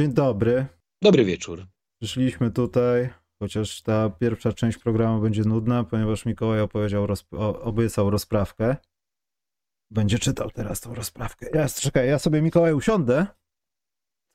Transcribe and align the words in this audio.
Dzień 0.00 0.12
dobry. 0.12 0.66
Dobry 1.02 1.24
wieczór. 1.24 1.66
Przyszliśmy 2.02 2.50
tutaj, 2.50 3.10
chociaż 3.38 3.82
ta 3.82 4.10
pierwsza 4.10 4.52
część 4.52 4.78
programu 4.78 5.20
będzie 5.22 5.42
nudna, 5.42 5.84
ponieważ 5.84 6.26
Mikołaj 6.26 6.60
opowiedział, 6.60 7.06
rozp- 7.06 7.58
obiecał 7.62 8.10
rozprawkę. 8.10 8.76
Będzie 9.90 10.18
czytał 10.18 10.50
teraz 10.50 10.80
tą 10.80 10.94
rozprawkę. 10.94 11.46
Ja, 11.54 11.68
czekaj, 11.68 12.08
ja 12.08 12.18
sobie 12.18 12.42
Mikołaj 12.42 12.74
usiądę, 12.74 13.26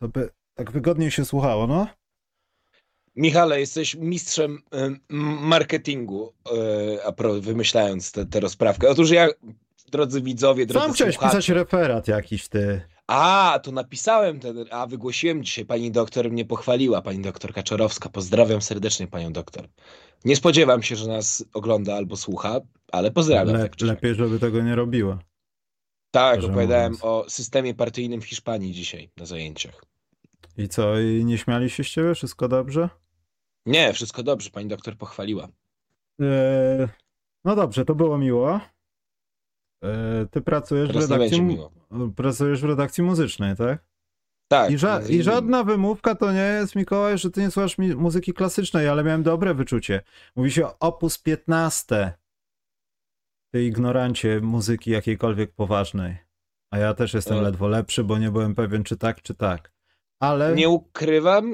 to 0.02 0.08
by 0.08 0.30
tak 0.54 0.72
wygodniej 0.72 1.12
się 1.12 1.26
słuchało, 1.26 1.68
no. 1.68 1.88
Michale, 3.16 3.60
jesteś 3.60 3.96
mistrzem 3.96 4.62
em, 4.72 5.00
marketingu, 5.42 6.34
a 7.06 7.12
pro, 7.12 7.42
wymyślając 7.42 8.12
tę 8.12 8.40
rozprawkę. 8.40 8.90
Otóż 8.90 9.12
ja, 9.12 9.28
drodzy 9.92 10.22
widzowie, 10.22 10.66
drodzy 10.66 10.86
Sam 10.86 10.94
chciałeś 10.94 11.16
słuchacze... 11.16 11.38
pisać 11.38 11.50
referat 11.50 12.08
jakiś, 12.08 12.48
ty. 12.48 12.82
A, 13.08 13.60
to 13.64 13.72
napisałem 13.72 14.40
ten, 14.40 14.66
a 14.72 14.88
wygłosiłem 14.88 15.44
dzisiaj, 15.44 15.66
pani 15.66 15.92
doktor 15.92 16.32
mnie 16.32 16.46
pochwaliła, 16.46 17.02
pani 17.02 17.22
doktor 17.22 17.54
Kaczorowska. 17.54 18.10
Pozdrawiam 18.10 18.62
serdecznie 18.62 19.08
panią 19.08 19.34
doktor. 19.34 19.68
Nie 20.26 20.36
spodziewam 20.36 20.84
się, 20.84 20.96
że 20.96 21.08
nas 21.08 21.46
ogląda 21.54 21.96
albo 21.96 22.18
słucha, 22.18 22.62
ale 22.92 23.12
pozdrawiam. 23.12 23.56
Le- 23.56 23.70
tak 23.70 23.82
lepiej, 23.82 24.16
żeby 24.16 24.40
tego 24.40 24.62
nie 24.62 24.76
robiła. 24.76 25.20
Tak, 26.12 26.44
opowiadałem 26.44 26.92
mówiąc. 26.92 27.04
o 27.06 27.26
systemie 27.30 27.74
partyjnym 27.74 28.22
w 28.22 28.26
Hiszpanii 28.26 28.74
dzisiaj 28.74 29.10
na 29.18 29.26
zajęciach. 29.26 29.84
I 30.58 30.68
co, 30.68 31.00
i 31.00 31.26
nie 31.26 31.38
śmiali 31.38 31.70
się 31.70 31.84
z 31.84 31.88
ciebie? 31.88 32.16
Wszystko 32.16 32.48
dobrze? 32.48 32.90
Nie, 33.66 33.94
wszystko 33.94 34.24
dobrze, 34.24 34.50
pani 34.50 34.68
doktor 34.68 34.98
pochwaliła. 34.98 35.48
Eee, 36.20 36.88
no 37.46 37.56
dobrze, 37.56 37.86
to 37.86 37.96
było 37.96 38.18
miło. 38.18 38.60
Eee, 39.82 40.28
ty 40.32 40.42
pracujesz 40.42 40.90
w 40.90 40.94
Teraz 40.94 41.10
redakcji, 41.10 41.58
pracujesz 42.16 42.62
w 42.62 42.66
redakcji 42.66 43.04
muzycznej, 43.04 43.56
tak? 43.56 43.86
Tak. 44.48 44.72
I, 44.72 44.78
ża- 44.78 44.98
między 45.00 45.14
I 45.14 45.24
żadna 45.24 45.64
wymówka 45.64 46.16
to 46.16 46.32
nie 46.32 46.40
jest, 46.40 46.76
Mikołaj, 46.76 47.18
że 47.18 47.32
ty 47.32 47.42
nie 47.42 47.52
słuchasz 47.52 47.78
muzyki 47.78 48.34
klasycznej, 48.34 48.88
ale 48.88 49.04
miałem 49.04 49.24
dobre 49.24 49.54
wyczucie. 49.54 50.02
Mówi 50.36 50.52
się 50.52 50.66
o 50.66 50.76
opus 50.80 51.18
15. 51.18 52.14
Ty 53.54 53.64
ignorancie 53.66 54.42
muzyki 54.42 54.92
jakiejkolwiek 54.92 55.52
poważnej. 55.52 56.18
A 56.74 56.78
ja 56.78 56.94
też 56.94 57.14
jestem 57.14 57.38
E. 57.38 57.42
ledwo 57.42 57.68
lepszy, 57.68 58.04
bo 58.04 58.18
nie 58.18 58.32
byłem 58.32 58.56
pewien, 58.56 58.84
czy 58.84 58.98
tak, 58.98 59.22
czy 59.22 59.36
tak. 59.36 59.72
Ale 60.20 60.56
Nie 60.56 60.70
ukrywam, 60.70 61.52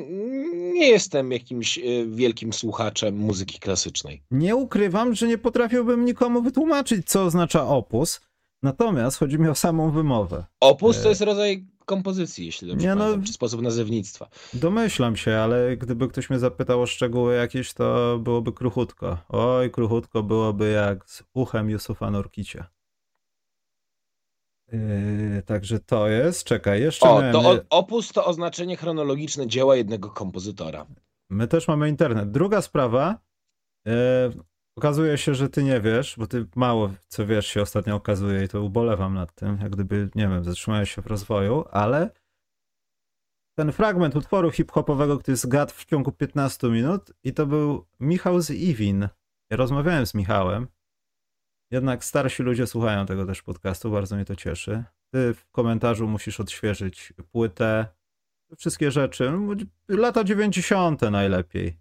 nie 0.73 0.87
jestem 0.89 1.31
jakimś 1.31 1.77
e, 1.77 1.81
wielkim 2.07 2.53
słuchaczem 2.53 3.15
muzyki 3.17 3.59
klasycznej. 3.59 4.23
nie 4.31 4.55
ukrywam, 4.55 5.15
że 5.15 5.27
nie 5.27 5.37
potrafiłbym 5.37 6.05
nikomu 6.05 6.41
wytłumaczyć, 6.41 7.07
co 7.09 7.23
oznacza 7.23 7.67
opus. 7.67 8.21
Natomiast 8.63 9.17
chodzi 9.17 9.39
mi 9.39 9.47
o 9.49 9.55
samą 9.55 9.91
wymowę. 9.91 10.45
Opus 10.59 10.97
E. 10.99 11.03
to 11.03 11.09
jest 11.09 11.21
rodzaj 11.21 11.65
kompozycji, 11.85 12.45
jeśli 12.45 12.67
dobrze 12.67 12.87
Nie, 12.87 12.95
no- 12.95 13.01
pamiętam, 13.01 13.23
czy 13.25 13.33
sposób 13.33 13.61
nazewnictwa. 13.61 14.27
Domyślam 14.53 15.15
się, 15.15 15.35
ale 15.35 15.77
gdyby 15.77 16.07
ktoś 16.07 16.29
mnie 16.29 16.39
zapytał 16.39 16.81
o 16.81 16.85
szczegóły 16.85 17.35
jakieś, 17.35 17.73
to 17.73 18.19
byłoby 18.19 18.51
kruchutko. 18.53 19.17
Oj, 19.29 19.71
kruchutko 19.71 20.23
byłoby 20.23 20.71
jak 20.71 21.09
z 21.09 21.23
uchem 21.33 21.69
Yusufa 21.69 22.11
Nurkicia. 22.11 22.67
Yy, 24.71 25.41
także 25.45 25.79
to 25.79 26.07
jest. 26.07 26.43
Czekaj, 26.43 26.81
jeszcze 26.81 27.09
O, 27.09 27.19
miałem, 27.21 27.33
to 27.33 27.61
opus 27.69 28.11
to 28.11 28.25
oznaczenie 28.25 28.77
chronologiczne 28.77 29.47
dzieła 29.47 29.75
jednego 29.75 30.09
kompozytora. 30.09 30.85
My 31.29 31.47
też 31.47 31.67
mamy 31.67 31.89
internet. 31.89 32.31
Druga 32.31 32.61
sprawa. 32.61 33.19
Yy, 33.85 33.93
okazuje 34.77 35.17
się, 35.17 35.35
że 35.35 35.49
ty 35.49 35.63
nie 35.63 35.81
wiesz, 35.81 36.15
bo 36.17 36.27
ty 36.27 36.45
mało 36.55 36.89
co 37.07 37.25
wiesz 37.25 37.47
się 37.47 37.61
ostatnio 37.61 37.95
okazuje 37.95 38.43
i 38.43 38.47
to 38.47 38.61
ubolewam 38.61 39.13
nad 39.13 39.35
tym, 39.35 39.57
jak 39.61 39.71
gdyby, 39.71 40.09
nie 40.15 40.27
wiem, 40.27 40.43
zatrzymałeś 40.43 40.95
się 40.95 41.01
w 41.01 41.07
rozwoju, 41.07 41.65
ale 41.71 42.09
ten 43.57 43.71
fragment 43.71 44.15
utworu 44.15 44.51
hip-hopowego, 44.51 45.17
który 45.17 45.37
zgadł 45.37 45.73
w 45.73 45.85
ciągu 45.85 46.11
15 46.11 46.67
minut 46.67 47.11
i 47.23 47.33
to 47.33 47.45
był 47.45 47.85
Michał 47.99 48.41
z 48.41 48.51
Iwin. 48.51 49.07
Ja 49.49 49.57
rozmawiałem 49.57 50.05
z 50.05 50.13
Michałem. 50.13 50.67
Jednak 51.71 52.05
starsi 52.05 52.43
ludzie 52.43 52.67
słuchają 52.67 53.05
tego 53.05 53.25
też 53.25 53.41
podcastu, 53.41 53.91
bardzo 53.91 54.15
mnie 54.15 54.25
to 54.25 54.35
cieszy. 54.35 54.83
Ty 55.13 55.33
w 55.33 55.51
komentarzu 55.51 56.07
musisz 56.07 56.39
odświeżyć 56.39 57.13
płytę, 57.31 57.87
wszystkie 58.57 58.91
rzeczy. 58.91 59.31
No, 59.31 59.55
Lata 59.87 60.23
90. 60.23 61.01
najlepiej. 61.01 61.77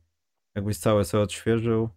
Jakbyś 0.55 0.79
całe 0.79 1.05
sobie 1.05 1.23
odświeżył. 1.23 1.89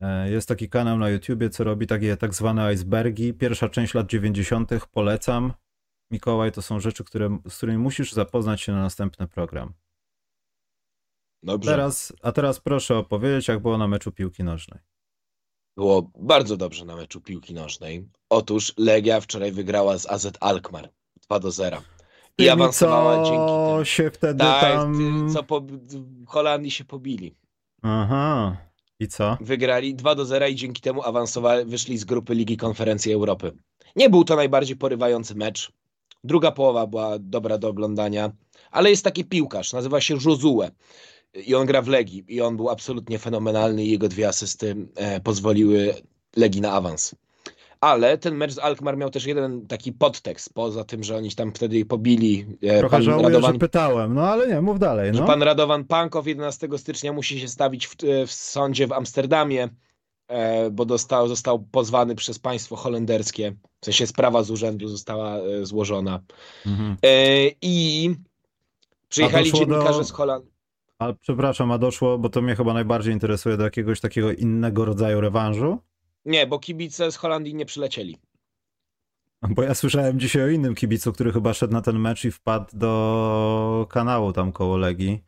E, 0.00 0.30
Jest 0.30 0.48
taki 0.48 0.68
kanał 0.68 0.98
na 0.98 1.08
YouTubie, 1.10 1.50
co 1.50 1.64
robi 1.64 1.86
takie 1.86 2.16
tak 2.16 2.34
zwane 2.34 2.74
icebergi. 2.74 3.34
Pierwsza 3.34 3.68
część 3.68 3.94
lat 3.94 4.06
90. 4.06 4.70
polecam. 4.92 5.52
Mikołaj, 6.10 6.52
to 6.52 6.62
są 6.62 6.80
rzeczy, 6.80 7.04
które, 7.04 7.38
z 7.48 7.56
którymi 7.56 7.78
musisz 7.78 8.12
zapoznać 8.12 8.60
się 8.60 8.72
na 8.72 8.82
następny 8.82 9.28
program. 9.28 9.72
Dobrze. 11.42 11.70
Teraz, 11.70 12.12
a 12.22 12.32
teraz 12.32 12.60
proszę 12.60 12.96
opowiedzieć, 12.96 13.48
jak 13.48 13.58
było 13.58 13.78
na 13.78 13.88
meczu 13.88 14.12
piłki 14.12 14.44
nożnej. 14.44 14.80
Było 15.78 16.10
bardzo 16.18 16.56
dobrze 16.56 16.84
na 16.84 16.96
meczu 16.96 17.20
piłki 17.20 17.54
nożnej. 17.54 18.08
Otóż 18.28 18.72
Legia 18.76 19.20
wczoraj 19.20 19.52
wygrała 19.52 19.98
z 19.98 20.06
AZ 20.06 20.26
Alkmaar 20.40 20.90
2 21.26 21.40
do 21.40 21.50
0. 21.50 21.76
I 21.76 21.82
Tymi, 22.36 22.48
awansowała 22.48 23.16
co 23.16 23.24
dzięki 23.24 23.46
temu. 23.46 23.84
się 23.84 24.10
wtedy 24.10 24.38
Tak, 24.38 24.62
tam... 24.62 25.30
co 25.32 25.42
po 25.42 25.60
w 25.60 26.26
Holandii 26.26 26.70
się 26.70 26.84
pobili. 26.84 27.34
Aha. 27.82 28.56
I 29.00 29.08
co? 29.08 29.36
Wygrali 29.40 29.94
2 29.94 30.14
do 30.14 30.24
0 30.24 30.46
i 30.46 30.54
dzięki 30.54 30.82
temu 30.82 31.02
awansowali, 31.02 31.64
wyszli 31.64 31.98
z 31.98 32.04
grupy 32.04 32.34
Ligi 32.34 32.56
Konferencji 32.56 33.12
Europy. 33.12 33.52
Nie 33.96 34.10
był 34.10 34.24
to 34.24 34.36
najbardziej 34.36 34.76
porywający 34.76 35.34
mecz. 35.34 35.72
Druga 36.24 36.52
połowa 36.52 36.86
była 36.86 37.18
dobra 37.18 37.58
do 37.58 37.68
oglądania, 37.68 38.32
ale 38.70 38.90
jest 38.90 39.04
taki 39.04 39.24
piłkarz, 39.24 39.72
nazywa 39.72 40.00
się 40.00 40.14
Josue 40.14 40.70
i 41.34 41.54
on 41.54 41.66
gra 41.66 41.82
w 41.82 41.88
Legii 41.88 42.24
i 42.28 42.40
on 42.40 42.56
był 42.56 42.68
absolutnie 42.70 43.18
fenomenalny 43.18 43.84
i 43.84 43.90
jego 43.90 44.08
dwie 44.08 44.28
asysty 44.28 44.76
e, 44.96 45.20
pozwoliły 45.20 45.94
Legii 46.36 46.60
na 46.60 46.72
awans. 46.72 47.14
Ale 47.80 48.18
ten 48.18 48.34
mecz 48.34 48.52
z 48.52 48.58
Alkmaar 48.58 48.96
miał 48.96 49.10
też 49.10 49.26
jeden 49.26 49.66
taki 49.66 49.92
podtekst, 49.92 50.54
poza 50.54 50.84
tym, 50.84 51.02
że 51.04 51.16
oni 51.16 51.30
tam 51.30 51.52
wtedy 51.52 51.84
pobili. 51.84 52.46
e, 52.62 52.78
Trochę 52.78 52.96
pan 52.96 53.02
żałuję, 53.02 53.24
Radowan 53.26 53.52
że 53.52 53.58
pytałem, 53.58 54.14
no 54.14 54.22
ale 54.28 54.48
nie, 54.48 54.60
mów 54.60 54.78
dalej. 54.78 55.14
że 55.14 55.20
No. 55.20 55.26
pan 55.26 55.42
Radowan 55.42 55.84
Pankow 55.84 56.26
11 56.26 56.68
stycznia 56.76 57.12
musi 57.12 57.40
się 57.40 57.48
stawić 57.48 57.86
w, 57.86 57.96
w 58.26 58.32
sądzie 58.32 58.86
w 58.86 58.92
Amsterdamie, 58.92 59.68
e, 60.28 60.70
bo 60.70 60.84
dostał, 60.84 61.28
został 61.28 61.58
pozwany 61.58 62.14
przez 62.14 62.38
państwo 62.38 62.76
holenderskie. 62.76 63.54
W 63.80 63.84
sensie 63.84 64.06
sprawa 64.06 64.42
z 64.42 64.50
urzędu 64.50 64.88
została 64.88 65.36
e, 65.38 65.66
złożona. 65.66 66.20
Mhm. 66.66 66.96
E, 67.04 67.08
I 67.62 68.10
przyjechali 69.08 69.50
doszło 69.50 69.66
do- 69.66 69.72
dziennikarze 69.74 70.04
z 70.04 70.10
Holandii. 70.10 70.57
Ale 70.98 71.14
przepraszam, 71.14 71.72
a 71.72 71.78
doszło, 71.78 72.18
bo 72.18 72.28
to 72.28 72.42
mnie 72.42 72.56
chyba 72.56 72.74
najbardziej 72.74 73.12
interesuje, 73.12 73.56
do 73.56 73.64
jakiegoś 73.64 74.00
takiego 74.00 74.32
innego 74.32 74.84
rodzaju 74.84 75.20
rewanżu? 75.20 75.78
Nie, 76.24 76.46
bo 76.46 76.58
kibice 76.58 77.12
z 77.12 77.16
Holandii 77.16 77.54
nie 77.54 77.66
przylecieli. 77.66 78.18
Bo 79.42 79.62
ja 79.62 79.74
słyszałem 79.74 80.20
dzisiaj 80.20 80.42
o 80.42 80.48
innym 80.48 80.74
kibicu, 80.74 81.12
który 81.12 81.32
chyba 81.32 81.54
szedł 81.54 81.72
na 81.72 81.82
ten 81.82 81.98
mecz 81.98 82.24
i 82.24 82.30
wpadł 82.30 82.76
do 82.76 83.86
kanału 83.90 84.32
tam 84.32 84.52
koło 84.52 84.76
Legii. 84.76 85.24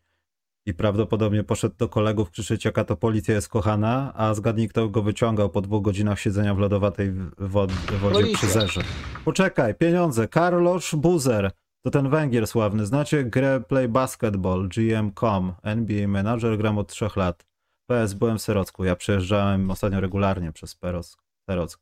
I 0.66 0.74
prawdopodobnie 0.74 1.44
poszedł 1.44 1.74
do 1.78 1.88
kolegów 1.88 2.30
krzyczeć, 2.30 2.64
jaka 2.64 2.84
to 2.84 2.96
policja 2.96 3.34
jest 3.34 3.48
kochana, 3.48 4.12
a 4.16 4.34
zgadnij, 4.34 4.68
kto 4.68 4.88
go 4.88 5.02
wyciągał 5.02 5.50
po 5.50 5.60
dwóch 5.60 5.82
godzinach 5.82 6.20
siedzenia 6.20 6.54
w 6.54 6.58
lodowatej 6.58 7.12
wod 7.38 7.72
wodzie 7.72 8.00
Policja. 8.00 8.38
przy 8.38 8.46
zerze. 8.46 8.80
Poczekaj, 9.24 9.74
pieniądze. 9.74 10.28
Karlosz 10.28 10.94
Buzer. 10.94 11.50
To 11.82 11.90
ten 11.90 12.10
Węgier 12.10 12.46
sławny. 12.46 12.86
Znacie 12.86 13.24
grę 13.24 13.60
Play 13.68 13.88
Basketball, 13.88 14.68
GM.com, 14.68 15.54
NBA 15.62 16.08
Manager, 16.08 16.58
gram 16.58 16.78
od 16.78 16.88
trzech 16.88 17.16
lat. 17.16 17.46
PS, 17.86 18.14
byłem 18.14 18.38
w 18.38 18.42
Serocku. 18.42 18.84
Ja 18.84 18.96
przejeżdżałem 18.96 19.70
ostatnio 19.70 20.00
regularnie 20.00 20.52
przez 20.52 20.74
Peros, 20.74 21.16
Serock. 21.50 21.80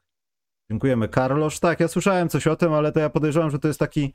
Dziękujemy. 0.70 1.08
Karlosz, 1.08 1.60
tak, 1.60 1.80
ja 1.80 1.88
słyszałem 1.88 2.28
coś 2.28 2.46
o 2.46 2.56
tym, 2.56 2.72
ale 2.72 2.92
to 2.92 3.00
ja 3.00 3.10
podejrzewam, 3.10 3.50
że 3.50 3.58
to 3.58 3.68
jest 3.68 3.80
taki 3.80 4.14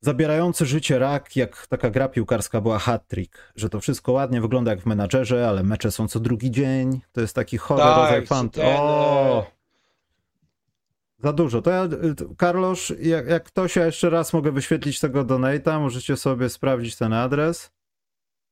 zabierający 0.00 0.66
życie 0.66 0.98
rak, 0.98 1.36
jak 1.36 1.66
taka 1.66 1.90
gra 1.90 2.08
piłkarska 2.08 2.60
była 2.60 2.78
hat-trick, 2.78 3.52
że 3.56 3.68
to 3.68 3.80
wszystko 3.80 4.12
ładnie 4.12 4.40
wygląda 4.40 4.70
jak 4.70 4.80
w 4.80 4.86
menadżerze, 4.86 5.48
ale 5.48 5.62
mecze 5.62 5.90
są 5.90 6.08
co 6.08 6.20
drugi 6.20 6.50
dzień. 6.50 7.00
To 7.12 7.20
jest 7.20 7.34
taki 7.34 7.58
chory 7.58 7.82
Tak, 7.82 7.96
rodzaj 7.96 8.26
fant. 8.26 8.54
ten, 8.54 8.76
O! 8.78 9.46
Za 11.18 11.32
dużo. 11.32 11.62
To 11.62 11.70
ja, 11.70 11.84
y, 11.84 12.34
Karlosz, 12.36 12.92
jak, 13.00 13.26
jak 13.26 13.44
ktoś, 13.44 13.76
ja 13.76 13.86
jeszcze 13.86 14.10
raz 14.10 14.32
mogę 14.32 14.52
wyświetlić 14.52 15.00
tego 15.00 15.24
donate'a, 15.24 15.80
możecie 15.80 16.16
sobie 16.16 16.48
sprawdzić 16.48 16.96
ten 16.96 17.12
adres, 17.12 17.70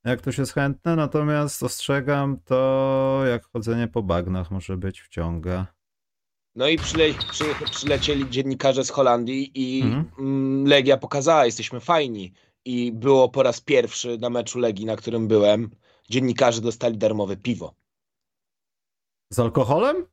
jak 0.05 0.19
ktoś 0.19 0.39
jest 0.39 0.53
chętny, 0.53 0.97
natomiast 0.97 1.63
ostrzegam 1.63 2.41
to, 2.45 3.21
jak 3.31 3.47
chodzenie 3.47 3.89
po 3.89 4.03
bagnach 4.03 4.51
może 4.51 4.77
być 4.77 5.01
wciąga. 5.01 5.67
No 6.57 6.69
i 6.69 6.77
przyle, 6.79 7.05
przy, 7.31 7.45
przylecieli 7.71 8.31
dziennikarze 8.31 8.85
z 8.85 8.91
Holandii 8.91 9.51
i 9.55 9.83
Mhm. 9.83 10.11
mm, 10.19 10.67
Legia 10.67 10.97
pokazała, 10.97 11.47
jesteśmy 11.47 11.81
fajni. 11.81 12.33
I 12.65 12.93
było 12.93 13.29
po 13.29 13.43
raz 13.43 13.61
pierwszy 13.61 14.19
na 14.19 14.31
meczu 14.31 14.59
Legii, 14.59 14.87
na 14.87 14.97
którym 14.97 15.29
byłem, 15.29 15.71
dziennikarze 16.11 16.61
dostali 16.61 16.99
darmowe 16.99 17.37
piwo. 17.37 17.75
Z 19.33 19.39
alkoholem? 19.39 20.07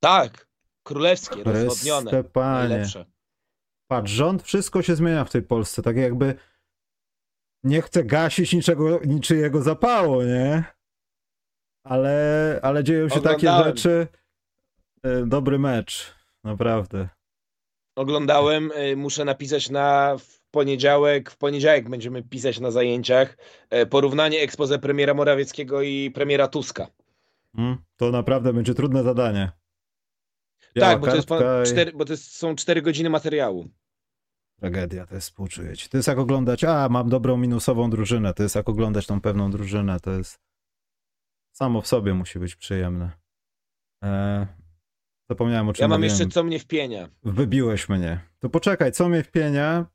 Tak, 0.00 0.48
królewskie, 0.82 1.44
rozwodnione, 1.44 2.10
Chryste 2.10 2.24
Panie. 2.30 2.68
najlepsze. 2.68 3.06
Patrz, 3.90 4.10
rząd, 4.12 4.42
wszystko 4.42 4.82
się 4.82 4.96
zmienia 4.96 5.24
w 5.24 5.30
tej 5.30 5.42
Polsce, 5.42 5.82
tak 5.82 5.96
jakby 5.96 6.34
nie 7.64 7.82
chcę 7.82 8.04
gasić 8.04 8.52
niczego, 8.52 9.00
niczyjego 9.04 9.62
zapału, 9.62 10.22
nie? 10.22 10.64
Ale, 11.86 12.60
ale 12.62 12.84
dzieją 12.84 13.08
się 13.08 13.20
takie 13.20 13.36
Oglądałem. 13.50 13.64
rzeczy. 13.76 14.06
E, 15.02 15.26
Dobry 15.26 15.58
mecz, 15.58 16.14
naprawdę. 16.44 17.08
Oglądałem, 17.96 18.72
y, 18.72 18.96
muszę 18.96 19.24
napisać 19.24 19.70
na 19.70 20.16
poniedziałek, 20.50 21.30
w 21.30 21.36
poniedziałek 21.36 21.90
będziemy 21.90 22.22
pisać 22.22 22.60
na 22.60 22.70
zajęciach 22.70 23.36
e, 23.70 23.86
porównanie 23.86 24.40
expose 24.40 24.78
premiera 24.78 25.14
Morawieckiego 25.14 25.82
i 25.82 26.10
premiera 26.10 26.48
Tuska. 26.48 26.86
Mm, 27.58 27.76
To 27.96 28.10
naprawdę 28.10 28.52
będzie 28.52 28.74
trudne 28.74 29.02
zadanie. 29.02 29.52
Tak, 30.80 31.00
bo 31.00 31.06
to, 31.06 31.16
jest 31.16 31.72
cztery, 31.72 31.92
bo 31.92 32.04
to 32.04 32.12
jest, 32.12 32.36
są 32.36 32.54
4 32.56 32.82
godziny 32.82 33.10
materiału. 33.10 33.68
Tragedia, 34.60 35.06
to 35.06 35.14
jest 35.14 35.26
współczuję 35.28 35.76
ci. 35.76 35.88
To 35.88 35.96
jest 35.96 36.08
jak 36.08 36.18
oglądać, 36.18 36.64
a 36.64 36.88
mam 36.88 37.08
dobrą 37.08 37.36
minusową 37.36 37.90
drużynę, 37.90 38.34
to 38.34 38.42
jest 38.42 38.54
jak 38.54 38.68
oglądać 38.68 39.06
tą 39.06 39.20
pewną 39.20 39.50
drużynę, 39.50 40.00
to 40.00 40.10
jest 40.10 40.38
samo 41.52 41.82
w 41.82 41.86
sobie 41.86 42.14
musi 42.14 42.38
być 42.38 42.56
przyjemne. 42.56 43.10
E, 44.04 44.46
zapomniałem 45.30 45.68
o 45.68 45.72
czym 45.72 45.82
Ja 45.82 45.88
mam 45.88 46.00
mówiłem. 46.00 46.18
jeszcze 46.20 46.32
co 46.34 46.44
mnie 46.44 46.58
wpienia. 46.58 47.08
Wybiłeś 47.22 47.88
mnie. 47.88 48.20
To 48.38 48.48
poczekaj, 48.48 48.92
co 48.92 49.08
mnie 49.08 49.22
wpienia? 49.22 49.86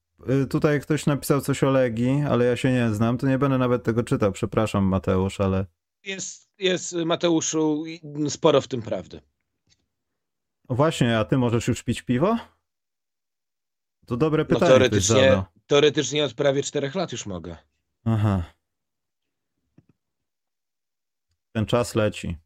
Y, 0.44 0.47
Tutaj 0.47 0.81
ktoś 0.81 1.06
napisał 1.06 1.41
coś 1.41 1.63
o 1.63 1.69
Legii, 1.71 2.24
ale 2.29 2.45
ja 2.45 2.56
się 2.56 2.71
nie 2.71 2.94
znam, 2.94 3.18
to 3.18 3.27
nie 3.27 3.38
będę 3.38 3.57
nawet 3.57 3.83
tego 3.83 4.03
czytał, 4.03 4.31
przepraszam 4.31 4.83
Mateusz, 4.83 5.39
ale 5.41 5.65
Jest, 6.06 6.50
jest 6.59 6.94
Mateuszu 7.06 7.83
sporo 8.29 8.62
w 8.62 8.68
tym 8.68 8.81
prawdy. 8.81 9.21
O 10.67 10.75
Właśnie, 10.75 11.19
a 11.19 11.25
ty 11.25 11.37
możesz 11.37 11.67
już 11.67 11.83
pić 11.83 12.01
piwo? 12.01 12.37
To 14.05 14.17
dobre 14.17 14.43
No 14.43 14.47
pytanie. 14.49 14.65
ktoś 14.65 14.69
teoretycznie, 14.69 15.43
teoretycznie 15.67 16.25
od 16.25 16.33
prawie 16.33 16.63
4 16.63 16.91
lat 16.95 17.11
już 17.11 17.25
mogę. 17.25 17.57
Aha. 18.05 18.43
Ten 21.51 21.65
czas 21.65 21.95
leci. 21.95 22.37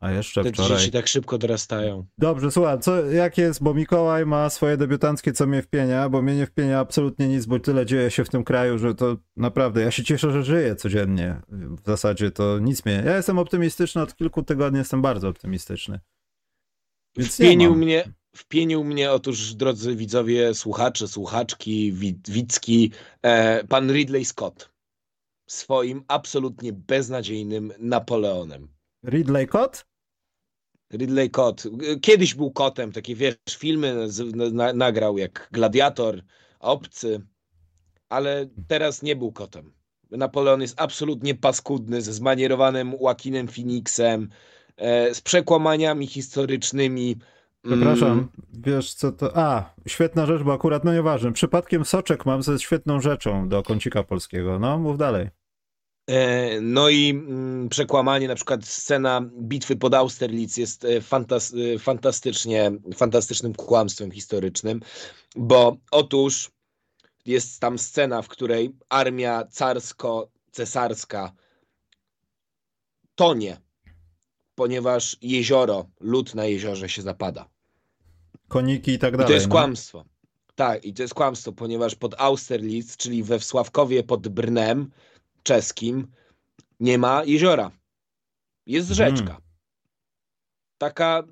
A 0.00 0.10
jeszcze 0.10 0.42
Te 0.42 0.52
wczoraj. 0.52 0.78
dzieci 0.78 0.90
tak 0.92 1.06
szybko 1.08 1.38
dorastają. 1.38 2.06
Dobrze, 2.18 2.50
słuchaj, 2.50 2.80
co, 2.80 3.04
jak 3.04 3.38
jest, 3.38 3.62
bo 3.62 3.74
Mikołaj 3.74 4.26
ma 4.26 4.50
swoje 4.50 4.76
debiutanckie, 4.76 5.32
co 5.32 5.46
mnie 5.46 5.62
wpienia, 5.62 6.08
bo 6.08 6.22
mnie 6.22 6.36
nie 6.36 6.46
wpienia 6.46 6.78
absolutnie 6.80 7.28
nic, 7.28 7.46
bo 7.46 7.58
tyle 7.60 7.86
dzieje 7.86 8.10
się 8.10 8.24
w 8.24 8.28
tym 8.28 8.44
kraju, 8.44 8.78
że 8.78 8.94
to 8.94 9.16
naprawdę, 9.36 9.80
ja 9.80 9.90
się 9.90 10.04
cieszę, 10.04 10.32
że 10.32 10.42
żyję 10.42 10.76
codziennie. 10.76 11.40
W 11.48 11.86
zasadzie 11.86 12.30
to 12.30 12.58
nic 12.58 12.84
mnie, 12.84 13.02
ja 13.06 13.16
jestem 13.16 13.38
optymistyczny, 13.38 14.02
od 14.02 14.16
kilku 14.16 14.42
tygodni 14.42 14.78
jestem 14.78 15.02
bardzo 15.02 15.28
optymistyczny. 15.28 16.00
Więc 17.16 17.34
Wpienił 17.34 17.74
mnie, 17.74 18.12
wpienił 18.36 18.84
mnie 18.84 19.12
otóż, 19.12 19.54
drodzy 19.54 19.96
widzowie, 19.96 20.54
słuchacze, 20.54 21.08
słuchaczki, 21.08 21.92
wid, 21.92 22.30
widzki, 22.30 22.92
e, 23.22 23.64
pan 23.64 23.92
Ridley 23.92 24.24
Scott 24.24 24.74
swoim 25.46 26.04
absolutnie 26.08 26.72
beznadziejnym 26.72 27.72
Napoleonem. 27.78 28.68
Ridley 29.06 29.46
Scott? 29.46 29.86
Ridley 30.92 31.28
Scott. 31.28 31.62
Kiedyś 32.02 32.34
był 32.34 32.50
kotem, 32.50 32.92
takie 32.92 33.14
wiesz, 33.14 33.36
filmy 33.50 34.10
z, 34.10 34.34
na, 34.52 34.72
nagrał 34.72 35.18
jak 35.18 35.48
Gladiator, 35.52 36.22
Obcy, 36.60 37.26
ale 38.08 38.48
teraz 38.68 39.02
nie 39.02 39.16
był 39.16 39.32
kotem. 39.32 39.72
Napoleon 40.10 40.60
jest 40.60 40.80
absolutnie 40.80 41.34
paskudny, 41.34 42.02
ze 42.02 42.12
zmanierowanym 42.12 42.92
Joaquinem 43.00 43.48
Phoenixem, 43.48 44.28
z 45.12 45.20
przekłamaniami 45.20 46.06
historycznymi. 46.06 47.16
Przepraszam, 47.62 48.10
Mm, 48.10 48.28
wiesz 48.52 48.94
co 48.94 49.12
to... 49.12 49.36
A, 49.36 49.74
świetna 49.86 50.26
rzecz, 50.26 50.42
bo 50.42 50.52
akurat, 50.52 50.84
no 50.84 50.94
nieważne, 50.94 51.32
przypadkiem 51.32 51.84
soczek 51.84 52.26
mam 52.26 52.42
ze 52.42 52.58
świetną 52.58 53.00
rzeczą 53.00 53.48
do 53.48 53.62
kącika 53.62 54.02
polskiego, 54.02 54.58
no 54.58 54.78
mów 54.78 54.98
dalej. 54.98 55.28
E, 56.06 56.60
No 56.60 56.88
i 56.88 57.10
mm, 57.10 57.68
przekłamanie, 57.68 58.28
na 58.28 58.34
przykład 58.34 58.64
scena 58.64 59.20
bitwy 59.40 59.76
pod 59.76 59.94
Austerlitz 59.94 60.56
jest 60.56 60.84
e, 60.84 61.00
fantas 61.00 61.54
e, 61.74 61.78
fantastycznie, 61.78 62.72
fantastycznym 62.96 63.54
kłamstwem 63.54 64.10
historycznym, 64.10 64.80
bo 65.36 65.76
otóż 65.90 66.50
jest 67.26 67.60
tam 67.60 67.78
scena, 67.78 68.22
w 68.22 68.28
której 68.28 68.76
armia 68.88 69.44
carsko-cesarska 69.44 71.30
tonie, 73.14 73.63
ponieważ 74.54 75.16
jezioro, 75.22 75.86
lód 76.00 76.34
na 76.34 76.44
jeziorze 76.44 76.88
się 76.88 77.02
zapada. 77.02 77.48
Koniki 78.48 78.90
i 78.92 78.98
tak 78.98 79.14
I 79.14 79.16
dalej. 79.16 79.26
to 79.26 79.32
jest 79.32 79.46
no. 79.46 79.52
kłamstwo. 79.52 80.04
Tak, 80.54 80.84
i 80.84 80.94
to 80.94 81.02
jest 81.02 81.14
kłamstwo, 81.14 81.52
ponieważ 81.52 81.94
pod 81.94 82.14
Austerlitz, 82.20 82.96
czyli 82.96 83.22
we 83.22 83.38
Wsławkowie 83.38 84.02
pod 84.02 84.28
Brnem 84.28 84.90
czeskim, 85.42 86.06
nie 86.80 86.98
ma 86.98 87.24
jeziora. 87.24 87.70
Jest 88.66 88.90
Mhm. 88.90 89.16
rzeczka. 89.16 89.40
Taka, 90.78 91.22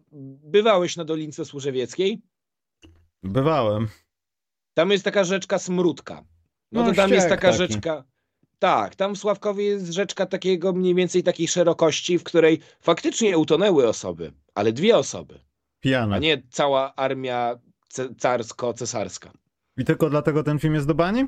bywałeś 0.42 0.96
na 0.96 1.04
Dolince 1.04 1.44
Służewieckiej? 1.44 2.22
Bywałem. 3.22 3.88
Tam 4.74 4.90
jest 4.90 5.04
taka 5.04 5.24
rzeczka 5.24 5.58
Smródka. 5.58 6.24
No, 6.72 6.82
No, 6.82 6.88
to 6.90 6.94
tam 6.96 7.10
jest 7.10 7.28
taka 7.28 7.46
taki. 7.52 7.58
rzeczka. 7.58 8.04
Tak, 8.62 8.94
tam 8.96 9.14
w 9.14 9.18
Sławkowie 9.18 9.64
jest 9.64 9.86
rzeczka 9.92 10.26
takiego 10.26 10.72
mniej 10.72 10.94
więcej 10.94 11.22
takiej 11.22 11.48
szerokości, 11.48 12.18
w 12.18 12.22
której 12.24 12.60
faktycznie 12.80 13.38
utonęły 13.38 13.88
osoby, 13.88 14.32
ale 14.54 14.72
dwie 14.72 14.96
osoby, 14.96 15.40
Pijany. 15.80 16.14
a 16.14 16.18
nie 16.18 16.42
cała 16.50 16.94
armia 16.94 17.58
ce- 17.94 18.14
carsko-cesarska. 18.14 19.30
I 19.78 19.84
tylko 19.84 20.10
dlatego 20.10 20.42
ten 20.42 20.58
film 20.58 20.74
jest 20.74 20.86
do 20.86 20.94
bani? 20.94 21.24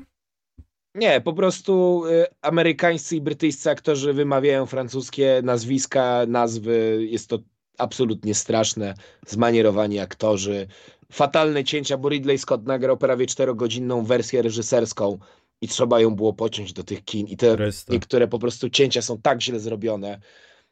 Nie, 0.95 1.21
po 1.21 1.33
prostu 1.33 2.03
y, 2.05 2.25
amerykańscy 2.41 3.15
i 3.15 3.21
brytyjscy 3.21 3.69
aktorzy 3.69 4.13
wymawiają 4.13 4.65
francuskie 4.65 5.41
nazwiska, 5.43 6.21
nazwy. 6.27 7.05
Jest 7.09 7.29
to 7.29 7.39
absolutnie 7.77 8.33
straszne. 8.35 8.93
Zmanierowani 9.27 9.99
aktorzy. 9.99 10.67
Fatalne 11.11 11.63
cięcia, 11.63 11.97
bo 11.97 12.09
Ridley 12.09 12.37
Scott 12.37 12.65
nagrał 12.65 12.97
prawie 12.97 13.25
czterogodzinną 13.27 14.03
wersję 14.05 14.41
reżyserską 14.41 15.19
i 15.61 15.67
trzeba 15.67 15.99
ją 15.99 16.15
było 16.15 16.33
pociąć 16.33 16.73
do 16.73 16.83
tych 16.83 17.03
kin. 17.03 17.27
I 17.27 17.37
te 17.37 17.55
Chryste. 17.55 17.93
niektóre 17.93 18.27
po 18.27 18.39
prostu 18.39 18.69
cięcia 18.69 19.01
są 19.01 19.21
tak 19.21 19.41
źle 19.41 19.59
zrobione. 19.59 20.19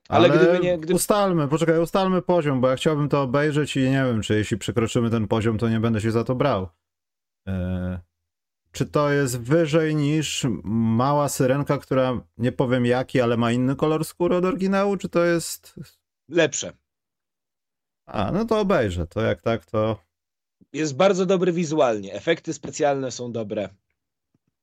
Ale, 0.09 0.29
gdyby 0.29 0.59
nie... 0.59 0.77
Gdyby... 0.77 0.93
Ustalmy, 0.93 1.47
poczekaj, 1.47 1.79
ustalmy 1.79 2.21
poziom, 2.21 2.61
bo 2.61 2.69
ja 2.69 2.75
chciałbym 2.75 3.09
to 3.09 3.21
obejrzeć 3.21 3.77
i 3.77 3.79
nie 3.79 4.03
wiem, 4.05 4.21
czy 4.21 4.35
jeśli 4.35 4.57
przekroczymy 4.57 5.09
ten 5.09 5.27
poziom, 5.27 5.57
to 5.57 5.69
nie 5.69 5.79
będę 5.79 6.01
się 6.01 6.11
za 6.11 6.23
to 6.23 6.35
brał. 6.35 6.67
E, 7.47 7.99
czy 8.71 8.85
to 8.85 9.09
jest 9.09 9.39
wyżej 9.39 9.95
niż 9.95 10.45
mała 10.63 11.29
syrenka, 11.29 11.77
która 11.77 12.21
nie 12.37 12.51
powiem 12.51 12.85
jaki, 12.85 13.21
ale 13.21 13.37
ma 13.37 13.51
inny 13.51 13.75
kolor 13.75 14.05
skóry 14.05 14.35
od 14.35 14.45
oryginału, 14.45 14.97
czy 14.97 15.09
to 15.09 15.23
jest... 15.25 15.75
Lepsze. 16.29 16.73
A, 18.05 18.31
no 18.31 18.45
to 18.45 18.59
obejrzę, 18.59 19.07
to 19.07 19.21
jak 19.21 19.41
tak, 19.41 19.65
to... 19.65 19.99
Jest 20.73 20.95
bardzo 20.95 21.25
dobry 21.25 21.51
wizualnie. 21.51 22.13
Efekty 22.13 22.53
specjalne 22.53 23.11
są 23.11 23.31
dobre. 23.31 23.69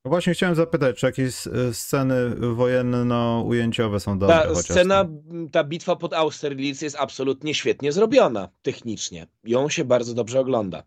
No 0.04 0.08
właśnie 0.08 0.34
chciałem 0.34 0.54
zapytać, 0.54 0.98
czy 0.98 1.06
jakieś 1.06 1.46
e, 1.46 1.74
sceny 1.74 2.30
wojenno-ujęciowe 2.36 4.00
są 4.00 4.18
dobre 4.18 4.36
Ta 4.36 4.54
scena, 4.54 4.94
tam? 5.04 5.48
ta 5.52 5.64
bitwa 5.64 5.96
pod 5.96 6.12
Austerlitz 6.14 6.82
jest 6.82 6.96
absolutnie 6.96 7.54
świetnie 7.54 7.92
zrobiona 7.92 8.48
technicznie. 8.62 9.26
Ją 9.44 9.68
się 9.68 9.84
bardzo 9.84 10.14
dobrze 10.14 10.40
ogląda. 10.40 10.82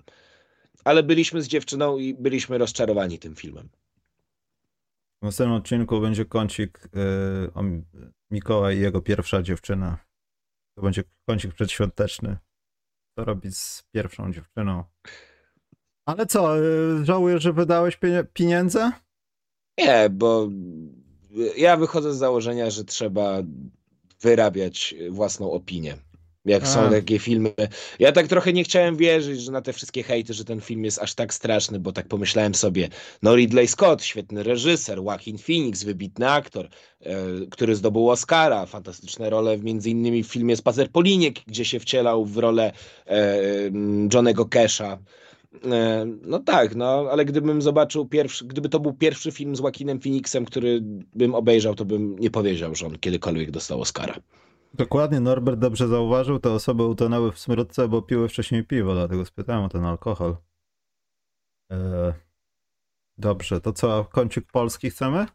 Ale 0.83 1.03
byliśmy 1.03 1.41
z 1.41 1.47
dziewczyną 1.47 1.97
i 1.97 2.13
byliśmy 2.13 2.57
rozczarowani 2.57 3.19
tym 3.19 3.35
filmem. 3.35 3.69
W 5.21 5.25
następnym 5.25 5.57
odcinku 5.57 6.01
będzie 6.01 6.25
kącik 6.25 6.79
e, 6.95 7.53
o 7.53 7.63
Mi- 7.63 7.83
Mikołaj 8.31 8.77
i 8.77 8.79
jego 8.81 9.01
pierwsza 9.01 9.41
dziewczyna. 9.41 9.97
To 10.75 10.81
będzie 10.81 11.03
kącik 11.25 11.53
przedświąteczny. 11.53 12.37
Co 13.15 13.25
robić 13.25 13.57
z 13.57 13.83
pierwszą 13.91 14.33
dziewczyną? 14.33 14.83
Ale 16.05 16.25
co, 16.25 16.57
e, 16.57 16.61
żałujesz, 17.05 17.43
że 17.43 17.53
wydałeś 17.53 17.99
pieniądze? 18.33 18.91
Nie, 19.77 20.09
bo 20.11 20.49
ja 21.57 21.77
wychodzę 21.77 22.13
z 22.13 22.17
założenia, 22.17 22.69
że 22.69 22.83
trzeba 22.83 23.37
wyrabiać 24.21 24.95
własną 25.09 25.51
opinię. 25.51 25.97
Jak 26.45 26.67
są 26.67 26.79
A. 26.79 26.89
takie 26.89 27.19
filmy. 27.19 27.53
Ja 27.99 28.11
tak 28.11 28.27
trochę 28.27 28.53
nie 28.53 28.63
chciałem 28.63 28.97
wierzyć, 28.97 29.41
że 29.41 29.51
na 29.51 29.61
te 29.61 29.73
wszystkie 29.73 30.03
hejty, 30.03 30.33
że 30.33 30.45
ten 30.45 30.61
film 30.61 30.85
jest 30.85 30.99
aż 30.99 31.13
tak 31.13 31.33
straszny, 31.33 31.79
bo 31.79 31.91
tak 31.91 32.07
pomyślałem 32.07 32.55
sobie, 32.55 32.89
no 33.21 33.35
Ridley 33.35 33.67
Scott, 33.67 34.03
świetny 34.03 34.43
reżyser, 34.43 34.97
Joaquin 34.97 35.37
Phoenix, 35.37 35.83
wybitny 35.83 36.29
aktor, 36.29 36.69
e, 37.01 37.15
który 37.51 37.75
zdobył 37.75 38.09
Oscara, 38.09 38.65
fantastyczne 38.65 39.29
role 39.29 39.57
w 39.57 39.63
między 39.63 39.89
innymi 39.89 40.23
w 40.23 40.27
filmie 40.27 40.55
Spacer 40.55 40.91
po 40.91 41.01
Liniek, 41.01 41.35
gdzie 41.47 41.65
się 41.65 41.79
wcielał 41.79 42.25
w 42.25 42.37
rolę 42.37 42.71
e, 43.07 43.37
Johnego 44.13 44.45
Casha. 44.45 44.97
E, 45.71 46.05
No 46.21 46.39
tak, 46.39 46.75
no, 46.75 47.07
ale 47.11 47.25
gdybym 47.25 47.61
zobaczył 47.61 48.05
pierwszy, 48.05 48.45
gdyby 48.45 48.69
to 48.69 48.79
był 48.79 48.93
pierwszy 48.93 49.31
film 49.31 49.55
z 49.55 49.59
Joaquinem 49.59 49.99
Phoenixem, 49.99 50.45
który 50.45 50.81
bym 51.15 51.35
obejrzał, 51.35 51.75
to 51.75 51.85
bym 51.85 52.19
nie 52.19 52.31
powiedział, 52.31 52.75
że 52.75 52.85
on 52.85 52.99
kiedykolwiek 52.99 53.51
dostał 53.51 53.81
Oscara. 53.81 54.15
Dokładnie, 54.73 55.19
Norbert 55.19 55.59
dobrze 55.59 55.87
zauważył, 55.87 56.39
te 56.39 56.51
osoby 56.51 56.83
utonęły 56.83 57.31
w 57.31 57.39
smrodce, 57.39 57.87
bo 57.87 58.01
piły 58.01 58.29
wcześniej 58.29 58.63
piwo, 58.63 58.93
dlatego 58.93 59.25
spytałem 59.25 59.63
o 59.63 59.69
ten 59.69 59.85
alkohol. 59.85 60.35
E, 61.71 62.13
Dobrze, 63.17 63.61
to 63.61 63.73
co, 63.73 64.05
kącik 64.11 64.51
polski 64.51 64.89
chcemy? 64.89 65.25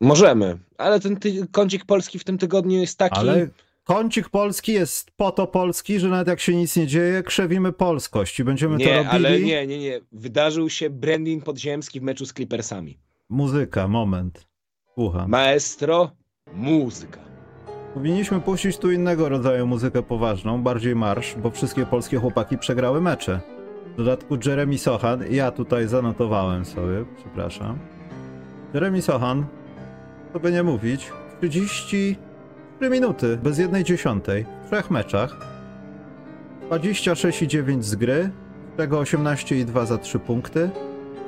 Możemy, 0.00 0.58
ale 0.78 1.00
ten 1.00 1.16
ty- 1.16 1.46
kącik 1.52 1.84
polski 1.84 2.18
w 2.18 2.24
tym 2.24 2.38
tygodniu 2.38 2.80
jest 2.80 2.98
taki. 2.98 3.18
Ale 3.18 3.48
kącik 3.84 4.28
polski 4.28 4.72
jest 4.72 5.10
po 5.16 5.30
to 5.30 5.46
polski, 5.46 5.98
że 6.00 6.08
nawet 6.08 6.28
jak 6.28 6.40
się 6.40 6.54
nic 6.56 6.76
nie 6.76 6.86
dzieje, 6.86 7.22
krzewimy 7.22 7.72
polskość 7.72 8.40
i 8.40 8.44
będziemy 8.44 8.78
to 8.78 8.84
Nie, 8.84 8.96
robili. 8.96 9.10
ale 9.10 9.40
nie, 9.40 9.66
nie, 9.66 9.78
nie. 9.78 10.00
Wydarzył 10.12 10.70
się 10.70 10.90
branding 10.90 11.44
podziemski 11.44 12.00
w 12.00 12.02
meczu 12.02 12.26
z 12.26 12.32
Clippersami. 12.32 12.98
Muzyka, 13.28 13.88
moment. 13.88 14.46
Słucham. 14.94 15.30
Maestro, 15.30 16.10
muzyka. 16.54 17.20
Powinniśmy 17.94 18.40
puścić 18.40 18.78
tu 18.78 18.92
innego 18.92 19.28
rodzaju 19.28 19.66
muzykę 19.66 20.02
poważną, 20.02 20.62
bardziej 20.62 20.94
marsz, 20.94 21.34
bo 21.34 21.50
wszystkie 21.50 21.86
polskie 21.86 22.16
chłopaki 22.18 22.58
przegrały 22.58 23.00
mecze. 23.00 23.40
W 23.92 23.96
dodatku 23.96 24.38
Jeremy 24.46 24.78
Sochan, 24.78 25.24
ja 25.30 25.50
tutaj 25.50 25.88
zanotowałem 25.88 26.64
sobie, 26.64 27.04
przepraszam. 27.16 27.78
Jeremy 28.74 29.02
Sochan, 29.02 29.46
to 30.32 30.40
by 30.40 30.52
nie 30.52 30.62
mówić, 30.62 31.12
33 32.74 32.90
minuty, 32.90 33.36
bez 33.42 33.58
jednej 33.58 33.84
dziesiątej, 33.84 34.46
w 34.64 34.66
trzech 34.66 34.90
meczach. 34.90 35.36
26,9 36.70 37.82
z 37.82 37.94
gry, 37.94 38.30
z 38.74 38.76
tego 38.76 39.00
18,2 39.00 39.86
za 39.86 39.98
3 39.98 40.18
punkty, 40.18 40.70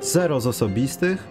0 0.01 0.39
z 0.39 0.47
osobistych, 0.47 1.27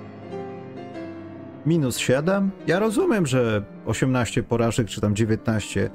minus 1.66 1.98
7. 1.98 2.50
Ja 2.66 2.78
rozumiem, 2.78 3.26
że 3.26 3.62
18 3.86 4.42
porażek, 4.42 4.88
czy 4.88 5.00
tam 5.00 5.16
19. 5.16 5.90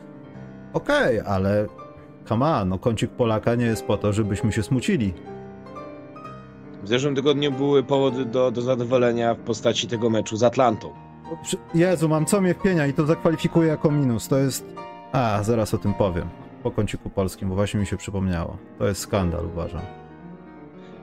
Okej, 0.73 1.19
ale 1.19 1.67
come 2.25 2.45
on, 2.45 2.69
no 2.69 2.79
kącik 2.79 3.11
Polaka 3.11 3.55
nie 3.55 3.65
jest 3.65 3.85
po 3.85 3.97
to, 3.97 4.13
żebyśmy 4.13 4.51
się 4.51 4.63
smucili. 4.63 5.13
W 6.83 6.87
zeszłym 6.87 7.15
tygodniu 7.15 7.51
były 7.51 7.83
powody 7.83 8.25
do, 8.25 8.51
do 8.51 8.61
zadowolenia 8.61 9.33
w 9.33 9.39
postaci 9.39 9.87
tego 9.87 10.09
meczu 10.09 10.37
z 10.37 10.43
Atlantą. 10.43 11.10
Jezu, 11.73 12.09
mam 12.09 12.25
co 12.25 12.41
mnie 12.41 12.53
wpienia 12.53 12.87
i 12.87 12.93
to 12.93 13.05
zakwalifikuję 13.05 13.67
jako 13.67 13.91
minus. 13.91 14.27
To 14.27 14.37
jest... 14.37 14.65
A, 15.11 15.43
zaraz 15.43 15.73
o 15.73 15.77
tym 15.77 15.93
powiem. 15.93 16.29
Po 16.63 16.71
kąciku 16.71 17.09
polskim, 17.09 17.49
bo 17.49 17.55
właśnie 17.55 17.79
mi 17.79 17.85
się 17.85 17.97
przypomniało. 17.97 18.57
To 18.79 18.87
jest 18.87 19.01
skandal, 19.01 19.45
uważam. 19.45 19.81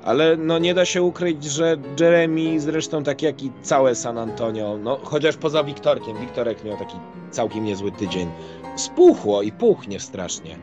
Ale 0.04 0.36
no 0.36 0.58
nie 0.58 0.74
da 0.74 0.84
się 0.84 1.02
ukryć, 1.02 1.44
że 1.44 1.76
Jeremy, 2.00 2.60
zresztą 2.60 3.02
tak 3.02 3.22
jak 3.22 3.42
i 3.42 3.52
całe 3.62 3.94
San 3.94 4.18
Antonio, 4.18 4.78
no 4.82 4.98
chociaż 5.04 5.36
poza 5.36 5.64
Wiktorkiem, 5.64 6.16
Wiktorek 6.20 6.64
miał 6.64 6.76
taki 6.76 6.96
całkiem 7.30 7.64
niezły 7.64 7.92
tydzień, 7.92 8.30
spuchło 8.76 9.42
i 9.42 9.52
puchnie 9.52 10.00
strasznie. 10.00 10.56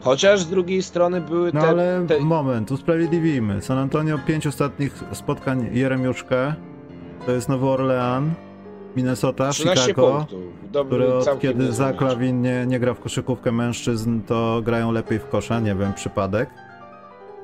Chociaż 0.00 0.40
z 0.40 0.50
drugiej 0.50 0.82
strony 0.82 1.20
były 1.20 1.50
No 1.54 1.60
te... 1.60 1.68
ale 1.68 2.04
te... 2.08 2.20
moment, 2.20 2.70
usprawiedliwimy. 2.70 3.62
San 3.62 3.78
Antonio, 3.78 4.18
pięć 4.26 4.46
ostatnich 4.46 5.04
spotkań 5.12 5.68
Jeremiuszkę. 5.72 6.54
To 7.26 7.32
jest 7.32 7.48
Nowy 7.48 7.66
Orlean, 7.66 8.34
Minnesota, 8.96 9.50
13 9.50 9.86
Chicago. 9.86 10.12
punktów. 10.16 10.40
Dobry, 10.72 10.98
które 10.98 11.32
od 11.32 11.40
kiedy. 11.40 11.68
Lavin 12.00 12.42
nie, 12.42 12.66
nie 12.66 12.80
gra 12.80 12.94
w 12.94 13.00
koszykówkę 13.00 13.52
mężczyzn, 13.52 14.20
to 14.20 14.60
grają 14.64 14.92
lepiej 14.92 15.18
w 15.18 15.28
kosza, 15.28 15.60
nie 15.60 15.74
wiem, 15.74 15.92
przypadek. 15.94 16.50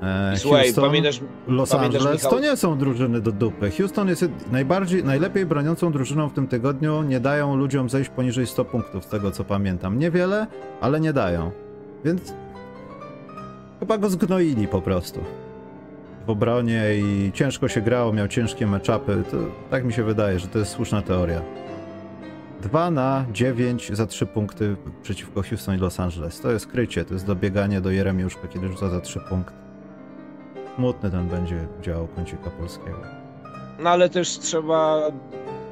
E, 0.02 0.34
Słuchaj, 0.36 0.62
Houston, 0.62 0.84
pamiętasz, 0.84 1.20
Los 1.48 1.70
pamiętasz, 1.70 2.00
Angeles, 2.00 2.22
Michał- 2.24 2.30
to 2.30 2.40
nie 2.40 2.56
są 2.56 2.78
drużyny 2.78 3.20
do 3.20 3.32
dupy. 3.32 3.70
Houston 3.70 4.08
jest 4.08 4.24
najbardziej, 4.52 5.04
najlepiej 5.04 5.46
broniącą 5.46 5.92
drużyną 5.92 6.28
w 6.28 6.32
tym 6.32 6.46
tygodniu, 6.48 7.02
nie 7.02 7.20
dają 7.20 7.56
ludziom 7.56 7.88
zejść 7.90 8.10
poniżej 8.10 8.46
100 8.46 8.64
punktów, 8.64 9.04
z 9.04 9.08
tego 9.08 9.30
co 9.30 9.44
pamiętam. 9.44 9.98
Niewiele, 9.98 10.46
ale 10.80 11.00
nie 11.00 11.12
dają. 11.12 11.50
Więc 12.04 12.34
chyba 13.80 13.98
go 13.98 14.10
zgnoili 14.10 14.68
po 14.68 14.80
prostu. 14.82 15.20
W 16.26 16.30
obronie 16.30 16.82
i 16.94 17.32
ciężko 17.34 17.68
się 17.68 17.80
grało, 17.80 18.12
miał 18.12 18.28
ciężkie 18.28 18.66
meczapy, 18.66 19.22
tak 19.70 19.84
mi 19.84 19.92
się 19.92 20.02
wydaje, 20.02 20.38
że 20.38 20.48
to 20.48 20.58
jest 20.58 20.70
słuszna 20.70 21.02
teoria. 21.02 21.42
2 22.62 22.90
na 22.90 23.24
9 23.32 23.90
za 23.92 24.06
3 24.06 24.26
punkty 24.26 24.76
przeciwko 25.02 25.42
Houston 25.42 25.76
i 25.76 25.78
Los 25.78 26.00
Angeles. 26.00 26.40
To 26.40 26.50
jest 26.50 26.66
krycie, 26.66 27.04
to 27.04 27.14
jest 27.14 27.26
dobieganie 27.26 27.80
do 27.80 27.90
Jeremiuszka, 27.90 28.48
kiedy 28.48 28.68
rzuca 28.68 28.90
za 28.90 29.00
3 29.00 29.20
punkty. 29.28 29.52
Smutny 30.76 31.10
ten 31.10 31.28
będzie 31.28 31.66
dział 31.82 32.08
kącika 32.08 32.50
polskiego. 32.50 32.98
No 33.78 33.90
ale 33.90 34.08
też 34.08 34.38
trzeba 34.38 35.02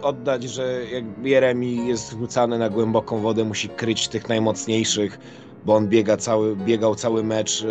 oddać, 0.03 0.43
że 0.43 0.85
jak 0.85 1.05
Jeremy 1.23 1.67
jest 1.67 2.11
rzucany 2.11 2.59
na 2.59 2.71
głęboką 2.71 3.21
wodę, 3.21 3.45
musi 3.45 3.69
kryć 3.69 4.09
tych 4.09 4.29
najmocniejszych, 4.29 5.19
bo 5.65 5.75
on 5.75 5.89
biega 5.89 6.17
cały, 6.17 6.57
biegał 6.57 6.95
cały 6.95 7.25
mecz 7.25 7.65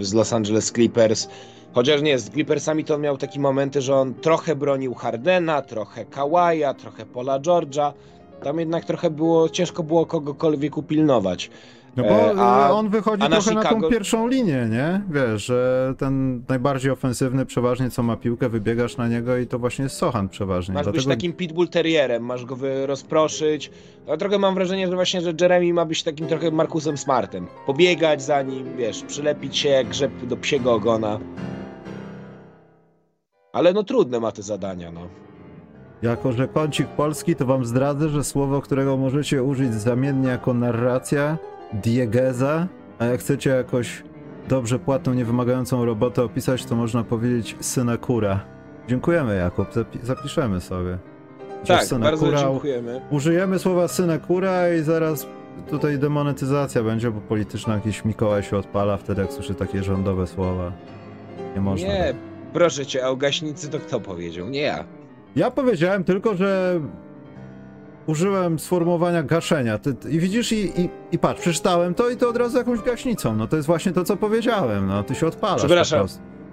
e, 0.00 0.04
z 0.04 0.12
Los 0.12 0.32
Angeles 0.32 0.72
Clippers. 0.72 1.28
Chociaż 1.74 2.02
nie, 2.02 2.18
z 2.18 2.30
Clippersami 2.30 2.84
to 2.84 2.94
on 2.94 3.00
miał 3.00 3.16
takie 3.16 3.40
momenty, 3.40 3.80
że 3.80 3.94
on 3.94 4.14
trochę 4.14 4.56
bronił 4.56 4.94
Hardena, 4.94 5.62
trochę 5.62 6.04
Kawaja, 6.04 6.74
trochę 6.74 7.06
Paula 7.06 7.40
George'a. 7.40 7.92
Tam 8.42 8.60
jednak 8.60 8.84
trochę 8.84 9.10
było, 9.10 9.48
ciężko 9.48 9.82
było 9.82 10.06
kogokolwiek 10.06 10.76
upilnować. 10.76 11.50
No 11.96 12.02
bo 12.02 12.08
E, 12.10 12.34
a- 12.38 12.68
e, 12.68 12.72
on 12.72 12.88
wychodzi 12.88 13.22
a 13.22 13.28
na 13.28 13.36
trochę 13.40 13.54
na 13.54 13.62
tą 13.62 13.68
Chicago- 13.68 13.90
pierwszą 13.90 14.28
linię, 14.28 14.68
nie? 14.70 15.00
Wiesz, 15.10 15.44
że 15.44 15.94
ten 15.98 16.42
najbardziej 16.48 16.90
ofensywny 16.90 17.46
przeważnie 17.46 17.90
co 17.90 18.02
ma 18.02 18.16
piłkę, 18.16 18.48
wybiegasz 18.48 18.96
na 18.96 19.08
niego 19.08 19.36
i 19.36 19.46
to 19.46 19.58
właśnie 19.58 19.82
jest 19.82 19.96
Sochan 19.96 20.28
przeważnie. 20.28 20.74
Masz 20.74 20.86
być 20.86 20.92
Dlatego 20.94 21.10
takim 21.14 21.32
pitbull 21.32 21.68
terrierem, 21.68 22.22
masz 22.24 22.44
go 22.44 22.56
rozproszyć. 22.86 23.70
Ja 24.06 24.16
trochę 24.16 24.38
mam 24.38 24.54
wrażenie, 24.54 24.88
że 24.88 24.94
właśnie, 24.94 25.20
że 25.20 25.32
Jeremy 25.40 25.72
ma 25.72 25.84
być 25.84 26.02
takim 26.02 26.26
trochę 26.26 26.50
Markusem 26.50 26.96
Smartem. 26.98 27.46
Pobiegać 27.66 28.22
za 28.22 28.42
nim, 28.42 28.76
wiesz, 28.76 29.02
przylepić 29.02 29.56
się 29.56 29.68
jak 29.68 29.88
grzeb 29.88 30.12
do 30.26 30.36
psiego 30.36 30.72
ogona. 30.74 31.18
Ale 33.52 33.72
no 33.72 33.82
trudne 33.82 34.20
ma 34.20 34.32
te 34.32 34.42
zadania, 34.42 34.92
no. 34.92 35.00
Jako, 36.02 36.32
że 36.32 36.48
kącik 36.48 36.86
polski, 36.86 37.36
to 37.36 37.46
wam 37.46 37.64
zdradzę, 37.64 38.08
że 38.08 38.24
słowo, 38.24 38.60
którego 38.60 38.96
możecie 38.96 39.42
użyć 39.42 39.74
zamiennie 39.74 40.28
jako 40.28 40.54
narracja, 40.54 41.38
diegeza, 41.82 42.66
a 42.98 43.04
jak 43.04 43.20
chcecie 43.20 43.50
jakoś 43.50 44.02
dobrze 44.48 44.78
płatną, 44.78 45.14
niewymagającą 45.14 45.84
robotę 45.84 46.22
opisać, 46.22 46.64
to 46.64 46.76
można 46.76 47.04
powiedzieć 47.04 47.56
synekura. 47.60 48.40
Dziękujemy, 48.88 49.36
Jakub, 49.36 49.70
zapi- 49.72 50.02
zapiszemy 50.02 50.60
sobie. 50.60 50.98
Chociaż 51.60 51.88
Tak, 51.88 52.00
bardzo 52.00 52.32
dziękujemy. 52.36 53.00
Użyjemy 53.10 53.58
słowa 53.58 53.88
synekura 53.88 54.74
i 54.74 54.82
zaraz 54.82 55.26
tutaj 55.70 55.98
demonetyzacja 55.98 56.82
będzie, 56.82 57.10
bo 57.10 57.20
polityczna 57.20 57.74
jakiś 57.74 58.04
Mikołaj 58.04 58.42
się 58.42 58.56
odpala 58.56 58.96
wtedy, 58.96 59.22
jak 59.22 59.32
słyszy 59.32 59.54
takie 59.54 59.82
rządowe 59.82 60.26
słowa. 60.26 60.72
Nie 61.54 61.60
można. 61.60 61.88
Nie, 61.88 62.14
proszę 62.52 62.86
cię, 62.86 63.04
a 63.04 63.08
o 63.08 63.16
gaśnicy 63.16 63.68
to 63.68 63.78
kto 63.78 64.00
powiedział? 64.00 64.48
Nie 64.48 64.60
ja. 64.60 64.84
Ja 65.36 65.50
powiedziałem 65.50 66.04
tylko, 66.04 66.34
że 66.36 66.80
użyłem 68.06 68.58
sformułowania 68.58 69.22
gaszenia. 69.22 69.78
Ty, 69.78 69.94
ty, 69.94 70.10
I 70.10 70.18
widzisz, 70.18 70.52
i, 70.52 70.80
i, 70.80 70.88
i 71.12 71.18
patrz, 71.18 71.40
przeczytałem 71.40 71.94
to 71.94 72.10
i 72.10 72.16
to 72.16 72.28
od 72.28 72.36
razu 72.36 72.58
jakąś 72.58 72.80
gaśnicą. 72.80 73.36
No 73.36 73.46
to 73.46 73.56
jest 73.56 73.66
właśnie 73.66 73.92
to, 73.92 74.04
co 74.04 74.16
powiedziałem. 74.16 74.86
No, 74.86 75.02
ty 75.02 75.14
się 75.14 75.26
odpalasz 75.26 75.58
Przepraszam. 75.58 76.06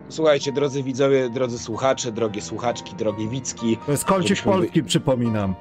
Słuchajcie, 0.09 0.51
drodzy 0.51 0.83
widzowie, 0.83 1.29
drodzy 1.29 1.59
słuchacze, 1.59 2.11
drogie 2.11 2.41
słuchaczki, 2.41 2.95
drogie 2.95 3.27
widzki. 3.27 3.77
To 3.85 3.91
jest 3.91 4.05
kącik 4.05 4.41
polski, 4.41 4.83
przypominam. 4.83 5.55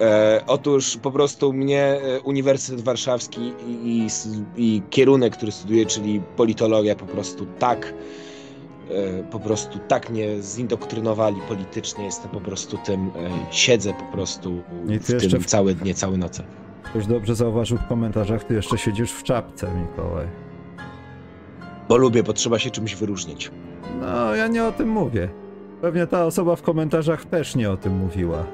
E, 0.00 0.40
otóż 0.46 0.96
po 0.96 1.10
prostu 1.10 1.52
mnie 1.52 1.82
e, 1.82 2.20
Uniwersytet 2.20 2.80
Warszawski 2.80 3.52
i, 3.66 3.72
i, 3.84 4.06
i 4.56 4.82
kierunek, 4.90 5.36
który 5.36 5.52
studiuję, 5.52 5.86
czyli 5.86 6.20
politologia, 6.36 6.96
po 6.96 7.06
prostu 7.06 7.46
tak 7.58 7.94
po 9.30 9.40
prostu 9.40 9.78
tak 9.88 10.10
mnie 10.10 10.42
zindoktrynowali 10.42 11.36
politycznie, 11.48 12.04
jestem 12.04 12.30
po 12.30 12.40
prostu 12.40 12.78
tym, 12.78 13.06
e, 13.06 13.10
siedzę 13.50 13.94
po 13.94 14.16
prostu 14.16 14.62
w 15.00 15.20
tym 15.30 15.40
w- 15.40 15.46
całe 15.46 15.74
dnie, 15.74 15.94
całe 15.94 16.16
noce. 16.16 16.42
Ktoś 16.82 17.06
dobrze 17.06 17.34
zauważył 17.34 17.78
w 17.78 17.86
komentarzach, 17.86 18.44
ty 18.44 18.54
jeszcze 18.54 18.78
siedzisz 18.78 19.12
w 19.12 19.22
czapce, 19.22 19.70
Mikołaj. 19.74 20.26
Bo 21.88 21.96
lubię, 21.96 22.22
bo 22.22 22.32
trzeba 22.32 22.58
się 22.58 22.70
czymś 22.70 22.94
wyróżnić. 22.96 23.50
No, 24.00 24.34
ja 24.34 24.46
nie 24.48 24.64
o 24.64 24.72
tym 24.72 24.88
mówię. 24.88 25.28
Pewnie 25.80 26.06
ta 26.06 26.24
osoba 26.24 26.56
w 26.56 26.62
komentarzach 26.62 27.24
też 27.24 27.54
nie 27.56 27.70
o 27.70 27.76
tym 27.76 27.96
mówiła. 27.98 28.44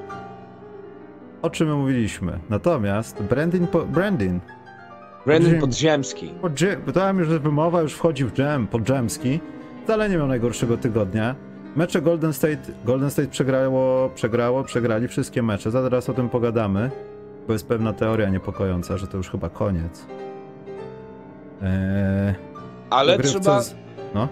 O 1.41 1.49
czym 1.49 1.67
my 1.67 1.75
mówiliśmy? 1.75 2.39
Natomiast 2.49 3.21
Brandin, 3.23 3.67
po, 3.67 3.79
Brandin 3.85 4.39
Brandon 5.25 5.45
Podziemny. 5.45 5.61
Podziemski. 5.61 6.29
Podzie- 6.41 6.77
Pytałem 6.85 7.19
już, 7.19 7.27
że 7.27 7.39
wymowa 7.39 7.81
już 7.81 7.93
wchodzi 7.93 8.25
w 8.25 8.37
jam, 8.37 8.67
podżemski. 8.67 9.39
Wcale 9.83 10.09
nie 10.09 10.17
miał 10.17 10.27
najgorszego 10.27 10.77
tygodnia. 10.77 11.35
Mecze 11.75 12.01
Golden 12.01 12.33
State, 12.33 12.57
Golden 12.85 13.11
State 13.11 13.27
przegrało, 13.27 14.09
przegrało, 14.15 14.63
przegrali 14.63 15.07
wszystkie 15.07 15.43
mecze. 15.43 15.71
Zaraz 15.71 16.09
o 16.09 16.13
tym 16.13 16.29
pogadamy, 16.29 16.91
bo 17.47 17.53
jest 17.53 17.67
pewna 17.67 17.93
teoria 17.93 18.29
niepokojąca, 18.29 18.97
że 18.97 19.07
to 19.07 19.17
już 19.17 19.29
chyba 19.29 19.49
koniec. 19.49 20.05
Eee, 21.61 22.33
Ale 22.89 23.19
trzeba, 23.19 23.61
z- 23.61 23.75
No, 24.15 24.27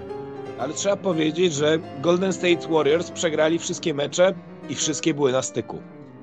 ale 0.60 0.74
trzeba 0.74 0.96
powiedzieć, 0.96 1.54
że 1.54 1.80
Golden 2.02 2.34
State 2.34 2.68
Warriors 2.74 3.12
przegrali 3.12 3.60
wszystkie 3.60 3.94
mecze 3.94 4.34
i 4.70 4.76
wszystkie 4.76 5.14
były 5.14 5.32
na 5.32 5.42
styku. 5.42 5.80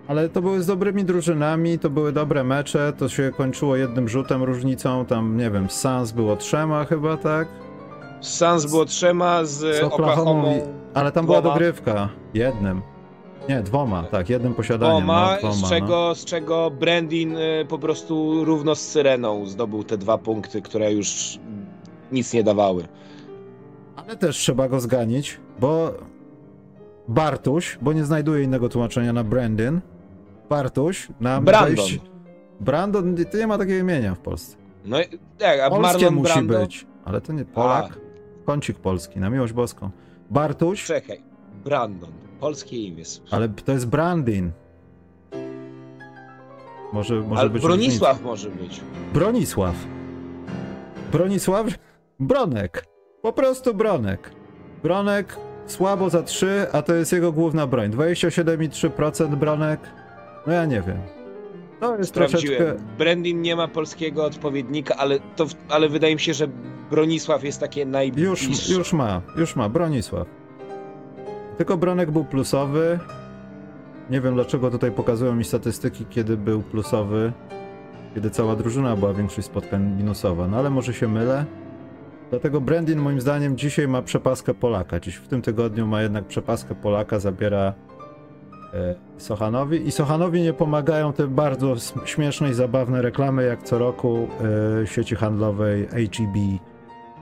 ale 0.08 0.28
to 0.28 0.42
były 0.42 0.62
z 0.62 0.66
dobrymi 0.66 1.04
drużynami, 1.04 1.78
to 1.78 1.90
były 1.90 2.12
dobre 2.12 2.44
mecze, 2.44 2.92
to 2.98 3.08
się 3.08 3.30
kończyło 3.36 3.76
jednym 3.76 4.08
rzutem 4.08 4.42
różnicą, 4.42 5.04
tam 5.04 5.36
nie 5.36 5.50
wiem, 5.50 5.70
Suns 5.70 6.12
było 6.12 6.36
trzema 6.36 6.84
chyba, 6.84 7.16
tak? 7.16 7.48
Z 8.20 8.28
Suns 8.34 8.66
było 8.66 8.84
trzema, 8.84 9.44
z, 9.44 9.58
z 9.58 9.82
Oklahoma. 9.82 10.48
Ale 10.94 11.12
tam 11.12 11.26
była 11.26 11.42
dogrywka. 11.42 12.08
Jednym. 12.34 12.82
Nie, 13.48 13.62
dwoma, 13.62 14.02
tak, 14.02 14.30
jednym 14.30 14.54
posiadaniem. 14.54 14.96
Dwoma, 14.96 15.30
no, 15.32 15.38
dwoma, 15.38 15.54
z, 15.54 15.62
no. 15.62 15.68
czego, 15.68 16.14
z 16.14 16.24
czego 16.24 16.70
Brandin 16.70 17.36
y, 17.36 17.66
po 17.68 17.78
prostu 17.78 18.44
równo 18.44 18.74
z 18.74 18.80
Syreną 18.80 19.46
zdobył 19.46 19.84
te 19.84 19.98
dwa 19.98 20.18
punkty, 20.18 20.62
które 20.62 20.92
już 20.92 21.38
nic 22.12 22.32
nie 22.32 22.42
dawały. 22.42 22.84
Ale 23.96 24.16
też 24.16 24.36
trzeba 24.36 24.68
go 24.68 24.80
zganić, 24.80 25.40
bo 25.60 25.92
Bartuś, 27.08 27.78
bo 27.82 27.92
nie 27.92 28.04
znajduję 28.04 28.42
innego 28.44 28.68
tłumaczenia 28.68 29.12
na 29.12 29.24
Brandon. 29.24 29.80
Bartuś 30.50 31.08
na 31.20 31.40
Brandon. 31.40 31.74
wejść- 31.76 32.00
Brandon, 32.60 33.16
to 33.32 33.38
nie 33.38 33.46
ma 33.46 33.58
takiego 33.58 33.78
imienia 33.78 34.14
w 34.14 34.18
Polsce. 34.18 34.56
No 34.84 35.00
i- 35.00 35.18
tak, 35.38 35.60
a 35.60 35.70
Polskie 35.70 35.82
Marlon 35.92 36.14
musi 36.14 36.32
Brando... 36.32 36.58
być, 36.58 36.86
ale 37.04 37.20
to 37.20 37.32
nie 37.32 37.44
Polak. 37.44 37.98
Kącik 38.46 38.78
polski, 38.78 39.20
na 39.20 39.30
miłość 39.30 39.52
boską. 39.52 39.90
Bartuś, 40.30 40.84
Czekaj, 40.84 41.20
Brandon, 41.64 42.10
polskie 42.40 42.76
imię. 42.76 43.02
ale 43.30 43.48
to 43.48 43.72
jest 43.72 43.86
Brandin. 43.86 44.50
Może, 46.92 47.14
może 47.14 47.40
Ale 47.40 47.50
być 47.50 47.62
Bronisław 47.62 48.22
może 48.22 48.50
być. 48.50 48.80
Bronisław. 49.14 49.74
Bronisław? 51.12 51.66
Bronek. 52.20 52.84
Po 53.22 53.32
prostu 53.32 53.74
Bronek. 53.74 54.30
Bronek 54.82 55.36
słabo 55.66 56.10
za 56.10 56.22
3, 56.22 56.66
a 56.72 56.82
to 56.82 56.94
jest 56.94 57.12
jego 57.12 57.32
główna 57.32 57.66
broń. 57.66 57.90
27,3% 57.90 59.36
Bronek. 59.36 59.80
No 60.46 60.52
ja 60.52 60.64
nie 60.66 60.82
wiem. 60.82 60.98
To 61.80 61.96
jest 61.98 62.10
Sprawdziłem. 62.10 62.58
troszeczkę... 62.58 62.84
Brandin 62.98 63.42
nie 63.42 63.56
ma 63.56 63.68
polskiego 63.68 64.24
odpowiednika, 64.24 64.96
ale, 64.96 65.18
to, 65.36 65.46
ale 65.68 65.88
wydaje 65.88 66.14
mi 66.14 66.20
się, 66.20 66.34
że 66.34 66.48
Bronisław 66.90 67.44
jest 67.44 67.60
takie 67.60 67.86
najbliższe. 67.86 68.48
Już, 68.48 68.68
już 68.68 68.92
ma, 68.92 69.22
już 69.36 69.56
ma, 69.56 69.68
Bronisław. 69.68 70.26
Tylko 71.56 71.76
Bronek 71.76 72.10
był 72.10 72.24
plusowy. 72.24 72.98
Nie 74.10 74.20
wiem 74.20 74.34
dlaczego 74.34 74.70
tutaj 74.70 74.90
pokazują 74.92 75.34
mi 75.34 75.44
statystyki, 75.44 76.06
kiedy 76.10 76.36
był 76.36 76.62
plusowy, 76.62 77.32
kiedy 78.14 78.30
cała 78.30 78.56
drużyna 78.56 78.96
była 78.96 79.14
większość 79.14 79.46
spotkań 79.46 79.96
minusowa, 79.96 80.48
no 80.48 80.56
ale 80.56 80.70
może 80.70 80.94
się 80.94 81.08
mylę. 81.08 81.44
Dlatego 82.30 82.60
Brandin 82.60 82.98
moim 82.98 83.20
zdaniem 83.20 83.56
dzisiaj 83.56 83.88
ma 83.88 84.02
przepaskę 84.02 84.54
Polaka. 84.54 85.00
Dziś 85.00 85.16
w 85.16 85.28
tym 85.28 85.42
tygodniu 85.42 85.86
ma 85.86 86.02
jednak 86.02 86.24
przepaskę 86.24 86.74
Polaka, 86.74 87.18
zabiera 87.18 87.74
Sochanowi 89.18 89.86
i 89.88 89.92
Sochanowi 89.92 90.42
nie 90.42 90.52
pomagają 90.52 91.12
te 91.12 91.26
bardzo 91.26 91.74
śmieszne 92.04 92.50
i 92.50 92.54
zabawne 92.54 93.02
reklamy 93.02 93.44
jak 93.44 93.62
co 93.62 93.78
roku 93.78 94.28
e, 94.82 94.86
sieci 94.86 95.14
handlowej 95.14 95.86
HEB 95.86 96.60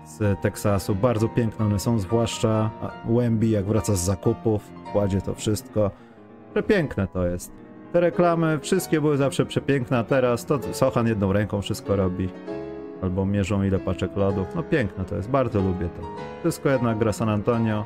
z 0.07 0.41
Teksasu. 0.41 0.95
Bardzo 0.95 1.29
piękne 1.29 1.67
one 1.67 1.79
są, 1.79 1.99
zwłaszcza 1.99 2.71
Wemby 3.09 3.47
jak 3.47 3.65
wraca 3.65 3.95
z 3.95 4.01
zakupów, 4.01 4.73
kładzie 4.93 5.21
to 5.21 5.35
wszystko. 5.35 5.91
Przepiękne 6.53 7.07
to 7.07 7.27
jest. 7.27 7.53
Te 7.93 8.01
reklamy 8.01 8.59
wszystkie 8.59 9.01
były 9.01 9.17
zawsze 9.17 9.47
przepiękne, 9.47 9.99
a 9.99 10.05
teraz 10.05 10.47
to 10.47 10.59
Sochan 10.73 11.07
jedną 11.07 11.33
ręką 11.33 11.63
wszystko 11.63 11.97
robi. 11.97 12.29
Albo 13.03 13.27
mierzą 13.27 13.63
ile 13.63 13.79
paczek 13.79 14.17
lodów. 14.17 14.47
No 14.55 14.63
piękne 14.63 15.05
to 15.05 15.17
jest, 15.17 15.31
bardzo 15.31 15.61
lubię 15.61 15.89
to. 15.89 16.07
Wszystko 16.41 16.69
jednak 16.69 16.99
gra 16.99 17.13
San 17.13 17.29
Antonio. 17.29 17.85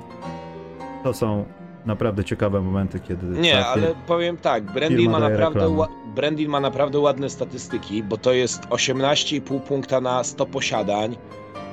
To 1.05 1.15
są 1.15 1.45
naprawdę 1.87 2.25
ciekawe 2.25 2.61
momenty, 2.61 3.01
kiedy... 3.01 3.27
Nie, 3.27 3.53
ta 3.53 3.67
ale 3.67 3.95
powiem 4.07 4.37
tak, 4.37 4.65
Brandin 4.65 5.11
ma, 5.11 5.19
naprawdę 5.19 5.87
Brandin 6.15 6.49
ma 6.49 6.61
naprawdę 6.61 6.99
ładne 6.99 7.31
statystyki, 7.31 8.03
bo 8.03 8.17
to 8.17 8.33
jest 8.33 8.63
18,5 8.63 9.61
punkta 9.61 10.01
na 10.01 10.25
100 10.25 10.47
posiadań, 10.47 11.17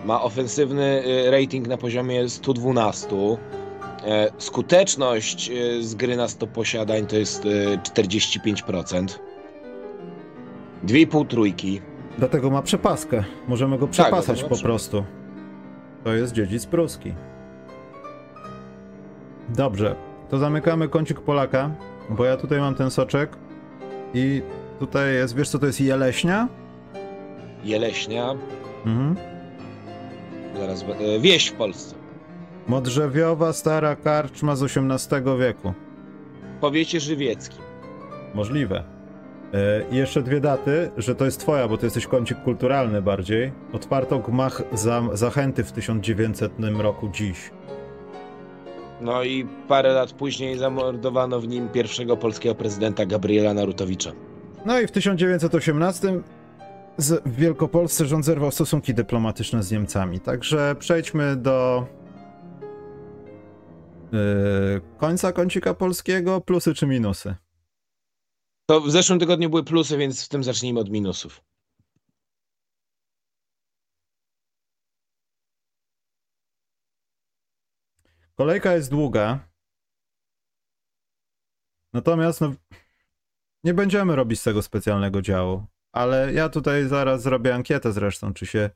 ma 0.06 0.22
ofensywny 0.22 1.04
y, 1.06 1.32
rating 1.32 1.68
na 1.68 1.78
poziomie 1.78 2.30
112, 2.30 3.08
e, 4.06 4.32
skuteczność 4.38 5.50
y, 5.50 5.84
z 5.84 5.96
gry 5.96 6.18
na 6.18 6.28
100 6.28 6.48
posiadań 6.48 7.06
to 7.06 7.16
jest 7.16 7.46
y, 7.46 7.80
45%, 7.84 9.20
2,5 10.86 11.28
trójki, 11.28 11.82
Dlatego 12.18 12.50
ma 12.50 12.62
przepaskę. 12.62 13.24
Możemy 13.48 13.78
go 13.78 13.86
Tak, 13.86 13.92
przepasać 13.92 14.40
dlatego 14.40 14.56
po 14.56 14.62
prostu. 14.62 15.04
To 16.04 16.14
jest 16.14 16.34
dziedzic 16.34 16.66
pruski. 16.66 17.14
Dobrze, 19.50 19.96
to 20.30 20.38
zamykamy 20.38 20.88
kącik 20.90 21.20
Polaka, 21.22 21.70
bo 22.10 22.26
ja 22.26 22.38
tutaj 22.38 22.60
mam 22.60 22.76
ten 22.76 22.92
soczek 22.92 23.38
i 24.14 24.42
tutaj 24.80 25.14
jest, 25.14 25.36
wiesz 25.36 25.50
co 25.50 25.60
to 25.60 25.66
jest 25.66 25.82
jeleśnia? 25.82 26.48
Jeleśnia, 27.64 28.34
Mhm. 28.86 29.16
zaraz, 30.58 30.84
e, 30.84 31.20
wieś 31.20 31.48
w 31.48 31.54
Polsce. 31.54 31.96
Modrzewiowa 32.68 33.54
stara 33.54 33.96
karczma 33.96 34.56
z 34.56 34.64
XVIII 34.64 35.38
wieku. 35.40 35.74
W 36.58 36.62
powiecie 36.62 37.00
żywieckim. 37.00 37.62
Możliwe. 38.34 38.84
E, 39.54 39.84
I 39.92 39.96
jeszcze 39.96 40.22
dwie 40.22 40.40
daty, 40.40 40.92
że 40.98 41.16
to 41.16 41.26
jest 41.26 41.40
twoja, 41.40 41.68
bo 41.68 41.78
to 41.78 41.86
jesteś 41.86 42.08
kącik 42.08 42.38
kulturalny 42.44 43.02
bardziej. 43.02 43.52
Otwarto 43.74 44.20
gmach 44.20 44.62
za, 44.74 45.02
Zachęty 45.14 45.64
w 45.64 45.72
1900 45.72 46.52
roku 46.80 47.10
dziś. 47.14 47.52
No 49.02 49.24
i 49.24 49.48
parę 49.68 49.94
lat 49.94 50.12
później 50.12 50.58
zamordowano 50.58 51.40
w 51.40 51.48
nim 51.48 51.70
pierwszego 51.70 52.18
polskiego 52.18 52.56
prezydenta 52.56 53.06
Gabriela 53.06 53.54
Narutowicza. 53.54 54.12
No 54.66 54.80
i 54.80 54.88
w 54.88 54.92
1918 54.92 56.22
z 56.98 57.24
w 57.26 57.36
Wielkopolsce 57.36 58.06
rząd 58.06 58.26
zerwał 58.26 58.52
stosunki 58.52 58.94
dyplomatyczne 58.94 59.64
z 59.64 59.72
Niemcami. 59.72 60.20
Także 60.20 60.76
przejdźmy 60.80 61.36
do 61.36 61.88
yy, 64.12 64.20
końca 64.98 65.32
kącika 65.32 65.74
polskiego. 65.74 66.42
Plusy 66.42 66.74
czy 66.74 66.88
minusy? 66.88 67.36
To 68.66 68.82
w 68.82 68.92
zeszłym 68.92 69.20
tygodniu 69.20 69.50
były 69.50 69.64
plusy, 69.64 69.98
więc 69.98 70.26
w 70.26 70.30
tym 70.30 70.44
zacznijmy 70.44 70.80
od 70.80 70.90
minusów. 70.90 71.42
Kolejka 78.38 78.74
jest 78.74 78.90
długa. 78.90 79.48
Natomiast 81.94 82.42
no, 82.42 82.54
nie 83.64 83.74
będziemy 83.74 84.16
robić 84.16 84.40
z 84.40 84.44
tego 84.44 84.62
specjalnego 84.62 85.22
działu. 85.22 85.66
Ale 85.94 86.34
ja 86.34 86.50
tutaj 86.50 86.88
zaraz 86.88 87.22
zrobię 87.22 87.56
ankietę 87.56 87.92
zresztą, 87.92 88.34
czy 88.34 88.46
się 88.46 88.70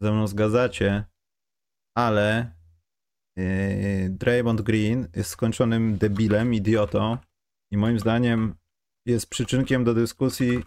ze 0.00 0.12
mną 0.12 0.26
zgadzacie. 0.26 1.04
Ale 1.96 2.52
yy, 3.36 4.10
Draymond 4.10 4.60
Green 4.60 5.08
jest 5.16 5.30
skończonym 5.30 5.98
debilem, 5.98 6.54
idiotą 6.54 7.18
i 7.70 7.76
moim 7.76 7.98
zdaniem 7.98 8.54
jest 9.06 9.30
przyczynkiem 9.30 9.84
do 9.84 9.94
dyskusji 9.94 10.64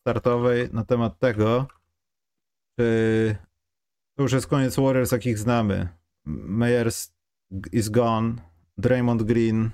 startowej 0.00 0.68
na 0.72 0.84
temat 0.84 1.18
tego, 1.18 1.68
czy 2.78 3.36
to 4.16 4.22
już 4.22 4.32
jest 4.32 4.46
koniec 4.46 4.76
Warriors, 4.76 5.12
jakich 5.12 5.38
znamy. 5.38 5.88
Meyers 6.26 7.12
is 7.72 7.88
gone, 7.88 8.34
Draymond 8.78 9.22
Green, 9.22 9.70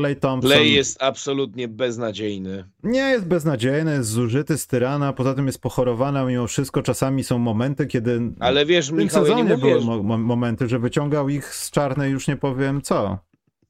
Clay 0.00 0.16
Thompson. 0.16 0.50
Clay 0.52 0.68
jest 0.68 1.02
absolutnie 1.02 1.68
beznadziejny. 1.68 2.64
Nie 2.82 3.00
jest 3.00 3.26
beznadziejny, 3.26 3.92
jest 3.92 4.08
zużyty 4.10 4.58
z 4.58 4.66
tyrana, 4.66 5.12
poza 5.12 5.34
tym 5.34 5.46
jest 5.46 5.60
pochorowany, 5.60 6.18
a 6.18 6.24
mimo 6.24 6.46
wszystko 6.46 6.82
czasami 6.82 7.24
są 7.24 7.38
momenty, 7.38 7.86
kiedy 7.86 8.20
Ale 8.40 8.66
wiesz, 8.66 8.86
w 8.86 8.88
tym 8.88 8.98
Michał, 8.98 9.26
ja 9.26 9.34
nie 9.34 9.42
sezonie 9.42 9.58
były 9.58 9.84
mo- 9.84 10.02
mo- 10.02 10.18
momenty, 10.18 10.68
że 10.68 10.78
wyciągał 10.78 11.28
ich 11.28 11.54
z 11.54 11.70
czarnej 11.70 12.12
już 12.12 12.28
nie 12.28 12.36
powiem 12.36 12.82
co. 12.82 13.18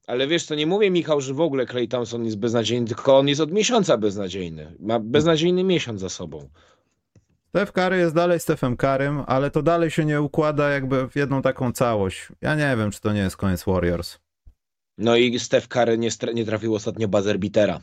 ale 0.07 0.27
wiesz, 0.27 0.47
to 0.47 0.55
nie 0.55 0.67
mówię, 0.67 0.91
Michał, 0.91 1.21
że 1.21 1.35
w 1.35 1.41
ogóle 1.41 1.67
Clay 1.67 1.89
Thompson 1.89 2.25
jest 2.25 2.39
beznadziejny, 2.39 2.87
tylko 2.87 3.19
on 3.19 3.29
jest 3.29 3.41
od 3.41 3.53
miesiąca 3.53 3.99
beznadziejny. 3.99 4.77
Ma 4.81 5.01
beznadziejny 5.01 5.65
miesiąc 5.65 6.01
za 6.01 6.09
sobą. 6.09 6.49
Steph 7.49 7.73
Curry 7.73 7.99
jest 7.99 8.15
dalej 8.15 8.41
Stephem 8.41 8.77
Karym, 8.77 9.23
ale 9.27 9.51
to 9.51 9.63
dalej 9.63 9.91
się 9.91 10.05
nie 10.05 10.23
układa 10.23 10.69
jakby 10.69 11.09
w 11.09 11.17
jedną 11.17 11.43
taką 11.43 11.73
całość. 11.73 12.29
Ja 12.41 12.55
nie 12.55 12.77
wiem, 12.77 12.91
czy 12.91 13.01
to 13.01 13.13
nie 13.13 13.21
jest 13.21 13.37
koniec 13.37 13.65
Warriors. 13.65 14.19
No 14.99 15.17
i 15.17 15.39
Steph 15.39 15.69
Curry 15.69 15.99
nie, 15.99 16.09
nie 16.35 16.45
trafił 16.45 16.75
ostatnio 16.75 17.09
buzzer 17.09 17.39
bitera. 17.39 17.81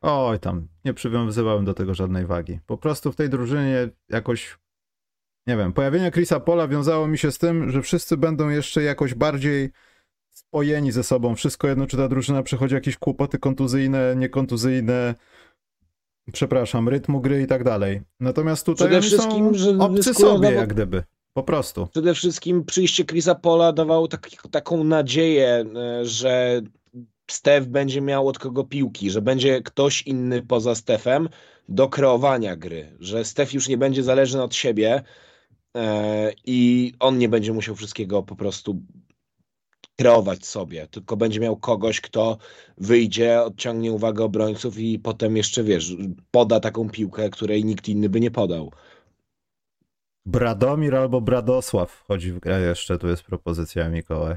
Oj 0.00 0.38
tam, 0.38 0.68
nie 0.84 0.94
przywiązywałem 0.94 1.64
do 1.64 1.74
tego 1.74 1.94
żadnej 1.94 2.26
wagi. 2.26 2.60
Po 2.66 2.78
prostu 2.78 3.12
w 3.12 3.16
tej 3.16 3.28
drużynie 3.28 3.88
jakoś, 4.08 4.58
nie 5.46 5.56
wiem, 5.56 5.72
pojawienie 5.72 6.10
Chrisa 6.10 6.40
Pola 6.40 6.68
wiązało 6.68 7.08
mi 7.08 7.18
się 7.18 7.32
z 7.32 7.38
tym, 7.38 7.70
że 7.70 7.82
wszyscy 7.82 8.16
będą 8.16 8.48
jeszcze 8.48 8.82
jakoś 8.82 9.14
bardziej 9.14 9.70
spojeni 10.30 10.92
ze 10.92 11.02
sobą. 11.02 11.34
Wszystko 11.34 11.68
jedno, 11.68 11.86
czy 11.86 11.96
ta 11.96 12.08
drużyna 12.08 12.42
przechodzi 12.42 12.74
jakieś 12.74 12.96
kłopoty 12.96 13.38
kontuzyjne, 13.38 14.16
niekontuzyjne, 14.16 15.14
przepraszam, 16.32 16.88
rytmu 16.88 17.20
gry 17.20 17.42
i 17.42 17.46
tak 17.46 17.64
dalej. 17.64 18.00
Natomiast 18.20 18.66
tutaj 18.66 18.88
Przede 18.88 19.02
wszystkim, 19.02 19.54
że 19.54 19.70
są 19.70 19.80
obcy 19.80 20.14
sobie 20.14 20.50
jak 20.50 20.68
gdyby. 20.68 21.02
Po 21.32 21.42
prostu. 21.42 21.86
Przede 21.86 22.14
wszystkim 22.14 22.64
przyjście 22.64 23.04
Chrisa 23.04 23.34
Pola 23.34 23.72
dawało 23.72 24.08
tak, 24.08 24.28
taką 24.50 24.84
nadzieję, 24.84 25.64
e, 25.76 26.04
że 26.04 26.62
Steph 27.30 27.66
będzie 27.66 28.00
miał 28.00 28.28
od 28.28 28.38
kogo 28.38 28.64
piłki, 28.64 29.10
że 29.10 29.22
będzie 29.22 29.62
ktoś 29.62 30.02
inny 30.02 30.42
poza 30.42 30.74
Stephem 30.74 31.28
do 31.68 31.88
kreowania 31.88 32.56
gry, 32.56 32.96
że 33.00 33.24
Steph 33.24 33.54
już 33.54 33.68
nie 33.68 33.78
będzie 33.78 34.02
zależny 34.02 34.42
od 34.42 34.54
siebie 34.54 35.02
e, 35.76 36.32
i 36.44 36.92
on 37.00 37.18
nie 37.18 37.28
będzie 37.28 37.52
musiał 37.52 37.74
wszystkiego 37.74 38.22
po 38.22 38.36
prostu 38.36 38.82
kreować 39.98 40.46
sobie, 40.46 40.86
tylko 40.86 41.16
będzie 41.16 41.40
miał 41.40 41.56
kogoś, 41.56 42.00
kto 42.00 42.38
wyjdzie, 42.76 43.42
odciągnie 43.42 43.92
uwagę 43.92 44.24
obrońców 44.24 44.78
i 44.78 44.98
potem 44.98 45.36
jeszcze, 45.36 45.64
wiesz, 45.64 45.96
poda 46.30 46.60
taką 46.60 46.90
piłkę, 46.90 47.30
której 47.30 47.64
nikt 47.64 47.88
inny 47.88 48.08
by 48.08 48.20
nie 48.20 48.30
podał. 48.30 48.72
Bradomir 50.26 50.96
albo 50.96 51.20
Bradosław 51.20 51.90
wchodzi 51.90 52.32
w 52.32 52.40
grę 52.40 52.60
jeszcze, 52.60 52.98
tu 52.98 53.08
jest 53.08 53.22
propozycja 53.22 53.88
Mikołaj. 53.88 54.36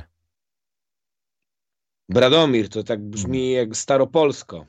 Bradomir 2.09 2.69
to 2.69 2.83
tak 2.83 3.01
brzmi 3.01 3.51
jak 3.51 3.77
staropolsko. 3.77 4.65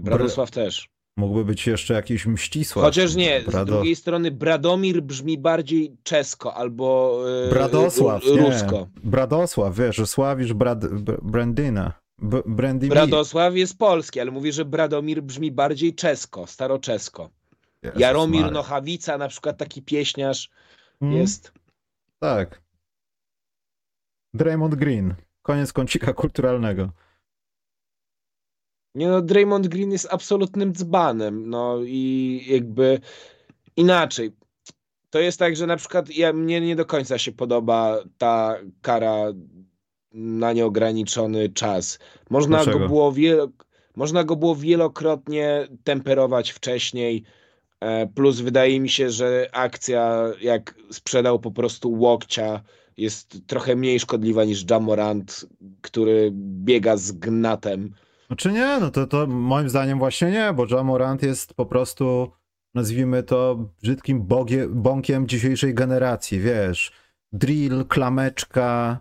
Bradosław 0.00 0.50
też. 0.50 0.88
Mógłby 1.18 1.44
być 1.44 1.66
jeszcze 1.66 1.94
jakiś 1.94 2.26
Mścisław. 2.26 2.84
Chociaż 2.84 3.14
nie, 3.14 3.42
z 3.48 3.66
drugiej 3.66 3.96
strony 3.96 4.30
Bradomir 4.30 5.02
brzmi 5.02 5.38
bardziej 5.38 5.96
czesko 6.02 6.54
albo 6.54 7.18
yy, 7.44 7.50
Bradosław, 7.50 8.22
rusko. 8.24 8.76
Nie. 8.76 9.10
Bradosław, 9.10 9.74
wiesz, 9.76 9.96
że 9.96 10.06
sławisz 10.06 10.52
Brad, 10.52 10.86
Brandyna. 11.22 11.92
B 12.18 12.42
Bradosław 12.88 13.56
jest 13.56 13.78
polski, 13.78 14.20
ale 14.20 14.30
mówi, 14.30 14.52
że 14.52 14.64
Bradomir 14.64 15.22
brzmi 15.22 15.52
bardziej 15.52 15.94
czesko, 15.94 16.46
staroczesko. 16.46 17.30
Jezus 17.82 18.00
Jaromir 18.00 18.40
Mary. 18.40 18.54
Nochawica, 18.54 19.18
na 19.18 19.28
przykład 19.28 19.58
taki 19.58 19.82
pieśniarz 19.82 20.50
hmm. 21.00 21.18
jest. 21.18 21.52
Tak. 22.18 22.62
Draymond 24.34 24.74
Green. 24.74 25.14
Koniec 25.42 25.72
kącika 25.72 26.12
kulturalnego. 26.12 26.90
Nie 28.94 29.08
no, 29.08 29.22
Draymond 29.22 29.68
Green 29.68 29.92
jest 29.92 30.08
absolutnym 30.10 30.72
dzbanem, 30.72 31.50
no 31.50 31.78
i 31.84 32.44
jakby 32.48 33.00
inaczej. 33.76 34.32
To 35.10 35.20
jest 35.20 35.38
tak, 35.38 35.56
że 35.56 35.66
na 35.66 35.76
przykład 35.76 36.10
ja, 36.10 36.32
mnie 36.32 36.60
nie 36.60 36.76
do 36.76 36.84
końca 36.84 37.18
się 37.18 37.32
podoba 37.32 37.98
ta 38.18 38.56
kara 38.82 39.32
na 40.12 40.52
nieograniczony 40.52 41.48
czas. 41.48 41.98
Można 42.30 42.64
go 42.64 42.78
było 42.78 43.12
wielo, 43.12 43.48
można 43.96 44.24
go 44.24 44.36
było 44.36 44.56
wielokrotnie 44.56 45.68
temperować 45.84 46.50
wcześniej, 46.50 47.24
e, 47.80 48.06
plus 48.06 48.40
wydaje 48.40 48.80
mi 48.80 48.88
się, 48.88 49.10
że 49.10 49.48
akcja 49.52 50.32
jak 50.40 50.74
sprzedał 50.90 51.38
po 51.38 51.50
prostu 51.50 51.92
łokcia 51.92 52.62
jest 52.96 53.38
trochę 53.46 53.76
mniej 53.76 54.00
szkodliwa 54.00 54.44
niż 54.44 54.70
Jamorant, 54.70 55.46
który 55.80 56.30
biega 56.34 56.96
z 56.96 57.12
gnatem. 57.12 57.94
Znaczy 58.28 58.52
nie, 58.52 58.78
no 58.80 58.90
to, 58.90 59.06
to 59.06 59.26
moim 59.26 59.68
zdaniem 59.68 59.98
właśnie 59.98 60.30
nie, 60.30 60.52
bo 60.52 60.66
Jamorant 60.70 61.22
jest 61.22 61.54
po 61.54 61.66
prostu, 61.66 62.32
nazwijmy 62.74 63.22
to, 63.22 63.70
brzydkim 63.82 64.22
bogie, 64.22 64.68
bąkiem 64.68 65.28
dzisiejszej 65.28 65.74
generacji, 65.74 66.40
wiesz. 66.40 66.92
Drill, 67.32 67.84
klameczka, 67.84 68.98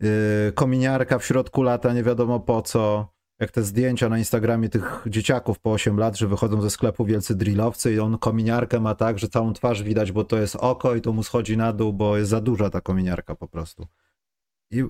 yy, 0.00 0.52
kominiarka 0.54 1.18
w 1.18 1.24
środku 1.24 1.62
lata, 1.62 1.92
nie 1.92 2.02
wiadomo 2.02 2.40
po 2.40 2.62
co. 2.62 3.12
Jak 3.40 3.50
te 3.50 3.62
zdjęcia 3.62 4.08
na 4.08 4.18
Instagramie 4.18 4.68
tych 4.68 5.04
dzieciaków 5.06 5.58
po 5.58 5.72
8 5.72 5.98
lat, 5.98 6.18
że 6.18 6.28
wychodzą 6.28 6.62
ze 6.62 6.70
sklepu 6.70 7.04
wielcy 7.04 7.34
drillowcy 7.34 7.94
i 7.94 7.98
on 7.98 8.18
kominiarkę 8.18 8.80
ma 8.80 8.94
tak, 8.94 9.18
że 9.18 9.28
całą 9.28 9.52
twarz 9.52 9.82
widać, 9.82 10.12
bo 10.12 10.24
to 10.24 10.38
jest 10.38 10.56
oko 10.56 10.94
i 10.94 11.00
to 11.00 11.12
mu 11.12 11.22
schodzi 11.22 11.56
na 11.56 11.72
dół, 11.72 11.92
bo 11.92 12.16
jest 12.16 12.30
za 12.30 12.40
duża 12.40 12.70
ta 12.70 12.80
kominiarka 12.80 13.34
po 13.34 13.48
prostu. 13.48 13.86
I 14.70 14.84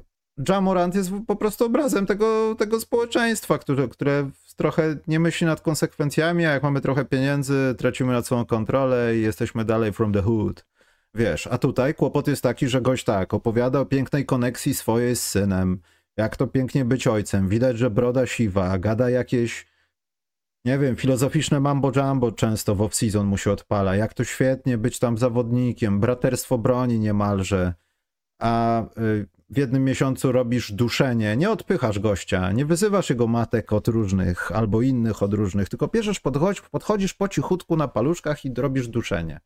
Jamorant 0.49 0.95
jest 0.95 1.11
po 1.27 1.37
prostu 1.37 1.65
obrazem 1.65 2.07
tego, 2.07 2.55
tego 2.59 2.81
społeczeństwa, 2.81 3.59
które, 3.59 3.89
które 3.89 4.31
trochę 4.57 4.97
nie 5.07 5.21
myśli 5.21 5.47
nad 5.47 5.61
konsekwencjami, 5.61 6.47
a 6.47 6.53
jak 6.53 6.63
mamy 6.63 6.81
trochę 6.81 7.05
pieniędzy, 7.05 7.75
tracimy 7.79 8.13
nad 8.13 8.27
sobą 8.27 8.45
kontrolę 8.45 9.17
i 9.17 9.23
jesteśmy 9.23 9.65
dalej 9.65 9.93
from 9.93 10.13
the 10.13 10.23
hood. 10.23 10.65
Wiesz, 11.15 11.47
a 11.47 11.59
tutaj 11.59 11.95
kłopot 11.95 12.29
jest 12.29 12.43
taki, 12.43 12.69
że 12.69 12.81
gość 12.81 13.05
tak, 13.05 13.35
opowiada 13.35 13.81
o 13.81 13.87
pięknej 13.87 14.27
koneksji 14.27 14.75
swojej 14.75 15.17
z 15.17 15.23
synem, 15.23 15.81
jak 16.17 16.37
to 16.37 16.47
pięknie 16.47 16.85
być 16.85 17.07
ojcem, 17.07 17.49
widać, 17.49 17.79
że 17.79 17.91
broda 17.91 18.27
siwa, 18.27 18.79
gada 18.79 19.11
jakieś, 19.11 19.67
nie 20.65 20.79
wiem, 20.79 20.97
filozoficzne 20.97 21.61
mambo 21.61 21.93
jumbo 21.97 22.33
często 22.33 22.75
w 22.75 22.79
off-season 22.79 23.25
mu 23.25 23.39
się 23.39 23.53
odpala, 23.53 23.97
jak 23.97 24.15
to 24.15 24.25
świetnie 24.25 24.79
być 24.79 24.99
tam 24.99 25.19
zawodnikiem, 25.19 26.01
braterstwo 26.01 26.59
broni 26.59 26.99
niemalże, 26.99 27.75
a 28.39 28.83
y, 28.83 29.27
w 29.51 29.57
jednym 29.57 29.85
miesiącu 29.85 30.33
robisz 30.33 30.73
duszenie, 30.73 31.37
nie 31.37 31.51
odpychasz 31.51 31.99
gościa, 31.99 32.53
nie 32.53 32.67
wyzywasz 32.67 33.11
jego 33.11 33.27
matek 33.27 33.73
od 33.73 33.89
różnych 33.89 34.53
albo 34.53 34.83
innych 34.83 35.23
od 35.23 35.35
różnych, 35.35 35.69
tylko 35.69 35.89
bierzesz, 35.89 36.21
podchodź, 36.21 36.61
podchodzisz 36.61 37.15
po 37.15 37.29
cichutku 37.29 37.77
na 37.77 37.89
paluszkach 37.89 38.45
i 38.45 38.55
robisz 38.57 38.89
duszenie. 38.89 39.41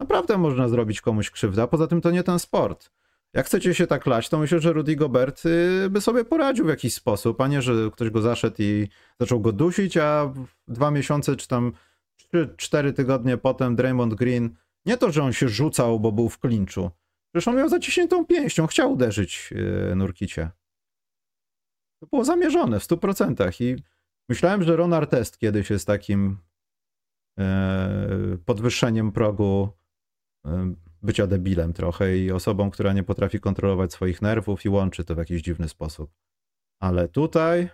Naprawdę 0.00 0.38
można 0.38 0.68
zrobić 0.68 1.00
komuś 1.00 1.30
krzywdę, 1.30 1.62
a 1.62 1.66
poza 1.66 1.86
tym 1.86 2.00
to 2.00 2.10
nie 2.10 2.22
ten 2.22 2.38
sport. 2.38 2.90
Jak 3.34 3.46
chcecie 3.46 3.74
się 3.74 3.86
tak 3.86 4.06
lać, 4.06 4.28
to 4.28 4.38
myślę, 4.38 4.60
że 4.60 4.72
Rudy 4.72 4.96
Gobert 4.96 5.46
y, 5.46 5.90
by 5.90 6.00
sobie 6.00 6.24
poradził 6.24 6.64
w 6.64 6.68
jakiś 6.68 6.94
sposób, 6.94 7.40
a 7.40 7.48
nie, 7.48 7.62
że 7.62 7.72
ktoś 7.92 8.10
go 8.10 8.20
zaszedł 8.20 8.56
i 8.58 8.88
zaczął 9.20 9.40
go 9.40 9.52
dusić, 9.52 9.96
a 9.96 10.32
dwa 10.68 10.90
miesiące 10.90 11.36
czy 11.36 11.48
tam 11.48 11.72
trzy, 12.16 12.54
cztery 12.56 12.92
tygodnie 12.92 13.36
potem 13.36 13.76
Draymond 13.76 14.14
Green, 14.14 14.56
nie 14.86 14.96
to, 14.96 15.12
że 15.12 15.22
on 15.22 15.32
się 15.32 15.48
rzucał, 15.48 16.00
bo 16.00 16.12
był 16.12 16.28
w 16.28 16.38
klinczu, 16.38 16.90
Przecież 17.32 17.48
on 17.48 17.56
miał 17.56 17.68
zaciśniętą 17.68 18.26
pięścią, 18.26 18.66
chciał 18.66 18.92
uderzyć 18.92 19.50
yy, 19.50 19.94
Nurkicie. 19.96 20.50
To 22.00 22.06
było 22.06 22.24
zamierzone 22.24 22.80
w 22.80 22.82
100%. 22.82 23.62
I 23.62 23.76
myślałem, 24.28 24.62
że 24.62 24.76
Ron 24.76 24.92
Artest 24.92 25.38
kiedyś 25.38 25.70
jest 25.70 25.86
takim 25.86 26.38
yy, 27.36 27.44
podwyższeniem 28.44 29.12
progu 29.12 29.68
yy, 30.44 30.52
bycia 31.02 31.26
debilem 31.26 31.72
trochę 31.72 32.18
i 32.18 32.32
osobą, 32.32 32.70
która 32.70 32.92
nie 32.92 33.02
potrafi 33.02 33.40
kontrolować 33.40 33.92
swoich 33.92 34.22
nerwów 34.22 34.64
i 34.64 34.68
łączy 34.68 35.04
to 35.04 35.14
w 35.14 35.18
jakiś 35.18 35.42
dziwny 35.42 35.68
sposób. 35.68 36.10
Ale 36.80 37.08
tutaj 37.08 37.68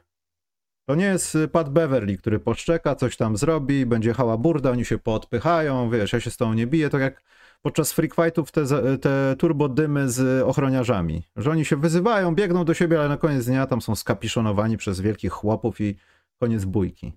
to 0.88 0.94
nie 0.94 1.04
jest 1.04 1.36
Pat 1.52 1.68
Beverly, 1.68 2.16
który 2.16 2.40
poszczeka, 2.40 2.94
coś 2.94 3.16
tam 3.16 3.36
zrobi, 3.36 3.86
będzie 3.86 4.14
hała 4.14 4.36
burda, 4.36 4.70
oni 4.70 4.84
się 4.84 4.98
poodpychają, 4.98 5.90
wiesz, 5.90 6.12
ja 6.12 6.20
się 6.20 6.30
z 6.30 6.36
tą 6.36 6.54
nie 6.54 6.66
biję, 6.66 6.90
to 6.90 6.98
jak 6.98 7.22
podczas 7.62 7.92
freak 7.92 8.14
fightów 8.14 8.52
te, 8.52 8.64
te 8.98 9.36
turbodymy 9.38 10.10
z 10.10 10.42
ochroniarzami, 10.42 11.22
że 11.36 11.50
oni 11.50 11.64
się 11.64 11.76
wyzywają, 11.76 12.34
biegną 12.34 12.64
do 12.64 12.74
siebie, 12.74 12.98
ale 12.98 13.08
na 13.08 13.16
koniec 13.16 13.46
dnia 13.46 13.66
tam 13.66 13.82
są 13.82 13.96
skapiszonowani 13.96 14.76
przez 14.76 15.00
wielkich 15.00 15.32
chłopów 15.32 15.80
i 15.80 15.96
koniec 16.40 16.64
bójki. 16.64 17.12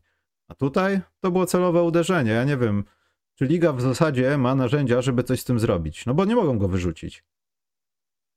A 0.48 0.56
tutaj 0.56 1.02
to 1.20 1.32
było 1.32 1.46
celowe 1.46 1.84
uderzenie. 1.84 2.32
Ja 2.32 2.44
nie 2.44 2.58
wiem, 2.58 2.84
czy 3.36 3.46
liga 3.46 3.74
w 3.74 3.82
zasadzie 3.82 4.38
ma 4.38 4.56
narzędzia, 4.56 5.02
żeby 5.02 5.24
coś 5.24 5.40
z 5.40 5.44
tym 5.44 5.60
zrobić, 5.60 6.06
no 6.06 6.14
bo 6.14 6.26
nie 6.26 6.36
mogą 6.36 6.58
go 6.58 6.68
wyrzucić. 6.68 7.24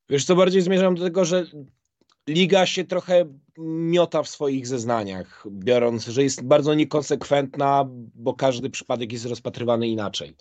Wiesz 0.09 0.25
co, 0.25 0.37
bardziej 0.37 0.63
zmierzam 0.63 0.95
do 0.95 1.05
tego, 1.05 1.25
że 1.25 1.47
liga 2.29 2.67
się 2.67 2.85
trochę 2.85 3.25
miota 3.59 4.23
w 4.23 4.29
swoich 4.29 4.67
zeznaniach, 4.67 5.47
biorąc, 5.51 6.07
że 6.07 6.23
jest 6.23 6.43
bardzo 6.43 6.75
niekonsekwentna, 6.75 7.85
bo 8.15 8.35
każdy 8.35 8.71
przypadek 8.71 9.13
jest 9.13 9.27
rozpatrywany 9.27 9.89
inaczej. 9.89 10.37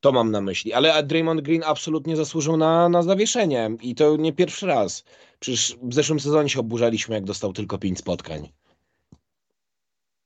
To 0.00 0.12
mam 0.12 0.30
na 0.30 0.40
myśli. 0.40 0.72
Ale 0.72 1.02
Draymond 1.02 1.40
Green 1.40 1.62
absolutnie 1.64 2.16
zasłużył 2.16 2.56
na, 2.56 2.88
na 2.88 3.02
zawieszenie 3.02 3.70
i 3.82 3.94
to 3.94 4.16
nie 4.16 4.32
pierwszy 4.32 4.66
raz. 4.66 5.04
Przecież 5.40 5.76
w 5.82 5.94
zeszłym 5.94 6.20
sezonie 6.20 6.48
się 6.48 6.60
oburzaliśmy, 6.60 7.14
jak 7.14 7.24
dostał 7.24 7.52
tylko 7.52 7.78
pięć 7.78 7.98
spotkań. 7.98 8.52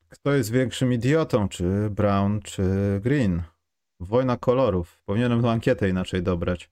Kto 0.09 0.33
jest 0.33 0.51
większym 0.51 0.93
idiotą, 0.93 1.49
czy 1.49 1.89
Brown, 1.89 2.41
czy 2.41 2.63
Green? 3.03 3.43
Wojna 3.99 4.37
kolorów. 4.37 5.01
Powinienem 5.05 5.41
tę 5.41 5.51
ankietę 5.51 5.89
inaczej 5.89 6.23
dobrać. 6.23 6.69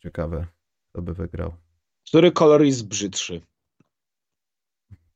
Ciekawe, 0.00 0.46
kto 0.90 1.02
by 1.02 1.14
wygrał. 1.14 1.54
Który 2.06 2.32
kolor 2.32 2.62
jest 2.62 2.88
brzydszy? 2.88 3.40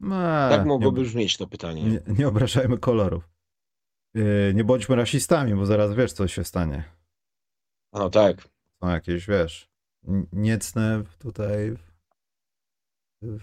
No, 0.01 0.17
tak 0.49 0.67
mogłoby 0.67 1.03
brzmieć 1.03 1.37
to 1.37 1.47
pytanie. 1.47 1.83
Nie, 1.83 2.01
nie 2.19 2.29
obrażajmy 2.29 2.79
kolorów. 2.79 3.29
Yy, 4.15 4.53
nie 4.55 4.65
bądźmy 4.65 4.97
rasistami, 4.97 5.55
bo 5.55 5.67
zaraz 5.67 5.95
wiesz, 5.95 6.13
co 6.13 6.29
się 6.29 6.45
stanie. 6.45 6.85
No 7.93 8.11
tak. 8.11 8.49
Są 8.83 8.89
jakieś, 8.89 9.27
wiesz, 9.27 9.71
niecne 10.33 11.03
tutaj 11.19 11.77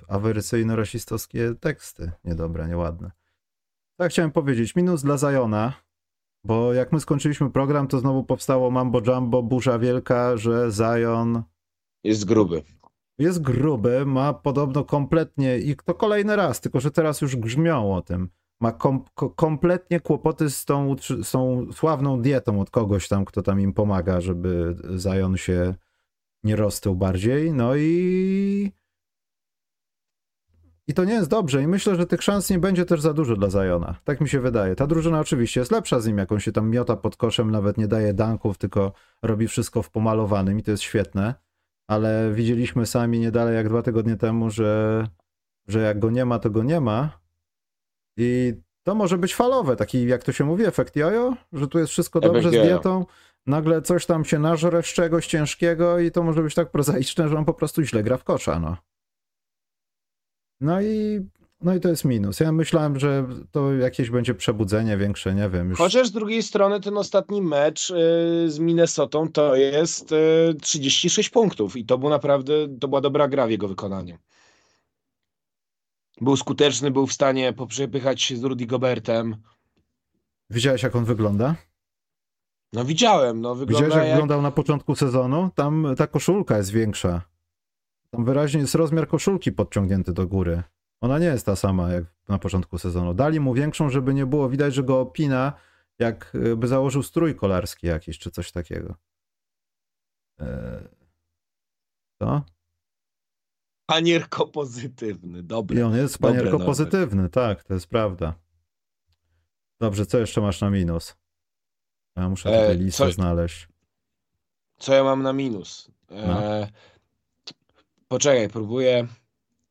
awerycyjno-rasistowskie 0.08 1.56
teksty. 1.60 2.12
Niedobre, 2.24 2.68
nieładne. 2.68 3.12
Tak 4.00 4.12
chciałem 4.12 4.32
powiedzieć. 4.32 4.76
Minus 4.76 5.04
dla 5.04 5.18
Zajona, 5.18 5.74
bo 6.44 6.74
jak 6.74 6.92
my 6.92 7.00
skończyliśmy 7.00 7.52
program, 7.52 7.88
to 7.88 8.00
znowu 8.00 8.24
powstało 8.24 8.72
mambo 8.72 9.02
jumbo, 9.08 9.44
burza 9.44 9.80
wielka, 9.80 10.38
że 10.38 10.72
Zajon 10.72 11.44
jest 12.04 12.26
gruby. 12.26 12.64
Jest 13.20 13.42
gruby, 13.42 14.06
ma 14.06 14.34
podobno 14.34 14.84
kompletnie 14.84 15.58
i 15.58 15.76
to 15.76 15.94
kolejny 15.94 16.36
raz, 16.36 16.62
tylko 16.62 16.80
że 16.80 16.92
teraz 16.92 17.22
już 17.22 17.36
grzmią 17.36 17.96
o 17.96 18.02
tym 18.02 18.30
ma 18.60 18.72
kom 18.72 19.04
kompletnie 19.36 20.00
kłopoty 20.00 20.50
z 20.50 20.66
tą, 20.66 20.96
z 21.24 21.32
tą 21.32 21.68
sławną 21.74 22.22
dietą 22.22 22.62
od 22.62 22.70
kogoś 22.70 23.08
tam, 23.08 23.26
kto 23.26 23.42
tam 23.42 23.62
im 23.62 23.74
pomaga, 23.74 24.22
żeby 24.22 24.76
Zion 24.98 25.38
się 25.38 25.76
nie 26.44 26.56
roztył 26.56 26.96
bardziej. 26.96 27.54
No 27.54 27.76
i 27.76 28.72
I 30.90 30.94
to 30.94 31.04
nie 31.06 31.14
jest 31.14 31.30
dobrze 31.30 31.64
i 31.64 31.68
myślę, 31.68 31.96
że 31.96 32.06
tych 32.06 32.24
szans 32.24 32.50
nie 32.50 32.60
będzie 32.60 32.86
też 32.86 33.02
za 33.02 33.14
dużo 33.14 33.36
dla 33.36 33.50
Zajona. 33.50 33.96
Tak 34.04 34.22
mi 34.22 34.30
się 34.30 34.40
wydaje. 34.40 34.76
Ta 34.76 34.88
drużyna 34.88 35.20
oczywiście 35.20 35.60
jest 35.60 35.72
lepsza 35.72 36.00
z 36.00 36.08
nim, 36.08 36.18
jak 36.18 36.32
on 36.32 36.40
się 36.40 36.52
tam 36.52 36.70
miota 36.70 36.96
pod 36.96 37.18
koszem, 37.18 37.52
nawet 37.52 37.78
nie 37.78 37.88
daje 37.88 38.14
danków, 38.14 38.58
tylko 38.58 38.94
robi 39.22 39.48
wszystko 39.48 39.82
w 39.82 39.90
pomalowanym 39.90 40.60
i 40.60 40.64
to 40.64 40.72
jest 40.72 40.84
świetne. 40.84 41.36
Ale 41.88 42.32
widzieliśmy 42.34 42.86
sami 42.86 43.20
nie 43.20 43.32
dalej 43.32 43.56
jak 43.56 43.70
dwa 43.70 43.82
tygodnie 43.82 44.16
temu, 44.16 44.50
że, 44.50 45.04
że 45.68 45.80
jak 45.80 46.00
go 46.00 46.10
nie 46.10 46.26
ma, 46.26 46.40
to 46.40 46.50
go 46.50 46.64
nie 46.64 46.82
ma. 46.82 47.20
I 48.18 48.54
to 48.84 48.96
może 48.96 49.18
być 49.18 49.36
falowe, 49.36 49.76
taki 49.76 50.08
jak 50.08 50.24
to 50.24 50.32
się 50.32 50.46
mówi, 50.46 50.66
efekt 50.66 50.96
jojo, 50.96 51.34
że 51.54 51.68
tu 51.68 51.80
jest 51.80 51.92
wszystko 51.92 52.20
dobrze 52.20 52.50
z 52.50 52.52
dietą, 52.52 53.06
nagle 53.46 53.82
coś 53.82 54.06
tam 54.06 54.26
się 54.26 54.40
nażre 54.40 54.84
z 54.84 54.86
czegoś 54.86 55.28
ciężkiego 55.28 56.00
i 56.00 56.12
to 56.12 56.24
może 56.24 56.44
być 56.44 56.56
tak 56.56 56.72
prozaiczne, 56.72 57.30
że 57.30 57.38
on 57.38 57.46
po 57.46 57.54
prostu 57.54 57.84
źle 57.84 58.04
gra 58.04 58.18
w 58.18 58.24
kosza, 58.24 58.60
no. 58.60 58.78
No 60.62 60.82
i, 60.82 61.20
no 61.62 61.76
i 61.76 61.80
to 61.80 61.90
jest 61.90 62.06
minus. 62.06 62.40
Ja 62.40 62.52
myślałem, 62.52 63.00
że 63.00 63.28
to 63.52 63.74
jakieś 63.74 64.10
będzie 64.10 64.34
przebudzenie 64.34 64.98
większe, 64.98 65.36
nie 65.36 65.50
wiem. 65.50 65.70
Już... 65.70 65.78
Chociaż 65.78 66.08
z 66.08 66.12
drugiej 66.12 66.44
strony 66.44 66.82
ten 66.82 66.98
ostatni 66.98 67.42
mecz 67.42 67.90
y, 67.90 67.94
z 68.48 68.60
Minnesotą 68.60 69.32
to 69.32 69.56
jest 69.56 70.14
36 70.62 71.30
y, 71.30 71.32
punktów 71.32 71.78
i 71.78 71.86
to 71.86 71.98
był 71.98 72.10
naprawdę, 72.10 72.54
to 72.80 72.88
była 72.88 73.02
dobra 73.02 73.28
gra 73.28 73.48
w 73.48 73.52
jego 73.52 73.68
wykonaniu. 73.68 74.18
Był 76.22 76.38
skuteczny, 76.38 76.92
był 76.92 77.08
w 77.08 77.14
stanie 77.14 77.54
poprzepychać 77.54 78.22
się 78.22 78.38
z 78.38 78.44
Rudy 78.44 78.66
Gobertem. 78.66 79.36
Widziałeś, 80.50 80.84
jak 80.84 80.96
on 80.96 81.06
wygląda? 81.06 81.56
No 82.74 82.86
widziałem, 82.86 83.42
no 83.42 83.56
wygląda 83.56 83.86
Widziałeś, 83.86 83.96
jak, 83.96 84.08
jak... 84.08 84.16
wyglądał 84.16 84.42
na 84.42 84.52
początku 84.52 84.96
sezonu? 84.96 85.50
Tam 85.56 85.88
ta 85.98 86.08
koszulka 86.08 86.58
jest 86.58 86.72
większa. 86.72 87.22
Tam 88.10 88.26
wyraźnie 88.26 88.60
jest 88.60 88.76
rozmiar 88.76 89.08
koszulki 89.08 89.52
podciągnięty 89.52 90.14
do 90.14 90.28
góry. 90.28 90.64
Ona 91.02 91.20
nie 91.20 91.26
jest 91.26 91.46
ta 91.46 91.56
sama 91.56 91.92
jak 91.92 92.04
na 92.30 92.40
początku 92.40 92.78
sezonu. 92.78 93.14
Dali 93.14 93.40
mu 93.40 93.54
większą, 93.54 93.90
żeby 93.90 94.14
nie 94.14 94.26
było 94.26 94.50
widać, 94.50 94.74
że 94.74 94.84
go 94.84 95.00
opina, 95.00 95.54
jakby 96.00 96.68
założył 96.68 97.04
strój 97.04 97.36
kolarski 97.36 97.88
jakiś, 97.88 98.20
czy 98.20 98.32
coś 98.32 98.52
takiego. 98.52 98.96
Eee... 100.40 100.98
Panierko 103.88 104.48
pozytywny, 104.48 105.44
dobry. 105.44 105.80
I 105.80 105.84
on 105.84 105.96
jest 105.96 106.18
panierko 106.18 106.60
pozytywny, 106.60 107.30
tak, 107.30 107.64
to 107.64 107.74
jest 107.74 107.88
prawda. 107.88 108.34
Dobrze, 109.80 110.06
co 110.06 110.18
jeszcze 110.18 110.42
masz 110.42 110.62
na 110.62 110.70
minus? 110.70 111.16
Ja 112.16 112.30
muszę 112.30 112.50
tutaj 112.50 112.72
e, 112.72 112.76
listę 112.76 113.06
co, 113.06 113.12
znaleźć. 113.12 113.68
Co 114.78 114.94
ja 114.94 115.04
mam 115.04 115.24
na 115.24 115.34
minus? 115.34 115.92
E, 116.10 116.28
no. 116.28 116.42
Poczekaj, 118.08 118.50
próbuję. 118.50 119.08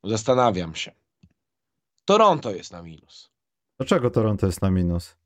Zastanawiam 0.05 0.75
się. 0.75 0.93
Toronto 2.05 2.51
jest 2.51 2.73
na 2.73 2.83
minus. 2.83 3.31
Dlaczego 3.79 4.11
Toronto 4.11 4.47
jest 4.47 4.63
na 4.63 4.71
minus? 4.71 5.17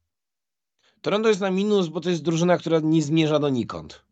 Toronto 1.00 1.28
jest 1.28 1.40
na 1.40 1.50
minus, 1.50 1.88
bo 1.88 2.00
to 2.00 2.10
jest 2.10 2.22
drużyna, 2.22 2.58
która 2.58 2.80
nie 2.82 3.02
zmierza 3.02 3.38
donikąd. 3.38 4.04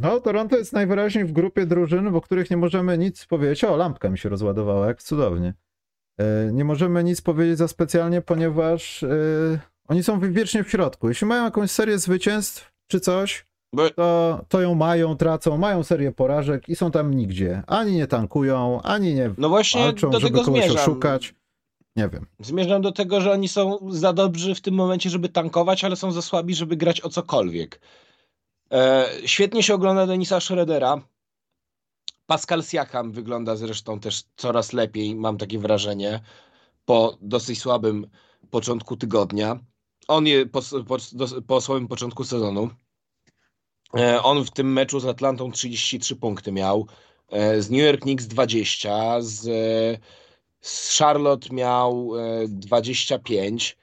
No, 0.00 0.20
Toronto 0.20 0.56
jest 0.56 0.72
najwyraźniej 0.72 1.24
w 1.24 1.32
grupie 1.32 1.66
drużyn, 1.66 2.16
o 2.16 2.20
których 2.20 2.50
nie 2.50 2.56
możemy 2.56 2.98
nic 2.98 3.26
powiedzieć. 3.26 3.64
O, 3.64 3.76
lampka 3.76 4.10
mi 4.10 4.18
się 4.18 4.28
rozładowała, 4.28 4.86
jak 4.86 5.02
cudownie. 5.02 5.54
E, 6.18 6.52
nie 6.52 6.64
możemy 6.64 7.04
nic 7.04 7.20
powiedzieć 7.20 7.58
za 7.58 7.68
specjalnie, 7.68 8.22
ponieważ 8.22 9.02
e, 9.02 9.08
oni 9.88 10.02
są 10.02 10.20
wiecznie 10.20 10.64
w 10.64 10.70
środku. 10.70 11.08
Jeśli 11.08 11.26
mają 11.26 11.44
jakąś 11.44 11.70
serię 11.70 11.98
zwycięstw 11.98 12.72
czy 12.86 13.00
coś, 13.00 13.46
to, 13.96 14.40
to 14.48 14.60
ją 14.60 14.74
mają, 14.74 15.16
tracą, 15.16 15.56
mają 15.58 15.82
serię 15.82 16.12
porażek 16.12 16.68
i 16.68 16.76
są 16.76 16.90
tam 16.90 17.14
nigdzie. 17.14 17.62
Ani 17.66 17.92
nie 17.92 18.06
tankują, 18.06 18.82
ani 18.82 19.14
nie 19.14 19.30
no 19.38 19.48
właśnie 19.48 19.80
walczą, 19.80 20.10
do 20.10 20.20
żeby 20.20 20.32
tego 20.32 20.44
kogoś 20.44 20.60
zmierzam. 20.60 20.82
oszukać. 20.82 21.34
Nie 21.96 22.08
wiem. 22.08 22.26
Zmierzam 22.40 22.82
do 22.82 22.92
tego, 22.92 23.20
że 23.20 23.32
oni 23.32 23.48
są 23.48 23.78
za 23.90 24.12
dobrzy 24.12 24.54
w 24.54 24.60
tym 24.60 24.74
momencie, 24.74 25.10
żeby 25.10 25.28
tankować, 25.28 25.84
ale 25.84 25.96
są 25.96 26.12
za 26.12 26.22
słabi, 26.22 26.54
żeby 26.54 26.76
grać 26.76 27.00
o 27.00 27.08
cokolwiek. 27.08 27.80
E, 28.72 29.10
świetnie 29.24 29.62
się 29.62 29.74
ogląda 29.74 30.06
Denisa 30.06 30.40
Schroedera. 30.40 31.02
Pascal 32.26 32.62
Siakam 32.62 33.12
wygląda 33.12 33.56
zresztą 33.56 34.00
też 34.00 34.22
coraz 34.36 34.72
lepiej, 34.72 35.14
mam 35.14 35.38
takie 35.38 35.58
wrażenie, 35.58 36.20
po 36.84 37.18
dosyć 37.20 37.60
słabym 37.60 38.06
początku 38.50 38.96
tygodnia. 38.96 39.58
On 40.08 40.26
je 40.26 40.46
po, 40.46 40.60
po, 40.86 40.96
po 41.46 41.60
słabym 41.60 41.88
początku 41.88 42.24
sezonu. 42.24 42.70
E, 43.96 44.22
on 44.22 44.44
w 44.44 44.50
tym 44.50 44.72
meczu 44.72 45.00
z 45.00 45.06
Atlantą 45.06 45.52
33 45.52 46.16
punkty 46.16 46.52
miał, 46.52 46.86
e, 47.28 47.62
z 47.62 47.70
New 47.70 47.80
York 47.80 48.00
Knicks 48.00 48.26
20, 48.26 49.20
z, 49.20 49.40
z 50.60 50.98
Charlotte 50.98 51.48
miał 51.54 52.12
25, 52.48 53.76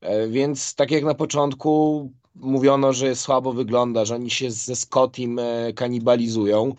e, 0.00 0.28
więc 0.28 0.74
tak 0.74 0.90
jak 0.90 1.04
na 1.04 1.14
początku 1.14 2.10
mówiono, 2.34 2.92
że 2.92 3.16
słabo 3.16 3.52
wygląda, 3.52 4.04
że 4.04 4.14
oni 4.14 4.30
się 4.30 4.50
ze 4.50 4.76
Scottim 4.76 5.40
kanibalizują, 5.74 6.74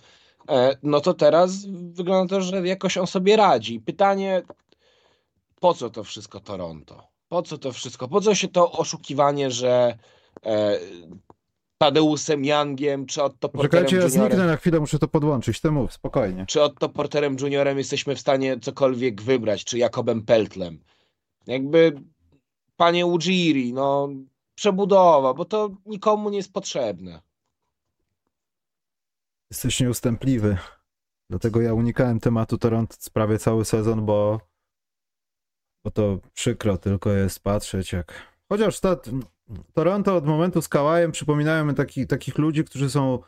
no 0.84 1.02
to 1.02 1.14
teraz 1.14 1.66
wygląda 1.70 2.36
to, 2.36 2.42
że 2.42 2.68
jakoś 2.68 2.98
on 2.98 3.08
sobie 3.08 3.36
radzi. 3.36 3.80
Pytanie, 3.80 4.42
po 5.60 5.74
co 5.74 5.90
to 5.90 6.04
wszystko 6.04 6.40
Toronto? 6.40 7.08
Po 7.28 7.42
co 7.42 7.58
to 7.58 7.72
wszystko? 7.72 8.08
Po 8.08 8.22
co 8.22 8.36
się 8.36 8.48
to 8.48 8.72
oszukiwanie, 8.72 9.52
że 9.52 9.98
Tadeusem 11.78 12.46
Youngiem, 12.46 13.06
czy 13.06 13.24
Otto 13.24 13.50
Porterem 13.50 13.86
Czekajcie, 13.86 13.96
ja 13.96 14.10
zniknę 14.10 14.48
na 14.48 14.58
chwilę, 14.58 14.80
muszę 14.80 15.00
to 15.00 15.08
podłączyć, 15.08 15.62
ty 15.62 15.72
mów, 15.72 15.94
spokojnie. 15.94 16.46
Czy 16.48 16.64
Otto 16.64 16.90
Porterem 16.90 17.38
Juniorem 17.42 17.78
jesteśmy 17.78 18.16
w 18.16 18.20
stanie 18.20 18.60
cokolwiek 18.60 19.22
wybrać, 19.22 19.64
czy 19.64 19.78
Jakobem 19.78 20.22
Peltlem. 20.22 20.80
Jakby, 21.48 22.02
panie 22.78 23.06
Ujiri, 23.06 23.74
no, 23.74 24.10
przebudowa, 24.56 25.34
bo 25.34 25.46
to 25.46 25.70
nikomu 25.86 26.30
nie 26.30 26.38
jest 26.38 26.54
potrzebne. 26.54 27.22
Jesteś 29.52 29.80
nieustępliwy. 29.80 30.58
Dlatego 31.30 31.62
ja 31.62 31.74
unikałem 31.74 32.20
tematu 32.20 32.58
Toronto 32.58 32.96
prawie 33.14 33.40
cały 33.40 33.66
sezon, 33.66 34.06
bo, 34.06 34.40
bo 35.86 35.92
to 35.92 36.20
przykro 36.34 36.78
tylko 36.78 37.10
jest 37.12 37.40
patrzeć, 37.40 37.94
jak. 37.94 38.14
Chociaż 38.50 38.80
ta, 38.80 38.96
Toronto 39.74 40.16
od 40.16 40.26
momentu 40.26 40.62
z 40.62 40.68
Kałajem 40.68 41.12
przypominają 41.12 41.66
mi 41.66 41.74
taki, 41.74 42.08
takich 42.08 42.38
ludzi, 42.38 42.64
którzy 42.64 42.90
są 42.90 43.20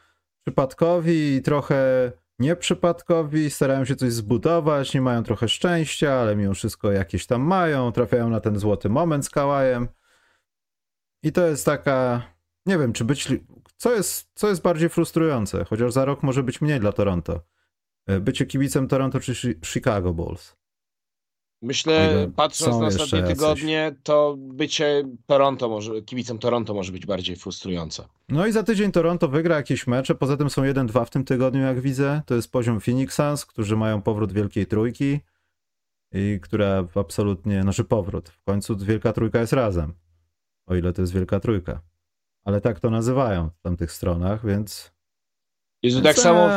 przypadkowi 0.44 1.36
i 1.36 1.42
trochę 1.42 2.12
nieprzypadkowi, 2.40 3.50
starają 3.50 3.86
się 3.86 3.96
coś 3.96 4.14
zbudować, 4.14 4.94
nie 4.94 5.02
mają 5.02 5.24
trochę 5.24 5.48
szczęścia, 5.50 6.14
ale 6.14 6.36
mimo 6.36 6.54
wszystko 6.54 6.92
jakieś 6.92 7.28
tam 7.28 7.42
mają, 7.42 7.92
trafiają 7.92 8.30
na 8.30 8.40
ten 8.40 8.60
złoty 8.60 8.90
moment 8.90 9.26
z 9.26 9.30
Kałajem. 9.30 9.88
I 11.26 11.32
to 11.32 11.48
jest 11.48 11.66
taka, 11.66 12.22
nie 12.66 12.78
wiem, 12.78 12.94
czy 12.94 13.06
być, 13.06 13.28
co 13.78 13.96
jest, 13.96 14.30
co 14.36 14.50
jest 14.50 14.62
bardziej 14.62 14.90
frustrujące, 14.90 15.66
chociaż 15.66 15.94
za 15.94 16.06
rok 16.06 16.24
może 16.24 16.44
być 16.44 16.62
mniej 16.62 16.80
dla 16.80 16.92
Toronto. 16.92 17.42
Bycie 18.22 18.46
kibicem 18.46 18.88
Toronto 18.88 19.20
czy 19.20 19.60
Chicago 19.66 20.14
Bulls. 20.14 20.56
Myślę, 21.62 22.28
patrząc 22.36 22.80
na 22.80 22.88
ostatnie 22.88 23.24
tygodnie, 23.24 23.96
to 24.04 24.36
bycie 24.38 25.04
Toronto 25.26 25.70
może, 25.70 26.02
kibicem 26.02 26.40
Toronto 26.40 26.74
może 26.74 26.92
być 26.92 27.06
bardziej 27.06 27.36
frustrujące. 27.36 28.08
No 28.30 28.48
i 28.48 28.52
za 28.52 28.64
tydzień 28.64 28.92
Toronto 28.92 29.28
wygra 29.28 29.56
jakieś 29.56 29.88
mecze, 29.88 30.16
poza 30.16 30.38
tym 30.38 30.50
są 30.50 30.62
1-2 30.62 31.06
w 31.06 31.10
tym 31.10 31.24
tygodniu, 31.24 31.62
jak 31.62 31.80
widzę. 31.80 32.22
To 32.26 32.36
jest 32.36 32.52
poziom 32.52 32.80
Phoenix 32.80 33.16
Suns, 33.16 33.46
którzy 33.46 33.76
mają 33.76 34.02
powrót 34.02 34.34
Wielkiej 34.34 34.68
Trójki 34.68 35.20
i 36.12 36.40
która 36.42 36.88
absolutnie, 36.96 37.62
znaczy 37.62 37.84
powrót, 37.84 38.30
w 38.30 38.44
końcu 38.44 38.78
Wielka 38.78 39.14
Trójka 39.14 39.40
jest 39.40 39.54
razem, 39.54 39.94
o 40.68 40.76
ile 40.76 40.94
to 40.94 41.02
jest 41.02 41.14
Wielka 41.14 41.40
Trójka. 41.40 41.82
Ale 42.44 42.62
tak 42.62 42.80
to 42.80 42.90
nazywają 42.90 43.50
w 43.50 43.62
tamtych 43.62 43.92
stronach, 43.92 44.46
więc... 44.46 44.92
Jezu, 45.84 46.02
tak 46.02 46.18
samo... 46.18 46.50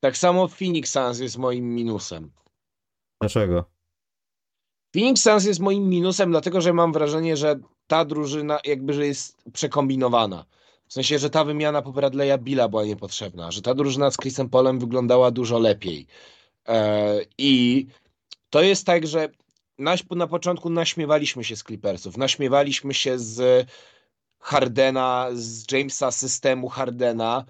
Tak 0.00 0.16
samo 0.16 0.48
Phoenix 0.48 0.90
Suns 0.92 1.18
jest 1.18 1.38
moim 1.38 1.74
minusem. 1.74 2.30
Dlaczego? 3.20 3.64
Phoenix 4.94 5.22
Suns 5.22 5.44
jest 5.44 5.60
moim 5.60 5.88
minusem, 5.88 6.30
dlatego 6.30 6.60
że 6.60 6.72
mam 6.72 6.92
wrażenie, 6.92 7.36
że 7.36 7.60
ta 7.86 8.04
drużyna 8.04 8.60
jakby, 8.64 8.92
że 8.92 9.06
jest 9.06 9.42
przekombinowana. 9.52 10.44
W 10.86 10.92
sensie, 10.92 11.18
że 11.18 11.30
ta 11.30 11.44
wymiana 11.44 11.82
po 11.82 11.92
Bradley'a 11.92 12.38
Billa 12.38 12.68
była 12.68 12.84
niepotrzebna, 12.84 13.50
że 13.50 13.62
ta 13.62 13.74
drużyna 13.74 14.10
z 14.10 14.16
Chrisem 14.16 14.48
Polem 14.48 14.78
wyglądała 14.78 15.30
dużo 15.30 15.58
lepiej. 15.58 16.06
Eee, 16.66 17.26
I 17.38 17.86
to 18.50 18.62
jest 18.62 18.86
tak, 18.86 19.06
że 19.06 19.28
na, 19.78 19.94
na 20.10 20.26
początku 20.26 20.70
naśmiewaliśmy 20.70 21.44
się 21.44 21.56
z 21.56 21.62
Clippersów, 21.62 22.16
naśmiewaliśmy 22.16 22.94
się 22.94 23.18
z 23.18 23.66
Hardena, 24.40 25.28
z 25.32 25.72
Jamesa 25.72 26.10
systemu 26.10 26.68
Hardena, 26.68 27.44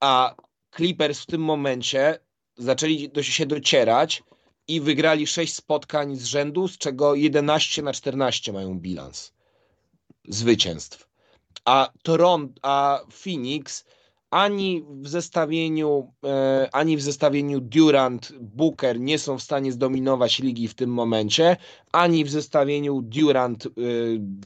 a 0.00 0.34
Clippers 0.76 1.20
w 1.20 1.26
tym 1.26 1.40
momencie 1.40 2.18
zaczęli 2.56 3.08
do 3.08 3.22
się 3.22 3.46
docierać 3.46 4.22
i 4.68 4.80
wygrali 4.80 5.26
6 5.26 5.54
spotkań 5.54 6.16
z 6.16 6.24
rzędu, 6.24 6.68
z 6.68 6.78
czego 6.78 7.14
11 7.14 7.82
na 7.82 7.92
14 7.92 8.52
mają 8.52 8.78
bilans 8.78 9.32
zwycięstw. 10.28 11.08
A 11.64 11.90
Toronto, 12.02 12.60
a 12.62 13.00
Phoenix 13.10 13.84
ani 14.32 14.84
w 14.88 15.08
zestawieniu, 15.08 16.12
e, 16.24 16.68
ani 16.72 16.96
w 16.96 17.02
zestawieniu 17.02 17.60
Durant, 17.60 18.32
Booker 18.40 19.00
nie 19.00 19.18
są 19.18 19.38
w 19.38 19.42
stanie 19.42 19.72
zdominować 19.72 20.38
ligi 20.38 20.68
w 20.68 20.74
tym 20.74 20.90
momencie, 20.90 21.56
ani 21.92 22.24
w 22.24 22.30
zestawieniu 22.30 23.02
Durant, 23.02 23.66
e, 23.66 23.70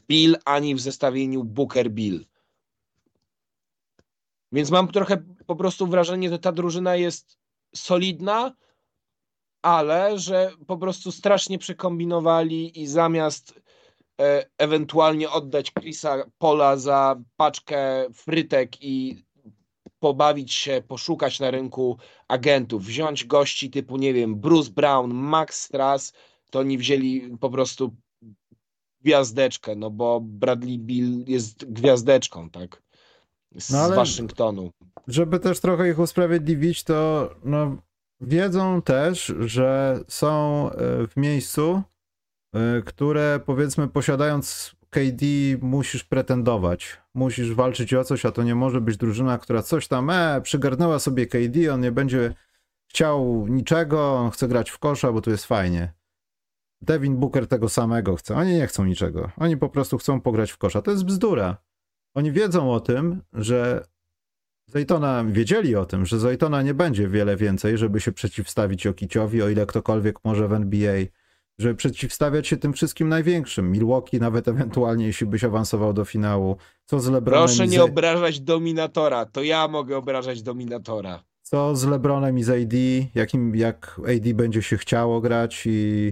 Bill, 0.07 0.37
ani 0.45 0.75
w 0.75 0.79
zestawieniu 0.79 1.43
Booker, 1.43 1.91
Bill. 1.91 2.25
Więc 4.51 4.71
mam 4.71 4.87
trochę 4.87 5.23
po 5.45 5.55
prostu 5.55 5.87
wrażenie, 5.87 6.29
że 6.29 6.39
ta 6.39 6.51
drużyna 6.51 6.95
jest 6.95 7.37
solidna, 7.75 8.55
ale 9.61 10.19
że 10.19 10.51
po 10.67 10.77
prostu 10.77 11.11
strasznie 11.11 11.57
przekombinowali 11.57 12.81
i 12.81 12.87
zamiast 12.87 13.61
e, 14.21 14.45
ewentualnie 14.57 15.29
oddać 15.29 15.71
Chrisa 15.71 16.23
Pola 16.37 16.77
za 16.77 17.15
paczkę 17.37 18.07
frytek 18.13 18.83
i 18.83 19.26
pobawić 19.99 20.53
się, 20.53 20.83
poszukać 20.87 21.39
na 21.39 21.51
rynku 21.51 21.97
agentów, 22.27 22.85
wziąć 22.85 23.25
gości 23.25 23.69
typu, 23.69 23.97
nie 23.97 24.13
wiem, 24.13 24.35
Bruce 24.35 24.71
Brown, 24.71 25.13
Max 25.13 25.61
Strass, 25.63 26.13
to 26.51 26.59
oni 26.59 26.77
wzięli 26.77 27.37
po 27.39 27.49
prostu 27.49 27.95
gwiazdeczkę, 29.01 29.75
no 29.75 29.89
bo 29.89 30.21
Bradley 30.21 30.79
Bill 30.79 31.23
jest 31.27 31.65
gwiazdeczką, 31.65 32.49
tak? 32.49 32.81
Z 33.55 33.71
No 33.71 33.89
Waszyngtonu. 33.89 34.69
Żeby 35.07 35.39
też 35.39 35.59
trochę 35.59 35.89
ich 35.89 35.99
usprawiedliwić, 35.99 36.83
to 36.83 37.29
no, 37.43 37.77
wiedzą 38.21 38.81
też, 38.81 39.33
że 39.39 39.99
są 40.07 40.31
e, 40.71 41.07
w 41.07 41.17
miejscu, 41.17 41.81
e, 42.53 42.81
które 42.81 43.39
powiedzmy 43.45 43.87
posiadając 43.87 44.75
KD 44.89 45.25
musisz 45.61 46.03
pretendować, 46.03 46.97
musisz 47.17 47.53
walczyć 47.53 47.93
o 47.93 48.03
coś, 48.03 48.25
a 48.25 48.31
to 48.31 48.43
nie 48.43 48.55
może 48.55 48.81
być 48.81 48.97
drużyna, 48.97 49.37
która 49.37 49.63
coś 49.63 49.87
tam, 49.87 50.09
e, 50.09 50.41
przygarnęła 50.41 50.99
sobie 50.99 51.27
KD, 51.27 51.73
on 51.73 51.81
nie 51.81 51.91
będzie 51.91 52.33
chciał 52.89 53.47
niczego, 53.47 54.15
on 54.15 54.31
chce 54.31 54.47
grać 54.47 54.69
w 54.69 54.79
kosza, 54.79 55.11
bo 55.11 55.21
tu 55.21 55.29
jest 55.29 55.45
fajnie. 55.45 55.93
Devin 56.81 57.17
Booker 57.17 57.47
tego 57.47 57.69
samego 57.69 58.15
chce. 58.15 58.35
Oni 58.35 58.53
nie 58.53 58.67
chcą 58.67 58.85
niczego. 58.85 59.31
Oni 59.37 59.57
po 59.57 59.69
prostu 59.69 59.97
chcą 59.97 60.21
pograć 60.21 60.51
w 60.51 60.57
kosza. 60.57 60.81
To 60.81 60.91
jest 60.91 61.05
bzdura. 61.05 61.57
Oni 62.13 62.31
wiedzą 62.31 62.71
o 62.71 62.79
tym, 62.79 63.21
że 63.33 63.87
Zaytona 64.67 65.25
wiedzieli 65.25 65.75
o 65.75 65.85
tym, 65.85 66.05
że 66.05 66.19
Zaytona 66.19 66.61
nie 66.61 66.73
będzie 66.73 67.07
wiele 67.07 67.37
więcej, 67.37 67.77
żeby 67.77 68.01
się 68.01 68.11
przeciwstawić 68.11 68.85
Jokiciowi, 68.85 69.41
o 69.41 69.49
ile 69.49 69.65
ktokolwiek 69.65 70.25
może 70.25 70.47
w 70.47 70.53
NBA, 70.53 71.05
żeby 71.59 71.75
przeciwstawiać 71.75 72.47
się 72.47 72.57
tym 72.57 72.73
wszystkim 72.73 73.09
największym. 73.09 73.71
Milwaukee 73.71 74.19
nawet 74.19 74.47
ewentualnie, 74.47 75.05
jeśli 75.05 75.27
byś 75.27 75.43
awansował 75.43 75.93
do 75.93 76.05
finału. 76.05 76.57
Co 76.85 76.99
z 76.99 77.09
LeBronem 77.09 77.47
Proszę 77.47 77.67
nie 77.67 77.83
obrażać 77.83 78.39
dominatora, 78.39 79.25
to 79.25 79.43
ja 79.43 79.67
mogę 79.67 79.97
obrażać 79.97 80.41
dominatora. 80.41 81.23
Co 81.41 81.75
z 81.75 81.85
LeBronem 81.85 82.37
i 82.37 82.43
z 82.43 82.49
AD, 82.49 82.77
jakim, 83.15 83.55
jak 83.55 84.01
AD 84.07 84.33
będzie 84.33 84.61
się 84.61 84.77
chciało 84.77 85.21
grać 85.21 85.63
i 85.65 86.11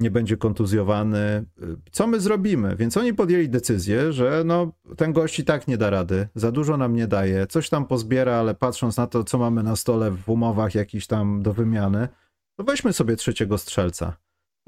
nie 0.00 0.10
będzie 0.10 0.36
kontuzjowany. 0.36 1.44
Co 1.92 2.06
my 2.06 2.20
zrobimy? 2.20 2.76
Więc 2.76 2.96
oni 2.96 3.14
podjęli 3.14 3.48
decyzję, 3.48 4.12
że 4.12 4.42
no, 4.44 4.72
ten 4.96 5.12
gość 5.12 5.38
i 5.38 5.44
tak 5.44 5.68
nie 5.68 5.78
da 5.78 5.90
rady, 5.90 6.28
za 6.34 6.52
dużo 6.52 6.76
nam 6.76 6.96
nie 6.96 7.06
daje, 7.06 7.46
coś 7.46 7.68
tam 7.68 7.86
pozbiera, 7.86 8.34
ale 8.34 8.54
patrząc 8.54 8.96
na 8.96 9.06
to, 9.06 9.24
co 9.24 9.38
mamy 9.38 9.62
na 9.62 9.76
stole 9.76 10.10
w 10.10 10.28
umowach 10.28 10.74
jakiś 10.74 11.06
tam 11.06 11.42
do 11.42 11.52
wymiany, 11.52 12.08
to 12.56 12.64
weźmy 12.64 12.92
sobie 12.92 13.16
trzeciego 13.16 13.58
strzelca. 13.58 14.16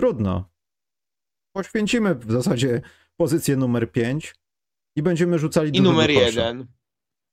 Trudno. 0.01 0.45
Poświęcimy 1.57 2.15
w 2.15 2.33
zasadzie 2.33 2.81
pozycję 3.17 3.57
numer 3.57 3.93
5 3.93 4.35
i 4.97 5.03
będziemy 5.03 5.39
rzucali 5.39 5.77
I 5.77 5.81
numer 5.83 6.09
do 6.15 6.21
kosza. 6.21 6.27
jeden. 6.27 6.67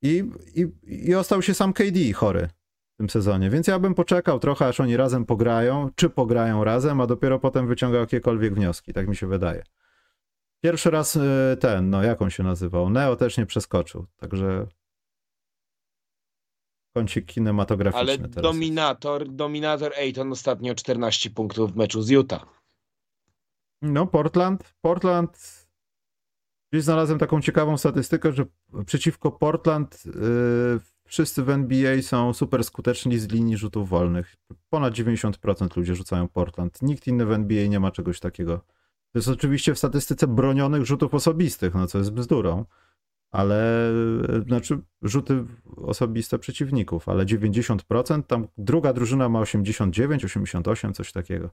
I, 0.02 0.24
i, 0.56 0.68
I 1.08 1.16
ostał 1.16 1.42
się 1.42 1.54
sam 1.54 1.74
KD 1.74 2.14
chory 2.14 2.50
w 2.94 2.98
tym 2.98 3.10
sezonie, 3.10 3.50
więc 3.50 3.68
ja 3.68 3.80
bym 3.80 3.94
poczekał 3.96 4.40
trochę, 4.40 4.68
aż 4.68 4.80
oni 4.80 4.98
razem 4.98 5.26
pograją, 5.26 5.90
czy 5.96 6.10
pograją 6.10 6.64
razem, 6.64 7.02
a 7.02 7.08
dopiero 7.08 7.40
potem 7.40 7.68
wyciągał 7.68 8.02
jakiekolwiek 8.02 8.54
wnioski, 8.54 8.94
tak 8.94 9.08
mi 9.08 9.16
się 9.16 9.28
wydaje. 9.28 9.64
Pierwszy 10.64 10.92
raz 10.92 11.16
y, 11.16 11.58
ten, 11.60 11.90
no 11.90 12.04
jak 12.04 12.22
on 12.22 12.30
się 12.30 12.44
nazywał? 12.44 12.90
Neo 12.90 13.16
też 13.16 13.38
nie 13.38 13.46
przeskoczył, 13.46 14.06
także 14.18 14.68
kącik 16.96 17.26
kinematograficzny 17.26 18.00
Ale 18.14 18.18
teraz. 18.18 18.44
dominator, 18.44 19.30
dominator 19.30 19.94
Ayton 19.94 20.32
ostatnio 20.32 20.76
14 20.76 21.30
punktów 21.30 21.74
w 21.74 21.76
meczu 21.76 22.02
z 22.02 22.10
Utah. 22.10 22.55
No, 23.82 24.08
Portland, 24.08 24.74
Portland. 24.82 25.66
Gdzieś 26.72 26.84
znalazłem 26.84 27.20
taką 27.20 27.42
ciekawą 27.42 27.78
statystykę, 27.78 28.32
że 28.32 28.46
przeciwko 28.86 29.32
Portland 29.32 30.06
yy, 30.06 30.80
wszyscy 31.08 31.44
w 31.44 31.50
NBA 31.50 32.02
są 32.02 32.34
super 32.34 32.64
skuteczni 32.64 33.20
z 33.20 33.28
linii 33.28 33.58
rzutów 33.58 33.90
wolnych. 33.90 34.36
Ponad 34.70 34.94
90% 34.94 35.78
ludzi 35.78 35.96
rzucają 35.96 36.28
Portland. 36.28 36.82
Nikt 36.82 37.08
inny 37.08 37.26
w 37.26 37.32
NBA 37.32 37.68
nie 37.68 37.80
ma 37.80 37.92
czegoś 37.92 38.20
takiego. 38.20 38.58
To 39.12 39.20
jest 39.20 39.28
oczywiście 39.28 39.74
w 39.74 39.78
statystyce 39.78 40.28
bronionych 40.28 40.86
rzutów 40.86 41.14
osobistych, 41.14 41.74
no 41.74 41.88
co 41.88 41.98
jest 41.98 42.12
bzdurą, 42.12 42.66
ale 43.32 43.92
yy, 44.30 44.42
znaczy 44.42 44.80
rzuty 45.02 45.46
osobiste 45.76 46.40
przeciwników, 46.40 47.10
ale 47.10 47.26
90%, 47.26 48.24
tam 48.24 48.48
druga 48.58 48.94
drużyna 48.94 49.30
ma 49.30 49.40
89, 49.40 50.26
88, 50.26 50.94
coś 50.94 51.12
takiego. 51.12 51.50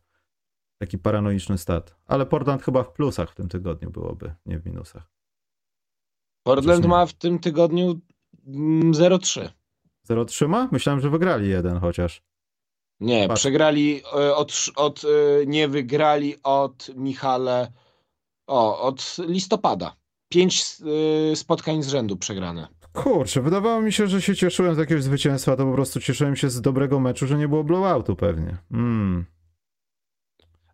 Taki 0.83 0.99
paranoiczny 0.99 1.59
stat. 1.59 1.97
Ale 2.07 2.27
Portland 2.27 2.63
chyba 2.63 2.83
w 2.83 2.93
plusach 2.93 3.31
w 3.31 3.35
tym 3.35 3.49
tygodniu 3.49 3.91
byłoby, 3.91 4.35
nie 4.47 4.59
w 4.59 4.67
minusach. 4.67 5.11
Portland 6.43 6.87
ma 6.87 7.07
w 7.07 7.13
tym 7.13 7.39
tygodniu 7.39 8.01
mm, 8.47 8.93
0-3. 8.93 9.49
0-3 10.09 10.49
ma? 10.49 10.69
Myślałem, 10.73 11.01
że 11.01 11.11
wygrali 11.11 11.49
jeden 11.49 11.79
chociaż. 11.79 12.23
Nie, 13.01 13.29
Patrz. 13.29 13.41
przegrali 13.41 14.03
e, 14.15 14.37
od, 14.37 14.53
od 14.77 15.03
e, 15.05 15.47
nie 15.47 15.69
wygrali 15.69 16.37
od 16.43 16.91
Michale 16.97 17.73
o, 18.47 18.83
od 18.83 19.17
listopada. 19.29 19.97
Pięć 20.29 20.65
e, 21.33 21.37
spotkań 21.37 21.83
z 21.83 21.89
rzędu 21.89 22.17
przegrane. 22.17 22.69
Kurczę, 22.93 23.43
wydawało 23.43 23.83
mi 23.83 23.93
się, 23.93 24.07
że 24.07 24.23
się 24.23 24.37
cieszyłem 24.37 24.75
z 24.75 24.79
jakiegoś 24.79 25.03
zwycięstwa, 25.03 25.57
to 25.57 25.67
po 25.67 25.73
prostu 25.73 26.01
cieszyłem 26.01 26.37
się 26.37 26.51
z 26.51 26.61
dobrego 26.61 27.01
meczu, 27.01 27.27
że 27.27 27.39
nie 27.39 27.49
było 27.49 27.65
blowoutu 27.65 28.17
pewnie. 28.17 28.57
Mm. 28.73 29.25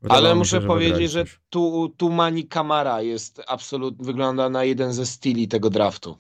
Wydawało 0.03 0.27
Ale 0.27 0.35
muszę 0.35 0.61
się, 0.61 0.67
powiedzieć, 0.67 1.11
że 1.11 1.25
tu, 1.51 1.95
tu 1.97 2.11
Mani 2.11 2.47
Kamara 2.47 3.03
jest 3.03 3.43
absolutnie, 3.47 4.07
wygląda 4.07 4.49
na 4.49 4.65
jeden 4.65 4.93
ze 4.93 5.07
styli 5.07 5.49
tego 5.49 5.71
draftu. 5.71 6.19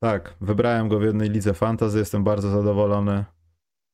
Tak, 0.00 0.34
wybrałem 0.40 0.88
go 0.88 0.98
w 0.98 1.02
jednej 1.02 1.30
lidze 1.30 1.54
fantasy, 1.54 1.98
jestem 1.98 2.24
bardzo 2.24 2.50
zadowolony. 2.50 3.24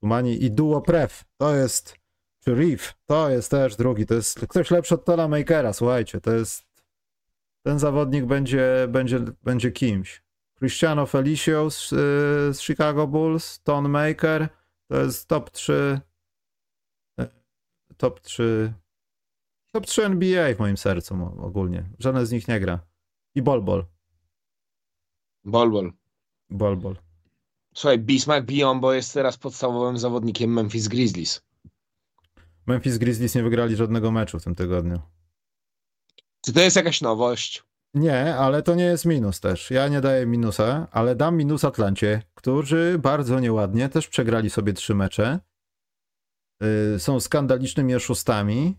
Tumani 0.00 0.44
i 0.44 0.50
Duo 0.50 0.80
Pref, 0.80 1.24
to 1.36 1.54
jest, 1.54 1.96
czy 2.44 2.54
Reef, 2.54 2.94
to 3.06 3.30
jest 3.30 3.50
też 3.50 3.76
drugi, 3.76 4.06
to 4.06 4.14
jest 4.14 4.46
ktoś 4.48 4.70
lepszy 4.70 4.94
od 4.94 5.04
Tola 5.04 5.28
Makera, 5.28 5.72
słuchajcie, 5.72 6.20
to 6.20 6.32
jest, 6.32 6.64
ten 7.62 7.78
zawodnik 7.78 8.24
będzie, 8.24 8.86
będzie, 8.88 9.20
będzie 9.42 9.72
kimś. 9.72 10.22
Cristiano 10.58 11.06
Felicio 11.06 11.70
z, 11.70 11.92
y, 11.92 11.96
z 12.54 12.60
Chicago 12.60 13.06
Bulls, 13.06 13.60
Ton 13.62 13.88
Maker, 13.88 14.48
to 14.88 14.96
jest 14.96 15.28
top 15.28 15.50
3, 15.50 15.72
y, 15.72 16.13
top 17.96 18.20
3, 18.20 18.74
top 19.72 19.86
3 19.86 20.04
NBA 20.04 20.54
w 20.54 20.58
moim 20.58 20.76
sercu 20.76 21.14
ogólnie, 21.38 21.90
żaden 21.98 22.26
z 22.26 22.32
nich 22.32 22.48
nie 22.48 22.60
gra. 22.60 22.80
I 23.34 23.42
Bol 23.42 23.62
Bol, 23.62 23.84
Bol, 25.44 25.70
bol. 25.70 25.92
Bol 26.50 26.76
Bol. 26.76 26.96
Słuchaj, 27.74 27.98
Bismarck 27.98 28.46
Biombo 28.46 28.92
jest 28.92 29.14
teraz 29.14 29.36
podstawowym 29.36 29.98
zawodnikiem 29.98 30.52
Memphis 30.52 30.88
Grizzlies. 30.88 31.42
Memphis 32.66 32.98
Grizzlies 32.98 33.34
nie 33.34 33.42
wygrali 33.42 33.76
żadnego 33.76 34.10
meczu 34.10 34.38
w 34.38 34.44
tym 34.44 34.54
tygodniu. 34.54 35.00
Czy 36.40 36.52
to 36.52 36.60
jest 36.60 36.76
jakaś 36.76 37.00
nowość? 37.00 37.62
Nie, 37.94 38.36
ale 38.36 38.62
to 38.62 38.74
nie 38.74 38.84
jest 38.84 39.04
minus 39.04 39.40
też. 39.40 39.70
Ja 39.70 39.88
nie 39.88 40.00
daję 40.00 40.26
minusa, 40.26 40.88
ale 40.92 41.16
dam 41.16 41.36
minus 41.36 41.64
Atlancie, 41.64 42.22
którzy 42.34 42.98
bardzo 42.98 43.40
nieładnie 43.40 43.88
też 43.88 44.08
przegrali 44.08 44.50
sobie 44.50 44.72
trzy 44.72 44.94
mecze. 44.94 45.40
Yy, 46.60 46.98
są 46.98 47.20
skandalicznymi 47.20 47.94
oszustami. 47.94 48.76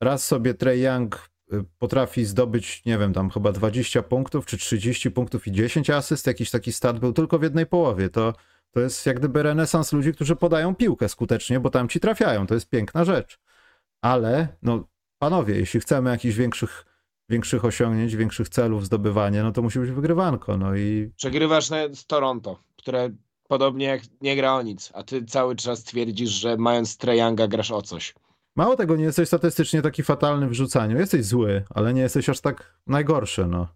Raz 0.00 0.26
sobie 0.26 0.54
Trey 0.54 0.80
Young 0.80 1.30
y, 1.52 1.64
potrafi 1.78 2.24
zdobyć, 2.24 2.84
nie 2.84 2.98
wiem, 2.98 3.12
tam 3.12 3.30
chyba 3.30 3.52
20 3.52 4.02
punktów, 4.02 4.46
czy 4.46 4.58
30 4.58 5.10
punktów 5.10 5.46
i 5.46 5.52
10 5.52 5.90
asyst. 5.90 6.26
Jakiś 6.26 6.50
taki 6.50 6.72
stat 6.72 6.98
był 6.98 7.12
tylko 7.12 7.38
w 7.38 7.42
jednej 7.42 7.66
połowie. 7.66 8.08
To, 8.08 8.34
to 8.70 8.80
jest 8.80 9.06
jak 9.06 9.18
gdyby 9.18 9.42
renesans 9.42 9.92
ludzi, 9.92 10.12
którzy 10.12 10.36
podają 10.36 10.74
piłkę 10.74 11.08
skutecznie, 11.08 11.60
bo 11.60 11.70
tam 11.70 11.88
ci 11.88 12.00
trafiają. 12.00 12.46
To 12.46 12.54
jest 12.54 12.68
piękna 12.68 13.04
rzecz. 13.04 13.38
Ale, 14.02 14.48
no, 14.62 14.88
panowie, 15.18 15.54
jeśli 15.56 15.80
chcemy 15.80 16.10
jakichś 16.10 16.36
większych 16.36 16.84
większych 17.28 17.64
osiągnięć, 17.64 18.16
większych 18.16 18.48
celów 18.48 18.86
zdobywania, 18.86 19.42
no 19.42 19.52
to 19.52 19.62
musi 19.62 19.78
być 19.78 19.90
wygrywanko. 19.90 20.56
No 20.56 20.76
i 20.76 21.10
Przegrywasz 21.16 21.68
z 21.92 22.06
Toronto, 22.06 22.62
które 22.76 23.10
podobnie 23.48 23.86
jak 23.86 24.02
nie 24.20 24.36
gra 24.36 24.54
o 24.54 24.62
nic, 24.62 24.90
a 24.94 25.02
ty 25.02 25.24
cały 25.24 25.56
czas 25.56 25.84
twierdzisz, 25.84 26.30
że 26.30 26.56
mając 26.56 26.96
Trejanga 26.96 27.48
grasz 27.48 27.70
o 27.70 27.82
coś. 27.82 28.14
mało 28.56 28.76
tego, 28.76 28.96
nie 28.96 29.04
jesteś 29.04 29.28
statystycznie 29.28 29.82
taki 29.82 30.02
fatalny 30.02 30.48
w 30.48 30.52
rzucaniu. 30.52 30.98
Jesteś 30.98 31.24
zły, 31.24 31.64
ale 31.70 31.94
nie 31.94 32.02
jesteś 32.02 32.28
aż 32.28 32.40
tak 32.40 32.74
najgorszy, 32.86 33.46
no. 33.46 33.68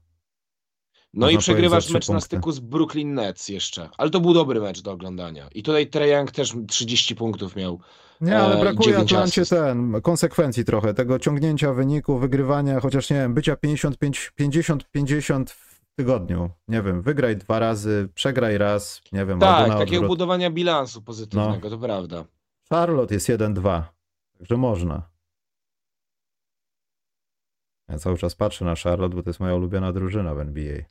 No 1.15 1.31
i 1.31 1.35
Można 1.35 1.41
przegrywasz 1.41 1.85
powiedzieć, 1.85 1.93
za 1.93 1.95
mecz 1.95 2.03
trzy 2.05 2.13
na 2.13 2.15
punkty. 2.19 2.27
styku 2.27 2.53
z 2.53 2.61
Brooklyn 2.61 3.15
Nets 3.15 3.49
jeszcze. 3.49 3.89
Ale 3.99 4.11
to 4.11 4.21
był 4.21 4.35
dobry 4.35 4.61
mecz 4.61 4.83
do 4.83 4.93
oglądania. 4.93 5.49
I 5.55 5.63
tutaj 5.63 5.87
Trae 5.87 6.09
Young 6.09 6.31
też 6.31 6.55
30 6.69 7.17
punktów 7.17 7.57
miał. 7.57 7.81
Nie, 8.21 8.39
ale 8.39 8.55
E, 8.55 8.59
i 8.59 8.61
brakuje 8.61 8.99
Atlancie 8.99 9.47
ten, 9.47 10.01
konsekwencji 10.03 10.65
trochę, 10.65 10.95
tego 10.95 11.19
ciągnięcia 11.19 11.73
wyniku, 11.73 12.19
wygrywania, 12.19 12.81
chociaż 12.81 13.11
nie 13.11 13.17
wiem, 13.17 13.35
bycia 13.35 13.57
55, 13.57 14.33
50-50 14.41 15.45
w 15.49 15.72
tygodniu. 15.99 16.51
Nie 16.69 16.83
wiem, 16.83 17.03
wygraj 17.03 17.37
dwa 17.37 17.59
razy, 17.59 18.09
przegraj 18.15 18.59
raz, 18.59 19.03
nie 19.13 19.27
wiem, 19.27 19.39
Tak, 19.41 19.49
albo 19.59 19.73
na 19.73 19.79
takiego 19.79 19.97
odwrót. 19.97 20.09
budowania 20.09 20.51
bilansu 20.51 21.03
pozytywnego, 21.03 21.61
No. 21.65 21.71
to 21.71 21.79
prawda. 21.79 22.25
Charlotte 22.71 23.15
jest 23.15 23.29
1-2, 23.29 23.83
także 24.39 24.57
można. 24.57 25.11
Ja 27.89 27.99
cały 27.99 28.19
czas 28.19 28.35
patrzę 28.35 28.65
na 28.65 28.75
Charlotte, 28.77 29.17
bo 29.17 29.23
to 29.23 29.31
jest 29.31 29.41
moja 29.41 29.55
ulubiona 29.55 29.93
drużyna 29.93 30.35
w 30.35 30.39
NBA. 30.41 30.83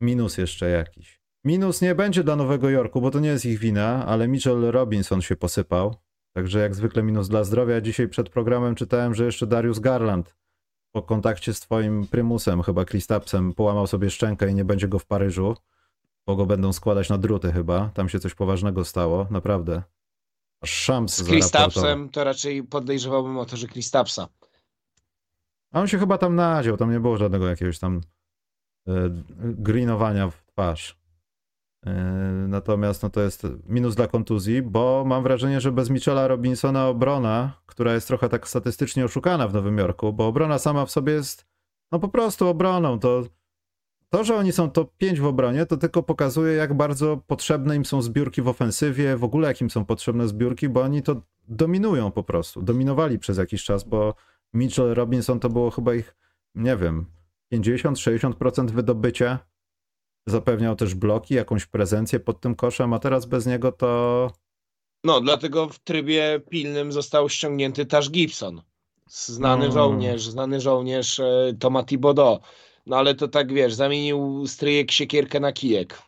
Minus 0.00 0.38
jeszcze 0.38 0.68
jakiś. 0.70 1.20
Minus 1.44 1.82
nie 1.82 1.94
będzie 1.94 2.24
dla 2.24 2.36
Nowego 2.36 2.70
Jorku, 2.70 3.00
bo 3.00 3.10
to 3.10 3.20
nie 3.20 3.28
jest 3.28 3.46
ich 3.46 3.58
wina, 3.58 4.06
ale 4.06 4.28
Mitchell 4.28 4.70
Robinson 4.70 5.22
się 5.22 5.36
posypał. 5.36 5.96
Także 6.36 6.58
jak 6.58 6.74
zwykle 6.74 7.02
minus 7.02 7.28
dla 7.28 7.44
zdrowia. 7.44 7.80
Dzisiaj 7.80 8.08
przed 8.08 8.28
programem 8.30 8.74
czytałem, 8.74 9.14
że 9.14 9.24
jeszcze 9.24 9.46
Darius 9.46 9.78
Garland 9.78 10.36
po 10.98 11.02
kontakcie 11.02 11.54
z 11.54 11.60
twoim 11.60 12.06
prymusem, 12.06 12.62
chyba 12.62 12.84
Kristapsem, 12.84 13.54
połamał 13.54 13.86
sobie 13.86 14.10
szczękę 14.10 14.50
i 14.50 14.54
nie 14.54 14.64
będzie 14.64 14.88
go 14.88 14.98
w 14.98 15.06
Paryżu, 15.06 15.56
bo 16.26 16.36
go 16.36 16.46
będą 16.46 16.72
składać 16.72 17.08
na 17.08 17.18
druty 17.18 17.52
chyba. 17.52 17.90
Tam 17.94 18.08
się 18.08 18.20
coś 18.20 18.34
poważnego 18.34 18.84
stało, 18.84 19.26
naprawdę. 19.30 19.82
Aż 20.60 20.82
Shams 20.82 21.16
Z. 21.16 21.28
Kristapsem 21.28 22.08
to 22.08 22.24
raczej 22.24 22.64
podejrzewałbym 22.64 23.38
o 23.38 23.44
to, 23.44 23.56
że 23.56 23.66
Kristapsa. 23.66 24.28
A 25.72 25.80
on 25.80 25.88
się 25.88 25.98
chyba 25.98 26.18
tam 26.18 26.34
nadział, 26.34 26.76
tam 26.76 26.92
nie 26.92 27.00
było 27.00 27.16
żadnego 27.16 27.48
jakiegoś 27.48 27.78
tam 27.78 28.00
e, 28.88 28.92
greenowania 29.38 30.30
w 30.30 30.44
twarz. 30.44 30.97
E, 31.88 32.48
natomiast 32.48 33.02
no 33.02 33.10
to 33.10 33.20
jest 33.20 33.46
minus 33.66 33.94
dla 33.94 34.06
kontuzji, 34.06 34.62
bo 34.62 35.04
mam 35.06 35.22
wrażenie, 35.22 35.60
że 35.60 35.72
bez 35.72 35.90
Michela 35.90 36.28
Robinsona 36.28 36.88
obrona, 36.88 37.60
która 37.66 37.94
jest 37.94 38.06
trochę 38.06 38.28
tak 38.28 38.48
statystycznie 38.48 39.04
oszukana 39.04 39.48
w 39.48 39.54
Nowym 39.54 39.78
Jorku, 39.78 40.12
bo 40.12 40.26
obrona 40.26 40.58
sama 40.58 40.86
w 40.86 40.90
sobie 40.90 41.12
jest 41.12 41.46
no 41.92 41.98
po 41.98 42.08
prostu 42.08 42.48
obroną. 42.48 42.98
To, 42.98 43.22
to 44.10 44.24
że 44.24 44.36
oni 44.36 44.52
są 44.52 44.70
top 44.70 44.96
5 44.96 45.20
w 45.20 45.26
obronie, 45.26 45.66
to 45.66 45.76
tylko 45.76 46.02
pokazuje, 46.02 46.54
jak 46.54 46.74
bardzo 46.74 47.16
potrzebne 47.26 47.76
im 47.76 47.84
są 47.84 48.02
zbiórki 48.02 48.42
w 48.42 48.48
ofensywie, 48.48 49.16
w 49.16 49.24
ogóle 49.24 49.48
jak 49.48 49.60
im 49.60 49.70
są 49.70 49.84
potrzebne 49.84 50.28
zbiórki, 50.28 50.68
bo 50.68 50.82
oni 50.82 51.02
to 51.02 51.22
dominują 51.48 52.10
po 52.10 52.22
prostu. 52.22 52.62
Dominowali 52.62 53.18
przez 53.18 53.38
jakiś 53.38 53.64
czas, 53.64 53.84
bo 53.84 54.14
Mitchell 54.54 54.94
Robinson 54.94 55.40
to 55.40 55.48
było 55.48 55.70
chyba 55.70 55.94
ich, 55.94 56.16
nie 56.54 56.76
wiem, 56.76 57.06
50-60% 57.54 58.70
wydobycia. 58.70 59.38
Zapewniał 60.30 60.76
też 60.76 60.94
bloki, 60.94 61.34
jakąś 61.34 61.66
prezencję 61.66 62.20
pod 62.20 62.40
tym 62.40 62.54
koszem, 62.54 62.92
a 62.92 62.98
teraz 62.98 63.26
bez 63.26 63.46
niego 63.46 63.72
to. 63.72 64.30
No, 65.04 65.20
dlatego 65.20 65.68
w 65.68 65.78
trybie 65.78 66.40
pilnym 66.50 66.92
został 66.92 67.28
ściągnięty 67.28 67.86
Tash 67.86 68.10
Gibson. 68.10 68.62
Znany 69.06 69.66
No. 69.66 69.72
żołnierz, 69.72 70.22
znany 70.22 70.60
żołnierz 70.60 71.20
e, 71.20 71.52
Toma 71.60 71.82
Thibodeau. 71.84 72.38
No 72.86 72.96
ale 72.96 73.14
to 73.14 73.28
tak 73.28 73.52
wiesz, 73.52 73.74
zamienił 73.74 74.46
stryjek 74.46 74.90
siekierkę 74.90 75.40
na 75.40 75.52
kijek. 75.52 76.02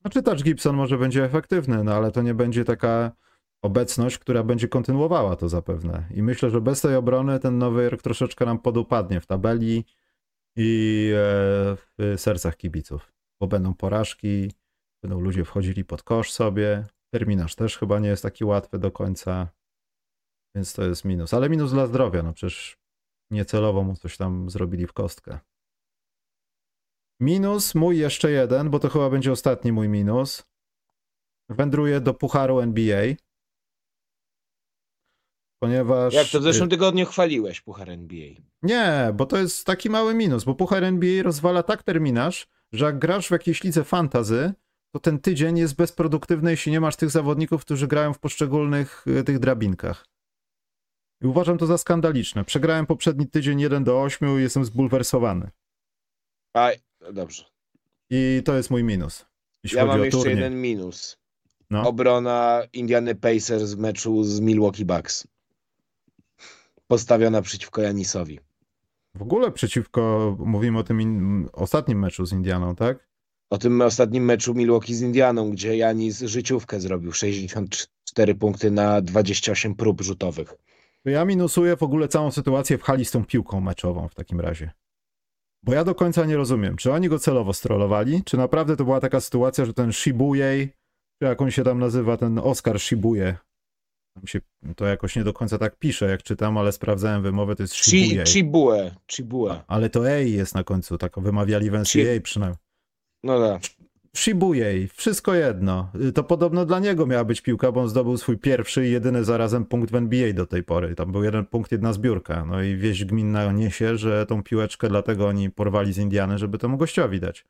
Znaczy, 0.00 0.22
Touch 0.22 0.42
Gibson 0.42 0.76
może 0.76 0.98
będzie 0.98 1.24
efektywny, 1.24 1.84
no 1.84 1.94
ale 1.94 2.12
to 2.12 2.22
nie 2.22 2.34
będzie 2.34 2.64
taka 2.64 3.12
obecność, 3.62 4.18
która 4.18 4.42
będzie 4.42 4.68
kontynuowała 4.68 5.36
to 5.36 5.48
zapewne. 5.48 6.04
I 6.14 6.22
myślę, 6.22 6.50
że 6.50 6.60
bez 6.60 6.80
tej 6.80 6.96
obrony 6.96 7.38
ten 7.40 7.58
Nowy 7.58 7.82
Jork 7.84 8.02
troszeczkę 8.02 8.44
nam 8.46 8.58
podupadnie 8.58 9.20
w 9.20 9.26
tabeli 9.26 9.84
i 10.56 11.10
e, 11.14 11.76
w 11.98 12.14
sercach 12.16 12.56
kibiców, 12.56 13.12
bo 13.42 13.46
będą 13.48 13.74
porażki, 13.74 14.52
będą 15.02 15.20
ludzie 15.20 15.44
wchodzili 15.44 15.84
pod 15.84 16.02
kosz 16.02 16.32
sobie. 16.32 16.84
Terminarz 17.14 17.54
też 17.54 17.78
chyba 17.78 17.98
nie 17.98 18.08
jest 18.08 18.22
taki 18.22 18.44
łatwy 18.44 18.78
do 18.78 18.90
końca, 18.92 19.48
więc 20.56 20.72
to 20.72 20.82
jest 20.84 21.04
minus. 21.04 21.34
Ale 21.34 21.50
minus 21.50 21.72
dla 21.72 21.86
zdrowia, 21.86 22.22
no 22.22 22.32
przecież 22.32 22.76
niecelowo 23.30 23.82
mu 23.82 23.96
coś 23.96 24.16
tam 24.16 24.50
zrobili 24.50 24.86
w 24.86 24.92
kostkę. 24.92 25.38
Minus 27.20 27.74
mój 27.74 27.98
jeszcze 27.98 28.30
jeden, 28.30 28.70
bo 28.70 28.78
to 28.78 28.88
chyba 28.88 29.10
będzie 29.10 29.32
ostatni 29.32 29.72
mój 29.72 29.88
minus. 29.88 30.46
Wędruje 31.48 32.00
do 32.00 32.14
Pucharu 32.14 32.60
NBA. 32.60 33.14
Ponieważ. 35.62 36.14
Jak 36.14 36.28
to 36.28 36.40
w 36.40 36.42
zeszłym 36.42 36.70
tygodniu 36.70 37.06
chwaliłeś 37.06 37.60
Puchar 37.60 37.90
NBA. 37.90 38.28
Nie, 38.62 39.12
bo 39.14 39.26
to 39.26 39.38
jest 39.38 39.66
taki 39.66 39.90
mały 39.90 40.14
minus, 40.14 40.44
bo 40.44 40.54
Puchar 40.54 40.84
NBA 40.84 41.22
rozwala 41.22 41.62
tak 41.62 41.82
terminarz, 41.82 42.48
że 42.72 42.84
jak 42.84 42.98
grasz 42.98 43.28
w 43.28 43.30
jakiejś 43.30 43.64
lidze 43.64 43.84
fantazy, 43.84 44.52
to 44.92 45.00
ten 45.00 45.18
tydzień 45.18 45.58
jest 45.58 45.74
bezproduktywny, 45.74 46.50
jeśli 46.50 46.72
nie 46.72 46.80
masz 46.80 46.96
tych 46.96 47.10
zawodników, 47.10 47.64
którzy 47.64 47.86
grają 47.86 48.12
w 48.12 48.18
poszczególnych 48.18 49.04
y, 49.06 49.24
tych 49.24 49.38
drabinkach. 49.38 50.06
I 51.20 51.26
uważam 51.26 51.58
to 51.58 51.66
za 51.66 51.78
skandaliczne. 51.78 52.44
Przegrałem 52.44 52.86
poprzedni 52.86 53.28
tydzień 53.28 53.60
1 53.60 53.84
do 53.84 54.02
8 54.02 54.38
i 54.38 54.42
jestem 54.42 54.64
zbulwersowany. 54.64 55.50
A, 56.54 56.70
dobrze. 57.12 57.44
I 58.10 58.42
to 58.44 58.54
jest 58.54 58.70
mój 58.70 58.84
minus. 58.84 59.26
Ja 59.72 59.86
mam 59.86 60.04
jeszcze 60.04 60.18
turniej. 60.18 60.36
jeden 60.36 60.60
minus. 60.60 61.18
No. 61.70 61.88
Obrona 61.88 62.62
Indiany 62.72 63.14
Pacers 63.14 63.72
w 63.72 63.78
meczu 63.78 64.24
z 64.24 64.40
Milwaukee 64.40 64.84
Bucks. 64.84 65.26
Postawiona 66.86 67.42
przeciwko 67.42 67.82
Janisowi. 67.82 68.40
W 69.14 69.22
ogóle 69.22 69.52
przeciwko, 69.52 70.36
mówimy 70.38 70.78
o 70.78 70.84
tym 70.84 71.00
in, 71.00 71.48
ostatnim 71.52 71.98
meczu 71.98 72.26
z 72.26 72.32
Indianą, 72.32 72.74
tak? 72.74 73.08
O 73.50 73.58
tym 73.58 73.82
ostatnim 73.82 74.24
meczu 74.24 74.54
Milwaukee 74.54 74.94
z 74.94 75.02
Indianą, 75.02 75.50
gdzie 75.50 75.76
Janis 75.76 76.20
życiówkę 76.20 76.80
zrobił. 76.80 77.12
64 77.12 78.34
punkty 78.34 78.70
na 78.70 79.00
28 79.00 79.74
prób 79.74 80.00
rzutowych. 80.00 80.54
To 81.04 81.10
ja 81.10 81.24
minusuję 81.24 81.76
w 81.76 81.82
ogóle 81.82 82.08
całą 82.08 82.30
sytuację 82.30 82.78
w 82.78 82.82
hali 82.82 83.04
z 83.04 83.10
tą 83.10 83.24
piłką 83.24 83.60
meczową 83.60 84.08
w 84.08 84.14
takim 84.14 84.40
razie. 84.40 84.70
Bo 85.62 85.74
ja 85.74 85.84
do 85.84 85.94
końca 85.94 86.24
nie 86.24 86.36
rozumiem, 86.36 86.76
czy 86.76 86.92
oni 86.92 87.08
go 87.08 87.18
celowo 87.18 87.52
strollowali, 87.52 88.24
czy 88.24 88.36
naprawdę 88.36 88.76
to 88.76 88.84
była 88.84 89.00
taka 89.00 89.20
sytuacja, 89.20 89.64
że 89.64 89.74
ten 89.74 89.92
Shibujej, 89.92 90.68
czy 91.18 91.28
jak 91.28 91.42
on 91.42 91.50
się 91.50 91.64
tam 91.64 91.78
nazywa, 91.78 92.16
ten 92.16 92.38
Oscar 92.38 92.80
Shibuje, 92.80 93.36
tam 94.14 94.26
się 94.26 94.40
to 94.76 94.86
jakoś 94.86 95.16
nie 95.16 95.24
do 95.24 95.32
końca 95.32 95.58
tak 95.58 95.78
pisze, 95.78 96.10
jak 96.10 96.22
czytam, 96.22 96.58
ale 96.58 96.72
sprawdzałem 96.72 97.22
wymowę, 97.22 97.56
to 97.56 97.62
jest 97.62 97.74
Shibujej. 97.74 98.26
Chibue. 98.26 98.90
Chibue. 99.12 99.64
Ale 99.66 99.90
to 99.90 100.10
Ej 100.10 100.32
jest 100.32 100.54
na 100.54 100.64
końcu, 100.64 100.98
tak 100.98 101.20
wymawiali 101.20 101.70
w 101.70 101.74
NCAA 101.74 102.20
przynajmniej. 102.22 102.58
No 103.24 103.48
tak. 103.48 103.62
Shibujej, 104.16 104.88
wszystko 104.88 105.34
jedno. 105.34 105.90
Y, 106.08 106.12
To 106.12 106.24
podobno 106.24 106.66
dla 106.66 106.78
niego 106.78 107.06
miała 107.06 107.24
być 107.24 107.40
piłka, 107.40 107.72
bo 107.72 107.80
on 107.80 107.88
zdobył 107.88 108.16
swój 108.16 108.38
pierwszy 108.38 108.86
i 108.88 108.90
jedyny 108.90 109.24
zarazem 109.24 109.64
punkt 109.64 109.90
w 109.90 109.94
NBA 109.94 110.32
do 110.32 110.46
tej 110.46 110.62
pory. 110.62 110.94
Tam 110.94 111.12
był 111.12 111.24
jeden 111.24 111.46
punkt, 111.46 111.72
jedna 111.72 111.92
zbiórka. 111.92 112.44
No 112.44 112.62
i 112.62 112.76
wieść 112.76 113.04
gminna 113.04 113.52
niesie, 113.52 113.96
że 113.96 114.26
tą 114.26 114.42
piłeczkę 114.42 114.88
dlatego 114.88 115.26
oni 115.26 115.50
porwali 115.50 115.92
z 115.92 115.98
Indiany, 115.98 116.38
żeby 116.38 116.58
temu 116.58 116.76
gościowi 116.76 117.20
dać. 117.20 117.44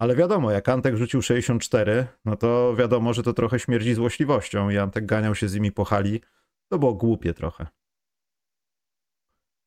Ale 0.00 0.16
wiadomo, 0.16 0.50
jak 0.50 0.68
Antek 0.68 0.96
rzucił 0.96 1.22
64, 1.22 2.06
no 2.24 2.36
to 2.36 2.76
wiadomo, 2.76 3.14
że 3.14 3.22
to 3.22 3.32
trochę 3.32 3.58
śmierdzi 3.58 3.94
złośliwością 3.94 4.70
i 4.70 4.78
Antek 4.78 5.06
ganiał 5.06 5.34
się 5.34 5.48
z 5.48 5.54
nimi 5.54 5.72
po 5.72 5.84
hali. 5.84 6.20
To 6.68 6.78
było 6.78 6.94
głupie 6.94 7.34
trochę. 7.34 7.66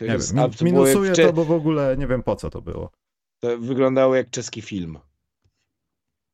Nie 0.01 0.07
jest, 0.07 0.35
wiem, 0.35 0.51
to, 0.51 0.65
minusuję 0.65 1.13
to, 1.13 1.33
bo 1.33 1.45
w 1.45 1.51
ogóle 1.51 1.97
nie 1.97 2.07
wiem 2.07 2.23
po 2.23 2.35
co 2.35 2.49
to 2.49 2.61
było. 2.61 2.91
to 3.39 3.57
wyglądało 3.57 4.15
jak 4.15 4.29
czeski 4.29 4.61
film. 4.61 4.99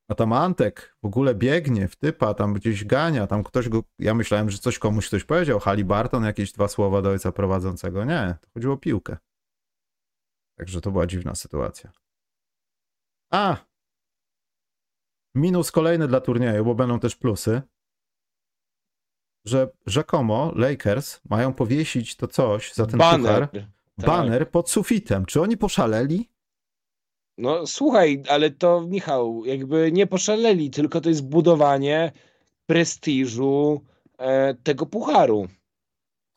A 0.08 0.16
tam 0.16 0.34
Antek 0.34 0.96
w 1.04 1.06
ogóle 1.06 1.36
biegnie 1.36 1.88
w 1.88 1.96
typa, 1.96 2.34
tam 2.34 2.54
gdzieś 2.54 2.86
gania, 2.86 3.28
tam 3.28 3.44
ktoś 3.44 3.70
go, 3.70 3.84
ja 4.00 4.14
myślałem, 4.14 4.50
że 4.50 4.58
coś 4.58 4.80
komuś 4.80 5.08
ktoś 5.08 5.24
powiedział, 5.24 5.60
Halibarton, 5.60 6.24
jakieś 6.24 6.52
dwa 6.52 6.68
słowa 6.68 7.02
do 7.02 7.10
ojca 7.10 7.32
prowadzącego. 7.32 8.06
Nie, 8.06 8.36
to 8.42 8.48
chodziło 8.54 8.74
o 8.74 8.78
piłkę. 8.78 9.18
Także 10.58 10.82
to 10.82 10.92
była 10.92 11.08
dziwna 11.08 11.36
sytuacja. 11.36 11.92
A! 13.32 13.69
Minus 15.36 15.72
kolejny 15.72 16.08
dla 16.08 16.22
turnieju, 16.22 16.66
bo 16.66 16.76
będą 16.76 17.00
też 17.00 17.16
plusy. 17.16 17.62
Że 19.46 19.70
rzekomo 19.86 20.52
Lakers 20.56 21.22
mają 21.30 21.54
powiesić 21.54 22.16
to 22.16 22.28
coś 22.28 22.74
za 22.74 22.86
ten 22.86 23.00
Banner. 23.00 23.50
puchar, 23.50 23.66
Tak. 23.98 24.06
banner 24.06 24.52
pod 24.52 24.70
sufitem. 24.70 25.26
Czy 25.26 25.42
oni 25.42 25.58
poszaleli? 25.58 26.30
No 27.38 27.68
słuchaj, 27.68 28.24
ale 28.30 28.52
to 28.52 28.82
Michał, 28.82 29.46
jakby 29.46 29.92
nie 29.92 30.08
poszaleli, 30.08 30.70
tylko 30.70 31.02
to 31.02 31.10
jest 31.10 31.26
budowanie 31.28 32.12
prestiżu 32.66 33.82
e, 34.18 34.54
tego 34.54 34.86
pucharu. 34.86 35.48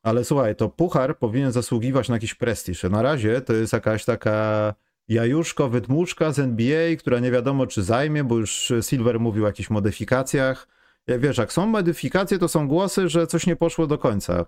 Ale 0.04 0.24
słuchaj, 0.24 0.56
to 0.56 0.68
puchar 0.68 1.18
powinien 1.18 1.52
zasługiwać 1.52 2.08
na 2.08 2.14
jakiś 2.14 2.34
prestiż. 2.34 2.82
Na 2.82 3.02
razie 3.02 3.40
to 3.40 3.52
jest 3.52 3.72
jakaś 3.72 4.04
taka 4.04 4.74
jajuszko, 5.12 5.68
wydmuszka 5.68 6.32
z 6.32 6.38
NBA, 6.38 6.96
która 6.98 7.18
nie 7.18 7.30
wiadomo 7.30 7.66
czy 7.66 7.82
zajmie, 7.82 8.24
bo 8.24 8.38
już 8.38 8.72
Silver 8.80 9.20
mówił 9.20 9.44
o 9.44 9.46
jakichś 9.46 9.70
modyfikacjach. 9.70 10.68
Ja 11.06 11.18
wiesz, 11.18 11.38
jak 11.38 11.52
są 11.52 11.66
modyfikacje, 11.66 12.38
to 12.38 12.48
są 12.48 12.68
głosy, 12.68 13.08
że 13.08 13.26
coś 13.26 13.46
nie 13.46 13.56
poszło 13.56 13.86
do 13.86 13.98
końca. 13.98 14.46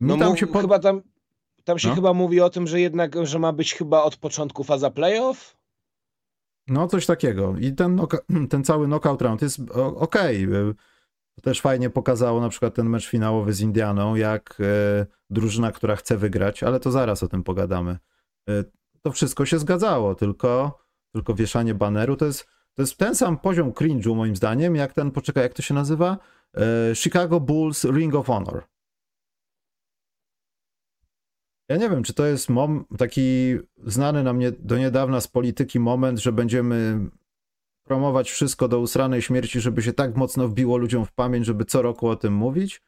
Mi 0.00 0.08
No 0.08 0.16
tam 0.16 0.36
się 0.36 0.46
po... 0.46 0.60
chyba 0.60 0.78
tam 0.78 1.02
Tam 1.64 1.78
się 1.78 1.88
No. 1.88 1.94
chyba 1.94 2.12
mówi 2.12 2.40
o 2.40 2.50
tym, 2.50 2.66
że 2.66 2.80
jednak, 2.80 3.26
że 3.26 3.38
ma 3.38 3.52
być 3.52 3.74
chyba 3.74 4.02
od 4.02 4.16
początku 4.16 4.64
faza 4.64 4.90
playoff. 4.90 5.56
No, 6.68 6.88
coś 6.88 7.06
takiego. 7.06 7.54
I 7.60 7.72
ten, 7.72 8.00
ten 8.50 8.64
cały 8.64 8.86
knockout 8.86 9.22
round 9.22 9.42
jest 9.42 9.60
o- 9.70 9.96
okej. 9.96 10.48
To 11.34 11.42
też 11.42 11.60
fajnie 11.60 11.90
pokazało 11.90 12.40
na 12.40 12.48
przykład 12.48 12.74
ten 12.74 12.88
mecz 12.88 13.08
finałowy 13.08 13.52
z 13.52 13.60
Indianą, 13.60 14.14
jak 14.14 14.58
e, 14.60 15.06
drużyna, 15.30 15.72
która 15.72 15.96
chce 15.96 16.16
wygrać, 16.16 16.62
ale 16.62 16.80
to 16.80 16.90
zaraz 16.90 17.22
o 17.22 17.28
tym 17.28 17.42
pogadamy. 17.42 17.98
To 19.02 19.12
wszystko 19.12 19.46
się 19.46 19.58
zgadzało, 19.58 20.14
tylko, 20.14 20.78
tylko 21.12 21.34
wieszanie 21.34 21.74
baneru 21.74 22.16
to 22.16 22.26
jest, 22.26 22.46
to 22.74 22.82
jest 22.82 22.96
ten 22.96 23.14
sam 23.14 23.38
poziom 23.38 23.72
cringe'u 23.72 24.16
moim 24.16 24.36
zdaniem, 24.36 24.76
jak 24.76 24.92
ten, 24.92 25.10
poczekaj, 25.10 25.42
jak 25.42 25.54
to 25.54 25.62
się 25.62 25.74
nazywa? 25.74 26.18
E, 26.56 26.94
Chicago 26.94 27.40
Bulls 27.40 27.84
Ring 27.84 28.14
of 28.14 28.26
Honor. 28.26 28.62
Ja 31.68 31.76
nie 31.76 31.90
wiem, 31.90 32.02
czy 32.02 32.14
to 32.14 32.26
jest 32.26 32.48
mom, 32.48 32.84
taki 32.98 33.58
znany 33.84 34.22
nam 34.22 34.38
nie, 34.38 34.52
do 34.52 34.78
niedawna 34.78 35.20
z 35.20 35.28
polityki 35.28 35.80
moment, 35.80 36.18
że 36.18 36.32
będziemy 36.32 37.10
promować 37.84 38.30
wszystko 38.30 38.68
do 38.68 38.80
usranej 38.80 39.22
śmierci, 39.22 39.60
żeby 39.60 39.82
się 39.82 39.92
tak 39.92 40.16
mocno 40.16 40.48
wbiło 40.48 40.76
ludziom 40.76 41.06
w 41.06 41.12
pamięć, 41.12 41.46
żeby 41.46 41.64
co 41.64 41.82
roku 41.82 42.08
o 42.08 42.16
tym 42.16 42.34
mówić. 42.34 42.82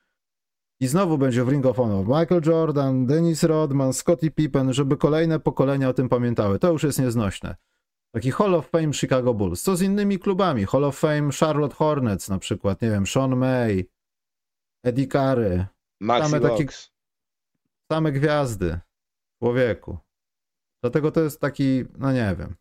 I 0.81 0.87
znowu 0.87 1.19
będzie 1.19 1.45
w 1.45 1.49
Ring 1.49 1.67
of 1.67 1.77
Honor 1.77 2.07
Michael 2.07 2.41
Jordan, 2.47 3.07
Dennis 3.07 3.43
Rodman, 3.43 3.93
Scottie 3.93 4.31
Pippen, 4.31 4.73
żeby 4.73 4.97
kolejne 4.97 5.41
pokolenia 5.41 5.89
o 5.89 5.93
tym 5.93 6.09
pamiętały. 6.09 6.59
To 6.59 6.73
już 6.73 6.83
jest 6.83 6.99
nieznośne. 6.99 7.57
Taki 8.15 8.31
Hall 8.31 8.55
of 8.55 8.69
Fame 8.69 8.93
Chicago 8.93 9.35
Bulls. 9.35 9.63
Co 9.63 9.77
z 9.77 9.83
innymi 9.83 10.19
klubami? 10.19 10.65
Hall 10.67 10.85
of 10.85 10.99
Fame 10.99 11.31
Charlotte 11.41 11.75
Hornets 11.75 12.29
na 12.29 12.39
przykład, 12.39 12.83
nie 12.83 12.91
wiem, 12.91 13.07
Sean 13.07 13.37
May, 13.37 13.89
Eddie 14.85 15.07
Curry, 15.07 15.67
Maxi 16.01 16.31
Same 16.31 16.49
takie- 16.49 16.65
Box. 16.65 16.93
same 17.93 18.13
gwiazdy. 18.13 18.81
Człowieku. 19.43 19.99
Dlatego 20.83 21.11
to 21.11 21.21
jest 21.21 21.41
taki, 21.41 21.85
no 21.99 22.13
nie 22.13 22.37
wiem. 22.39 22.57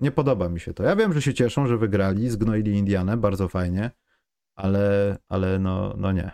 Nie 0.00 0.10
podoba 0.10 0.48
mi 0.48 0.60
się 0.60 0.74
to. 0.74 0.82
Ja 0.82 0.96
wiem, 0.96 1.12
że 1.12 1.22
się 1.22 1.34
cieszą, 1.34 1.66
że 1.66 1.76
wygrali, 1.78 2.30
zgnoili 2.30 2.72
Indianę, 2.78 3.16
bardzo 3.16 3.48
fajnie, 3.48 3.90
ale, 4.56 5.16
ale 5.28 5.58
no, 5.58 5.94
no 5.96 6.12
nie. 6.12 6.30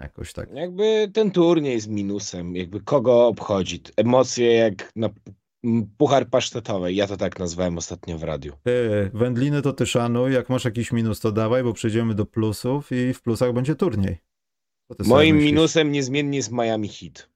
Jakoś 0.00 0.32
tak. 0.32 0.52
Jakby 0.54 1.10
ten 1.14 1.30
turniej 1.30 1.72
jest 1.72 1.88
minusem, 1.88 2.56
jakby 2.56 2.80
kogo 2.80 3.26
obchodzi. 3.26 3.80
Emocje 3.96 4.52
jak 4.52 4.90
na 4.96 5.10
puchar 5.98 6.30
pasztetowej, 6.30 6.96
ja 6.96 7.06
to 7.06 7.16
tak 7.16 7.38
nazwałem 7.38 7.78
ostatnio 7.78 8.18
w 8.18 8.22
radiu. 8.22 8.52
Ty, 8.62 9.10
wędliny 9.14 9.62
to 9.62 9.72
ty 9.72 9.86
szanuj, 9.86 10.32
jak 10.32 10.48
masz 10.48 10.64
jakiś 10.64 10.92
minus, 10.92 11.20
to 11.20 11.32
dawaj, 11.32 11.62
bo 11.62 11.72
przejdziemy 11.72 12.14
do 12.14 12.26
plusów 12.26 12.92
i 12.92 13.14
w 13.14 13.22
plusach 13.22 13.52
będzie 13.52 13.74
turniej. 13.74 14.18
Moim 15.04 15.36
minusem 15.36 15.92
niezmiennie 15.92 16.36
jest 16.36 16.52
Miami 16.52 16.88
Heat. 16.88 17.35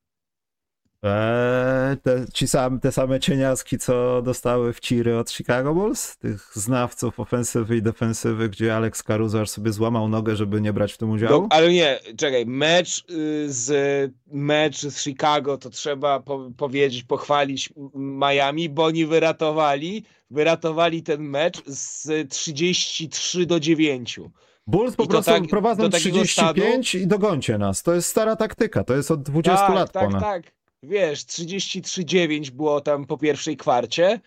Eee, 1.03 1.97
te, 1.97 2.27
ci 2.35 2.49
sam, 2.49 2.81
te 2.81 2.93
same 2.93 3.21
cieniaski, 3.21 3.79
co 3.79 4.23
dostały 4.23 4.73
w 4.73 4.81
ciry 4.81 5.19
od 5.19 5.31
Chicago 5.31 5.75
Bulls? 5.75 6.17
Tych 6.17 6.51
znawców 6.55 7.21
ofensywy 7.21 7.77
i 7.77 7.83
defensywy, 7.83 8.49
gdzie 8.49 8.77
Alex 8.77 9.03
Caruso 9.03 9.47
sobie 9.47 9.73
złamał 9.73 10.09
nogę, 10.09 10.37
żeby 10.37 10.61
nie 10.61 10.73
brać 10.73 10.93
w 10.93 10.99
tym 10.99 11.11
udziału? 11.11 11.43
Do, 11.43 11.57
ale 11.57 11.73
nie, 11.73 12.01
czekaj, 12.17 12.47
mecz 12.47 13.05
y, 13.11 13.53
z 13.53 14.13
mecz 14.27 14.81
z 14.81 15.03
Chicago 15.03 15.59
to 15.59 15.71
trzeba 15.71 16.21
po, 16.21 16.51
powiedzieć, 16.57 17.03
pochwalić 17.03 17.73
Miami, 17.95 18.69
bo 18.69 18.85
oni 18.85 19.07
wyratowali, 19.07 20.05
wyratowali 20.31 21.03
ten 21.03 21.23
mecz 21.23 21.63
z 21.67 22.29
33 22.31 23.47
do 23.47 23.61
9. 23.61 24.21
Bulls 24.67 24.97
po 24.97 25.07
prostu 25.07 25.31
tak- 25.31 25.47
prowadzą 25.47 25.83
do 25.83 25.89
takiego 25.89 26.23
35 26.23 26.95
i 26.95 27.07
dogońcie 27.07 27.59
nas. 27.59 27.83
To 27.83 27.95
jest 27.95 28.09
stara 28.09 28.37
taktyka, 28.37 28.85
to 28.85 28.95
jest 28.95 29.11
od 29.11 29.23
20 29.23 29.67
tak, 29.67 29.75
lat 29.75 29.93
tak, 29.93 30.05
ponad. 30.05 30.23
tak. 30.23 30.60
Wiesz, 30.83 31.25
33-9 31.25 32.51
było 32.51 32.81
tam 32.81 33.07
po 33.07 33.19
pierwszej 33.19 33.57
kwarcie 33.57 34.21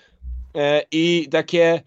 e, 0.55 0.83
i 0.91 1.27
takie 1.31 1.81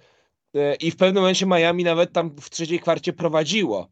e, 0.55 0.75
i 0.75 0.91
w 0.91 0.97
pewnym 0.97 1.23
momencie 1.23 1.47
Miami 1.47 1.85
nawet 1.85 2.13
tam 2.13 2.31
w 2.41 2.51
trzeciej 2.51 2.81
kwarcie 2.81 3.13
prowadziło. 3.13 3.89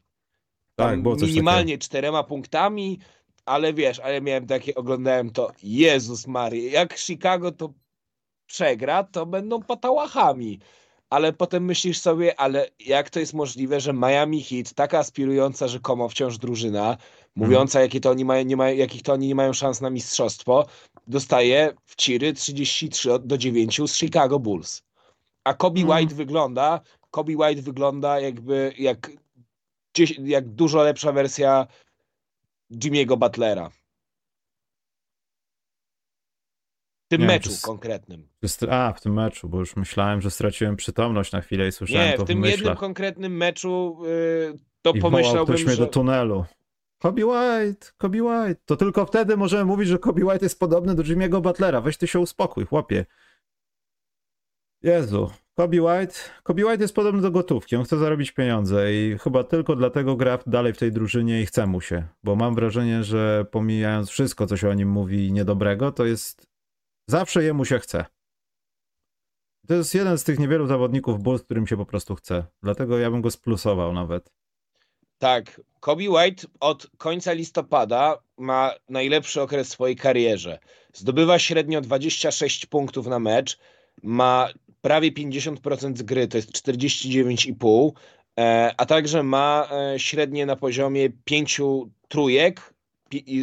Tam 0.76 0.90
Tak, 0.90 1.02
było 1.02 1.16
coś 1.16 1.28
minimalnie 1.28 1.78
czterema 1.78 2.24
punktami, 2.24 2.98
ale 3.44 3.74
wiesz, 3.74 3.98
ale 4.00 4.20
miałem 4.20 4.46
takie, 4.46 4.74
oglądałem 4.74 5.30
to, 5.30 5.52
Jezus 5.62 6.26
Maria, 6.26 6.70
jak 6.70 6.98
Chicago 6.98 7.52
to 7.52 7.72
przegra, 8.46 9.04
to 9.04 9.26
będą 9.26 9.62
patałachami. 9.62 10.58
Ale 11.10 11.32
potem 11.32 11.64
myślisz 11.64 11.98
sobie, 11.98 12.40
ale 12.40 12.68
jak 12.78 13.10
to 13.10 13.20
jest 13.20 13.34
możliwe, 13.34 13.80
że 13.80 13.92
Miami 13.92 14.42
Heat, 14.42 14.74
taka 14.74 14.98
aspirująca 14.98 15.68
rzekomo 15.68 16.08
wciąż 16.08 16.38
drużyna, 16.38 16.96
mówiąca, 17.36 17.80
jakie 17.80 18.00
to 18.00 18.10
oni 18.10 18.24
mają, 18.24 18.44
nie 18.44 18.56
mają, 18.56 18.76
jakich 18.76 19.02
to 19.02 19.12
oni 19.12 19.28
nie 19.28 19.34
mają 19.34 19.52
szans 19.52 19.80
na 19.80 19.90
mistrzostwo, 19.90 20.66
dostaje 21.06 21.74
w 21.84 21.96
ciry 21.96 22.32
33 22.32 23.12
od- 23.12 23.26
do 23.26 23.38
9 23.38 23.88
z 23.88 23.96
Chicago 23.96 24.38
Bulls. 24.38 24.82
A 25.44 25.54
Kobe 25.54 25.80
Mhm. 25.80 25.98
White 25.98 26.14
wygląda, 26.14 26.80
Kobe 27.10 27.32
White 27.36 27.62
wygląda 27.62 28.20
jakby 28.20 28.72
jak, 28.78 29.10
jak 30.18 30.48
dużo 30.48 30.82
lepsza 30.82 31.12
wersja 31.12 31.66
Jimmy'ego 32.72 33.18
Butlera. 33.18 33.70
W 37.04 37.08
tym 37.08 37.20
Nie 37.20 37.26
meczu 37.26 37.50
czy 37.56 37.62
konkretnym. 37.62 38.28
Czy 38.58 38.72
A, 38.72 38.92
w 38.92 39.00
tym 39.00 39.12
meczu, 39.14 39.48
bo 39.48 39.58
już 39.58 39.76
myślałem, 39.76 40.20
że 40.20 40.30
straciłem 40.30 40.76
przytomność 40.76 41.32
na 41.32 41.40
chwilę 41.40 41.68
i 41.68 41.72
słyszałem 41.72 42.10
Nie, 42.10 42.16
to 42.16 42.24
w 42.24 42.26
tym 42.26 42.42
w 42.42 42.46
jednym 42.46 42.76
konkretnym 42.76 43.36
meczu 43.36 43.98
yy, 44.02 44.58
to 44.82 44.90
I 44.90 45.00
wołał 45.00 45.12
pomyślałbym, 45.12 45.54
ktoś 45.54 45.64
mnie 45.66 45.74
że... 45.74 45.82
do 45.82 45.86
tunelu. 45.86 46.44
Kobe 47.04 47.26
White, 47.26 47.86
Kobe 47.98 48.22
White. 48.22 48.60
To 48.64 48.76
tylko 48.76 49.06
wtedy 49.06 49.36
możemy 49.36 49.64
mówić, 49.64 49.88
że 49.88 49.98
Kobe 49.98 50.24
White 50.24 50.44
jest 50.44 50.58
podobny 50.58 50.94
do 50.94 51.02
Jimmy'ego 51.02 51.42
Butlera. 51.42 51.80
Weź 51.80 51.96
ty 51.96 52.06
się 52.06 52.20
uspokój, 52.20 52.66
chłopie. 52.66 53.06
Jezu. 54.82 55.30
Kobe 55.54 55.82
White, 55.82 56.14
Kobe 56.42 56.64
White 56.64 56.82
jest 56.82 56.94
podobny 56.94 57.22
do 57.22 57.30
gotówki. 57.30 57.76
On 57.76 57.84
chce 57.84 57.98
zarobić 57.98 58.32
pieniądze 58.32 58.94
i 58.94 59.18
chyba 59.18 59.44
tylko 59.44 59.76
dlatego 59.76 60.16
gra 60.16 60.38
dalej 60.46 60.72
w 60.72 60.78
tej 60.78 60.92
drużynie 60.92 61.42
i 61.42 61.46
chce 61.46 61.66
mu 61.66 61.80
się. 61.80 62.08
Bo 62.22 62.36
mam 62.36 62.54
wrażenie, 62.54 63.04
że 63.04 63.46
pomijając 63.50 64.10
wszystko, 64.10 64.46
co 64.46 64.56
się 64.56 64.68
o 64.68 64.74
nim 64.74 64.88
mówi 64.88 65.32
niedobrego, 65.32 65.92
to 65.92 66.04
jest 66.04 66.46
zawsze 67.06 67.44
jemu 67.44 67.64
się 67.64 67.78
chce. 67.78 68.04
To 69.68 69.74
jest 69.74 69.94
jeden 69.94 70.18
z 70.18 70.24
tych 70.24 70.38
niewielu 70.38 70.66
zawodników 70.66 71.22
Bulls, 71.22 71.42
którym 71.42 71.66
się 71.66 71.76
po 71.76 71.86
prostu 71.86 72.14
chce. 72.14 72.46
Dlatego 72.62 72.98
ja 72.98 73.10
bym 73.10 73.22
go 73.22 73.30
splusował 73.30 73.92
nawet. 73.92 74.32
Tak, 75.18 75.60
Kobe 75.84 76.10
White 76.10 76.46
od 76.60 76.86
końca 76.98 77.32
listopada 77.32 78.18
ma 78.38 78.74
najlepszy 78.88 79.42
okres 79.42 79.68
w 79.68 79.70
swojej 79.70 79.96
karierze. 79.96 80.58
Zdobywa 80.92 81.38
średnio 81.38 81.80
26 81.80 82.66
punktów 82.66 83.06
na 83.06 83.18
mecz, 83.18 83.58
ma 84.02 84.48
prawie 84.82 85.12
50% 85.12 85.96
z 85.96 86.02
gry, 86.02 86.28
to 86.28 86.36
jest 86.36 86.52
49,5, 86.52 87.92
e, 88.38 88.74
a 88.76 88.86
także 88.86 89.22
ma 89.22 89.68
e, 89.70 89.98
średnie 89.98 90.46
na 90.46 90.56
poziomie 90.56 91.10
5 91.24 91.60
trójek 92.08 92.74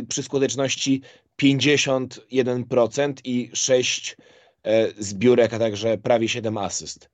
przy 0.08 0.24
skuteczności 0.24 1.02
51% 1.42 3.14
i 3.24 3.50
6 3.54 4.18
e, 4.64 4.88
zbiórek, 4.98 5.54
a 5.54 5.60
także 5.60 5.98
prawie 5.98 6.28
7 6.28 6.58
asyst. 6.58 7.10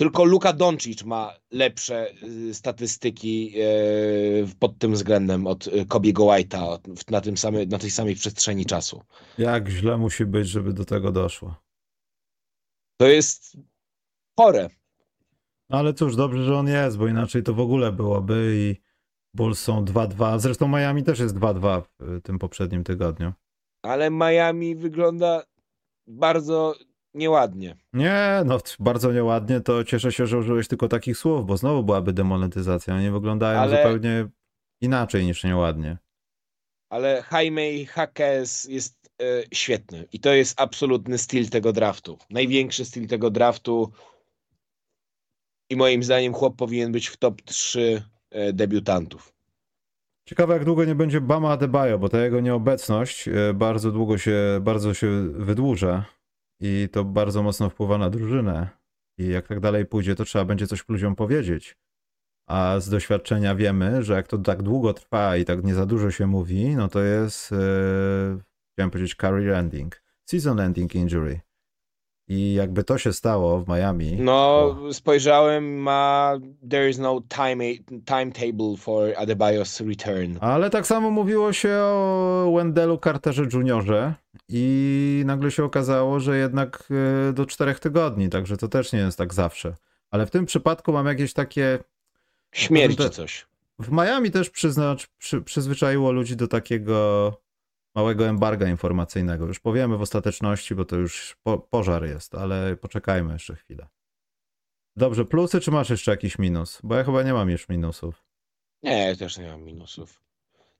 Tylko 0.00 0.24
Luka 0.24 0.52
Doncic 0.52 1.04
ma 1.04 1.34
lepsze 1.50 2.12
y, 2.22 2.54
statystyki 2.54 3.52
y, 3.56 4.48
pod 4.58 4.78
tym 4.78 4.92
względem 4.92 5.46
od 5.46 5.66
y, 5.66 5.86
Kobiego 5.86 6.22
White'a 6.24 6.78
na, 7.10 7.20
tym 7.20 7.34
na 7.68 7.78
tej 7.78 7.90
samej 7.90 8.14
przestrzeni 8.14 8.66
czasu. 8.66 9.02
Jak 9.38 9.68
źle 9.68 9.96
musi 9.96 10.26
być, 10.26 10.48
żeby 10.48 10.72
do 10.72 10.84
tego 10.84 11.12
doszło. 11.12 11.54
To 12.96 13.06
jest 13.06 13.56
chore. 14.38 14.70
No 15.70 15.78
ale 15.78 15.94
cóż, 15.94 16.16
dobrze, 16.16 16.44
że 16.44 16.56
on 16.56 16.68
jest, 16.68 16.98
bo 16.98 17.08
inaczej 17.08 17.42
to 17.42 17.54
w 17.54 17.60
ogóle 17.60 17.92
byłoby 17.92 18.52
i 18.56 18.76
Bulls 19.34 19.60
są 19.60 19.84
2-2. 19.84 20.38
Zresztą 20.38 20.68
Miami 20.68 21.02
też 21.02 21.18
jest 21.18 21.34
2-2 21.34 21.82
w 21.98 22.20
tym 22.22 22.38
poprzednim 22.38 22.84
tygodniu. 22.84 23.32
Ale 23.82 24.10
Miami 24.10 24.76
wygląda 24.76 25.42
bardzo 26.06 26.74
nieładnie. 27.14 27.76
Nie, 27.92 28.42
no 28.44 28.58
bardzo 28.78 29.12
nieładnie, 29.12 29.60
to 29.60 29.84
cieszę 29.84 30.12
się, 30.12 30.26
że 30.26 30.38
użyłeś 30.38 30.68
tylko 30.68 30.88
takich 30.88 31.16
słów, 31.16 31.46
bo 31.46 31.56
znowu 31.56 31.82
byłaby 31.82 32.12
demonetyzacja. 32.12 32.94
Oni 32.94 33.10
wyglądają 33.10 33.60
Ale- 33.60 33.76
zupełnie 33.76 34.28
inaczej 34.80 35.26
niż 35.26 35.44
nieładnie. 35.44 35.98
Ale 36.90 37.24
Jaime 37.32 37.84
Hackes 37.86 38.64
jest 38.64 39.10
y, 39.22 39.44
świetny 39.54 40.08
i 40.12 40.20
to 40.20 40.32
jest 40.32 40.60
absolutny 40.60 41.18
styl 41.18 41.48
tego 41.48 41.72
draftu. 41.72 42.18
Największy 42.30 42.84
styl 42.84 43.06
tego 43.06 43.30
draftu 43.30 43.92
i 45.70 45.76
moim 45.76 46.02
zdaniem 46.02 46.34
chłop 46.34 46.56
powinien 46.56 46.92
być 46.92 47.06
w 47.06 47.16
top 47.16 47.42
3 47.42 48.02
y, 48.34 48.52
debiutantów. 48.52 49.32
Ciekawe, 50.28 50.54
jak 50.54 50.64
długo 50.64 50.84
nie 50.84 50.94
będzie 50.94 51.20
Bama 51.20 51.52
Adebayo, 51.52 51.98
bo 51.98 52.08
ta 52.08 52.24
jego 52.24 52.40
nieobecność 52.40 53.28
e, 53.28 53.54
bardzo 53.54 53.92
długo 53.92 54.18
się, 54.18 54.34
bardzo 54.60 54.94
się 54.94 55.28
wydłuża 55.32 56.04
i 56.60 56.88
to 56.92 57.04
bardzo 57.04 57.42
mocno 57.42 57.70
wpływa 57.70 57.98
na 57.98 58.10
drużynę. 58.10 58.68
I 59.18 59.28
jak 59.28 59.48
tak 59.48 59.60
dalej 59.60 59.86
pójdzie, 59.86 60.14
to 60.14 60.24
trzeba 60.24 60.44
będzie 60.44 60.66
coś 60.66 60.88
ludziom 60.88 61.16
powiedzieć. 61.16 61.78
A 62.46 62.80
z 62.80 62.88
doświadczenia 62.88 63.54
wiemy, 63.54 64.02
że 64.02 64.14
jak 64.14 64.26
to 64.26 64.38
tak 64.38 64.62
długo 64.62 64.94
trwa 64.94 65.36
i 65.36 65.44
tak 65.44 65.64
nie 65.64 65.74
za 65.74 65.86
dużo 65.86 66.10
się 66.10 66.26
mówi, 66.26 66.76
no 66.76 66.88
to 66.88 67.00
jest 67.00 67.52
e, 67.52 67.56
chciałem 68.72 68.90
powiedzieć 68.90 69.14
career 69.14 69.54
ending, 69.54 70.02
season 70.30 70.60
ending 70.60 70.94
injury. 70.94 71.40
I 72.32 72.54
jakby 72.54 72.84
to 72.84 72.98
się 72.98 73.12
stało 73.12 73.60
w 73.60 73.68
Miami. 73.68 74.12
No, 74.18 74.76
to... 74.80 74.94
spojrzałem, 74.94 75.76
ma 75.76 76.38
there 76.70 76.88
is 76.90 76.98
no 76.98 77.20
time, 77.28 77.64
timetable 78.04 78.76
for 78.78 79.14
Adebayo's 79.14 79.88
return. 79.88 80.36
Ale 80.40 80.70
tak 80.70 80.86
samo 80.86 81.10
mówiło 81.10 81.52
się 81.52 81.74
o 81.74 82.52
Wendelu 82.56 82.98
Carterze 82.98 83.46
Juniorze 83.52 84.14
i 84.48 85.22
nagle 85.26 85.50
się 85.50 85.64
okazało, 85.64 86.20
że 86.20 86.38
jednak 86.38 86.88
e, 87.28 87.32
do 87.32 87.46
czterech 87.46 87.80
tygodni, 87.80 88.28
także 88.28 88.56
to 88.56 88.68
też 88.68 88.92
nie 88.92 88.98
jest 88.98 89.18
tak 89.18 89.34
zawsze. 89.34 89.74
Ale 90.10 90.26
w 90.26 90.30
tym 90.30 90.46
przypadku 90.46 90.92
mam 90.92 91.06
jakieś 91.06 91.32
takie... 91.32 91.78
Śmierć 92.52 92.96
coś. 93.10 93.46
W 93.78 93.92
Miami 93.92 94.30
też 94.30 94.50
przyznacz, 94.50 95.06
przy, 95.18 95.42
przyzwyczaiło 95.42 96.12
ludzi 96.12 96.36
do 96.36 96.48
takiego 96.48 97.32
małego 97.94 98.26
embarga 98.26 98.68
informacyjnego. 98.68 99.46
Już 99.46 99.60
powiemy 99.60 99.96
w 99.96 100.00
ostateczności, 100.00 100.74
bo 100.74 100.84
to 100.84 100.96
już 100.96 101.36
po, 101.42 101.58
pożar 101.58 102.04
jest, 102.04 102.34
ale 102.34 102.76
poczekajmy 102.76 103.32
jeszcze 103.32 103.54
chwilę. 103.54 103.88
Dobrze, 104.96 105.24
plusy 105.24 105.60
czy 105.60 105.70
masz 105.70 105.90
jeszcze 105.90 106.10
jakiś 106.10 106.38
minus? 106.38 106.80
Bo 106.82 106.94
ja 106.94 107.04
chyba 107.04 107.22
nie 107.22 107.32
mam 107.32 107.50
już 107.50 107.68
minusów. 107.68 108.24
Nie, 108.82 109.06
ja 109.08 109.16
też 109.16 109.38
nie 109.38 109.48
mam 109.48 109.62
minusów. 109.62 110.22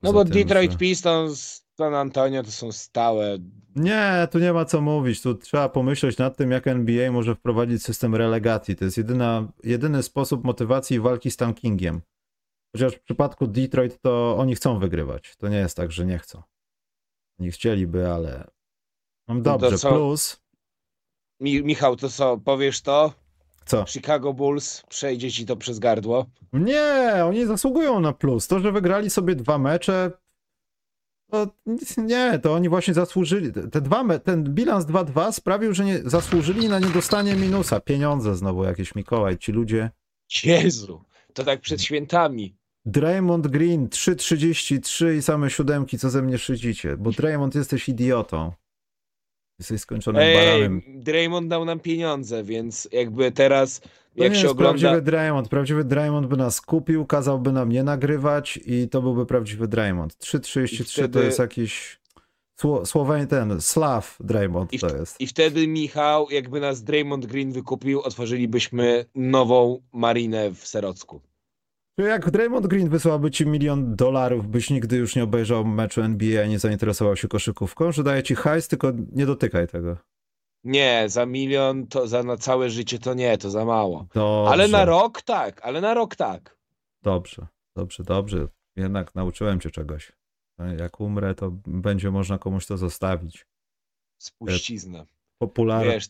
No 0.01 0.13
bo 0.13 0.25
Detroit 0.25 0.71
że... 0.71 0.77
Pistons, 0.77 1.65
San 1.77 1.95
Antonio 1.95 2.43
to 2.43 2.51
są 2.51 2.71
stałe. 2.71 3.37
Nie, 3.75 4.27
tu 4.31 4.39
nie 4.39 4.53
ma 4.53 4.65
co 4.65 4.81
mówić. 4.81 5.21
Tu 5.21 5.35
trzeba 5.35 5.69
pomyśleć 5.69 6.17
nad 6.17 6.37
tym, 6.37 6.51
jak 6.51 6.67
NBA 6.67 7.11
może 7.11 7.35
wprowadzić 7.35 7.83
system 7.83 8.15
relegacji. 8.15 8.75
To 8.75 8.85
jest 8.85 8.97
jedyna, 8.97 9.51
jedyny 9.63 10.03
sposób 10.03 10.43
motywacji 10.43 10.97
i 10.97 10.99
walki 10.99 11.31
z 11.31 11.37
tankingiem. 11.37 12.01
Chociaż 12.75 12.95
w 12.95 13.01
przypadku 13.01 13.47
Detroit 13.47 14.01
to 14.01 14.37
oni 14.37 14.55
chcą 14.55 14.79
wygrywać. 14.79 15.35
To 15.37 15.47
nie 15.47 15.57
jest 15.57 15.77
tak, 15.77 15.91
że 15.91 16.05
nie 16.05 16.17
chcą. 16.17 16.43
Nie 17.41 17.51
chcieliby, 17.51 18.11
ale. 18.11 18.47
Mam 19.27 19.37
no 19.37 19.43
dobrze, 19.43 19.77
co... 19.77 19.89
plus. 19.89 20.41
Mi 21.39 21.63
Michał, 21.63 21.95
to 21.95 22.09
co, 22.09 22.37
powiesz 22.37 22.81
to? 22.81 23.13
Co? 23.65 23.85
Chicago 23.85 24.33
Bulls 24.33 24.83
przejdzie 24.89 25.31
ci 25.31 25.45
to 25.45 25.55
przez 25.55 25.79
gardło? 25.79 26.25
Nie, 26.53 27.13
oni 27.25 27.45
zasługują 27.45 27.99
na 27.99 28.13
plus. 28.13 28.47
To, 28.47 28.59
że 28.59 28.71
wygrali 28.71 29.09
sobie 29.09 29.35
dwa 29.35 29.57
mecze, 29.57 30.11
to 31.31 31.47
nie, 31.97 32.39
to 32.39 32.53
oni 32.53 32.69
właśnie 32.69 32.93
zasłużyli. 32.93 33.51
Te 33.71 33.81
dwa, 33.81 34.19
ten 34.19 34.43
bilans 34.43 34.85
2-2 34.85 35.31
sprawił, 35.31 35.73
że 35.73 35.85
nie, 35.85 35.99
zasłużyli 36.05 36.69
na 36.69 36.79
niedostanie 36.79 37.35
minusa. 37.35 37.79
Pieniądze 37.79 38.35
znowu 38.35 38.63
jakieś 38.63 38.95
Mikołaj, 38.95 39.37
ci 39.37 39.51
ludzie. 39.51 39.89
Jezu, 40.43 41.03
to 41.33 41.43
tak 41.43 41.61
przed 41.61 41.81
świętami. 41.81 42.55
Draymond 42.85 43.47
Green 43.47 43.87
3,33 43.87 45.15
i 45.17 45.21
same 45.21 45.49
siódemki, 45.49 45.97
co 45.97 46.09
ze 46.09 46.21
mnie 46.21 46.37
szydzicie, 46.37 46.97
bo 46.97 47.11
Draymond 47.11 47.55
jesteś 47.55 47.89
idiotą. 47.89 48.51
Jesteś 49.59 49.81
skończonym 49.81 50.21
Ej, 50.21 50.35
baranem. 50.35 50.81
Draymond 50.87 51.47
dał 51.47 51.65
nam 51.65 51.79
pieniądze, 51.79 52.43
więc 52.43 52.89
jakby 52.91 53.31
teraz 53.31 53.79
to 53.79 54.23
jak 54.23 54.31
nie 54.31 54.37
się 54.37 54.41
jest 54.41 54.51
ogląda... 54.51 54.79
prawdziwy 54.79 55.01
Draymond. 55.01 55.49
Prawdziwy 55.49 55.83
Draymond 55.83 56.27
by 56.27 56.37
nas 56.37 56.61
kupił, 56.61 57.05
kazałby 57.05 57.51
nam 57.51 57.69
nie 57.69 57.83
nagrywać 57.83 58.59
i 58.65 58.89
to 58.89 59.01
byłby 59.01 59.25
prawdziwy 59.25 59.67
Draymond. 59.67 60.13
3,33 60.13 60.91
wtedy... 60.91 61.19
to 61.19 61.25
jest 61.25 61.39
jakiś 61.39 62.01
słowo 62.85 63.13
ten, 63.29 63.61
Slav 63.61 64.17
Draymond 64.19 64.73
I 64.73 64.79
to 64.79 64.95
jest. 64.95 65.21
I 65.21 65.27
wtedy 65.27 65.67
Michał, 65.67 66.29
jakby 66.29 66.59
nas 66.59 66.83
Draymond 66.83 67.25
Green 67.25 67.51
wykupił, 67.51 68.01
otworzylibyśmy 68.01 69.05
nową 69.15 69.81
marinę 69.93 70.51
w 70.51 70.67
Serocku. 70.67 71.21
Jak 71.97 72.31
Draymond 72.31 72.67
Green 72.67 72.89
wysłałby 72.89 73.31
ci 73.31 73.45
milion 73.45 73.95
dolarów, 73.95 74.47
byś 74.47 74.69
nigdy 74.69 74.97
już 74.97 75.15
nie 75.15 75.23
obejrzał 75.23 75.65
meczu 75.65 76.01
NBA, 76.01 76.45
nie 76.45 76.59
zainteresował 76.59 77.15
się 77.15 77.27
koszykówką, 77.27 77.91
że 77.91 78.03
daje 78.03 78.23
ci 78.23 78.35
hajs, 78.35 78.67
tylko 78.67 78.91
nie 79.11 79.25
dotykaj 79.25 79.67
tego. 79.67 79.97
Nie, 80.63 81.03
za 81.07 81.25
milion 81.25 81.87
to 81.87 82.07
za 82.07 82.23
na 82.23 82.37
całe 82.37 82.69
życie 82.69 82.99
to 82.99 83.13
nie, 83.13 83.37
to 83.37 83.49
za 83.49 83.65
mało. 83.65 84.07
Dobrze. 84.13 84.51
Ale 84.51 84.67
na 84.67 84.85
rok 84.85 85.21
tak, 85.21 85.61
ale 85.63 85.81
na 85.81 85.93
rok 85.93 86.15
tak. 86.15 86.57
Dobrze, 87.03 87.47
dobrze, 87.75 88.03
dobrze. 88.03 88.47
Jednak 88.75 89.15
nauczyłem 89.15 89.59
cię 89.59 89.71
czegoś. 89.71 90.11
Jak 90.77 90.99
umrę, 90.99 91.35
to 91.35 91.51
będzie 91.67 92.11
można 92.11 92.37
komuś 92.37 92.65
to 92.65 92.77
zostawić. 92.77 93.45
Spuściznę. 94.17 95.05
Popularne. 95.37 95.93
Wiesz, 95.93 96.09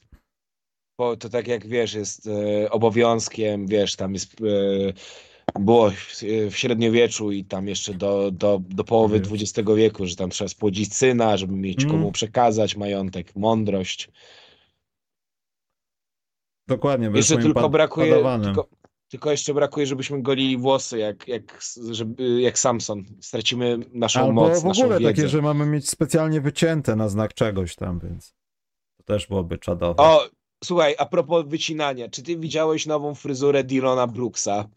to 0.97 1.29
tak 1.29 1.47
jak 1.47 1.67
wiesz, 1.67 1.93
jest 1.93 2.27
e, 2.27 2.71
obowiązkiem, 2.71 3.67
wiesz, 3.67 3.95
tam 3.95 4.13
jest 4.13 4.41
e, 4.41 4.93
było 5.60 5.92
w 6.50 6.56
średniowieczu 6.56 7.32
i 7.32 7.46
tam 7.46 7.68
jeszcze 7.68 7.94
do, 7.94 8.32
do, 8.32 8.62
do 8.70 8.84
połowy 8.84 9.22
XX 9.32 9.70
wieku, 9.76 10.06
że 10.06 10.16
tam 10.16 10.30
trzeba 10.30 10.48
spłodzić 10.48 10.96
syna, 10.96 11.38
żeby 11.38 11.54
mieć 11.54 11.84
mm. 11.84 11.96
komu 11.96 12.12
przekazać 12.12 12.76
majątek, 12.76 13.36
mądrość. 13.36 14.10
Dokładnie. 16.68 17.12
Jeszcze 17.14 17.38
tylko 17.38 17.70
brakuje, 17.70 18.24
tylko, 18.44 18.68
tylko, 19.10 19.32
jeszcze 19.32 19.54
brakuje, 19.54 19.86
żebyśmy 19.86 20.22
golili 20.22 20.58
włosy 20.58 20.98
jak, 20.98 21.28
jak, 21.28 21.62
żeby, 21.89 22.42
jak 22.42 22.60
Samson. 22.60 23.06
Stracimy 23.22 23.78
naszą 23.94 24.20
Albo 24.20 24.34
moc, 24.34 24.64
w 24.64 24.66
ogóle 24.66 25.02
takie, 25.02 25.28
że 25.28 25.42
mamy 25.42 25.66
mieć 25.66 25.89
specjalnie 25.89 26.42
wycięte 26.42 26.96
na 26.96 27.10
znak 27.10 27.34
czegoś 27.34 27.76
tam, 27.76 28.00
więc 28.00 28.36
to 28.98 29.04
też 29.04 29.28
byłoby 29.28 29.58
czadowe. 29.58 30.04
O, 30.04 30.30
słuchaj, 30.64 30.96
a 30.98 31.06
propos 31.06 31.46
wycinania, 31.48 32.10
czy 32.10 32.24
ty 32.24 32.38
widziałeś 32.38 32.86
nową 32.86 33.16
fryzurę 33.16 33.64
Dylona 33.64 34.08
Brooksa? 34.08 34.68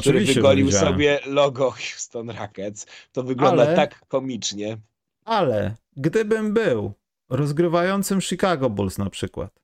Który 0.00 0.16
Oczywiście, 0.16 0.34
wygolił 0.34 0.72
sobie 0.72 1.20
logo 1.26 1.70
Houston 1.90 2.30
Rockets. 2.30 2.86
To 3.12 3.22
wygląda 3.22 3.62
ale, 3.62 3.76
tak 3.76 4.06
komicznie. 4.08 4.78
Ale 5.24 5.76
gdybym 5.96 6.52
był 6.52 6.92
rozgrywającym 7.30 8.20
Chicago 8.20 8.70
Bulls 8.70 8.98
na 8.98 9.10
przykład 9.10 9.60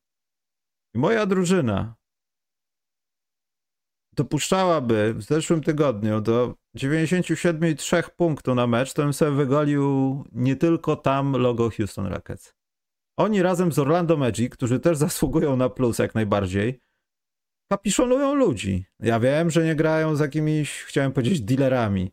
i 0.95 0.99
moja 0.99 1.27
drużyna 1.27 1.95
dopuszczałaby 4.13 5.15
w 5.15 5.23
zeszłym 5.23 5.63
tygodniu 5.63 6.21
do 6.21 6.55
97,3 6.77 8.11
punktów 8.17 8.55
na 8.55 8.67
mecz, 8.67 8.93
to 8.93 9.03
bym 9.03 9.13
sobie 9.13 9.31
wygolił 9.31 10.25
nie 10.33 10.57
tylko 10.57 10.97
tam 10.97 11.37
logo 11.37 11.71
Houston 11.71 12.07
Rockets. 12.07 12.55
Oni 13.17 13.43
razem 13.43 13.73
z 13.73 13.79
Orlando 13.79 14.17
Magic, 14.17 14.53
którzy 14.53 14.81
też 14.81 14.99
zasługują 14.99 15.57
na 15.57 15.69
plus 15.69 15.99
jak 15.99 16.15
najbardziej, 16.15 16.81
kapiszonują 17.73 18.35
ludzi. 18.35 18.85
Ja 19.01 19.21
wiem, 19.21 19.51
że 19.51 19.65
nie 19.65 19.75
grają 19.75 20.17
z 20.17 20.21
jakimiś, 20.21 20.83
chciałem 20.83 21.13
powiedzieć, 21.13 21.41
dealerami, 21.41 22.13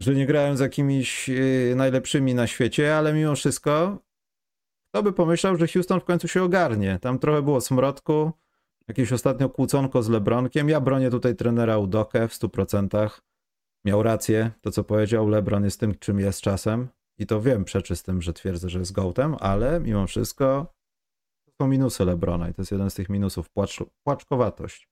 że 0.00 0.14
nie 0.14 0.26
grają 0.26 0.56
z 0.56 0.60
jakimiś 0.60 1.28
yy, 1.28 1.74
najlepszymi 1.76 2.34
na 2.34 2.46
świecie, 2.46 2.96
ale 2.96 3.12
mimo 3.12 3.34
wszystko 3.34 4.04
kto 4.94 5.02
by 5.02 5.12
pomyślał, 5.12 5.56
że 5.56 5.66
Houston 5.66 6.00
w 6.00 6.04
końcu 6.04 6.28
się 6.28 6.42
ogarnie. 6.42 6.98
Tam 6.98 7.18
trochę 7.18 7.42
było 7.42 7.60
smrodku, 7.60 8.32
jakieś 8.88 9.12
ostatnio 9.12 9.48
kłóconko 9.48 10.02
z 10.02 10.08
Lebronkiem. 10.08 10.68
Ja 10.68 10.80
bronię 10.80 11.10
tutaj 11.10 11.36
trenera 11.36 11.78
Udokę 11.78 12.28
w 12.28 12.32
100%. 12.32 13.20
Miał 13.84 14.02
rację, 14.02 14.50
to 14.60 14.70
co 14.70 14.84
powiedział, 14.84 15.28
LeBron 15.28 15.64
jest 15.64 15.80
tym, 15.80 15.94
czym 15.98 16.20
jest 16.20 16.40
czasem. 16.40 16.88
I 17.18 17.26
to 17.26 17.40
wiem, 17.40 17.64
przeczy 17.64 17.96
z 17.96 18.02
tym, 18.02 18.22
że 18.22 18.32
twierdzę, 18.32 18.68
że 18.68 18.78
jest 18.78 18.92
gołtem, 18.92 19.36
ale 19.40 19.80
mimo 19.80 20.06
wszystko 20.06 20.74
to 21.44 21.52
są 21.62 21.68
minusy 21.68 22.04
Lebrona 22.04 22.48
i 22.48 22.54
to 22.54 22.62
jest 22.62 22.72
jeden 22.72 22.90
z 22.90 22.94
tych 22.94 23.08
minusów, 23.08 23.50
płacz, 23.50 23.78
płaczkowatość. 24.02 24.88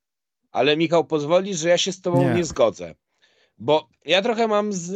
Ale 0.53 0.77
Michał, 0.77 1.05
pozwolisz, 1.05 1.59
że 1.59 1.69
ja 1.69 1.79
się 1.79 1.93
z 1.93 2.01
tobą 2.01 2.29
nie, 2.29 2.35
nie 2.35 2.45
zgodzę. 2.45 2.95
Bo 3.59 3.89
ja 4.05 4.23
trochę 4.23 4.49
mam 4.49 4.73
z, 4.73 4.91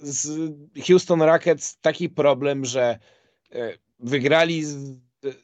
z 0.00 0.52
Houston 0.86 1.22
Rockets 1.22 1.78
taki 1.80 2.08
problem, 2.08 2.64
że 2.64 2.98
e, 3.52 3.78
wygrali 3.98 4.64
z, 4.64 4.76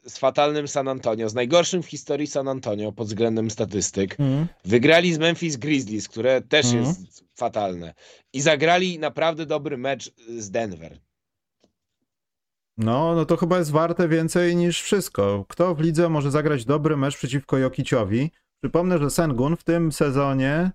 z, 0.06 0.18
fatalnym 0.18 0.68
San 0.68 0.88
Antonio, 0.88 1.28
z 1.28 1.34
najgorszym 1.34 1.82
w 1.82 1.86
historii 1.86 2.26
San 2.26 2.48
Antonio 2.48 2.92
pod 2.92 3.08
względem 3.08 3.50
statystyk. 3.50 4.20
Mm. 4.20 4.46
Wygrali 4.64 5.14
z 5.14 5.18
Memphis 5.18 5.56
Grizzlies, 5.56 6.08
które 6.08 6.40
też 6.40 6.66
mm. 6.66 6.84
jest 6.84 7.24
fatalne. 7.34 7.94
I 8.32 8.40
zagrali 8.40 8.98
naprawdę 8.98 9.46
dobry 9.46 9.76
mecz 9.76 10.12
z 10.38 10.50
Denver. 10.50 10.98
No, 12.76 13.14
no 13.14 13.24
to 13.24 13.36
chyba 13.36 13.58
jest 13.58 13.70
warte 13.70 14.08
więcej 14.08 14.56
niż 14.56 14.82
wszystko. 14.82 15.44
Kto 15.48 15.74
w 15.74 15.80
lidze 15.80 16.08
może 16.08 16.30
zagrać 16.30 16.64
dobry 16.64 16.96
mecz 16.96 17.16
przeciwko 17.16 17.58
Jokiciowi, 17.58 18.30
Przypomnę, 18.62 18.98
że 18.98 19.10
Sengun 19.10 19.56
w 19.56 19.64
tym 19.64 19.92
sezonie 19.92 20.72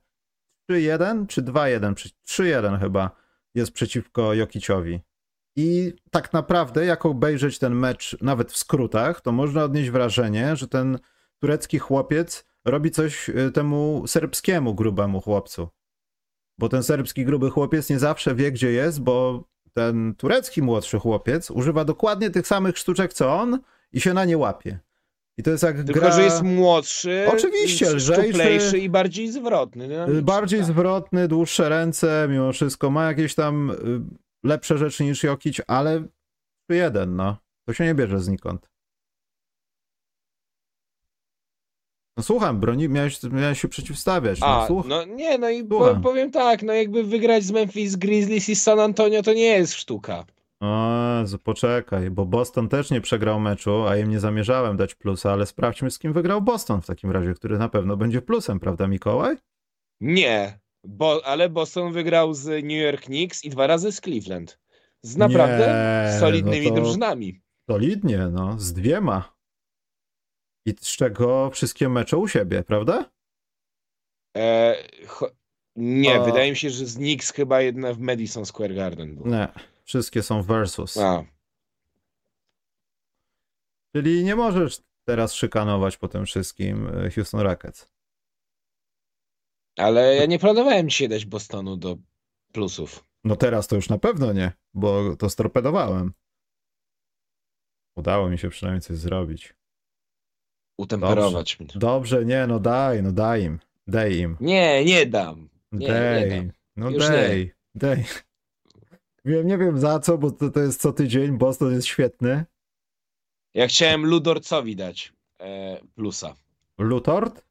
3-1 0.72 1.28
czy 1.28 1.42
2-1, 1.42 2.12
3-1 2.28 2.80
chyba 2.80 3.12
jest 3.56 3.72
przeciwko 3.72 4.34
Jokiciowi. 4.34 5.02
I 5.56 5.94
tak 6.12 6.34
naprawdę, 6.34 6.86
jak 6.86 7.06
obejrzeć 7.06 7.60
ten 7.60 7.76
mecz 7.76 8.18
nawet 8.22 8.52
w 8.52 8.58
skrótach, 8.58 9.22
to 9.22 9.32
można 9.32 9.64
odnieść 9.64 9.90
wrażenie, 9.90 10.56
że 10.56 10.68
ten 10.68 11.00
turecki 11.40 11.80
chłopiec 11.80 12.46
robi 12.66 12.92
coś 12.92 13.30
y, 13.30 13.52
temu 13.52 14.04
serbskiemu 14.08 14.76
grubemu 14.76 15.22
chłopcu. 15.22 15.70
Bo 16.58 16.70
ten 16.70 16.84
serbski 16.84 17.26
gruby 17.26 17.50
chłopiec 17.50 17.90
nie 17.90 18.00
zawsze 18.00 18.36
wie, 18.36 18.52
gdzie 18.52 18.72
jest, 18.72 19.02
bo 19.02 19.44
ten 19.74 20.16
turecki 20.16 20.62
młodszy 20.62 21.00
chłopiec 21.00 21.52
używa 21.52 21.86
dokładnie 21.86 22.30
tych 22.30 22.48
samych 22.48 22.78
sztuczek 22.78 23.14
co 23.14 23.36
on 23.36 23.60
i 23.92 24.02
się 24.02 24.14
na 24.14 24.26
nie 24.26 24.38
łapie. 24.38 24.80
I 25.38 25.44
to 25.44 25.52
jest 25.52 25.64
jak 25.64 25.76
Tylko, 25.76 26.00
gra... 26.00 26.12
że 26.12 26.24
jest 26.24 26.44
młodszy, 26.44 27.26
Oczywiście, 27.34 27.94
lżejszy 27.94 28.80
i 28.80 28.90
bardziej 28.90 29.32
zwrotny. 29.32 29.90
Bardziej 30.22 30.60
tak. 30.60 30.68
zwrotny, 30.68 31.28
dłuższe 31.28 31.70
ręce, 31.70 32.28
mimo 32.30 32.54
wszystko 32.54 32.90
ma 32.90 33.06
jakieś 33.06 33.36
tam 33.36 33.72
y, 33.72 33.76
lepsze 34.48 34.78
rzeczy 34.78 35.04
niż 35.04 35.24
Jokić, 35.24 35.62
ale 35.68 36.04
jeden, 36.70 37.16
no. 37.16 37.38
To 37.68 37.74
się 37.74 37.86
nie 37.86 37.96
bierze 37.96 38.20
znikąd. 38.20 38.70
No 42.18 42.24
słucham, 42.24 42.60
broni, 42.60 42.90
miałeś, 42.90 43.24
miałeś 43.24 43.62
się 43.62 43.68
przeciwstawiać. 43.68 44.40
No, 44.40 44.48
A, 44.48 44.68
słuch... 44.68 44.86
no 44.88 45.06
nie, 45.06 45.38
no 45.38 45.50
i 45.50 45.64
po, 45.64 45.96
powiem 46.04 46.32
tak, 46.32 46.64
no 46.64 46.74
jakby 46.74 47.04
wygrać 47.04 47.44
z 47.44 47.52
Memphis 47.52 47.96
Grizzlies 47.96 48.50
i 48.50 48.56
z 48.56 48.64
San 48.64 48.80
Antonio 48.80 49.24
to 49.24 49.34
nie 49.34 49.46
jest 49.46 49.74
sztuka. 49.74 50.26
Jezu, 51.22 51.40
poczekaj, 51.40 52.12
bo 52.12 52.26
Boston 52.26 52.70
też 52.70 52.92
nie 52.92 53.02
przegrał 53.02 53.40
meczu, 53.40 53.88
a 53.88 53.98
im 53.98 54.10
nie 54.10 54.20
zamierzałem 54.20 54.78
dać 54.78 54.96
plusa, 54.96 55.32
ale 55.32 55.46
sprawdźmy 55.46 55.92
z 55.92 56.00
kim 56.00 56.14
wygrał 56.14 56.42
Boston 56.42 56.82
w 56.82 56.86
takim 56.86 57.12
razie, 57.12 57.34
który 57.34 57.58
na 57.58 57.70
pewno 57.70 57.98
będzie 57.98 58.22
plusem, 58.22 58.60
prawda 58.60 58.88
Mikołaj? 58.88 59.36
Nie, 60.02 60.60
bo, 60.84 61.22
ale 61.26 61.50
Boston 61.50 61.94
wygrał 61.94 62.34
z 62.34 62.46
New 62.46 62.82
York 62.84 63.02
Knicks 63.02 63.44
i 63.44 63.50
dwa 63.50 63.68
razy 63.68 63.92
z 63.92 64.02
Cleveland. 64.02 64.60
Z 65.02 65.18
naprawdę 65.18 65.68
Nie, 65.68 66.20
solidnymi 66.20 66.68
no 66.68 66.76
drużynami. 66.76 67.42
Solidnie, 67.70 68.18
no, 68.18 68.60
z 68.60 68.74
dwiema. 68.74 69.36
I 70.68 70.74
z 70.82 70.98
czego 70.98 71.50
wszystkie 71.50 71.90
mecze 71.90 72.18
u 72.18 72.28
siebie, 72.28 72.64
prawda? 72.64 73.12
E, 74.38 74.76
nie, 75.76 76.22
A- 76.22 76.24
wydaje 76.24 76.50
mi 76.52 76.58
się, 76.58 76.70
że 76.70 76.86
z 76.86 76.96
Knicks 76.96 77.34
chyba 77.34 77.62
jedna 77.62 77.94
w 77.94 78.00
Madison 78.00 78.46
Square 78.46 78.76
Garden 78.76 79.16
była. 79.16 79.30
Nie, 79.30 79.48
wszystkie 79.86 80.24
są 80.24 80.44
versus. 80.44 80.98
A, 80.98 81.24
Czyli 83.96 84.24
nie 84.24 84.36
możesz 84.36 84.82
teraz 85.06 85.34
szykanować 85.34 85.98
po 85.98 86.08
tym 86.08 86.26
wszystkim 86.26 86.88
e, 86.88 87.12
Houston 87.12 87.40
Rockets. 87.42 87.90
ale 89.78 90.16
ja 90.16 90.26
nie 90.26 90.40
planowałem 90.40 90.90
dzisiaj 90.90 91.10
dać 91.10 91.26
Bostonu 91.26 91.78
do 91.78 91.98
plusów. 92.52 93.06
No 93.24 93.36
teraz 93.36 93.68
to 93.68 93.76
już 93.76 93.90
na 93.90 93.98
pewno 93.98 94.34
nie, 94.34 94.52
bo 94.74 95.16
to 95.16 95.30
storpedowałem. 95.30 96.14
Udało 97.96 98.30
mi 98.30 98.38
się 98.38 98.50
przynajmniej 98.50 98.82
coś 98.82 98.98
zrobić. 98.98 99.56
Utemperować 100.78 101.60
mnie. 101.60 101.70
Dobrze, 101.76 102.26
nie, 102.26 102.48
no 102.48 102.60
daj, 102.60 103.04
no 103.04 103.12
daj 103.12 103.44
im. 103.44 103.60
Daj 103.88 104.18
im. 104.18 104.38
Nie, 104.40 104.86
nie 104.86 105.06
dam. 105.06 105.50
Nie, 105.72 105.88
daj. 105.88 106.30
nie 106.30 106.36
dam. 106.36 106.52
no 106.76 106.90
Już 106.90 107.08
daj. 107.08 107.54
Daj. 107.76 108.06
Wiem, 109.26 109.48
nie 109.48 109.58
wiem 109.58 109.80
za 109.80 110.00
co, 110.00 110.18
bo 110.18 110.32
to, 110.32 110.50
to 110.50 110.60
jest 110.60 110.82
co 110.82 110.94
tydzień. 110.94 111.38
Boston 111.38 111.74
jest 111.74 111.88
świetny. 111.88 112.46
Ja 113.54 113.68
chciałem 113.68 114.06
Ludorcowi 114.06 114.76
dać 114.76 115.14
e, 115.40 115.80
plusa. 115.96 116.36
Lutord? 116.78 117.44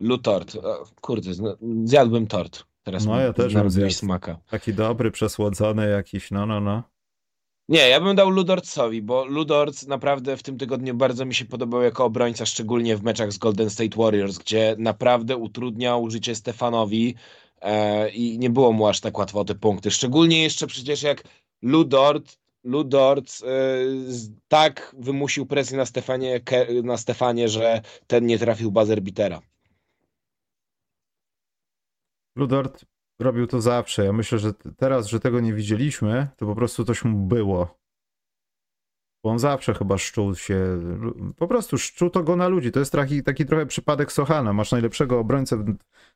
Lutort. 0.00 0.56
O, 0.56 0.84
kurde, 1.00 1.34
zna- 1.34 1.56
zjadłbym 1.84 2.26
tort. 2.26 2.64
Teraz 2.82 3.06
No, 3.06 3.20
ja 3.20 3.32
też 3.32 3.54
bym 3.54 3.70
zjadł. 3.70 3.92
smaka. 3.92 4.38
Taki 4.50 4.74
dobry, 4.74 5.10
przesłodzony 5.10 5.88
jakiś, 5.88 6.30
no, 6.30 6.46
no, 6.46 6.60
no. 6.60 6.82
Nie, 7.68 7.88
ja 7.88 8.00
bym 8.00 8.16
dał 8.16 8.30
Ludorcowi, 8.30 9.02
bo 9.02 9.24
Ludorc 9.24 9.86
naprawdę 9.86 10.36
w 10.36 10.42
tym 10.42 10.58
tygodniu 10.58 10.94
bardzo 10.94 11.24
mi 11.24 11.34
się 11.34 11.44
podobał 11.44 11.82
jako 11.82 12.04
obrońca, 12.04 12.46
szczególnie 12.46 12.96
w 12.96 13.02
meczach 13.02 13.32
z 13.32 13.38
Golden 13.38 13.70
State 13.70 13.96
Warriors, 13.96 14.38
gdzie 14.38 14.76
naprawdę 14.78 15.36
utrudniał 15.36 16.10
życie 16.10 16.34
Stefanowi 16.34 17.14
e, 17.14 17.18
i 18.12 18.38
nie 18.38 18.50
było 18.50 18.72
mu 18.72 18.86
aż 18.86 19.00
tak 19.00 19.18
łatwo 19.18 19.40
o 19.40 19.44
te 19.44 19.54
punkty. 19.54 19.90
Szczególnie 19.90 20.42
jeszcze 20.42 20.66
przecież 20.66 21.02
jak 21.02 21.22
Ludort, 21.62 22.38
Ludort 22.64 23.30
e, 23.42 23.46
tak 24.48 24.94
wymusił 24.98 25.46
presję 25.46 25.76
na 25.76 25.86
Stefanie, 25.86 26.40
na 26.82 26.96
Stefanie, 26.96 27.48
że 27.48 27.82
ten 28.06 28.26
nie 28.26 28.38
trafił 28.38 28.72
buzzer 28.72 29.02
bitera. 29.02 29.40
Ludord 32.36 32.84
robił 33.18 33.46
to 33.46 33.60
zawsze. 33.60 34.04
Ja 34.04 34.12
myślę, 34.12 34.38
że 34.38 34.52
teraz, 34.76 35.06
że 35.06 35.20
tego 35.20 35.40
nie 35.40 35.54
widzieliśmy, 35.54 36.28
to 36.36 36.46
po 36.46 36.54
prostu 36.54 36.84
coś 36.84 37.04
mu 37.04 37.18
było. 37.18 37.78
Bo 39.24 39.30
on 39.30 39.38
zawsze 39.38 39.74
chyba 39.74 39.98
szczuł 39.98 40.34
się, 40.34 40.80
po 41.36 41.48
prostu 41.48 41.78
szczuł 41.78 42.10
to 42.10 42.22
go 42.22 42.36
na 42.36 42.48
ludzi. 42.48 42.72
To 42.72 42.78
jest 42.78 42.92
taki, 42.92 43.22
taki 43.22 43.46
trochę 43.46 43.66
przypadek 43.66 44.12
Sochana. 44.12 44.52
Masz 44.52 44.72
najlepszego 44.72 45.18
obrońcę, 45.18 45.64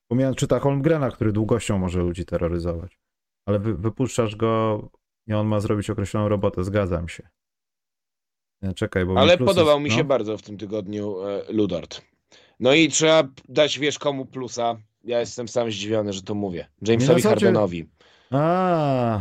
pomijając 0.09 0.37
czyta 0.39 0.59
Holmgrena, 0.59 1.11
który 1.11 1.33
długością 1.33 1.79
może 1.79 2.01
ludzi 2.01 2.25
terroryzować. 2.25 2.99
Ale 3.47 3.59
wy, 3.59 3.75
wypuszczasz 3.75 4.37
go 4.37 4.83
i 5.27 5.33
on 5.33 5.47
ma 5.47 5.61
zrobić 5.61 5.91
określoną 5.91 6.29
robotę, 6.29 6.65
zgadzam 6.65 7.09
się. 7.09 7.29
Nie, 8.63 8.75
czekaj, 8.75 9.07
bo 9.07 9.13
mi 9.13 9.19
Ale 9.19 9.39
podobał 9.39 9.81
mi 9.81 9.91
no. 9.91 9.97
się 9.97 10.05
bardzo 10.05 10.39
w 10.39 10.43
tym 10.43 10.59
tygodniu 10.59 11.17
e, 11.23 11.53
Ludort. 11.53 12.03
No 12.61 12.75
i 12.75 12.89
trzeba 12.89 13.29
dać 13.49 13.79
wiesz 13.79 13.99
komu 13.99 14.27
plusa. 14.27 14.77
Ja 15.05 15.21
jestem 15.21 15.49
sam 15.49 15.71
zdziwiony, 15.71 16.13
że 16.13 16.23
to 16.23 16.35
mówię. 16.35 16.69
Jamesowi 16.83 17.23
Minnesocie- 17.23 17.29
Hardenowi. 17.29 17.89
A, 18.31 19.21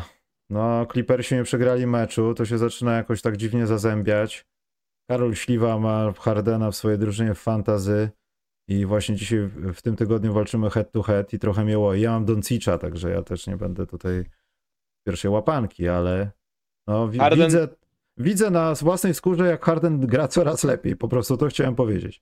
no, 0.49 0.85
Clippersi 0.91 1.35
nie 1.35 1.43
przegrali 1.43 1.87
meczu, 1.87 2.33
to 2.33 2.45
się 2.45 2.57
zaczyna 2.57 2.95
jakoś 2.95 3.21
tak 3.21 3.37
dziwnie 3.37 3.67
zazębiać. 3.67 4.45
Karol 5.09 5.35
Śliwa 5.35 5.79
ma 5.79 6.13
Hardena 6.19 6.71
w 6.71 6.75
swojej 6.75 6.99
drużynie 6.99 7.33
w 7.33 7.39
fantazy 7.39 8.09
i 8.71 8.85
właśnie 8.85 9.15
dzisiaj 9.15 9.39
w, 9.73 9.81
tym 9.81 9.95
tygodniu 9.95 10.33
walczymy 10.33 10.69
head 10.69 10.91
to 10.91 11.01
head 11.01 11.33
i 11.33 11.39
trochę 11.39 11.65
mnie 11.65 11.79
łoi. 11.79 12.01
Ja 12.01 12.11
mam 12.11 12.25
Doncicza, 12.25 12.77
także 12.77 13.09
ja 13.09 13.21
też 13.23 13.47
nie 13.47 13.57
będę 13.57 13.87
tutaj 13.87 14.25
pierwszej 15.07 15.31
łapanki, 15.31 15.87
ale 15.87 16.31
no, 16.87 17.07
wi- 17.07 17.19
Harden- 17.19 17.45
widzę, 17.45 17.67
widzę 18.17 18.49
na 18.51 18.73
własnej 18.75 19.13
skórze, 19.13 19.47
jak 19.47 19.65
Harden 19.65 19.99
gra 19.99 20.27
coraz 20.27 20.63
lepiej. 20.63 20.95
Po 20.95 21.07
prostu 21.07 21.37
to 21.37 21.47
chciałem 21.47 21.75
powiedzieć. 21.75 22.21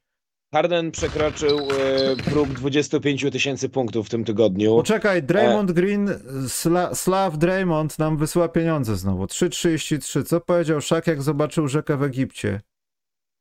Harden 0.54 0.91
przekroczył 0.91 1.60
e, 1.60 2.16
próg 2.16 2.50
25 2.50 3.26
tysięcy 3.32 3.70
punktów 3.70 4.08
w 4.08 4.10
tym 4.10 4.24
tygodniu. 4.24 4.76
Poczekaj, 4.76 5.24
Draymond 5.24 5.72
Green, 5.72 6.10
Sla, 6.47 6.95
Slav 6.95 7.38
Draymond 7.38 8.00
nam 8.00 8.18
wysyła 8.18 8.47
pieniądze 8.50 8.95
znowu. 8.95 9.26
3,33. 9.26 10.24
Co 10.24 10.41
powiedział 10.41 10.82
Szak, 10.82 11.08
jak 11.08 11.22
zobaczył 11.22 11.68
rzekę 11.68 11.97
w 11.97 12.04
Egipcie? 12.04 12.62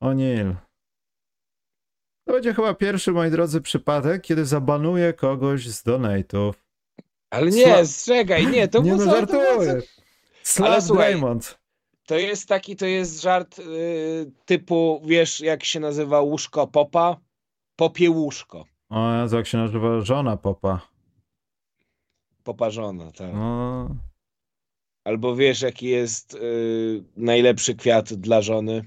O 0.01 0.13
Nil. 0.13 0.55
To 2.29 2.33
będzie 2.33 2.55
chyba 2.55 2.75
pierwszy, 2.75 3.13
moi 3.13 3.31
drodzy, 3.31 3.61
przypadek, 3.61 4.23
kiedy 4.23 4.45
zabanuję 4.45 5.13
kogoś 5.13 5.69
z 5.69 5.85
donate'ów. 5.85 6.53
Ale 7.31 7.51
Sla- 7.51 7.57
nie, 7.57 7.87
czekaj, 8.05 8.47
nie, 8.47 8.69
to 8.69 8.83
Nie 8.83 8.97
no, 8.97 9.05
żartuję. 9.05 9.83
Ale 10.63 10.83
słuchaj, 10.83 11.11
Draymond. 11.11 11.59
To 12.07 12.19
jest 12.19 12.49
taki, 12.49 12.77
to 12.77 12.87
jest 12.87 13.23
żart 13.23 13.59
y, 13.59 14.33
typu, 14.45 15.03
wiesz 15.05 15.41
jak 15.41 15.65
się 15.65 15.81
nazywa 15.81 16.21
łóżko 16.21 16.67
popa? 16.67 17.17
Popie 17.77 18.11
łóżko. 18.11 18.65
O 18.89 19.15
Jezu, 19.15 19.37
jak 19.37 19.47
się 19.47 19.59
nazywa 19.59 20.01
żona 20.01 20.37
popa. 20.37 20.89
Poparzona, 22.45 23.13
tak. 23.13 23.35
No, 23.35 23.89
Albo 25.05 25.37
wiesz 25.37 25.63
jaki 25.63 25.87
jest 25.87 26.35
y, 26.35 27.05
najlepszy 27.17 27.75
kwiat 27.75 28.15
dla 28.15 28.43
żony? 28.43 28.85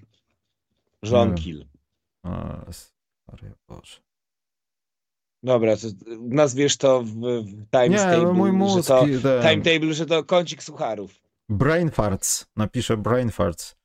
Żonkil. 1.04 1.66
o, 2.24 2.30
sorry, 3.32 3.52
Boże. 3.68 3.98
Dobra, 5.44 5.76
to 5.78 5.88
nazwiesz 6.20 6.78
to 6.78 7.02
w, 7.04 7.16
Nie, 7.90 7.98
no 8.24 8.34
mój 8.34 8.50
że 8.50 8.54
mózg. 8.58 8.88
to 8.88 9.02
ten- 9.24 9.42
timetable, 9.42 9.94
że 9.94 10.06
to 10.06 10.24
kącik 10.24 10.64
sucharów. 10.64 11.22
Brain 11.50 11.90
farts. 11.90 12.46
Napiszę 12.56 12.98
brain 12.98 13.32
farts. 13.32 13.76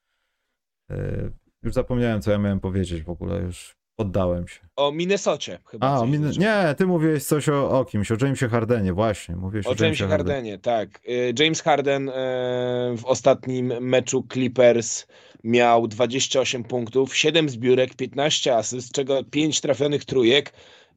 Yy, 0.90 1.32
już 1.62 1.74
zapomniałem, 1.74 2.22
co 2.22 2.30
ja 2.30 2.38
miałem 2.38 2.60
powiedzieć 2.60 3.02
w 3.02 3.10
ogóle, 3.10 3.40
już 3.40 3.76
poddałem 3.98 4.48
się. 4.48 4.60
O 4.76 4.92
Minnesocie 4.92 5.58
chyba. 5.66 5.86
A, 5.86 6.00
o 6.00 6.06
min- 6.06 6.30
nie, 6.38 6.74
ty 6.78 6.86
mówiłeś 6.86 7.24
coś 7.24 7.48
o, 7.48 7.78
o 7.80 7.84
kimś, 7.84 8.12
o 8.12 8.16
Jamesie 8.20 8.48
Hardenie, 8.48 8.92
właśnie. 8.92 9.36
Mówiłeś 9.36 9.66
o, 9.66 9.70
O 9.70 9.74
Jamesie 9.80 10.08
Hardenie, 10.08 10.58
tak. 10.58 11.00
Y, 11.08 11.34
James 11.38 11.62
Harden 11.62 12.08
y, 12.08 12.12
w 12.96 13.04
ostatnim 13.04 13.66
meczu 13.80 14.26
Clippers 14.32 15.06
miał 15.44 15.88
28 15.88 16.64
punktów, 16.64 17.16
7 17.16 17.48
zbiórek, 17.48 17.94
15 17.94 18.56
asyst, 18.56 18.88
z 18.88 18.92
czego 18.92 19.24
5 19.24 19.60
trafionych 19.60 20.04
trójek 20.04 20.52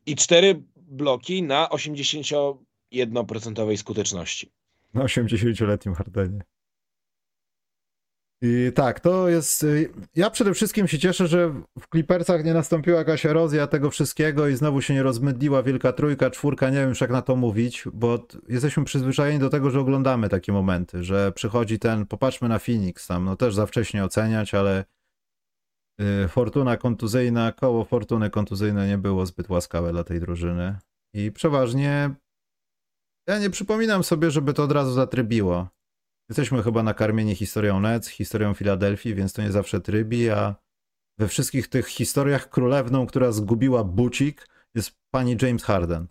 i 0.05 0.15
4 0.15 0.63
bloki 0.75 1.43
na 1.43 1.67
81% 1.67 3.77
skuteczności. 3.77 4.51
Na 4.93 5.03
80-letnim 5.03 5.93
Hardenie. 5.93 6.41
I 8.41 8.71
tak, 8.75 8.99
to 8.99 9.29
jest. 9.29 9.63
y, 9.63 9.89
Ja 10.15 10.29
przede 10.29 10.53
wszystkim 10.53 10.87
się 10.87 10.99
cieszę, 10.99 11.27
że 11.27 11.49
w 11.79 11.87
Clippersach 11.91 12.43
nie 12.45 12.53
nastąpiła 12.53 12.97
jakaś 12.97 13.25
erozja 13.25 13.67
tego 13.67 13.89
wszystkiego 13.89 14.47
i 14.47 14.55
znowu 14.55 14.81
się 14.81 14.93
nie 14.93 15.03
rozmydliła 15.03 15.63
wielka 15.63 15.93
trójka, 15.93 16.29
czwórka, 16.29 16.69
nie 16.69 16.77
wiem 16.77 16.89
już 16.89 17.01
jak 17.01 17.09
na 17.09 17.21
to 17.21 17.35
mówić, 17.35 17.83
bo 17.93 18.27
jesteśmy 18.47 18.83
przyzwyczajeni 18.83 19.39
do 19.39 19.49
tego, 19.49 19.69
że 19.69 19.79
oglądamy 19.79 20.29
takie 20.29 20.51
momenty, 20.51 21.03
że 21.03 21.31
przychodzi 21.31 21.79
ten, 21.79 22.05
popatrzmy 22.05 22.49
na 22.49 22.59
Phoenix 22.59 23.07
tam, 23.07 23.25
no 23.25 23.35
też 23.35 23.55
za 23.55 23.65
wcześnie 23.65 24.03
oceniać, 24.03 24.53
ale 24.53 24.85
y, 26.01 26.27
fortuna 26.27 26.77
kontuzyjna, 26.77 27.51
koło 27.51 27.85
fortuny 27.85 28.29
kontuzyjne 28.29 28.87
nie 28.87 28.97
było 28.97 29.25
zbyt 29.25 29.49
łaskawe 29.49 29.91
dla 29.91 30.03
tej 30.03 30.19
drużyny 30.19 30.75
i 31.13 31.31
przeważnie 31.31 32.09
ja 33.27 33.39
nie 33.39 33.49
przypominam 33.49 34.03
sobie, 34.03 34.31
żeby 34.31 34.53
to 34.53 34.63
od 34.63 34.71
razu 34.71 34.93
zatrybiło. 34.93 35.67
Jesteśmy 36.29 36.63
chyba 36.63 36.83
nakarmieni 36.83 37.35
historią 37.35 37.79
Nets, 37.79 38.07
historią 38.07 38.53
Filadelfii, 38.53 39.15
więc 39.15 39.33
to 39.33 39.41
nie 39.41 39.51
zawsze 39.51 39.81
trybi, 39.81 40.29
a 40.29 40.55
we 41.17 41.27
wszystkich 41.27 41.67
tych 41.67 41.87
historiach 41.87 42.49
królewną, 42.49 43.07
która 43.07 43.31
zgubiła 43.31 43.83
bucik, 43.83 44.47
jest 44.75 44.91
pani 45.11 45.37
James 45.41 45.63
Harden. 45.63 46.07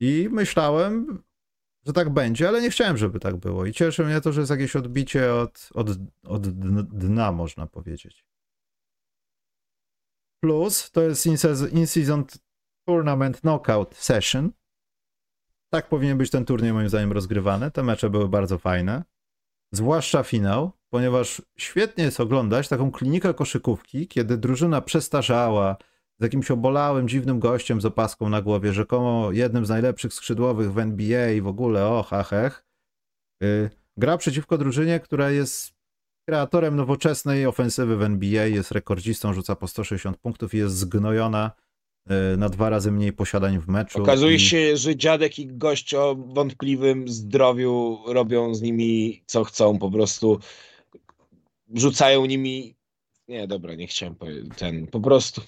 I 0.00 0.28
myślałem, 0.30 1.22
że 1.86 1.92
tak 1.92 2.10
będzie, 2.10 2.48
ale 2.48 2.62
nie 2.62 2.70
chciałem, 2.70 2.96
żeby 2.96 3.20
tak 3.20 3.36
było. 3.36 3.66
I 3.66 3.72
cieszy 3.72 4.04
mnie 4.04 4.20
to, 4.20 4.32
że 4.32 4.40
jest 4.40 4.50
jakieś 4.50 4.76
odbicie 4.76 5.34
od, 5.34 5.68
od, 5.74 5.88
od 6.24 6.48
dna, 6.88 7.32
można 7.32 7.66
powiedzieć. 7.66 8.26
Plus 10.40 10.90
to 10.90 11.02
jest 11.02 11.26
in-season 11.72 12.24
tournament 12.86 13.40
knockout 13.40 13.96
session. 13.96 14.52
Tak 15.74 15.88
powinien 15.88 16.18
być 16.18 16.30
ten 16.30 16.44
turniej 16.44 16.72
moim 16.72 16.88
zdaniem 16.88 17.12
rozgrywany. 17.12 17.70
Te 17.70 17.82
mecze 17.82 18.10
były 18.10 18.28
bardzo 18.28 18.58
fajne. 18.58 19.04
Zwłaszcza 19.74 20.22
finał, 20.22 20.72
ponieważ 20.90 21.42
świetnie 21.58 22.04
jest 22.04 22.20
oglądać 22.20 22.68
taką 22.68 22.90
klinikę 22.90 23.34
koszykówki, 23.34 24.08
kiedy 24.08 24.36
drużyna 24.36 24.80
przestarzała, 24.80 25.76
z 26.18 26.22
jakimś 26.22 26.50
obolałym, 26.50 27.08
dziwnym 27.08 27.38
gościem 27.38 27.80
z 27.80 27.84
opaską 27.84 28.28
na 28.28 28.42
głowie, 28.42 28.72
rzekomo 28.72 29.32
jednym 29.32 29.66
z 29.66 29.68
najlepszych 29.68 30.14
skrzydłowych 30.14 30.72
w 30.72 30.78
NBA 30.78 31.30
i 31.30 31.40
w 31.40 31.46
ogóle, 31.46 31.86
o, 31.86 32.02
hachech, 32.02 32.64
yy, 33.40 33.70
gra 33.96 34.18
przeciwko 34.18 34.58
drużynie, 34.58 35.00
która 35.00 35.30
jest 35.30 35.74
kreatorem 36.28 36.76
nowoczesnej 36.76 37.46
ofensywy 37.46 37.96
w 37.96 38.02
NBA, 38.02 38.46
jest 38.46 38.72
rekordzistą, 38.72 39.32
rzuca 39.32 39.56
po 39.56 39.68
160 39.68 40.16
punktów 40.16 40.54
i 40.54 40.58
jest 40.58 40.76
zgnojona 40.76 41.50
na 42.36 42.48
dwa 42.48 42.70
razy 42.70 42.92
mniej 42.92 43.12
posiadań 43.12 43.58
w 43.60 43.68
meczu. 43.68 44.02
Okazuje 44.02 44.36
i... 44.36 44.40
się, 44.40 44.76
że 44.76 44.96
dziadek 44.96 45.38
i 45.38 45.46
gość 45.46 45.94
o 45.94 46.14
wątpliwym 46.14 47.08
zdrowiu 47.08 47.98
robią 48.06 48.54
z 48.54 48.62
nimi 48.62 49.22
co 49.26 49.44
chcą, 49.44 49.78
po 49.78 49.90
prostu 49.90 50.38
rzucają 51.74 52.26
nimi. 52.26 52.76
Nie, 53.28 53.46
dobra, 53.46 53.74
nie 53.74 53.86
chciałem 53.86 54.14
powiedzieć 54.14 54.52
ten. 54.56 54.86
Po 54.86 55.00
prostu 55.00 55.42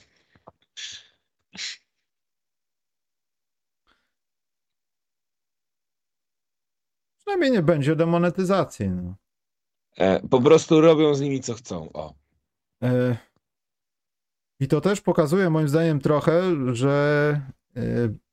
Przynajmniej 7.24 7.50
nie 7.50 7.62
będzie 7.62 7.96
demonetyzacji. 7.96 8.88
No. 8.88 9.14
E, 9.96 10.28
po 10.28 10.40
prostu 10.40 10.80
robią 10.80 11.14
z 11.14 11.20
nimi 11.20 11.40
co 11.40 11.54
chcą. 11.54 11.92
O. 11.92 12.14
E, 12.82 13.16
I 14.60 14.68
to 14.68 14.80
też 14.80 15.00
pokazuje 15.00 15.50
moim 15.50 15.68
zdaniem 15.68 16.00
trochę, 16.00 16.42
że 16.74 17.40
e, 17.76 17.80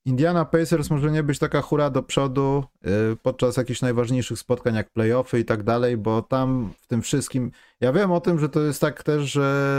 Indiana 0.06 0.46
Pacers 0.46 0.90
może 0.90 1.12
nie 1.12 1.24
być 1.24 1.40
taka 1.40 1.62
hura 1.62 1.90
do 1.90 2.04
przodu 2.04 2.64
e, 2.84 2.90
podczas 3.22 3.58
jakichś 3.58 3.82
najważniejszych 3.82 4.40
spotkań 4.40 4.76
jak 4.76 4.90
playoffy 4.90 5.40
i 5.40 5.46
tak 5.46 5.64
dalej, 5.64 5.98
bo 5.98 6.22
tam 6.22 6.74
w 6.82 6.88
tym 6.88 7.02
wszystkim. 7.02 7.52
Ja 7.80 7.94
wiem 7.94 8.12
o 8.12 8.22
tym, 8.22 8.40
że 8.40 8.50
to 8.50 8.62
jest 8.62 8.82
tak 8.82 9.04
też, 9.04 9.32
że 9.32 9.76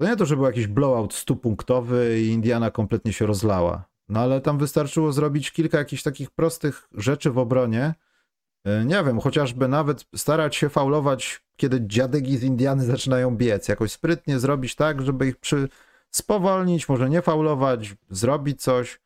to 0.00 0.06
nie 0.06 0.16
to, 0.16 0.26
że 0.26 0.36
był 0.36 0.44
jakiś 0.44 0.66
blowout 0.66 1.14
stupunktowy 1.14 2.20
i 2.20 2.28
Indiana 2.28 2.70
kompletnie 2.70 3.12
się 3.12 3.26
rozlała. 3.26 3.84
No 4.08 4.20
ale 4.20 4.40
tam 4.40 4.58
wystarczyło 4.58 5.12
zrobić 5.12 5.50
kilka 5.50 5.78
jakichś 5.78 6.02
takich 6.02 6.30
prostych 6.30 6.88
rzeczy 6.94 7.30
w 7.30 7.38
obronie. 7.38 7.94
E, 8.64 8.84
nie 8.84 9.04
wiem, 9.04 9.20
chociażby 9.20 9.68
nawet 9.68 10.04
starać 10.16 10.56
się 10.56 10.68
faulować, 10.68 11.42
kiedy 11.56 11.86
dziadeki 11.86 12.38
z 12.38 12.42
Indiany 12.42 12.84
zaczynają 12.84 13.36
biec. 13.36 13.68
Jakoś 13.68 13.92
sprytnie 13.92 14.38
zrobić 14.38 14.74
tak, 14.74 15.02
żeby 15.02 15.26
ich 15.26 15.36
przy... 15.36 15.68
spowolnić, 16.10 16.88
może 16.88 17.10
nie 17.10 17.22
faulować, 17.22 17.94
zrobić 18.10 18.62
coś, 18.62 19.00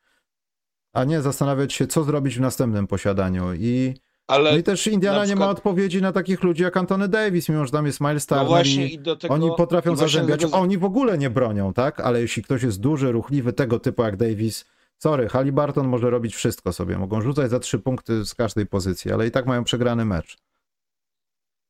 a 0.93 1.05
nie 1.05 1.23
zastanawiać 1.23 1.73
się, 1.73 1.87
co 1.87 2.05
zrobić 2.05 2.37
w 2.37 2.41
następnym 2.41 2.87
posiadaniu. 2.87 3.55
I 3.55 3.95
ale 4.27 4.53
no 4.53 4.57
i 4.57 4.63
też 4.63 4.87
Indiana 4.87 5.21
przykład... 5.21 5.39
nie 5.39 5.45
ma 5.45 5.51
odpowiedzi 5.51 6.03
na 6.03 6.13
takich 6.13 6.43
ludzi 6.43 6.63
jak 6.63 6.77
Antony 6.77 7.09
Davis, 7.09 7.49
mimo 7.49 7.67
że 7.67 7.73
tam 7.73 7.87
jest 7.87 8.01
Miles 8.01 8.27
Turner. 8.27 8.45
No 8.45 8.51
właśnie, 8.51 8.89
i 8.89 8.99
do 8.99 9.17
tego, 9.17 9.35
oni 9.35 9.51
potrafią 9.57 9.97
zazębiać. 9.97 10.41
Tego... 10.41 10.57
Oni 10.57 10.79
w 10.79 10.85
ogóle 10.85 11.19
nie 11.19 11.31
bronią, 11.31 11.73
tak? 11.73 12.01
Ale 12.01 12.21
jeśli 12.21 12.43
ktoś 12.43 12.63
jest 12.63 12.81
duży, 12.81 13.13
ruchliwy, 13.13 13.53
tego 13.53 13.79
typu 13.79 14.03
jak 14.03 14.17
Davis, 14.17 14.65
sorry, 14.99 15.29
Halliburton 15.29 15.89
może 15.89 16.11
robić 16.11 16.35
wszystko 16.35 16.73
sobie. 16.73 16.99
Mogą 16.99 17.23
rzucać 17.23 17.51
za 17.51 17.59
trzy 17.59 17.79
punkty 17.79 18.25
z 18.25 18.35
każdej 18.35 18.67
pozycji, 18.67 19.13
ale 19.13 19.27
i 19.27 19.31
tak 19.31 19.47
mają 19.47 19.65
przegrany 19.65 20.05
mecz. 20.05 20.37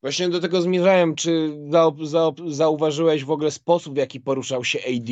Właśnie 0.04 0.28
do 0.28 0.40
tego 0.40 0.62
zmierzałem. 0.62 1.14
Czy 1.14 1.58
zauważyłeś 2.46 3.24
w 3.24 3.30
ogóle 3.30 3.50
sposób, 3.50 3.94
w 3.94 3.96
jaki 3.96 4.20
poruszał 4.20 4.64
się 4.64 4.78
AD? 4.78 5.10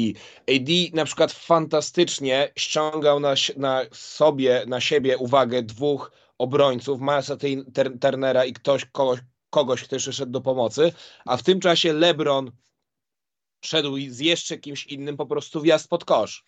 AD 0.56 0.70
na 0.92 1.04
przykład 1.04 1.32
fantastycznie 1.32 2.52
ściągał 2.56 3.20
na, 3.20 3.34
na 3.56 3.82
sobie, 3.92 4.64
na 4.66 4.80
siebie 4.80 5.18
uwagę 5.18 5.62
dwóch 5.62 6.12
obrońców, 6.38 7.00
Milesa 7.00 7.36
Turnera 8.00 8.44
i 8.44 8.52
ktoś, 8.52 8.84
kogoś, 8.84 9.20
kogoś, 9.50 9.84
kto 9.84 9.96
jeszcze 9.96 10.12
szedł 10.12 10.32
do 10.32 10.40
pomocy, 10.40 10.92
a 11.24 11.36
w 11.36 11.42
tym 11.42 11.60
czasie 11.60 11.92
LeBron 11.92 12.52
szedł 13.64 13.96
z 14.08 14.18
jeszcze 14.18 14.58
kimś 14.58 14.86
innym 14.86 15.16
po 15.16 15.26
prostu 15.26 15.60
wjazd 15.60 15.88
pod 15.88 16.04
kosz. 16.04 16.44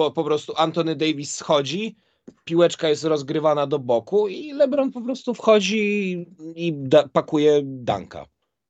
Po, 0.00 0.10
po 0.10 0.24
prostu 0.24 0.52
Anthony 0.56 0.96
Davis 0.96 1.34
schodzi, 1.34 1.96
piłeczka 2.44 2.88
jest 2.88 3.04
rozgrywana 3.04 3.66
do 3.66 3.78
boku 3.78 4.28
i 4.28 4.52
LeBron 4.52 4.92
po 4.92 5.00
prostu 5.00 5.34
wchodzi 5.34 6.12
i 6.56 6.72
da, 6.76 7.08
pakuje 7.08 7.60
danka. 7.64 8.26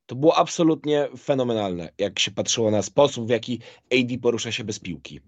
To 0.07 0.15
było 0.15 0.37
absolutnie 0.37 1.09
fenomenalne, 1.19 1.89
jak 1.99 2.19
się 2.19 2.31
patrzyło 2.31 2.71
na 2.71 2.83
sposób, 2.83 3.27
w 3.27 3.31
jaki 3.31 3.61
AD 3.93 4.19
porusza 4.23 4.53
się 4.53 4.65
bez 4.65 4.79
piłki. 4.79 5.21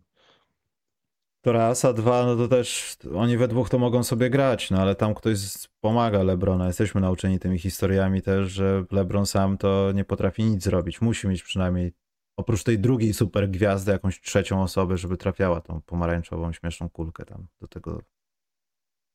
To 1.41 1.53
raz, 1.53 1.85
a 1.85 1.93
dwa, 1.93 2.27
no 2.27 2.37
to 2.37 2.49
też 2.49 2.97
oni 3.17 3.37
we 3.37 3.49
dwóch 3.49 3.71
to 3.71 3.79
mogą 3.79 4.03
sobie 4.05 4.31
grać, 4.31 4.71
no 4.71 4.79
ale 4.79 4.95
tam 4.95 5.15
ktoś 5.15 5.39
pomaga 5.81 6.23
Lebrona. 6.23 6.67
Jesteśmy 6.67 7.01
nauczeni 7.01 7.39
tymi 7.39 7.59
historiami 7.59 8.23
też, 8.23 8.53
że 8.53 8.85
Lebron 8.91 9.27
sam 9.27 9.59
to 9.59 9.93
nie 9.95 10.05
potrafi 10.05 10.45
nic 10.45 10.63
zrobić. 10.63 11.01
Musi 11.01 11.29
mieć 11.29 11.43
przynajmniej 11.43 11.93
oprócz 12.37 12.62
tej 12.62 12.78
drugiej 12.78 13.14
super 13.14 13.51
gwiazdy 13.51 13.93
jakąś 13.93 14.20
trzecią 14.20 14.62
osobę, 14.62 14.97
żeby 14.97 15.16
trafiała 15.16 15.61
tą 15.61 15.80
pomarańczową, 15.80 16.53
śmieszną 16.53 16.89
kulkę 16.89 17.24
tam 17.24 17.47
do 17.61 17.68
tego 17.68 18.03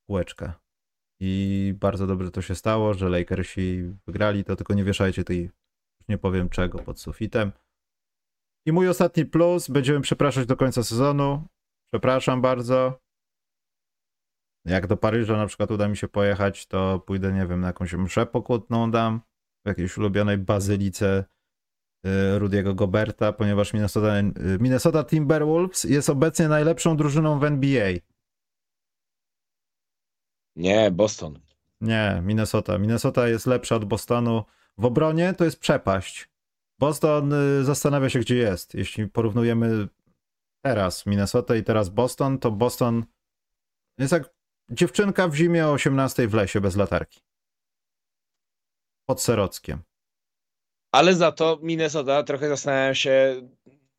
kółeczka. 0.08 0.60
I 1.20 1.74
bardzo 1.80 2.08
dobrze 2.08 2.32
to 2.32 2.42
się 2.42 2.56
stało, 2.56 2.94
że 2.94 3.10
Lakersi 3.10 3.94
wygrali, 4.08 4.44
to 4.44 4.56
tylko 4.56 4.74
nie 4.74 4.84
wieszajcie 4.84 5.24
tej, 5.24 5.50
nie 6.10 6.18
powiem 6.18 6.50
czego, 6.50 6.80
pod 6.80 7.00
sufitem. 7.00 7.52
I 8.66 8.72
mój 8.72 8.90
ostatni 8.90 9.26
plus, 9.26 9.70
będziemy 9.70 10.02
przepraszać 10.02 10.46
do 10.46 10.56
końca 10.56 10.84
sezonu. 10.84 11.48
Przepraszam 11.92 12.42
bardzo. 12.42 13.00
Jak 14.66 14.88
do 14.88 14.98
Paryża 14.98 15.38
na 15.38 15.46
przykład 15.46 15.72
uda 15.72 15.88
mi 15.88 15.98
się 15.98 16.08
pojechać, 16.08 16.66
to 16.66 17.00
pójdę, 17.00 17.34
nie 17.34 17.48
wiem, 17.48 17.62
na 17.62 17.68
jakąś 17.68 17.94
mszę 17.94 18.26
pokutną 18.26 18.92
dam 18.92 19.22
w 19.66 19.68
jakiejś 19.68 19.98
ulubionej 19.98 20.38
bazylice 20.38 21.26
Rudiego 22.38 22.76
Goberta, 22.76 23.34
ponieważ 23.34 23.74
Minnesota, 23.74 24.20
y, 24.20 24.34
Minnesota 24.60 25.04
Timberwolves 25.04 25.84
jest 25.84 26.10
obecnie 26.10 26.48
najlepszą 26.48 26.98
drużyną 26.98 27.40
w 27.40 27.44
NBA. 27.44 27.94
Nie, 30.56 30.92
Boston. 30.92 31.40
Nie, 31.82 32.22
Minnesota. 32.24 32.78
Minnesota 32.78 33.28
jest 33.28 33.46
lepsza 33.46 33.76
od 33.76 33.86
Bostonu. 33.86 34.44
W 34.78 34.86
obronie 34.86 35.34
to 35.34 35.46
jest 35.46 35.60
przepaść. 35.60 36.30
Boston 36.80 37.34
y, 37.34 37.64
zastanawia 37.64 38.10
się, 38.10 38.20
gdzie 38.20 38.36
jest. 38.36 38.74
Jeśli 38.74 39.08
porównujemy 39.08 39.88
teraz 40.62 41.06
Minnesota 41.06 41.56
i 41.56 41.64
teraz 41.64 41.90
Boston, 41.90 42.40
to 42.40 42.52
Boston 42.52 43.06
jest 43.98 44.14
jak 44.14 44.30
dziewczynka 44.70 45.28
w 45.28 45.36
zimie 45.36 45.68
o 45.68 45.72
18 45.72 46.28
w 46.28 46.34
lesie 46.34 46.62
bez 46.62 46.76
latarki. 46.76 47.22
Pod 49.06 49.22
Serockiem. 49.22 49.82
Ale 50.98 51.16
za 51.16 51.32
to 51.32 51.60
Minnesota 51.62 52.24
trochę 52.24 52.50
zastanawiam 52.50 52.96
się 52.96 53.42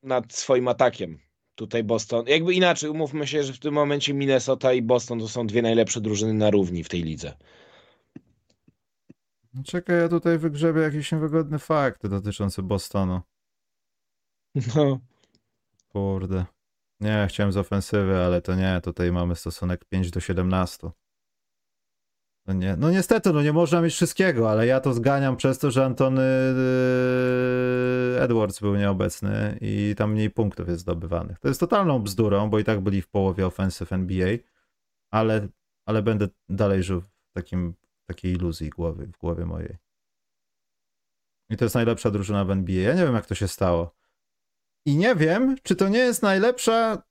nad 0.03 0.33
swoim 0.33 0.69
atakiem. 0.69 1.19
Tutaj 1.55 1.85
Boston. 1.85 2.25
Jakby 2.27 2.55
inaczej, 2.55 2.91
umówmy 2.91 3.27
się, 3.27 3.43
że 3.43 3.53
w 3.53 3.59
tym 3.59 3.75
momencie 3.75 4.15
Minnesota 4.15 4.73
i 4.73 4.83
Boston 4.83 5.21
to 5.21 5.29
są 5.29 5.47
dwie 5.47 5.63
najlepsze 5.63 6.01
drużyny 6.01 6.35
na 6.35 6.51
równi 6.51 6.85
w 6.85 6.89
tej 6.89 7.03
lidze. 7.03 7.35
Czekaj, 9.65 10.01
ja 10.01 10.09
tutaj 10.09 10.39
wygrzebię 10.39 10.81
jakiś 10.81 11.13
niewygodny 11.13 11.59
fakt 11.59 12.07
dotyczący 12.07 12.63
Bostonu. 12.63 13.21
No. 14.77 14.99
Kurde. 15.89 16.45
Nie, 17.01 17.27
chciałem 17.29 17.53
z 17.53 17.57
ofensywy, 17.57 18.17
ale 18.17 18.43
to 18.43 18.55
nie, 18.55 18.81
tutaj 18.85 19.13
mamy 19.13 19.37
stosunek 19.37 19.85
5 19.85 20.11
do 20.11 20.21
17. 20.21 20.91
No, 22.49 22.55
nie, 22.55 22.77
no 22.77 22.91
niestety, 22.91 23.33
no 23.33 23.43
nie 23.43 23.53
można 23.53 23.81
mieć 23.81 23.95
wszystkiego, 23.95 24.51
ale 24.51 24.67
ja 24.67 24.81
to 24.81 24.95
zganiam 24.95 25.37
przez 25.37 25.59
to, 25.59 25.71
że 25.71 25.85
Antony 25.85 26.23
yy, 28.13 28.21
Edwards 28.21 28.61
był 28.61 28.77
nieobecny 28.77 29.59
i 29.61 29.95
tam 29.97 30.13
mniej 30.13 30.31
punktów 30.31 30.69
jest 30.69 30.81
zdobywanych. 30.81 31.39
To 31.39 31.49
jest 31.49 31.61
totalną 31.61 31.99
bzdurą, 31.99 32.51
bo 32.51 32.59
i 32.59 32.65
tak 32.65 32.81
byli 32.81 33.03
w 33.03 33.09
połowie 33.09 33.47
ofensyw 33.47 33.93
NBA, 33.93 34.29
ale, 35.11 35.49
ale 35.87 36.03
będę 36.03 36.29
dalej 36.49 36.83
żył 36.83 37.01
w 37.01 37.09
takim, 37.33 37.75
takiej 38.07 38.33
iluzji 38.33 38.71
głowy, 38.71 39.07
w 39.07 39.19
głowie 39.19 39.47
mojej. 39.47 39.77
I 41.51 41.57
to 41.57 41.65
jest 41.65 41.75
najlepsza 41.75 42.11
drużyna 42.11 42.45
w 42.45 42.51
NBA. 42.51 42.83
Ja 42.83 42.95
nie 42.95 43.05
wiem, 43.05 43.15
jak 43.15 43.27
to 43.27 43.35
się 43.35 43.49
stało. 43.49 43.95
I 44.87 44.97
nie 44.97 45.15
wiem, 45.15 45.57
czy 45.63 45.77
to 45.77 45.89
nie 45.89 45.99
jest 45.99 46.23
najlepsza. 46.23 47.03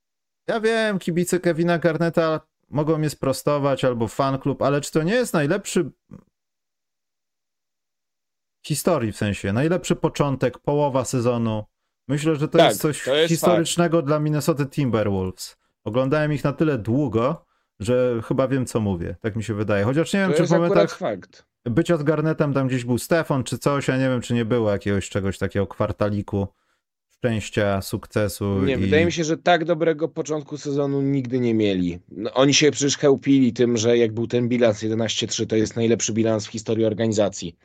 Ja 0.48 0.60
wiem, 0.60 1.00
kibice 1.00 1.40
Kevina 1.40 1.80
Garneta 1.80 2.48
mogą 2.70 2.98
mnie 2.98 3.10
sprostować 3.10 3.86
albo 3.86 4.08
fan 4.08 4.40
klub, 4.40 4.62
ale 4.62 4.82
czy 4.82 4.92
to 4.92 5.04
nie 5.04 5.14
jest 5.14 5.34
najlepszy 5.34 5.92
historii 8.66 9.12
w 9.12 9.18
sensie, 9.18 9.54
najlepszy 9.54 9.96
początek, 9.96 10.60
połowa 10.60 11.06
sezonu. 11.06 11.64
Myślę, 12.08 12.36
że 12.36 12.48
to 12.48 12.58
tak, 12.58 12.68
jest 12.70 12.82
coś 12.82 13.04
to 13.04 13.16
jest 13.16 13.30
historycznego 13.30 13.98
fakt. 13.98 14.08
dla 14.08 14.20
Minnesota 14.20 14.66
Timberwolves. 14.66 15.58
Oglądałem 15.84 16.34
ich 16.34 16.44
na 16.44 16.54
tyle 16.54 16.78
długo, 16.78 17.46
że 17.80 18.22
chyba 18.28 18.48
wiem, 18.48 18.66
co 18.66 18.80
mówię. 18.80 19.16
Tak 19.22 19.36
mi 19.36 19.44
się 19.44 19.54
wydaje. 19.54 19.84
Chociaż 19.84 20.14
nie 20.14 20.20
wiem, 20.20 20.32
To 20.32 20.38
czy 20.38 20.46
w 20.46 20.50
momentach 20.50 20.98
fakt. 20.98 21.46
bycia 21.66 21.98
z 21.98 22.04
Garnetem 22.04 22.54
tam 22.54 22.68
gdzieś 22.68 22.86
był 22.86 22.98
Stefan 22.98 23.44
czy 23.44 23.58
coś, 23.58 23.88
ja 23.88 23.98
nie 23.98 24.10
wiem, 24.10 24.22
czy 24.22 24.34
nie 24.34 24.46
było 24.46 24.72
jakiegoś 24.72 25.10
czegoś 25.10 25.38
takiego 25.38 25.68
kwartaliku 25.68 26.48
szczęścia, 27.18 27.82
sukcesu. 27.82 28.62
Nie, 28.62 28.74
i... 28.74 28.78
wydaje 28.78 29.06
mi 29.06 29.12
się, 29.12 29.24
że 29.24 29.38
tak 29.38 29.66
dobrego 29.66 30.08
początku 30.08 30.58
sezonu 30.58 31.02
nigdy 31.02 31.40
nie 31.40 31.54
mieli. 31.54 32.00
No, 32.12 32.34
oni 32.34 32.54
się 32.54 32.72
przecież 32.72 32.98
chełpili 32.98 33.54
tym, 33.54 33.78
że 33.78 33.98
jak 33.98 34.14
był 34.14 34.28
ten 34.28 34.50
bilans 34.50 34.84
11-3, 34.84 35.48
to 35.48 35.56
jest 35.56 35.76
najlepszy 35.76 36.14
bilans 36.14 36.48
w 36.48 36.52
historii 36.52 36.86
organizacji. 36.86 37.56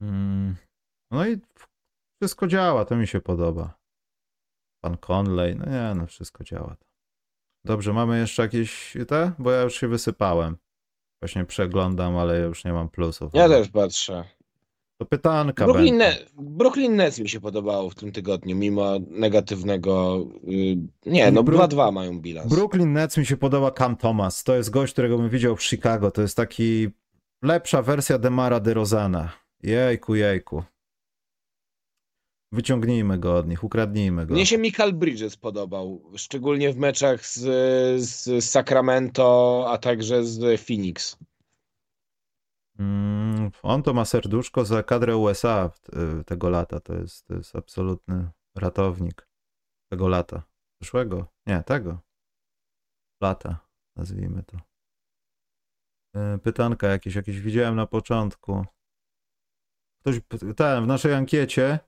Mm. 0.00 0.56
No 1.10 1.28
i 1.28 1.40
wszystko 2.22 2.46
działa, 2.46 2.84
to 2.84 2.96
mi 2.96 3.06
się 3.06 3.20
podoba. 3.20 3.78
Pan 4.84 4.96
Conley, 4.96 5.56
no 5.56 5.66
nie, 5.66 5.94
no 5.94 6.06
wszystko 6.06 6.44
działa. 6.44 6.76
Dobrze, 7.64 7.92
mamy 7.92 8.18
jeszcze 8.18 8.42
jakieś 8.42 8.96
te? 9.08 9.32
Bo 9.38 9.50
ja 9.50 9.62
już 9.62 9.74
się 9.74 9.88
wysypałem. 9.88 10.56
Właśnie 11.22 11.44
przeglądam, 11.44 12.16
ale 12.16 12.40
już 12.40 12.64
nie 12.64 12.72
mam 12.72 12.88
plusów. 12.88 13.34
Ja 13.34 13.48
też 13.48 13.68
patrzę. 13.68 14.24
To 15.02 15.06
pytanka 15.06 15.64
Brooklyn. 15.64 15.96
Ne- 15.96 16.16
Brooklyn 16.38 16.96
Nets 16.96 17.18
mi 17.18 17.28
się 17.28 17.40
podobało 17.40 17.90
w 17.90 17.94
tym 17.94 18.12
tygodniu, 18.12 18.56
mimo 18.56 18.98
negatywnego. 19.08 20.24
y, 20.48 20.76
Nie, 21.06 21.30
no 21.32 21.42
Bru- 21.42 21.58
2-2 21.68 21.92
mają 21.92 22.20
bilans. 22.20 22.54
Brooklyn 22.54 22.92
Nets 22.92 23.16
mi 23.16 23.26
się 23.26 23.36
podoba 23.36 23.70
Cam 23.70 23.96
Thomas. 23.96 24.44
To 24.44 24.56
jest 24.56 24.70
gość, 24.70 24.92
którego 24.92 25.18
bym 25.18 25.28
widział 25.28 25.56
w 25.56 25.62
Chicago. 25.62 26.10
To 26.10 26.22
jest 26.22 26.36
taki 26.36 26.88
lepsza 27.42 27.82
wersja 27.82 28.18
Demara 28.18 28.60
DeRozana. 28.60 29.32
Jejku, 29.62 30.14
jejku. 30.14 30.62
Wyciągnijmy 32.52 33.18
go 33.18 33.36
od 33.36 33.48
nich, 33.48 33.64
ukradnijmy 33.64 34.26
go. 34.26 34.34
Mnie 34.34 34.46
się 34.46 34.58
Michael 34.58 34.92
Bridges 34.92 35.36
podobał, 35.36 36.02
szczególnie 36.16 36.72
w 36.72 36.76
meczach 36.76 37.26
z, 37.26 37.40
z 38.04 38.44
Sacramento, 38.44 39.64
a 39.68 39.78
także 39.78 40.24
z 40.24 40.60
Phoenix. 40.60 41.16
Mm, 42.82 43.50
on 43.62 43.82
to 43.82 43.94
ma 43.94 44.04
serduszko 44.04 44.64
za 44.64 44.82
kadrę 44.82 45.16
USA 45.16 45.70
y, 46.20 46.24
tego 46.24 46.50
lata. 46.50 46.80
To 46.80 46.94
jest, 46.94 47.26
to 47.26 47.34
jest 47.34 47.56
absolutny 47.56 48.30
ratownik 48.56 49.28
tego 49.90 50.08
lata. 50.08 50.42
Przyszłego? 50.80 51.26
Nie, 51.46 51.62
tego. 51.62 52.00
Lata, 53.22 53.68
nazwijmy 53.96 54.42
to. 54.42 54.56
Y, 56.34 56.38
Pytanka 56.38 56.86
jakieś, 56.88 57.14
jakieś 57.14 57.40
widziałem 57.40 57.76
na 57.76 57.86
początku. 57.86 58.64
Ktoś, 60.00 60.20
ten, 60.56 60.84
w 60.84 60.86
naszej 60.86 61.14
ankiecie 61.14 61.78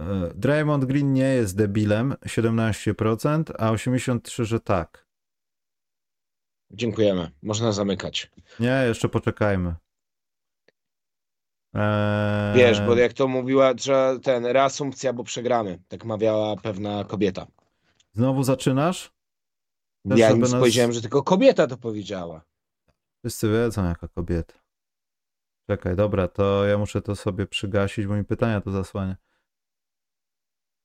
y, 0.00 0.04
Draymond 0.34 0.84
Green 0.84 1.12
nie 1.12 1.28
jest 1.28 1.56
debilem, 1.56 2.12
17%, 2.12 3.52
a 3.58 3.72
83%, 3.72 4.44
że 4.44 4.60
tak. 4.60 5.04
Dziękujemy. 6.70 7.30
Można 7.42 7.72
zamykać. 7.72 8.30
Nie, 8.60 8.84
jeszcze 8.86 9.08
poczekajmy. 9.08 9.74
Eee, 11.74 12.56
Wiesz, 12.56 12.80
bo 12.80 12.96
jak 12.96 13.12
to 13.12 13.28
mówiła, 13.28 13.74
trzeba 13.74 14.18
ten 14.18 14.46
reasumpcja, 14.46 15.12
bo 15.12 15.24
przegramy. 15.24 15.78
Tak 15.88 16.04
mawiała 16.04 16.56
pewna 16.56 17.04
kobieta. 17.04 17.46
Znowu 18.12 18.42
zaczynasz? 18.42 19.12
Też 20.08 20.18
Ja 20.18 20.32
nic 20.32 20.40
nas- 20.40 20.52
powiedziałem, 20.60 20.92
że 20.92 21.00
tylko 21.00 21.22
kobieta 21.22 21.66
to 21.66 21.76
powiedziała. 21.76 22.44
Wszyscy 23.24 23.48
wiedzą, 23.52 23.84
jaka 23.84 24.08
kobieta. 24.08 24.54
Czekaj, 25.70 25.96
dobra, 25.96 26.28
to 26.28 26.64
ja 26.66 26.78
muszę 26.78 27.02
to 27.02 27.16
sobie 27.16 27.46
przygasić, 27.46 28.06
bo 28.06 28.14
mi 28.16 28.24
pytania 28.24 28.60
to 28.60 28.70
zasłania. 28.70 29.16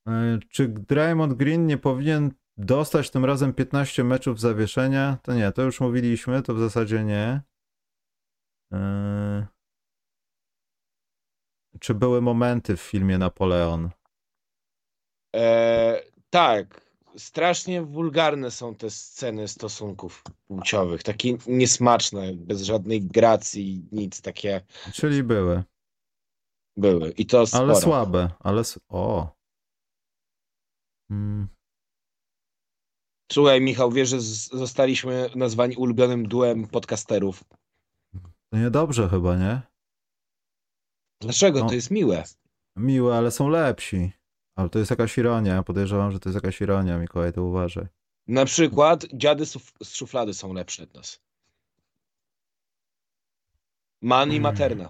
Eee, 0.07 0.39
Czy 0.49 0.67
Draymond 0.67 1.33
Green 1.33 1.67
nie 1.67 1.77
powinien 1.77 2.31
dostać 2.57 3.09
tym 3.11 3.25
razem 3.25 3.53
15 3.53 4.03
meczów 4.03 4.39
zawieszenia? 4.39 5.17
To 5.23 5.33
nie, 5.33 5.51
to 5.51 5.61
już 5.61 5.81
mówiliśmy, 5.81 6.41
to 6.41 6.53
w 6.53 6.59
zasadzie 6.59 7.03
nie. 7.03 7.41
Eee, 8.71 9.45
Czy 11.79 11.93
były 11.93 12.21
momenty 12.21 12.77
w 12.77 12.81
filmie 12.81 13.17
Napoleon? 13.17 13.89
E, 15.35 16.01
tak, 16.29 16.89
strasznie 17.17 17.81
wulgarne 17.81 18.51
są 18.51 18.75
te 18.75 18.89
sceny 18.89 19.47
stosunków 19.47 20.23
płciowych. 20.47 21.03
Takie 21.03 21.37
niesmaczne, 21.47 22.33
bez 22.33 22.61
żadnej 22.61 23.01
gracji, 23.01 23.87
nic 23.91 24.21
takie 24.21 24.61
Czyli 24.93 25.23
były, 25.23 25.63
były. 26.77 27.11
I 27.11 27.25
to 27.25 27.47
sporo. 27.47 27.63
ale 27.63 27.75
słabe, 27.75 28.29
ale... 28.39 28.61
O! 28.89 29.35
Mm. 31.11 31.47
Słuchaj, 33.31 33.61
Michał, 33.61 33.91
wiesz, 33.91 34.09
że 34.09 34.21
zostaliśmy 34.21 35.29
nazwani 35.35 35.75
ulubionym 35.75 36.27
duem 36.27 36.67
podcasterów. 36.67 37.43
To 38.49 38.57
niedobrze 38.57 39.09
chyba, 39.09 39.35
nie? 39.35 39.68
Dlaczego? 41.21 41.59
No. 41.59 41.67
To 41.67 41.75
jest 41.75 41.91
miłe. 41.91 42.23
Miłe, 42.75 43.17
ale 43.17 43.31
są 43.31 43.49
lepsi. 43.49 44.11
Ale 44.55 44.69
to 44.69 44.79
jest 44.79 44.91
jakaś 44.91 45.17
ironia. 45.17 45.63
Podejrzewam, 45.63 46.11
że 46.11 46.19
to 46.19 46.29
jest 46.29 46.35
jakaś 46.35 46.61
ironia, 46.61 46.97
Mikołaj, 46.97 47.33
to 47.33 47.43
uważaj. 47.43 47.87
Na 48.27 48.45
przykład 48.45 49.05
dziady 49.13 49.45
z 49.45 49.57
szuflady 49.83 50.33
są 50.33 50.53
lepsze 50.53 50.83
od 50.83 50.93
nas. 50.93 51.19
Man 54.01 54.29
i 54.29 54.37
Mm. 54.37 54.43
Materna. 54.43 54.89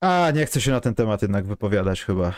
A, 0.00 0.30
nie 0.34 0.46
chcę 0.46 0.60
się 0.60 0.70
na 0.70 0.80
ten 0.80 0.94
temat 0.94 1.22
jednak 1.22 1.46
wypowiadać 1.46 2.02
chyba. 2.02 2.32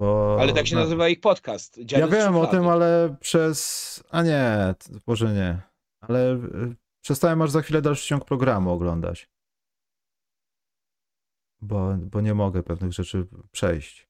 Bo... 0.00 0.36
Ale 0.40 0.52
tak 0.52 0.66
się 0.66 0.74
no. 0.74 0.80
nazywa 0.82 1.08
ich 1.08 1.20
podcast. 1.20 1.80
Dziady 1.80 2.00
Ja 2.00 2.08
wiem 2.08 2.36
o 2.36 2.46
tym, 2.46 2.68
ale 2.68 3.16
przez... 3.20 4.02
A 4.10 4.22
nie, 4.22 4.74
może 5.06 5.32
nie. 5.32 5.60
Ale 6.00 6.34
y, 6.34 6.76
przestałem 7.04 7.42
aż 7.42 7.50
za 7.50 7.62
chwilę 7.62 7.82
dalszy 7.82 8.08
ciąg 8.08 8.24
programu 8.24 8.70
oglądać. 8.70 9.28
Bo, 11.60 11.96
bo 11.96 12.20
nie 12.20 12.34
mogę 12.34 12.62
pewnych 12.62 12.92
rzeczy 12.92 13.26
przejść. 13.52 14.08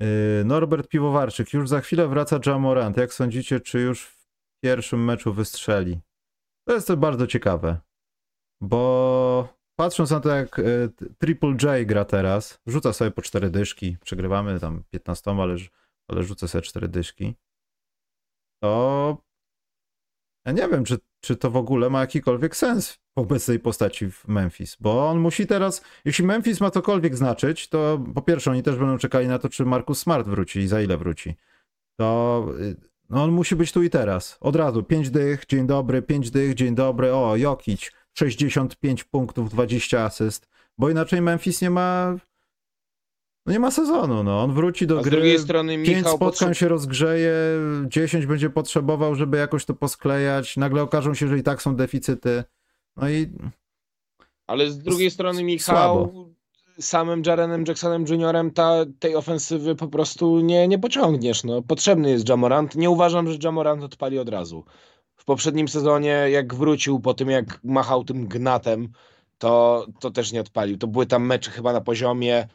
Yy, 0.00 0.44
Norbert 0.44 0.88
Piwowarczyk. 0.88 1.52
Już 1.52 1.68
za 1.68 1.80
chwilę 1.80 2.08
wraca 2.08 2.40
Jamorant. 2.46 2.96
Jak 2.96 3.14
sądzicie, 3.14 3.60
czy 3.60 3.80
już 3.80 4.06
w 4.06 4.26
pierwszym 4.62 5.04
meczu 5.04 5.32
wystrzeli? 5.32 6.00
To 6.68 6.74
jest 6.74 6.86
to 6.86 6.96
bardzo 6.96 7.26
ciekawe. 7.26 7.80
Bo 8.60 9.48
patrząc 9.78 10.10
na 10.10 10.20
to, 10.20 10.28
jak 10.28 10.58
y, 10.58 10.92
Triple 11.18 11.56
J 11.62 11.86
gra 11.86 12.04
teraz, 12.04 12.60
rzuca 12.66 12.92
sobie 12.92 13.10
po 13.10 13.22
cztery 13.22 13.50
dyszki. 13.50 13.96
Przegrywamy 14.04 14.60
tam 14.60 14.82
15, 14.90 15.30
ale, 15.30 15.56
ale 16.08 16.22
rzuca 16.22 16.48
sobie 16.48 16.62
cztery 16.62 16.88
dyszki. 16.88 17.34
To 18.62 19.22
ja 20.46 20.52
nie 20.52 20.68
wiem, 20.68 20.84
czy, 20.84 20.98
czy 21.26 21.36
to 21.36 21.50
w 21.50 21.56
ogóle 21.56 21.90
ma 21.90 22.00
jakikolwiek 22.00 22.56
sens 22.56 22.92
w 22.92 23.18
obecnej 23.18 23.58
postaci 23.58 24.10
w 24.10 24.28
Memphis, 24.28 24.76
bo 24.80 25.10
on 25.10 25.18
musi 25.18 25.46
teraz, 25.46 25.82
jeśli 26.04 26.24
Memphis 26.24 26.60
ma 26.60 26.70
cokolwiek 26.70 27.16
znaczyć, 27.16 27.68
to 27.68 28.04
po 28.14 28.22
pierwsze 28.22 28.50
oni 28.50 28.62
też 28.62 28.76
będą 28.76 28.98
czekali 28.98 29.28
na 29.28 29.38
to, 29.38 29.48
czy 29.48 29.64
Marcus 29.64 29.98
Smart 29.98 30.28
wróci 30.28 30.60
i 30.60 30.68
za 30.68 30.80
ile 30.80 30.96
wróci. 30.96 31.34
To 31.96 32.46
y, 32.60 32.76
no 33.10 33.24
on 33.24 33.32
musi 33.32 33.56
być 33.56 33.72
tu 33.72 33.82
i 33.82 33.90
teraz. 33.90 34.38
Od 34.40 34.56
razu, 34.56 34.82
5 34.82 35.10
dych, 35.10 35.46
dzień 35.46 35.66
dobry, 35.66 36.02
5 36.02 36.30
dych, 36.30 36.54
dzień 36.54 36.74
dobry, 36.74 37.14
o, 37.14 37.36
Jokic, 37.36 37.92
65 38.14 39.04
punktów, 39.04 39.50
20 39.50 40.04
asyst, 40.04 40.48
bo 40.78 40.90
inaczej 40.90 41.22
Memphis 41.22 41.62
nie 41.62 41.70
ma 41.70 42.16
no 43.46 43.52
nie 43.52 43.58
ma 43.60 43.70
sezonu, 43.70 44.22
no. 44.22 44.42
On 44.42 44.52
wróci 44.54 44.86
do 44.86 44.98
A 44.98 45.02
z 45.02 45.04
gry. 45.04 45.10
drugiej 45.16 45.38
strony 45.38 45.74
Pięć 45.76 45.88
Michał 45.88 46.16
spotkań 46.16 46.48
potrze- 46.48 46.54
się 46.54 46.68
rozgrzeje, 46.68 47.32
10 47.88 48.26
będzie 48.26 48.50
potrzebował, 48.50 49.14
żeby 49.14 49.36
jakoś 49.36 49.64
to 49.64 49.74
posklejać. 49.74 50.56
Nagle 50.56 50.82
okażą 50.82 51.14
się, 51.14 51.28
że 51.28 51.38
i 51.38 51.42
tak 51.42 51.62
są 51.62 51.76
deficyty. 51.76 52.44
No 52.96 53.08
i 53.08 53.28
Ale 54.46 54.70
z 54.70 54.78
drugiej 54.78 55.10
strony 55.10 55.44
Michał 55.44 55.76
słabo. 55.76 56.28
samym 56.80 57.22
Jarenem 57.26 57.64
Jacksonem 57.68 58.04
Juniorem 58.08 58.50
ta, 58.50 58.74
tej 58.98 59.16
ofensywy 59.16 59.74
po 59.74 59.88
prostu 59.88 60.40
nie, 60.40 60.68
nie 60.68 60.78
pociągniesz. 60.78 61.44
No. 61.44 61.62
Potrzebny 61.62 62.10
jest 62.10 62.28
Jamorant. 62.28 62.74
Nie 62.74 62.90
uważam, 62.90 63.32
że 63.32 63.38
Jamorant 63.44 63.82
odpali 63.84 64.18
od 64.18 64.28
razu. 64.28 64.64
W 65.16 65.24
poprzednim 65.24 65.68
sezonie, 65.68 66.08
jak 66.30 66.54
wrócił 66.54 67.00
po 67.00 67.14
tym, 67.14 67.30
jak 67.30 67.60
machał 67.64 68.04
tym 68.04 68.26
gnatem, 68.28 68.88
to, 69.38 69.86
to 70.00 70.10
też 70.10 70.32
nie 70.32 70.40
odpalił. 70.40 70.78
To 70.78 70.86
były 70.86 71.06
tam 71.06 71.26
mecze 71.26 71.50
chyba 71.50 71.72
na 71.72 71.80
poziomie. 71.80 72.48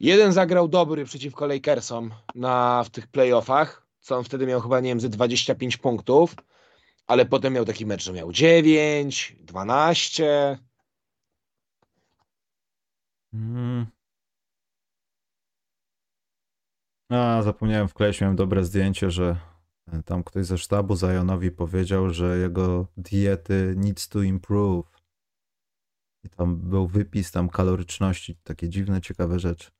Jeden 0.00 0.32
zagrał 0.32 0.68
dobry 0.68 1.04
przeciwko 1.04 1.46
Lakersom 1.46 2.10
na, 2.34 2.84
w 2.84 2.90
tych 2.90 3.06
playoffach, 3.06 3.86
co 4.00 4.16
on 4.16 4.24
wtedy 4.24 4.46
miał 4.46 4.60
chyba, 4.60 4.80
nie 4.80 4.88
wiem, 4.88 5.00
ze 5.00 5.08
25 5.08 5.76
punktów, 5.76 6.34
ale 7.06 7.26
potem 7.26 7.52
miał 7.52 7.64
taki 7.64 7.86
mecz, 7.86 8.04
że 8.04 8.12
miał 8.12 8.32
9, 8.32 9.36
12. 9.40 10.58
Mm. 13.34 13.86
A, 17.08 17.42
zapomniałem 17.42 17.88
wkleić, 17.88 18.20
miałem 18.20 18.36
dobre 18.36 18.64
zdjęcie, 18.64 19.10
że 19.10 19.36
e, 19.92 20.02
tam 20.02 20.24
ktoś 20.24 20.46
ze 20.46 20.58
sztabu 20.58 20.96
Zionowi 20.96 21.50
powiedział, 21.50 22.10
że 22.10 22.38
jego 22.38 22.86
diety 22.96 23.74
needs 23.76 24.08
to 24.08 24.22
improve. 24.22 24.94
I 26.24 26.28
tam 26.28 26.56
był 26.56 26.86
wypis 26.86 27.30
tam 27.30 27.48
kaloryczności, 27.48 28.36
takie 28.44 28.68
dziwne, 28.68 29.00
ciekawe 29.00 29.38
rzeczy. 29.38 29.70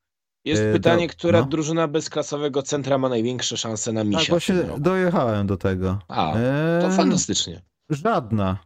Jest 0.44 0.62
Yy, 0.62 0.72
pytanie, 0.72 1.06
do- 1.06 1.12
która 1.12 1.40
no. 1.40 1.46
drużyna 1.46 1.88
bezklasowego 1.88 2.62
centra 2.62 2.98
ma 2.98 3.08
największe 3.08 3.56
szanse 3.56 3.92
na 3.92 4.04
misia 4.04 4.18
Tak, 4.20 4.28
właśnie 4.28 4.54
dojechałem 4.78 5.46
do 5.46 5.56
tego. 5.56 5.98
A, 6.08 6.32
to 6.80 6.86
Eee, 6.88 6.96
fantastycznie. 6.96 7.62
Żadna. 7.90 8.58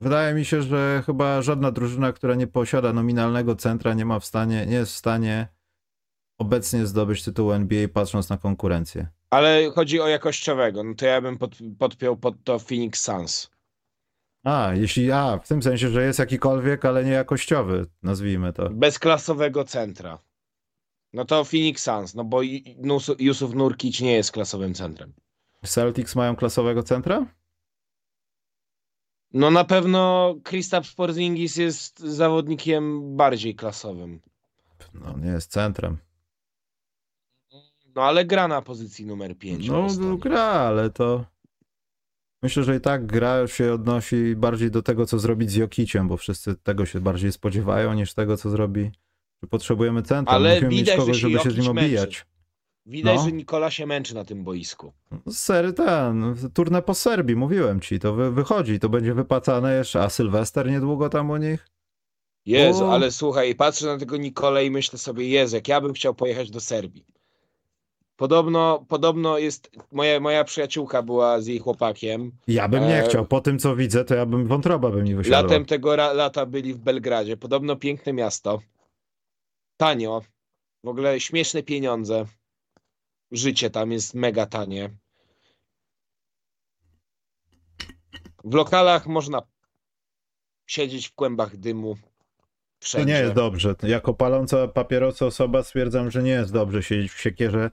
Wydaje 0.00 0.34
mi 0.34 0.44
się, 0.44 0.62
że 0.62 1.02
chyba 1.06 1.42
żadna 1.42 1.70
drużyna, 1.70 2.12
która 2.12 2.34
nie 2.34 2.46
posiada 2.46 2.92
nominalnego 2.92 3.56
centra, 3.56 3.94
nie 3.94 4.04
ma 4.04 4.20
w 4.20 4.24
stanie, 4.24 4.66
nie 4.66 4.74
jest 4.74 4.92
w 4.92 4.96
stanie 4.96 5.48
obecnie 6.38 6.86
zdobyć 6.86 7.22
tytułu 7.24 7.52
NBA, 7.52 7.88
patrząc 7.88 8.28
na 8.28 8.36
konkurencję. 8.38 9.06
Ale 9.30 9.70
chodzi 9.74 10.00
o 10.00 10.08
jakościowego, 10.08 10.84
no 10.84 10.94
to 10.94 11.06
ja 11.06 11.20
bym 11.20 11.38
pod, 11.38 11.54
podpiął 11.78 12.16
pod 12.16 12.34
to 12.44 12.58
Phoenix 12.58 13.02
Suns. 13.02 13.50
A, 14.46 14.74
jeśli, 14.74 15.12
a, 15.12 15.38
w 15.38 15.48
tym 15.48 15.62
sensie, 15.62 15.88
że 15.88 16.02
jest 16.02 16.18
jakikolwiek, 16.18 16.84
ale 16.84 17.04
nie 17.04 17.10
jakościowy, 17.10 17.86
nazwijmy 18.02 18.52
to. 18.52 18.70
Bezklasowego 18.70 19.64
centra. 19.64 20.18
No 21.12 21.24
to 21.24 21.44
Phoenix 21.44 21.82
Suns, 21.82 22.14
no 22.14 22.24
bo 22.24 22.40
Yusuf 23.18 23.54
Nurkic 23.54 24.00
nie 24.00 24.12
jest 24.12 24.32
klasowym 24.32 24.74
centrem. 24.74 25.12
Celtics 25.64 26.16
mają 26.16 26.36
klasowego 26.36 26.82
centra? 26.82 27.26
No 29.32 29.50
na 29.50 29.64
pewno 29.64 30.34
Kristaps 30.44 30.94
Porzingis 30.94 31.56
jest 31.56 31.98
zawodnikiem 31.98 33.16
bardziej 33.16 33.54
klasowym. 33.54 34.20
No, 34.94 35.18
nie 35.18 35.30
jest 35.30 35.52
centrem. 35.52 35.98
No 37.94 38.02
ale 38.02 38.24
gra 38.24 38.48
na 38.48 38.62
pozycji 38.62 39.06
numer 39.06 39.38
5. 39.38 39.68
No, 39.68 40.16
gra, 40.16 40.42
ale 40.42 40.90
to. 40.90 41.24
Myślę, 42.46 42.62
że 42.64 42.76
i 42.76 42.80
tak 42.80 43.06
gra 43.06 43.46
się 43.46 43.72
odnosi 43.72 44.36
bardziej 44.36 44.70
do 44.70 44.82
tego, 44.82 45.06
co 45.06 45.18
zrobić 45.18 45.50
z 45.50 45.54
Jokiciem, 45.54 46.08
bo 46.08 46.16
wszyscy 46.16 46.56
tego 46.56 46.86
się 46.86 47.00
bardziej 47.00 47.32
spodziewają, 47.32 47.94
niż 47.94 48.14
tego, 48.14 48.36
co 48.36 48.50
zrobi. 48.50 48.90
Czy 49.40 49.46
potrzebujemy 49.50 50.02
centra? 50.02 50.34
Ale 50.34 50.50
Musimy 50.54 50.68
mieć 50.70 50.78
widać, 50.80 50.94
że 50.94 51.00
kogoś, 51.00 51.16
żeby 51.16 51.38
się 51.38 51.50
z 51.50 51.56
nim 51.58 51.74
męczy. 51.74 51.80
obijać. 51.86 52.26
Widać, 52.86 53.16
No. 53.16 53.24
że 53.24 53.32
Nikola 53.32 53.70
się 53.70 53.86
męczy 53.86 54.14
na 54.14 54.24
tym 54.24 54.44
boisku. 54.44 54.92
Sery 55.30 55.72
ten, 55.72 56.34
turnę 56.54 56.82
po 56.82 56.94
Serbii, 56.94 57.36
mówiłem 57.36 57.80
ci, 57.80 57.98
to 57.98 58.14
wy, 58.14 58.32
wychodzi, 58.32 58.80
to 58.80 58.88
będzie 58.88 59.14
wypłacane 59.14 59.76
jeszcze, 59.76 60.02
a 60.02 60.08
Sylwester 60.10 60.70
niedługo 60.70 61.08
tam 61.08 61.30
u 61.30 61.36
nich? 61.36 61.68
Jezu, 62.46 62.84
O. 62.84 62.92
ale 62.94 63.10
słuchaj, 63.12 63.54
patrzę 63.54 63.86
na 63.86 63.98
tego 63.98 64.16
Nikolę 64.16 64.64
i 64.64 64.70
myślę 64.70 64.98
sobie, 64.98 65.28
Jezu, 65.28 65.56
jak 65.56 65.68
ja 65.68 65.80
bym 65.80 65.92
chciał 65.92 66.14
pojechać 66.14 66.50
do 66.50 66.60
Serbii. 66.60 67.04
Podobno, 68.16 68.84
podobno 68.88 69.38
jest, 69.38 69.70
moja, 69.92 70.20
moja 70.20 70.44
przyjaciółka 70.44 71.02
była 71.02 71.40
z 71.40 71.46
jej 71.46 71.58
chłopakiem. 71.58 72.32
Ja 72.48 72.68
bym 72.68 72.88
nie 72.88 73.04
E, 73.04 73.08
chciał, 73.08 73.26
po 73.26 73.40
tym 73.40 73.58
co 73.58 73.76
widzę, 73.76 74.04
to 74.04 74.14
ja 74.14 74.26
bym 74.26 74.46
wątroba 74.46 74.90
bym 74.90 75.04
mi 75.04 75.14
wysiadła. 75.14 75.42
Latem 75.42 75.64
tego 75.64 75.96
lata 75.96 76.46
byli 76.46 76.74
w 76.74 76.78
Belgradzie. 76.78 77.36
Podobno 77.36 77.76
piękne 77.76 78.12
miasto. 78.12 78.60
Tanio. 79.76 80.22
W 80.84 80.88
ogóle 80.88 81.20
śmieszne 81.20 81.62
pieniądze. 81.62 82.26
Życie 83.30 83.70
tam 83.70 83.92
jest 83.92 84.14
mega 84.14 84.46
tanie. 84.46 84.90
W 88.44 88.54
lokalach 88.54 89.06
można 89.06 89.42
siedzieć 90.66 91.08
w 91.08 91.14
kłębach 91.14 91.56
dymu. 91.56 91.96
To 92.78 92.86
Wszędzie. 92.86 93.12
nie 93.12 93.20
jest 93.20 93.32
dobrze. 93.34 93.74
Jako 93.82 94.14
paląca 94.14 94.68
papierosa 94.68 95.26
osoba 95.26 95.62
stwierdzam, 95.62 96.10
że 96.10 96.22
nie 96.22 96.30
jest 96.30 96.52
dobrze 96.52 96.82
siedzieć 96.82 97.12
w 97.12 97.20
siekierze, 97.20 97.70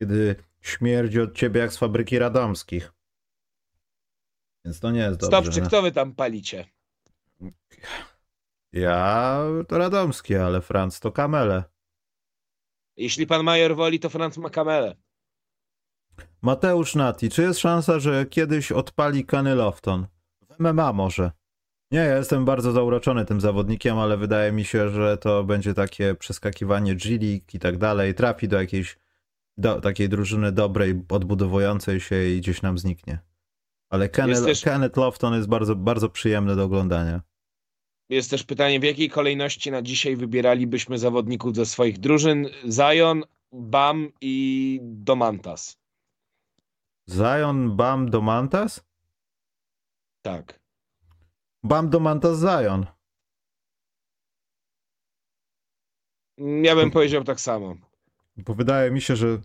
kiedy 0.00 0.36
śmierdzi 0.60 1.20
od 1.20 1.34
ciebie 1.34 1.60
jak 1.60 1.72
z 1.72 1.76
fabryki 1.78 2.18
radomskich. 2.18 2.92
Więc 4.64 4.80
to 4.80 4.90
nie 4.90 5.00
jest 5.00 5.20
Stop, 5.20 5.30
dobrze. 5.30 5.52
czy 5.52 5.60
no. 5.60 5.66
kto 5.66 5.82
wy 5.82 5.92
tam 5.92 6.14
palicie? 6.14 6.64
Ja 8.72 9.38
to 9.68 9.78
radomski, 9.78 10.36
ale 10.36 10.60
Franc 10.60 11.00
to 11.00 11.12
kamele. 11.12 11.64
Jeśli 12.96 13.26
pan 13.26 13.44
major 13.44 13.76
woli, 13.76 14.00
to 14.00 14.08
Franz 14.08 14.38
ma 14.38 14.50
kamelę. 14.50 14.96
Mateusz 16.42 16.94
Nati, 16.94 17.30
czy 17.30 17.42
jest 17.42 17.60
szansa, 17.60 17.98
że 17.98 18.26
kiedyś 18.26 18.72
odpali 18.72 19.26
Kenny 19.26 19.54
Lofton? 19.54 20.06
W 20.50 20.60
MMA 20.60 20.92
może. 20.92 21.30
Nie, 21.90 21.98
ja 21.98 22.16
jestem 22.16 22.44
bardzo 22.44 22.72
zauroczony 22.72 23.24
tym 23.24 23.40
zawodnikiem, 23.40 23.98
ale 23.98 24.16
wydaje 24.16 24.52
mi 24.52 24.64
się, 24.64 24.88
że 24.88 25.18
to 25.18 25.44
będzie 25.44 25.74
takie 25.74 26.14
przeskakiwanie 26.14 26.94
G-League 26.94 27.44
i 27.54 27.58
tak 27.58 27.78
dalej. 27.78 28.14
Trafi 28.14 28.48
do 28.48 28.60
jakiejś 28.60 28.96
do, 29.60 29.80
takiej 29.80 30.08
drużyny 30.08 30.52
dobrej, 30.52 31.02
odbudowującej 31.08 32.00
się 32.00 32.24
i 32.24 32.40
gdzieś 32.40 32.62
nam 32.62 32.78
zniknie. 32.78 33.18
Ale 33.90 34.08
Kenneth, 34.08 34.44
też- 34.44 34.62
Kenneth 34.62 34.96
Lofton 34.96 35.34
jest 35.34 35.48
bardzo, 35.48 35.76
bardzo 35.76 36.08
przyjemny 36.08 36.56
do 36.56 36.64
oglądania. 36.64 37.22
Jest 38.08 38.30
też 38.30 38.44
pytanie, 38.44 38.80
w 38.80 38.82
jakiej 38.84 39.10
kolejności 39.10 39.70
na 39.70 39.82
dzisiaj 39.82 40.16
wybieralibyśmy 40.16 40.98
zawodników 40.98 41.56
ze 41.56 41.66
swoich 41.66 41.98
drużyn? 41.98 42.46
Zion, 42.64 43.24
Bam 43.52 44.12
i 44.20 44.78
Domantas. 44.82 45.76
Zion, 47.08 47.76
Bam, 47.76 48.10
Domantas? 48.10 48.84
Tak. 50.22 50.60
Bam, 51.62 51.90
Domantas, 51.90 52.38
Zion. 52.38 52.86
Ja 56.62 56.74
bym 56.74 56.90
powiedział 56.90 57.24
tak 57.24 57.40
samo. 57.40 57.89
Bo 58.40 58.54
wydaje 58.54 58.90
mi 58.90 59.00
się, 59.00 59.16
że 59.16 59.38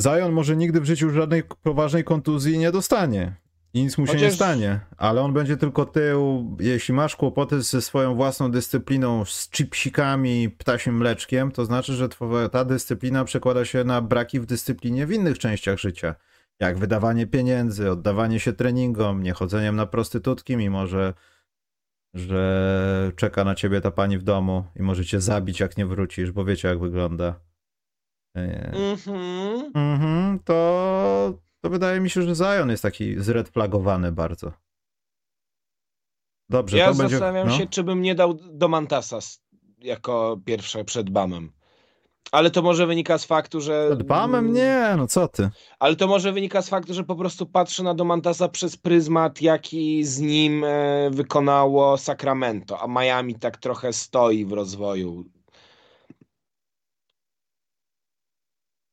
Zion 0.00 0.32
może 0.32 0.56
nigdy 0.56 0.80
w 0.80 0.84
życiu 0.84 1.10
żadnej 1.10 1.42
poważnej 1.62 2.04
kontuzji 2.04 2.58
nie 2.58 2.72
dostanie. 2.72 3.34
I 3.74 3.82
nic 3.82 3.98
mu 3.98 4.06
się 4.06 4.12
nie 4.12 4.18
Chociaż- 4.18 4.34
stanie. 4.34 4.80
Ale 4.96 5.20
on 5.22 5.32
będzie 5.32 5.56
tylko 5.56 5.84
tył. 5.86 6.56
Jeśli 6.60 6.94
masz 6.94 7.16
kłopoty 7.16 7.62
ze 7.62 7.82
swoją 7.82 8.14
własną 8.14 8.50
dyscypliną, 8.50 9.24
z 9.24 9.50
chipsikami, 9.50 10.50
ptasim 10.50 10.96
mleczkiem, 10.96 11.52
to 11.52 11.64
znaczy, 11.64 11.92
że 11.94 12.08
twoja, 12.08 12.48
ta 12.48 12.64
dyscyplina 12.64 13.24
przekłada 13.24 13.64
się 13.64 13.84
na 13.84 14.00
braki 14.02 14.40
w 14.40 14.46
dyscyplinie 14.46 15.06
w 15.06 15.12
innych 15.12 15.38
częściach 15.38 15.78
życia. 15.78 16.14
Jak 16.60 16.78
wydawanie 16.78 17.26
pieniędzy, 17.26 17.90
oddawanie 17.90 18.40
się 18.40 18.52
treningom, 18.52 19.22
niechodzeniem 19.22 19.76
na 19.76 19.86
prostytutki, 19.86 20.56
mimo 20.56 20.86
że, 20.86 21.14
że 22.14 23.12
czeka 23.16 23.44
na 23.44 23.54
ciebie 23.54 23.80
ta 23.80 23.90
pani 23.90 24.18
w 24.18 24.22
domu 24.22 24.64
i 24.76 24.82
może 24.82 25.04
cię 25.04 25.20
zabić, 25.20 25.60
jak 25.60 25.76
nie 25.76 25.86
wrócisz, 25.86 26.32
bo 26.32 26.44
wiecie, 26.44 26.68
jak 26.68 26.80
wygląda. 26.80 27.40
Mhm. 28.34 29.72
Mhm, 29.74 30.38
to, 30.44 31.34
to 31.60 31.70
wydaje 31.70 32.00
mi 32.00 32.10
się, 32.10 32.22
że 32.22 32.34
Zion 32.34 32.70
jest 32.70 32.82
taki 32.82 33.20
zredflagowany 33.22 34.12
bardzo. 34.12 34.52
Dobrze, 36.50 36.76
Ja 36.78 36.88
to 36.88 36.94
będzie... 36.94 37.18
zastanawiam 37.18 37.48
no. 37.48 37.58
się, 37.58 37.66
czy 37.66 37.82
bym 37.82 38.02
nie 38.02 38.14
dał 38.14 38.34
Domantasa 38.34 39.16
s- 39.16 39.42
jako 39.78 40.40
pierwsze 40.44 40.84
przed 40.84 41.10
Bamem. 41.10 41.52
Ale 42.32 42.50
to 42.50 42.62
może 42.62 42.86
wynika 42.86 43.18
z 43.18 43.24
faktu, 43.24 43.60
że. 43.60 43.86
Przed 43.90 44.02
Bamem? 44.02 44.52
Nie, 44.52 44.94
no 44.96 45.06
co 45.06 45.28
ty. 45.28 45.50
Ale 45.78 45.96
to 45.96 46.06
może 46.06 46.32
wynika 46.32 46.62
z 46.62 46.68
faktu, 46.68 46.94
że 46.94 47.04
po 47.04 47.16
prostu 47.16 47.46
patrzę 47.46 47.82
na 47.82 47.94
Domantasa 47.94 48.48
przez 48.48 48.76
pryzmat, 48.76 49.42
jaki 49.42 50.04
z 50.04 50.20
nim 50.20 50.64
e, 50.64 51.10
wykonało 51.10 51.98
Sacramento, 51.98 52.80
a 52.82 52.86
Miami 52.86 53.34
tak 53.34 53.56
trochę 53.56 53.92
stoi 53.92 54.44
w 54.44 54.52
rozwoju. 54.52 55.24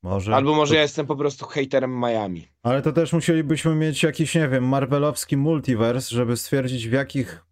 Może. 0.04 0.36
Albo 0.36 0.56
może 0.56 0.76
ja 0.76 0.82
jestem 0.82 1.06
po 1.06 1.16
prostu 1.16 1.46
hejterem 1.46 2.00
Miami. 2.00 2.48
Ale 2.64 2.82
to 2.82 2.92
też 2.92 3.14
musielibyśmy 3.14 3.76
mieć 3.76 4.04
jakiś, 4.04 4.36
nie 4.36 4.50
wiem, 4.50 4.68
marvelowski 4.68 5.38
multiverse, 5.38 6.16
żeby 6.16 6.38
stwierdzić 6.38 6.88
w 6.88 6.92
jakich 6.92 7.46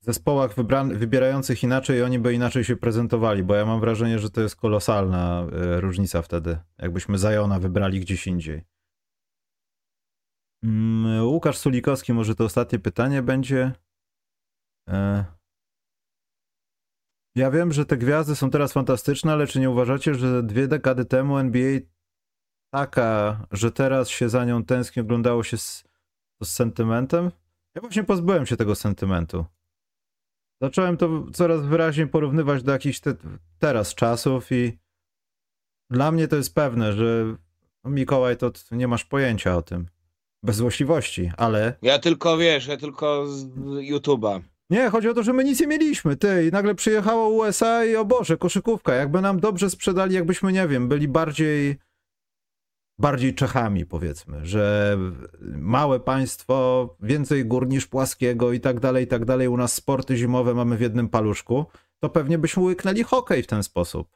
zespołach 0.00 0.54
wybran- 0.54 0.96
wybierających 0.96 1.62
inaczej 1.62 2.02
oni 2.02 2.18
by 2.18 2.34
inaczej 2.34 2.64
się 2.64 2.76
prezentowali, 2.76 3.42
bo 3.42 3.54
ja 3.54 3.66
mam 3.66 3.80
wrażenie, 3.80 4.18
że 4.18 4.30
to 4.30 4.40
jest 4.40 4.56
kolosalna 4.56 5.46
e, 5.52 5.80
różnica 5.80 6.22
wtedy, 6.22 6.58
jakbyśmy 6.78 7.18
Zajona 7.18 7.58
wybrali 7.58 8.00
gdzieś 8.00 8.26
indziej. 8.26 8.64
Mm, 10.64 11.24
Łukasz 11.26 11.58
Sulikowski, 11.58 12.12
może 12.12 12.34
to 12.34 12.44
ostatnie 12.44 12.78
pytanie 12.78 13.22
będzie. 13.22 13.72
E... 14.88 15.24
Ja 17.34 17.50
wiem, 17.50 17.72
że 17.72 17.86
te 17.86 17.96
gwiazdy 17.96 18.36
są 18.36 18.50
teraz 18.50 18.72
fantastyczne, 18.72 19.32
ale 19.32 19.46
czy 19.46 19.60
nie 19.60 19.70
uważacie, 19.70 20.14
że 20.14 20.42
dwie 20.42 20.68
dekady 20.68 21.04
temu 21.04 21.38
NBA 21.38 21.80
taka, 22.70 23.40
że 23.52 23.72
teraz 23.72 24.08
się 24.08 24.28
za 24.28 24.44
nią 24.44 24.64
tęskni, 24.64 25.02
oglądało 25.02 25.42
się 25.42 25.58
z, 25.58 25.84
z 26.42 26.48
sentymentem? 26.48 27.30
Ja 27.74 27.80
właśnie 27.80 28.04
pozbyłem 28.04 28.46
się 28.46 28.56
tego 28.56 28.74
sentymentu. 28.74 29.44
Zacząłem 30.60 30.96
to 30.96 31.26
coraz 31.32 31.66
wyraźniej 31.66 32.06
porównywać 32.06 32.62
do 32.62 32.72
jakichś 32.72 33.00
te, 33.00 33.14
teraz 33.58 33.94
czasów 33.94 34.52
i 34.52 34.78
dla 35.90 36.12
mnie 36.12 36.28
to 36.28 36.36
jest 36.36 36.54
pewne, 36.54 36.92
że 36.92 37.36
no, 37.84 37.90
Mikołaj, 37.90 38.36
to 38.36 38.52
nie 38.70 38.88
masz 38.88 39.04
pojęcia 39.04 39.56
o 39.56 39.62
tym. 39.62 39.86
Bez 40.42 40.56
złośliwości, 40.56 41.30
ale 41.36 41.76
Ja 41.82 41.98
tylko 41.98 42.36
wiesz, 42.36 42.66
ja 42.66 42.76
tylko 42.76 43.26
z 43.26 43.44
YouTube'a. 43.90 44.40
Nie, 44.70 44.90
chodzi 44.90 45.08
o 45.08 45.14
to, 45.14 45.22
że 45.22 45.32
my 45.32 45.44
nic 45.44 45.60
nie 45.60 45.66
mieliśmy, 45.66 46.16
ty, 46.16 46.46
i 46.46 46.50
nagle 46.52 46.74
przyjechało 46.74 47.28
USA 47.28 47.84
i 47.84 47.96
o 47.96 48.04
Boże, 48.04 48.36
koszykówka, 48.36 48.94
jakby 48.94 49.20
nam 49.20 49.40
dobrze 49.40 49.70
sprzedali, 49.70 50.14
jakbyśmy, 50.14 50.52
nie 50.52 50.68
wiem, 50.68 50.88
byli 50.88 51.08
bardziej 51.08 51.78
bardziej 52.98 53.34
Czechami, 53.34 53.86
powiedzmy, 53.86 54.46
że 54.46 54.96
małe 55.56 56.00
państwo, 56.00 56.88
więcej 57.00 57.44
gór 57.44 57.68
niż 57.68 57.86
płaskiego 57.86 58.52
i 58.52 58.60
tak 58.60 58.80
dalej, 58.80 59.04
i 59.04 59.06
tak 59.06 59.24
dalej, 59.24 59.48
u 59.48 59.56
nas 59.56 59.72
sporty 59.72 60.16
zimowe 60.16 60.54
mamy 60.54 60.76
w 60.76 60.80
jednym 60.80 61.08
paluszku, 61.08 61.66
to 62.00 62.08
pewnie 62.08 62.38
byśmy 62.38 62.62
łyknęli 62.62 63.02
hokej 63.02 63.42
w 63.42 63.46
ten 63.46 63.62
sposób. 63.62 64.08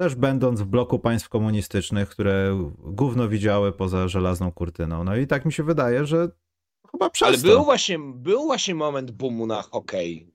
Też 0.00 0.14
będąc 0.14 0.60
w 0.60 0.66
bloku 0.66 0.98
państw 0.98 1.28
komunistycznych, 1.28 2.08
które 2.08 2.58
gówno 2.78 3.28
widziały 3.28 3.72
poza 3.72 4.08
żelazną 4.08 4.52
kurtyną. 4.52 5.04
No 5.04 5.16
i 5.16 5.26
tak 5.26 5.44
mi 5.44 5.52
się 5.52 5.62
wydaje, 5.62 6.06
że 6.06 6.28
chyba 6.94 7.10
przez 7.10 7.28
Ale 7.28 7.36
to. 7.38 7.42
był 7.46 7.64
właśnie, 7.64 7.98
był 7.98 8.44
właśnie 8.44 8.74
moment 8.74 9.10
boomu 9.10 9.46
na 9.46 9.62
hokej. 9.62 10.34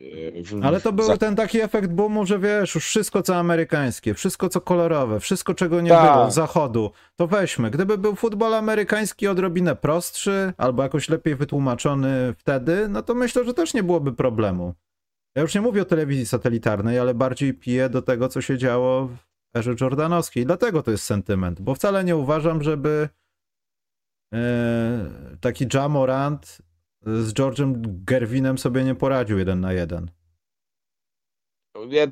Yy, 0.00 0.42
Ale 0.62 0.80
to 0.80 0.92
był 0.92 1.04
za- 1.06 1.16
ten 1.16 1.36
taki 1.36 1.60
efekt 1.60 1.90
boomu, 1.90 2.26
że 2.26 2.38
wiesz, 2.38 2.74
już 2.74 2.84
wszystko 2.86 3.22
co 3.22 3.36
amerykańskie, 3.36 4.14
wszystko 4.14 4.48
co 4.48 4.60
kolorowe, 4.60 5.20
wszystko 5.20 5.54
czego 5.54 5.80
nie 5.80 5.90
Tak. 5.90 6.12
było 6.14 6.30
z 6.30 6.34
zachodu, 6.34 6.90
to 7.16 7.26
weźmy. 7.26 7.70
Gdyby 7.70 7.98
był 7.98 8.14
futbol 8.14 8.54
amerykański 8.54 9.28
odrobinę 9.28 9.76
prostszy, 9.76 10.52
albo 10.56 10.82
jakoś 10.82 11.08
lepiej 11.08 11.34
wytłumaczony 11.36 12.34
wtedy, 12.38 12.88
no 12.88 13.02
to 13.02 13.14
myślę, 13.14 13.44
że 13.44 13.54
też 13.54 13.74
nie 13.74 13.82
byłoby 13.82 14.12
problemu. 14.12 14.74
Ja 15.36 15.42
już 15.42 15.54
nie 15.54 15.60
mówię 15.60 15.82
o 15.82 15.84
telewizji 15.84 16.26
satelitarnej, 16.26 16.98
ale 16.98 17.14
bardziej 17.14 17.54
piję 17.54 17.88
do 17.88 18.02
tego, 18.02 18.28
co 18.28 18.40
się 18.40 18.58
działo 18.58 19.06
w 19.06 19.56
erze 19.56 19.74
jordanowskiej. 19.80 20.46
Dlatego 20.46 20.82
to 20.82 20.90
jest 20.90 21.04
sentyment, 21.04 21.60
bo 21.60 21.74
wcale 21.74 22.04
nie 22.04 22.16
uważam, 22.16 22.62
żeby 22.62 23.08
taki 25.40 25.66
Jamorant 25.74 26.58
z 27.02 27.32
George'em 27.32 27.72
Gerwinem 27.84 28.58
sobie 28.58 28.84
nie 28.84 28.94
poradził 28.94 29.38
jeden 29.38 29.60
na 29.60 29.72
jeden. 29.72 30.10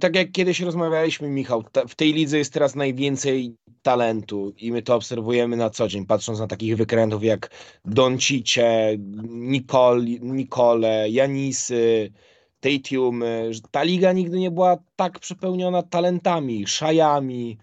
Tak 0.00 0.16
jak 0.16 0.32
kiedyś 0.32 0.60
rozmawialiśmy, 0.60 1.28
Michał, 1.28 1.64
w 1.88 1.94
tej 1.94 2.12
lidze 2.12 2.38
jest 2.38 2.52
teraz 2.52 2.74
najwięcej 2.74 3.56
talentu 3.82 4.52
i 4.56 4.72
my 4.72 4.82
to 4.82 4.94
obserwujemy 4.94 5.56
na 5.56 5.70
co 5.70 5.88
dzień, 5.88 6.06
patrząc 6.06 6.38
na 6.38 6.46
takich 6.46 6.76
wykrętów 6.76 7.24
jak 7.24 7.50
Doncicie, 7.84 8.96
Nicole, 9.28 10.04
Nicole 10.20 11.10
Janisy, 11.10 12.12
Tatiumy. 12.60 13.54
że 13.54 13.60
Ta 13.70 13.82
liga 13.82 14.12
nigdy 14.12 14.38
nie 14.38 14.50
była 14.50 14.76
tak 14.96 15.18
przepełniona 15.18 15.82
talentami, 15.82 16.66
szajami. 16.66 17.58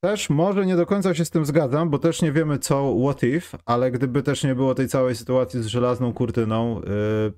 Też 0.00 0.30
może 0.30 0.66
nie 0.66 0.76
do 0.76 0.86
końca 0.86 1.14
się 1.14 1.24
z 1.24 1.30
tym 1.30 1.44
zgadzam, 1.44 1.90
bo 1.90 1.98
też 1.98 2.22
nie 2.22 2.32
wiemy 2.32 2.58
co 2.58 2.96
what 3.04 3.22
if, 3.22 3.58
ale 3.64 3.90
gdyby 3.90 4.22
też 4.22 4.44
nie 4.44 4.54
było 4.54 4.74
tej 4.74 4.88
całej 4.88 5.16
sytuacji 5.16 5.62
z 5.62 5.66
żelazną 5.66 6.12
kurtyną, 6.12 6.80
yy, 6.80 7.32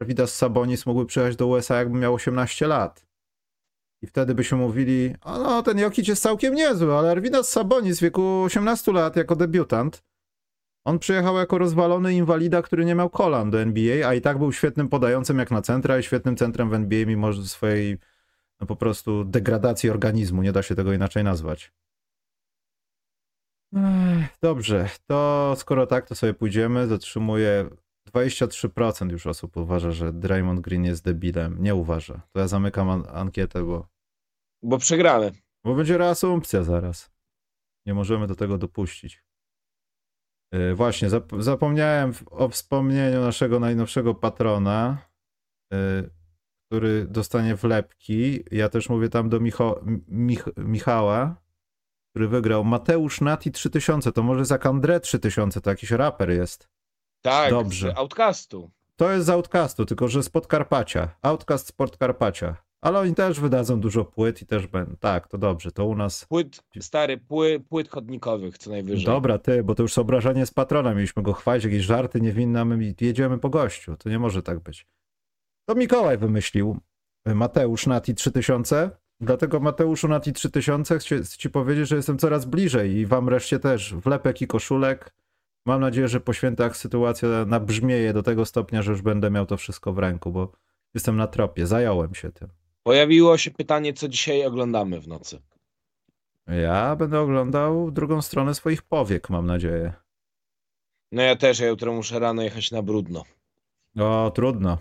Arvidas 0.00 0.34
Sabonis 0.34 0.86
mógłby 0.86 1.06
przyjechać 1.06 1.36
do 1.36 1.46
USA 1.46 1.76
jakby 1.76 1.98
miał 1.98 2.14
18 2.14 2.66
lat. 2.66 3.06
I 4.02 4.06
wtedy 4.06 4.34
byśmy 4.34 4.58
mówili, 4.58 5.14
o 5.22 5.38
no 5.38 5.62
ten 5.62 5.78
Jokic 5.78 6.08
jest 6.08 6.22
całkiem 6.22 6.54
niezły, 6.54 6.94
ale 6.94 7.10
Arvidas 7.10 7.48
Sabonis 7.48 7.98
w 7.98 8.02
wieku 8.02 8.42
18 8.42 8.92
lat 8.92 9.16
jako 9.16 9.36
debiutant, 9.36 10.02
on 10.84 10.98
przyjechał 10.98 11.36
jako 11.36 11.58
rozwalony 11.58 12.14
inwalida, 12.14 12.62
który 12.62 12.84
nie 12.84 12.94
miał 12.94 13.10
kolan 13.10 13.50
do 13.50 13.60
NBA, 13.60 14.08
a 14.08 14.14
i 14.14 14.20
tak 14.20 14.38
był 14.38 14.52
świetnym 14.52 14.88
podającym 14.88 15.38
jak 15.38 15.50
na 15.50 15.62
centra 15.62 15.98
i 15.98 16.02
świetnym 16.02 16.36
centrem 16.36 16.70
w 16.70 16.74
NBA 16.74 17.06
mimo 17.06 17.32
swojej 17.32 17.98
no, 18.60 18.66
po 18.66 18.76
prostu 18.76 19.24
degradacji 19.24 19.90
organizmu, 19.90 20.42
nie 20.42 20.52
da 20.52 20.62
się 20.62 20.74
tego 20.74 20.92
inaczej 20.92 21.24
nazwać. 21.24 21.72
Dobrze, 24.42 24.88
to 25.06 25.54
skoro 25.56 25.86
tak, 25.86 26.06
to 26.08 26.14
sobie 26.14 26.34
pójdziemy. 26.34 26.86
Zatrzymuję. 26.86 27.68
23% 28.14 29.10
już 29.10 29.26
osób 29.26 29.56
uważa, 29.56 29.90
że 29.90 30.12
Draymond 30.12 30.60
Green 30.60 30.84
jest 30.84 31.04
debilem. 31.04 31.62
Nie 31.62 31.74
uważa. 31.74 32.22
To 32.32 32.40
ja 32.40 32.48
zamykam 32.48 32.90
an- 32.90 33.04
ankietę, 33.12 33.62
bo, 33.64 33.88
Bo 34.62 34.78
przegramy. 34.78 35.32
bo 35.64 35.74
będzie 35.74 35.98
reasumpcja 35.98 36.62
zaraz. 36.62 37.10
Nie 37.86 37.94
możemy 37.94 38.26
do 38.26 38.34
tego 38.34 38.58
dopuścić. 38.58 39.24
Yy, 40.52 40.74
właśnie, 40.74 41.08
zap- 41.10 41.42
zapomniałem 41.42 42.12
o 42.30 42.48
wspomnieniu 42.48 43.20
naszego 43.20 43.60
najnowszego 43.60 44.14
patrona, 44.14 44.98
yy, 45.72 46.10
który 46.70 47.06
dostanie 47.06 47.54
wlepki. 47.54 48.44
Ja 48.50 48.68
też 48.68 48.88
mówię 48.88 49.08
tam 49.08 49.28
do 49.28 49.40
Micho- 49.40 50.00
Mich- 50.08 50.52
Michała, 50.64 51.36
który 52.14 52.28
wygrał. 52.28 52.64
Mateusz 52.64 53.20
Nati 53.20 53.52
3000, 53.52 54.12
to 54.12 54.22
może 54.22 54.44
za 54.44 54.58
Kandre 54.58 55.00
3000, 55.00 55.60
to 55.60 55.70
jakiś 55.70 55.90
raper 55.90 56.30
jest. 56.30 56.68
Tak, 57.22 57.50
Dobrze. 57.50 57.90
z 57.90 57.98
Outcastu. 57.98 58.70
To 58.96 59.10
jest 59.10 59.26
z 59.26 59.30
Outcastu, 59.30 59.86
tylko 59.86 60.08
że 60.08 60.22
z 60.22 60.28
Podkarpacia. 60.28 61.16
Outcast 61.22 61.66
z 61.66 61.72
Podkarpacia. 61.72 62.56
Ale 62.80 62.98
oni 62.98 63.14
też 63.14 63.40
wydadzą 63.40 63.80
dużo 63.80 64.04
płyt 64.04 64.42
i 64.42 64.46
też 64.46 64.66
będą. 64.66 64.96
Tak, 64.96 65.28
to 65.28 65.38
dobrze, 65.38 65.72
to 65.72 65.86
u 65.86 65.96
nas. 65.96 66.24
Płyt, 66.24 66.62
stary, 66.80 67.18
pły, 67.18 67.60
płyt 67.68 67.88
chodnikowych 67.88 68.58
co 68.58 68.70
najwyżej. 68.70 69.06
Dobra, 69.06 69.38
ty, 69.38 69.64
bo 69.64 69.74
to 69.74 69.82
już 69.82 69.98
obrażanie 69.98 70.46
z 70.46 70.50
patrona. 70.50 70.94
Mieliśmy 70.94 71.22
go 71.22 71.32
chwalić, 71.32 71.64
jakieś 71.64 71.82
żarty 71.82 72.20
niewinne, 72.20 72.64
my 72.64 72.94
jedziemy 73.00 73.38
po 73.38 73.50
gościu. 73.50 73.96
To 73.96 74.08
nie 74.08 74.18
może 74.18 74.42
tak 74.42 74.60
być. 74.60 74.86
To 75.68 75.74
Mikołaj 75.74 76.18
wymyślił 76.18 76.80
Mateusz 77.26 77.86
Nati 77.86 78.14
3000. 78.14 78.90
Dlatego 79.20 79.60
Mateuszu 79.60 80.08
Nati 80.08 80.32
3000 80.32 80.98
chcę 80.98 81.18
chcę 81.22 81.38
ci 81.38 81.50
powiedzieć, 81.50 81.88
że 81.88 81.96
jestem 81.96 82.18
coraz 82.18 82.44
bliżej 82.44 82.92
i 82.92 83.06
wam 83.06 83.28
reszcie 83.28 83.58
też. 83.58 83.94
Wlepek 83.94 84.42
i 84.42 84.46
koszulek. 84.46 85.14
Mam 85.66 85.80
nadzieję, 85.80 86.08
że 86.08 86.20
po 86.20 86.32
świętach 86.32 86.76
sytuacja 86.76 87.28
nabrzmieje 87.46 88.12
do 88.12 88.22
tego 88.22 88.46
stopnia, 88.46 88.82
że 88.82 88.90
już 88.90 89.02
będę 89.02 89.30
miał 89.30 89.46
to 89.46 89.56
wszystko 89.56 89.92
w 89.92 89.98
ręku, 89.98 90.32
bo 90.32 90.52
jestem 90.94 91.16
na 91.16 91.26
tropie. 91.26 91.66
Zająłem 91.66 92.14
się 92.14 92.32
tym. 92.32 92.48
Pojawiło 92.82 93.38
się 93.38 93.50
pytanie, 93.50 93.92
co 93.92 94.08
dzisiaj 94.08 94.46
oglądamy 94.46 95.00
w 95.00 95.08
nocy. 95.08 95.38
Ja 96.46 96.96
będę 96.96 97.20
oglądał 97.20 97.90
drugą 97.90 98.22
stronę 98.22 98.54
swoich 98.54 98.82
powiek, 98.82 99.30
mam 99.30 99.46
nadzieję. 99.46 99.92
No 101.12 101.22
ja 101.22 101.36
też, 101.36 101.58
ja 101.58 101.66
jutro 101.66 101.92
muszę 101.92 102.18
rano 102.18 102.42
jechać 102.42 102.70
na 102.70 102.82
brudno. 102.82 103.24
O, 103.98 104.32
trudno. 104.34 104.78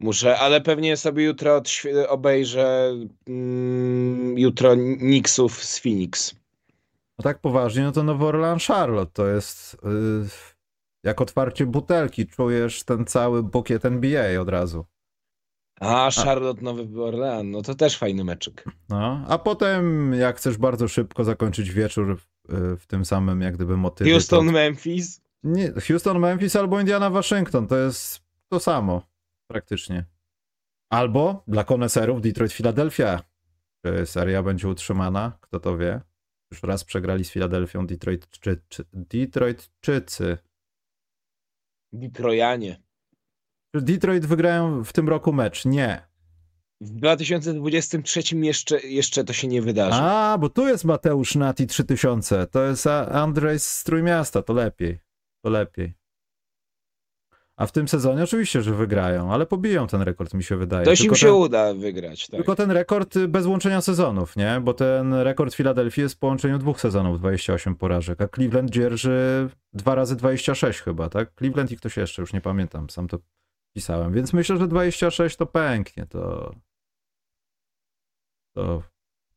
Muszę, 0.00 0.38
ale 0.38 0.60
pewnie 0.60 0.96
sobie 0.96 1.24
jutro 1.24 1.62
obejrzę 2.08 2.92
mm, 3.28 4.38
jutro 4.38 4.74
Knicksów 4.98 5.64
z 5.64 5.78
Phoenix. 5.78 6.34
No 7.18 7.22
tak 7.22 7.40
poważnie, 7.40 7.82
no 7.82 7.92
to 7.92 8.02
Nowy 8.02 8.24
Orleans 8.24 8.66
Charlotte 8.66 9.12
to 9.12 9.26
jest 9.26 9.76
yy, 9.84 10.28
jak 11.02 11.20
otwarcie 11.20 11.66
butelki. 11.66 12.26
Czujesz 12.26 12.82
ten 12.82 13.04
cały 13.04 13.42
bukiet 13.42 13.84
NBA 13.84 14.40
od 14.40 14.48
razu. 14.48 14.84
A, 15.80 16.10
Charlotte 16.10 16.62
Nowy 16.62 17.02
Orlean, 17.02 17.50
no 17.50 17.62
to 17.62 17.74
też 17.74 17.98
fajny 17.98 18.24
meczyk. 18.24 18.64
No, 18.88 19.24
a 19.28 19.38
potem 19.38 20.12
jak 20.14 20.36
chcesz 20.36 20.58
bardzo 20.58 20.88
szybko 20.88 21.24
zakończyć 21.24 21.70
wieczór 21.70 22.18
w, 22.18 22.52
yy, 22.52 22.76
w 22.76 22.86
tym 22.86 23.04
samym 23.04 23.40
jak 23.40 23.54
gdyby 23.54 23.76
motywie. 23.76 24.10
Houston, 24.10 24.46
to... 24.46 24.52
Memphis. 24.52 25.20
Nie, 25.42 25.72
Houston, 25.88 26.18
Memphis 26.18 26.56
albo 26.56 26.80
Indiana, 26.80 27.10
Waszyngton. 27.10 27.66
To 27.66 27.76
jest 27.76 28.20
to 28.48 28.60
samo 28.60 29.15
praktycznie. 29.46 30.04
Albo 30.90 31.44
dla 31.48 31.64
koneserów 31.64 32.20
Detroit, 32.20 32.52
Philadelphia. 32.52 33.22
Czy 33.86 34.06
seria 34.06 34.42
będzie 34.42 34.68
utrzymana? 34.68 35.38
Kto 35.40 35.60
to 35.60 35.78
wie? 35.78 36.00
Już 36.50 36.62
raz 36.62 36.84
przegrali 36.84 37.24
z 37.24 37.30
Filadelfią 37.30 37.86
Detroit, 37.86 38.30
czy, 38.30 38.62
czy, 38.68 38.84
Detroitczycy. 38.92 40.38
Detroianie. 41.92 42.82
Czy 43.74 43.82
Detroit 43.82 44.26
wygrają 44.26 44.84
w 44.84 44.92
tym 44.92 45.08
roku 45.08 45.32
mecz? 45.32 45.64
Nie. 45.64 46.06
W 46.80 46.90
2023 46.90 48.22
jeszcze, 48.36 48.80
jeszcze 48.80 49.24
to 49.24 49.32
się 49.32 49.48
nie 49.48 49.62
wydarzy. 49.62 49.98
A, 50.02 50.38
bo 50.40 50.48
tu 50.48 50.68
jest 50.68 50.84
Mateusz 50.84 51.34
Nati 51.34 51.66
3000. 51.66 52.46
To 52.46 52.64
jest 52.64 52.86
Andrzej 52.86 53.58
z 53.58 53.84
Trójmiasta. 53.84 54.42
To 54.42 54.52
lepiej. 54.52 54.98
To 55.44 55.50
lepiej. 55.50 55.94
A 57.58 57.66
w 57.66 57.72
tym 57.72 57.88
sezonie 57.88 58.22
oczywiście, 58.24 58.62
że 58.62 58.74
wygrają, 58.74 59.32
ale 59.32 59.46
pobiją 59.46 59.86
ten 59.86 60.02
rekord, 60.02 60.34
mi 60.34 60.42
się 60.44 60.56
wydaje. 60.56 60.84
to 60.84 60.90
im 60.90 61.14
się 61.14 61.26
ten- 61.26 61.34
uda 61.34 61.74
wygrać. 61.74 62.26
Tak. 62.26 62.36
Tylko 62.36 62.56
ten 62.56 62.70
rekord 62.70 63.16
y, 63.16 63.28
bez 63.28 63.46
łączenia 63.46 63.80
sezonów, 63.80 64.36
nie? 64.36 64.60
Bo 64.62 64.74
ten 64.74 65.14
rekord 65.14 65.54
Filadelfii 65.54 66.02
jest 66.02 66.14
w 66.14 66.18
połączeniu 66.18 66.58
dwóch 66.58 66.80
sezonów, 66.80 67.18
28 67.18 67.74
porażek, 67.74 68.20
a 68.20 68.28
Cleveland 68.28 68.70
dzierży 68.70 69.48
dwa 69.72 69.94
razy 69.94 70.16
26 70.16 70.80
chyba, 70.80 71.08
tak? 71.08 71.32
Cleveland 71.38 71.72
i 71.72 71.76
ktoś 71.76 71.96
jeszcze, 71.96 72.22
już 72.22 72.32
nie 72.32 72.40
pamiętam, 72.40 72.90
sam 72.90 73.08
to 73.08 73.18
pisałem. 73.76 74.12
Więc 74.12 74.32
myślę, 74.32 74.56
że 74.56 74.68
26 74.68 75.36
to 75.36 75.46
pęknie, 75.46 76.06
to 76.06 76.52
to 78.54 78.82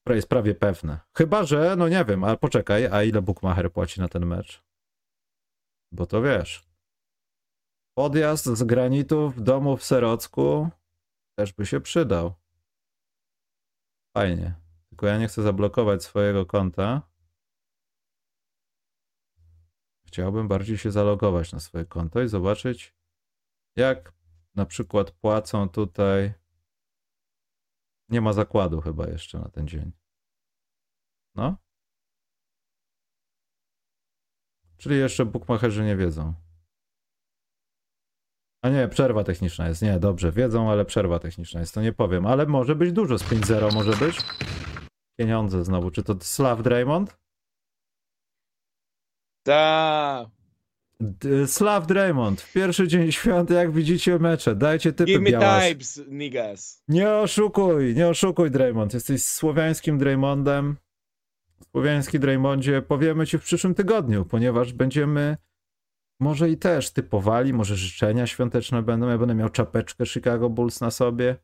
jest 0.10 0.28
prawie 0.30 0.56
pewne. 0.56 1.00
Chyba, 1.18 1.44
że, 1.44 1.76
no 1.78 1.90
nie 1.90 2.06
wiem, 2.06 2.24
ale 2.24 2.38
poczekaj, 2.38 2.88
a 2.88 3.04
ile 3.04 3.22
Bookmacher 3.22 3.72
płaci 3.72 4.02
na 4.02 4.08
ten 4.08 4.26
mecz? 4.26 4.64
Bo 5.92 6.06
to 6.06 6.22
wiesz. 6.22 6.69
Podjazd 8.00 8.46
z 8.46 8.64
granitu 8.64 9.30
w 9.30 9.42
domu 9.42 9.78
w 9.78 9.84
Serocku 9.84 10.70
też 11.36 11.54
by 11.54 11.66
się 11.66 11.82
przydał. 11.82 12.34
Fajnie. 14.18 14.56
Tylko 14.90 15.08
ja 15.08 15.18
nie 15.18 15.28
chcę 15.28 15.44
zablokować 15.44 16.04
swojego 16.04 16.46
konta. 16.46 17.02
Chciałbym 20.08 20.48
bardziej 20.48 20.78
się 20.78 20.92
zalogować 20.92 21.54
na 21.54 21.60
swoje 21.60 21.86
konto 21.86 22.22
i 22.22 22.28
zobaczyć, 22.28 22.96
jak 23.76 24.14
na 24.56 24.66
przykład 24.66 25.12
płacą 25.12 25.70
tutaj. 25.70 26.34
Nie 28.10 28.22
ma 28.22 28.34
zakładu 28.34 28.82
chyba 28.82 29.08
jeszcze 29.08 29.40
na 29.40 29.50
ten 29.50 29.68
dzień. 29.68 29.92
No. 31.36 31.58
Czyli 34.78 34.98
jeszcze 34.98 35.26
bookmacherzy 35.26 35.84
nie 35.84 35.96
wiedzą. 35.96 36.49
A 38.62 38.70
nie, 38.70 38.88
przerwa 38.88 39.24
techniczna 39.24 39.68
jest. 39.68 39.82
Nie, 39.82 40.00
dobrze, 40.00 40.32
wiedzą, 40.32 40.72
ale 40.72 40.86
przerwa 40.86 41.20
techniczna 41.20 41.60
jest, 41.60 41.74
to 41.74 41.82
nie 41.82 41.94
powiem. 41.94 42.26
Ale 42.26 42.46
może 42.46 42.76
być 42.76 42.92
dużo 42.92 43.18
z 43.18 43.24
5-0, 43.24 43.74
może 43.74 44.06
być. 44.06 44.18
Pieniądze 45.20 45.66
znowu. 45.66 45.92
Czy 45.92 46.04
to 46.04 46.16
Slav 46.22 46.64
Draymond? 46.64 47.18
Ta. 49.44 50.30
D- 51.00 51.48
Slav 51.48 51.88
Draymond, 51.88 52.42
w 52.42 52.54
pierwszy 52.54 52.88
dzień 52.88 53.12
świąt, 53.12 53.50
jak 53.50 53.72
widzicie 53.72 54.20
mecze, 54.20 54.56
dajcie 54.56 54.94
typy 54.94 55.12
Give 55.12 55.22
me 55.22 55.32
białas. 55.32 55.64
types, 55.70 56.02
niggas. 56.08 56.84
Nie 56.88 57.12
oszukuj, 57.14 57.96
nie 57.96 58.08
oszukuj 58.08 58.52
Draymond, 58.52 58.94
jesteś 58.94 59.24
słowiańskim 59.24 59.98
Draymondem. 59.98 60.76
Słowiański 61.72 62.20
Draymondzie 62.20 62.82
powiemy 62.82 63.28
ci 63.28 63.38
w 63.38 63.42
przyszłym 63.44 63.76
tygodniu, 63.76 64.26
ponieważ 64.26 64.74
będziemy 64.74 65.38
może 66.20 66.50
i 66.50 66.58
też 66.58 66.92
typowali, 66.92 67.54
może 67.54 67.76
życzenia 67.76 68.28
świąteczne 68.28 68.82
będą, 68.82 69.08
ja 69.10 69.18
będę 69.18 69.36
miał 69.36 69.50
czapeczkę 69.50 70.06
Chicago 70.06 70.50
Bulls 70.50 70.82
na 70.82 70.92
sobie. 70.92 71.36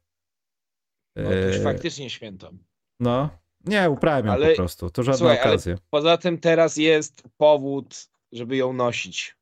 No, 1.16 1.30
to 1.30 1.36
już 1.36 1.56
Eee, 1.56 1.64
faktycznie 1.64 2.10
święto. 2.10 2.52
No, 3.00 3.30
nie, 3.66 3.90
uprawiam 3.90 4.34
Ale- 4.34 4.50
po 4.50 4.56
prostu, 4.56 4.90
to 4.90 5.04
żadna 5.04 5.18
Słuchaj, 5.18 5.40
okazja. 5.40 5.76
Poza 5.90 6.18
tym 6.18 6.38
teraz 6.40 6.78
jest 6.78 7.24
powód, 7.38 8.10
żeby 8.32 8.58
ją 8.58 8.74
nosić. 8.74 9.38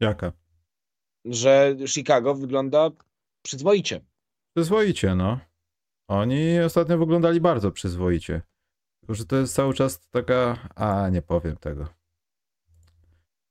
Jaka? 0.00 0.32
Że 1.24 1.76
Chicago 1.86 2.34
wygląda 2.34 2.90
przyzwoicie. 3.44 4.00
Przyzwoicie, 4.56 5.14
no. 5.14 5.40
Oni 6.08 6.60
ostatnio 6.60 6.98
wyglądali 6.98 7.40
bardzo 7.40 7.70
przyzwoicie. 7.72 8.42
Tylko, 9.00 9.14
że 9.14 9.26
to 9.26 9.36
jest 9.36 9.54
cały 9.54 9.74
czas 9.74 10.08
taka. 10.10 10.68
A, 10.74 11.08
nie 11.08 11.22
powiem 11.22 11.56
tego. 11.56 11.88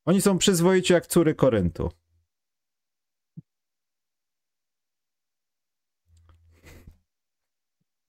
Oni 0.06 0.22
są 0.22 0.38
przyzwoici 0.38 0.94
jak 0.94 1.08
córy 1.08 1.36
Koryntu. 1.36 1.90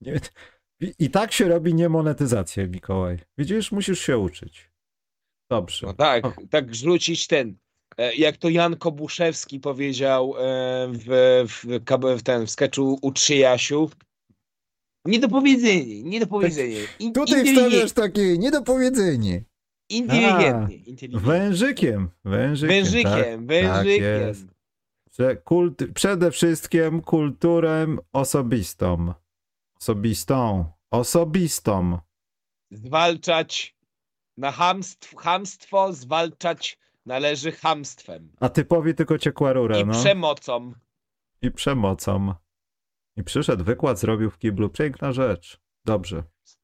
Nie, 0.01 0.19
i, 0.81 0.93
I 0.99 1.09
tak 1.09 1.31
się 1.31 1.47
robi 1.47 1.73
niemonetyzację, 1.73 2.67
Mikołaj. 2.67 3.17
Widzisz, 3.37 3.71
musisz 3.71 3.99
się 3.99 4.17
uczyć. 4.17 4.69
Dobrze. 5.49 5.87
No 5.87 5.93
tak, 5.93 6.25
O. 6.25 6.33
tak 6.49 6.75
rzucić 6.75 7.27
ten. 7.27 7.57
e, 7.97 8.15
Jak 8.15 8.37
to 8.37 8.49
Jan 8.49 8.75
Kobuszewski 8.77 9.59
powiedział 9.59 10.33
e, 10.37 10.87
w, 10.91 11.05
w, 11.49 12.17
w 12.19 12.23
ten 12.23 12.45
w 12.47 12.51
sketchu 12.51 12.99
u 13.01 13.11
Trzyjasiu. 13.11 13.89
Niedopowiedzenie, 15.05 16.03
niedopowiedzenie. 16.03 16.79
In, 16.99 17.13
inteligen- 17.13 17.93
takie 17.93 18.37
niedopowiedzenie. 18.37 19.43
Inteligentnie. 19.89 20.75
inteligentnie. 20.75 21.31
Wężykiem. 21.31 22.09
Wężykiem. 22.25 22.69
Wężykiem, 22.69 23.11
tak. 23.13 23.45
wężykiem. 23.45 24.49
Że 25.19 25.35
kult, 25.35 25.83
przede 25.93 26.31
wszystkim 26.31 27.01
kulturę 27.01 27.87
osobistą. 28.13 29.13
Osobistą. 29.75 30.65
Osobistą. 30.91 31.99
Zwalczać 32.71 33.75
na 34.37 34.51
hamstw, 34.51 35.15
hamstwo 35.15 35.93
zwalczać 35.93 36.77
należy 37.05 37.51
hamstwem 37.51 38.31
A 38.39 38.49
typowi 38.49 38.95
tylko 38.95 39.17
ciekła 39.17 39.53
rura, 39.53 39.79
i 39.79 39.85
no. 39.85 39.93
przemocą. 39.93 40.73
I 41.41 41.51
przemocą. 41.51 42.33
I 43.17 43.23
przyszedł 43.23 43.63
wykład, 43.63 43.99
zrobił 43.99 44.29
w 44.29 44.37
kiblu. 44.37 44.69
Piękna 44.69 45.11
rzecz. 45.11 45.59
Dobrze. 45.85 46.23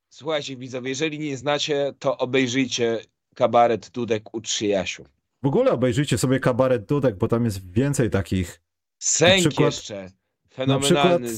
Słuchajcie 0.10 0.58
widzowie, 0.58 0.90
jeżeli 0.90 1.20
nie 1.20 1.38
znacie, 1.38 1.94
to 2.00 2.18
obejrzyjcie 2.18 3.00
kabaret 3.36 3.90
Dudek 3.90 4.34
u 4.36 4.42
Trzyjasiu. 4.42 5.06
W 5.44 5.48
ogóle 5.48 5.72
obejrzyjcie 5.72 6.18
sobie 6.18 6.40
kabaret 6.40 6.86
Dudek, 6.86 7.18
bo 7.18 7.28
tam 7.28 7.46
jest 7.46 7.72
więcej 7.72 8.10
takich. 8.10 8.62
Sęk 9.00 9.40
przykład- 9.40 9.66
jeszcze. 9.74 10.04
Na 10.04 10.56
Fenomenalny. 10.56 11.28
przykład 11.28 11.32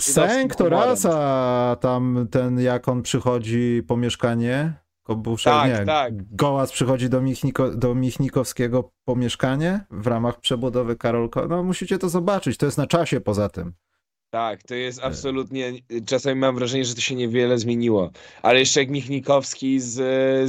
z 0.00 0.02
Sęk 0.04 0.56
to 0.56 0.68
raz, 0.68 1.06
a 1.10 1.76
tam 1.80 2.28
ten 2.30 2.60
jak 2.60 2.88
on 2.88 3.02
przychodzi 3.02 3.82
po 3.88 3.96
mieszkanie, 3.96 4.72
Kobuszek, 5.02 5.52
Tak, 5.52 5.78
nie, 5.80 5.86
tak. 5.86 6.34
Gołas 6.36 6.72
przychodzi 6.72 7.08
do, 7.08 7.20
Michniko, 7.22 7.70
do 7.70 7.94
Michnikowskiego 7.94 8.90
po 9.04 9.16
mieszkanie 9.16 9.80
w 9.90 10.06
ramach 10.06 10.40
przebudowy 10.40 10.96
Karolko. 10.96 11.48
No 11.48 11.62
musicie 11.62 11.98
to 11.98 12.08
zobaczyć, 12.08 12.56
to 12.56 12.66
jest 12.66 12.78
na 12.78 12.86
czasie 12.86 13.20
poza 13.20 13.48
tym. 13.48 13.72
Tak, 14.30 14.62
to 14.62 14.74
jest 14.74 15.00
absolutnie. 15.02 15.72
Czasami 16.06 16.40
mam 16.40 16.54
wrażenie, 16.54 16.84
że 16.84 16.94
to 16.94 17.00
się 17.00 17.14
niewiele 17.14 17.58
zmieniło. 17.58 18.10
Ale 18.42 18.58
jeszcze 18.58 18.80
jak 18.80 18.88
Michnikowski 18.90 19.80
z, 19.80 19.94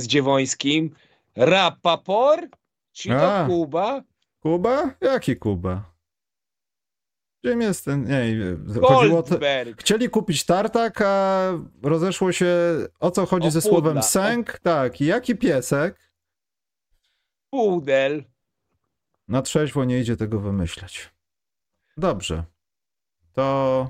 z 0.01 0.07
Dziewońskim. 0.07 0.95
Rapapor? 1.35 2.47
Czy 2.91 3.10
to 3.10 3.35
A. 3.35 3.45
Kuba? 3.47 4.03
Kuba? 4.39 4.95
Jaki 5.01 5.35
Kuba? 5.35 5.93
Czym 7.45 7.61
jest 7.61 7.85
ten? 7.85 8.03
Nie, 8.03 8.35
chodziło 8.81 9.19
o 9.19 9.23
to... 9.23 9.30
Goldberg. 9.30 9.81
Chcieli 9.81 10.10
kupić 10.10 10.45
tartak, 10.45 11.01
a 11.01 11.51
rozeszło 11.84 12.31
się 12.31 12.56
o 12.99 13.11
co 13.11 13.26
chodzi 13.26 13.47
O 13.47 13.51
ze 13.51 13.61
słowem 13.61 14.03
sęk. 14.03 14.60
Tak, 14.60 15.01
i 15.01 15.06
jaki 15.06 15.35
piesek? 15.35 16.11
Pudel. 17.49 18.23
Na 19.27 19.41
trzeźwo 19.41 19.85
nie 19.85 19.99
idzie 19.99 20.18
tego 20.18 20.39
wymyśleć. 20.39 21.10
Dobrze. 21.97 22.43
To 23.39 23.89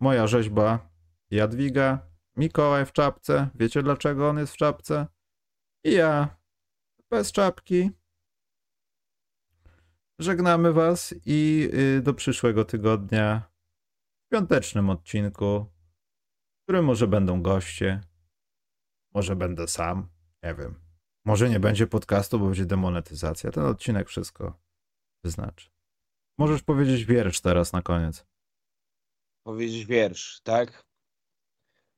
moja 0.00 0.26
rzeźba 0.26 0.88
Jadwiga, 1.30 2.10
Mikołaj 2.36 2.86
w 2.86 2.92
czapce. 2.92 3.48
Wiecie 3.54 3.82
dlaczego 3.82 4.28
on 4.28 4.38
jest 4.38 4.52
w 4.52 4.56
czapce? 4.56 5.06
I 5.84 5.92
ja 5.92 6.36
bez 7.10 7.32
czapki. 7.32 7.90
Żegnamy 10.18 10.72
was 10.72 11.14
i 11.26 11.70
y, 11.74 12.02
do 12.02 12.14
przyszłego 12.14 12.64
tygodnia 12.64 13.50
w 14.26 14.28
piątecznym 14.28 14.90
odcinku, 14.90 15.66
w 16.60 16.62
którym 16.62 16.84
może 16.84 17.06
będą 17.06 17.42
goście, 17.42 18.00
może 19.14 19.36
będę 19.36 19.68
sam, 19.68 20.08
nie 20.42 20.54
wiem. 20.54 20.74
Może 21.24 21.50
nie 21.50 21.60
będzie 21.60 21.86
podcastu, 21.86 22.38
bo 22.38 22.46
będzie 22.46 22.66
demonetyzacja. 22.66 23.50
Ten 23.50 23.64
odcinek 23.64 24.08
wszystko 24.08 24.60
wyznaczy. 25.24 25.73
Możesz 26.38 26.62
powiedzieć 26.62 27.04
wiersz 27.04 27.40
teraz 27.40 27.72
na 27.72 27.82
koniec. 27.82 28.26
Powiedzieć 29.42 29.86
wiersz, 29.86 30.40
tak? 30.42 30.84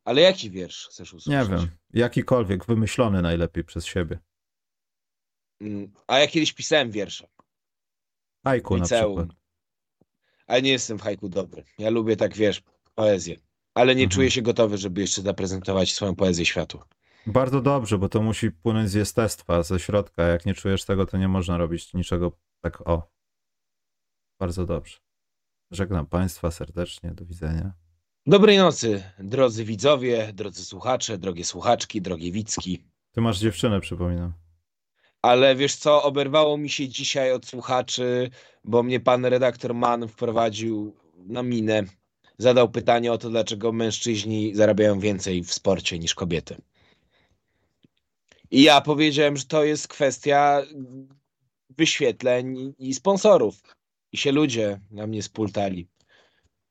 Ale 0.04 0.20
jaki 0.20 0.50
wiersz 0.50 0.88
chcesz 0.88 1.12
Nie 1.12 1.16
usłyszeć? 1.16 1.48
wiem, 1.50 1.68
jakikolwiek, 1.92 2.64
wymyślony 2.66 3.22
najlepiej 3.22 3.64
przez 3.64 3.84
siebie. 3.86 4.18
Mm, 5.60 5.92
A 6.06 6.18
ja 6.18 6.26
kiedyś 6.26 6.52
pisałem 6.52 6.90
wiersze. 6.90 7.28
Haiku 8.44 8.76
na 8.76 8.84
przykład. 8.84 9.28
Ale 10.46 10.62
nie 10.62 10.70
jestem 10.70 10.98
w 10.98 11.02
haiku 11.02 11.28
dobry. 11.28 11.64
Ja 11.78 11.90
lubię 11.90 12.16
tak, 12.16 12.34
wiesz, 12.36 12.62
poezję. 12.94 13.36
Ale 13.74 13.94
nie 13.94 14.02
Mhm. 14.02 14.10
czuję 14.10 14.30
się 14.30 14.42
gotowy, 14.42 14.78
żeby 14.78 15.00
jeszcze 15.00 15.22
zaprezentować 15.22 15.92
swoją 15.94 16.16
poezję 16.16 16.44
światu. 16.46 16.80
Bardzo 17.26 17.60
dobrze, 17.60 17.98
bo 17.98 18.08
to 18.08 18.22
musi 18.22 18.50
płynąć 18.50 18.90
z 18.90 18.94
jestestwa, 18.94 19.62
ze 19.62 19.78
środka. 19.80 20.22
Jak 20.22 20.46
nie 20.46 20.54
czujesz 20.54 20.84
tego, 20.84 21.06
to 21.06 21.16
nie 21.18 21.28
można 21.28 21.56
robić 21.56 21.94
niczego 21.94 22.32
tak 22.60 22.88
o. 22.88 23.15
Bardzo 24.38 24.66
dobrze. 24.66 24.96
Żegnam 25.70 26.06
Państwa 26.06 26.50
serdecznie. 26.50 27.10
Do 27.14 27.24
widzenia. 27.24 27.72
Dobrej 28.26 28.58
nocy, 28.58 29.02
drodzy 29.18 29.64
widzowie, 29.64 30.32
drodzy 30.32 30.64
słuchacze, 30.64 31.18
drogie 31.18 31.44
słuchaczki, 31.44 32.02
drogie 32.02 32.32
widzki. 32.32 32.84
Ty 33.12 33.20
masz 33.20 33.38
dziewczynę, 33.38 33.80
przypominam. 33.80 34.32
Ale 35.22 35.56
wiesz 35.56 35.76
co, 35.76 36.02
oberwało 36.02 36.58
mi 36.58 36.70
się 36.70 36.88
dzisiaj 36.88 37.32
od 37.32 37.46
słuchaczy, 37.46 38.30
bo 38.64 38.82
mnie 38.82 39.00
pan 39.00 39.24
redaktor 39.24 39.74
Mann 39.74 40.08
wprowadził 40.08 40.96
na 41.16 41.42
minę. 41.42 41.82
Zadał 42.38 42.68
pytanie 42.68 43.12
o 43.12 43.18
to, 43.18 43.30
dlaczego 43.30 43.72
mężczyźni 43.72 44.54
zarabiają 44.54 45.00
więcej 45.00 45.42
w 45.42 45.54
sporcie 45.54 45.98
niż 45.98 46.14
kobiety. 46.14 46.56
I 48.50 48.62
ja 48.62 48.80
powiedziałem, 48.80 49.36
że 49.36 49.44
to 49.44 49.64
jest 49.64 49.88
kwestia 49.88 50.62
wyświetleń 51.70 52.74
i 52.78 52.94
sponsorów. 52.94 53.75
I 54.16 54.18
się 54.18 54.32
ludzie 54.32 54.80
na 54.90 55.06
mnie 55.06 55.22
spultali, 55.22 55.88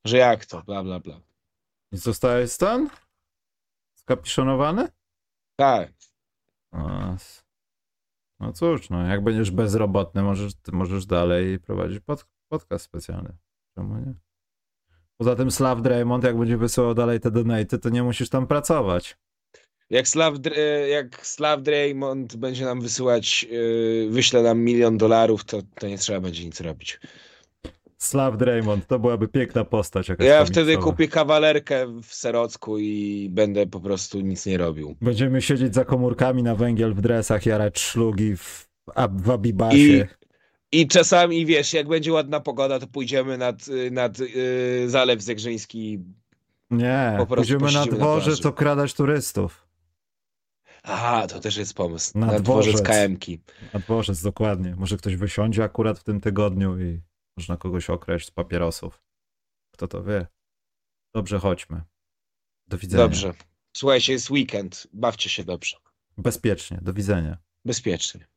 że 0.06 0.18
jak 0.18 0.46
to, 0.46 0.62
bla, 0.62 0.84
bla, 0.84 1.00
bla. 1.00 1.22
I 1.92 1.98
zostałeś 1.98 2.52
stan? 2.52 2.90
Skapiszonowany? 3.96 4.88
Tak, 5.56 5.94
No, 6.74 7.18
no 8.40 8.54
cóż, 8.54 8.90
no 8.90 9.08
jak 9.08 9.24
będziesz 9.24 9.52
bezrobotny, 9.52 10.24
możesz, 10.24 10.54
możesz 10.72 11.06
dalej 11.06 11.60
prowadzić 11.60 12.00
pod, 12.00 12.26
podcast 12.50 12.86
specjalny. 12.86 13.34
Czemu 13.76 13.98
nie? 13.98 14.14
Poza 15.18 15.36
tym 15.36 15.52
Slav 15.52 15.82
Draymond, 15.82 16.24
jak 16.24 16.38
będzie 16.38 16.58
wysyłał 16.58 16.94
dalej 16.94 17.20
te 17.20 17.32
donaty, 17.32 17.80
to 17.80 17.90
nie 17.90 18.04
musisz 18.04 18.30
tam 18.30 18.48
pracować. 18.48 19.18
Jak 19.90 20.08
Slav, 20.08 20.40
e, 20.56 20.90
jak 20.90 21.26
Slav 21.26 21.62
Draymond 21.62 22.36
będzie 22.36 22.66
nam 22.66 22.82
wysyłać, 22.82 23.44
yy, 23.44 24.08
wyśle 24.10 24.44
nam 24.44 24.60
milion 24.60 24.98
dolarów, 24.98 25.44
to, 25.44 25.62
to 25.80 25.88
nie 25.88 25.98
trzeba 25.98 26.22
będzie 26.22 26.46
nic 26.46 26.62
robić. 26.62 27.00
Slav 28.06 28.38
Draymond, 28.38 28.88
to 28.88 29.00
byłaby 29.00 29.28
piękna 29.28 29.64
postać. 29.66 30.10
Jakaś 30.10 30.28
Ja 30.28 30.38
komiksowa. 30.38 30.54
wtedy 30.64 30.78
kupię 30.78 31.08
kawalerkę 31.08 32.02
w 32.04 32.14
Serocku 32.16 32.78
i 32.80 33.28
będę 33.32 33.68
po 33.68 33.80
prostu 33.80 34.20
nic 34.22 34.46
nie 34.46 34.58
robił. 34.58 34.96
Będziemy 35.02 35.42
siedzieć 35.42 35.76
za 35.76 35.86
komórkami 35.86 36.44
na 36.44 36.56
węgiel 36.56 36.94
w 36.94 37.02
dresach, 37.02 37.46
jarać 37.46 37.80
szlugi 37.80 38.38
w, 38.38 38.68
w 39.18 39.30
Abibasie. 39.30 39.78
I, 40.72 40.82
I 40.82 40.88
czasami, 40.88 41.46
wiesz, 41.46 41.74
jak 41.74 41.88
będzie 41.88 42.14
ładna 42.14 42.40
pogoda, 42.40 42.80
to 42.80 42.88
pójdziemy 42.88 43.38
nad, 43.38 43.56
nad 43.92 44.20
yy, 44.20 44.90
Zalew 44.90 45.22
Zegrzyński. 45.22 46.00
Nie, 46.72 47.18
pójdziemy 47.36 47.72
na 47.72 47.86
dworzec 47.86 48.36
plaży. 48.38 48.50
okradać 48.50 48.94
turystów. 48.94 49.66
A, 50.84 51.28
to 51.28 51.40
też 51.40 51.58
jest 51.58 51.74
pomysł. 51.74 52.20
Na 52.20 52.26
Na, 52.28 52.40
dworzec 52.40 52.82
dworzec. 52.82 52.88
KM-ki. 53.08 53.40
Na 53.74 53.80
dworzec, 53.80 54.22
dokładnie. 54.22 54.76
Może 54.78 54.98
ktoś 54.98 55.16
wysiądzie 55.16 55.64
akurat 55.64 56.00
w 56.00 56.04
tym 56.04 56.22
tygodniu 56.22 56.80
i 56.80 57.00
można 57.38 57.58
kogoś 57.58 57.90
okraść 57.90 58.28
z 58.28 58.32
papierosów. 58.32 59.04
Kto 59.72 59.88
to 59.88 60.04
wie? 60.04 60.28
Dobrze, 61.14 61.40
chodźmy. 61.40 61.82
Do 62.68 62.78
widzenia. 62.78 63.04
Dobrze. 63.04 63.34
Słuchajcie, 63.78 64.14
jest 64.14 64.30
weekend. 64.30 64.88
Bawcie 64.94 65.30
się 65.30 65.44
dobrze. 65.44 65.78
Bezpiecznie, 66.18 66.80
do 66.82 66.94
widzenia. 66.94 67.38
Bezpiecznie. 67.66 68.28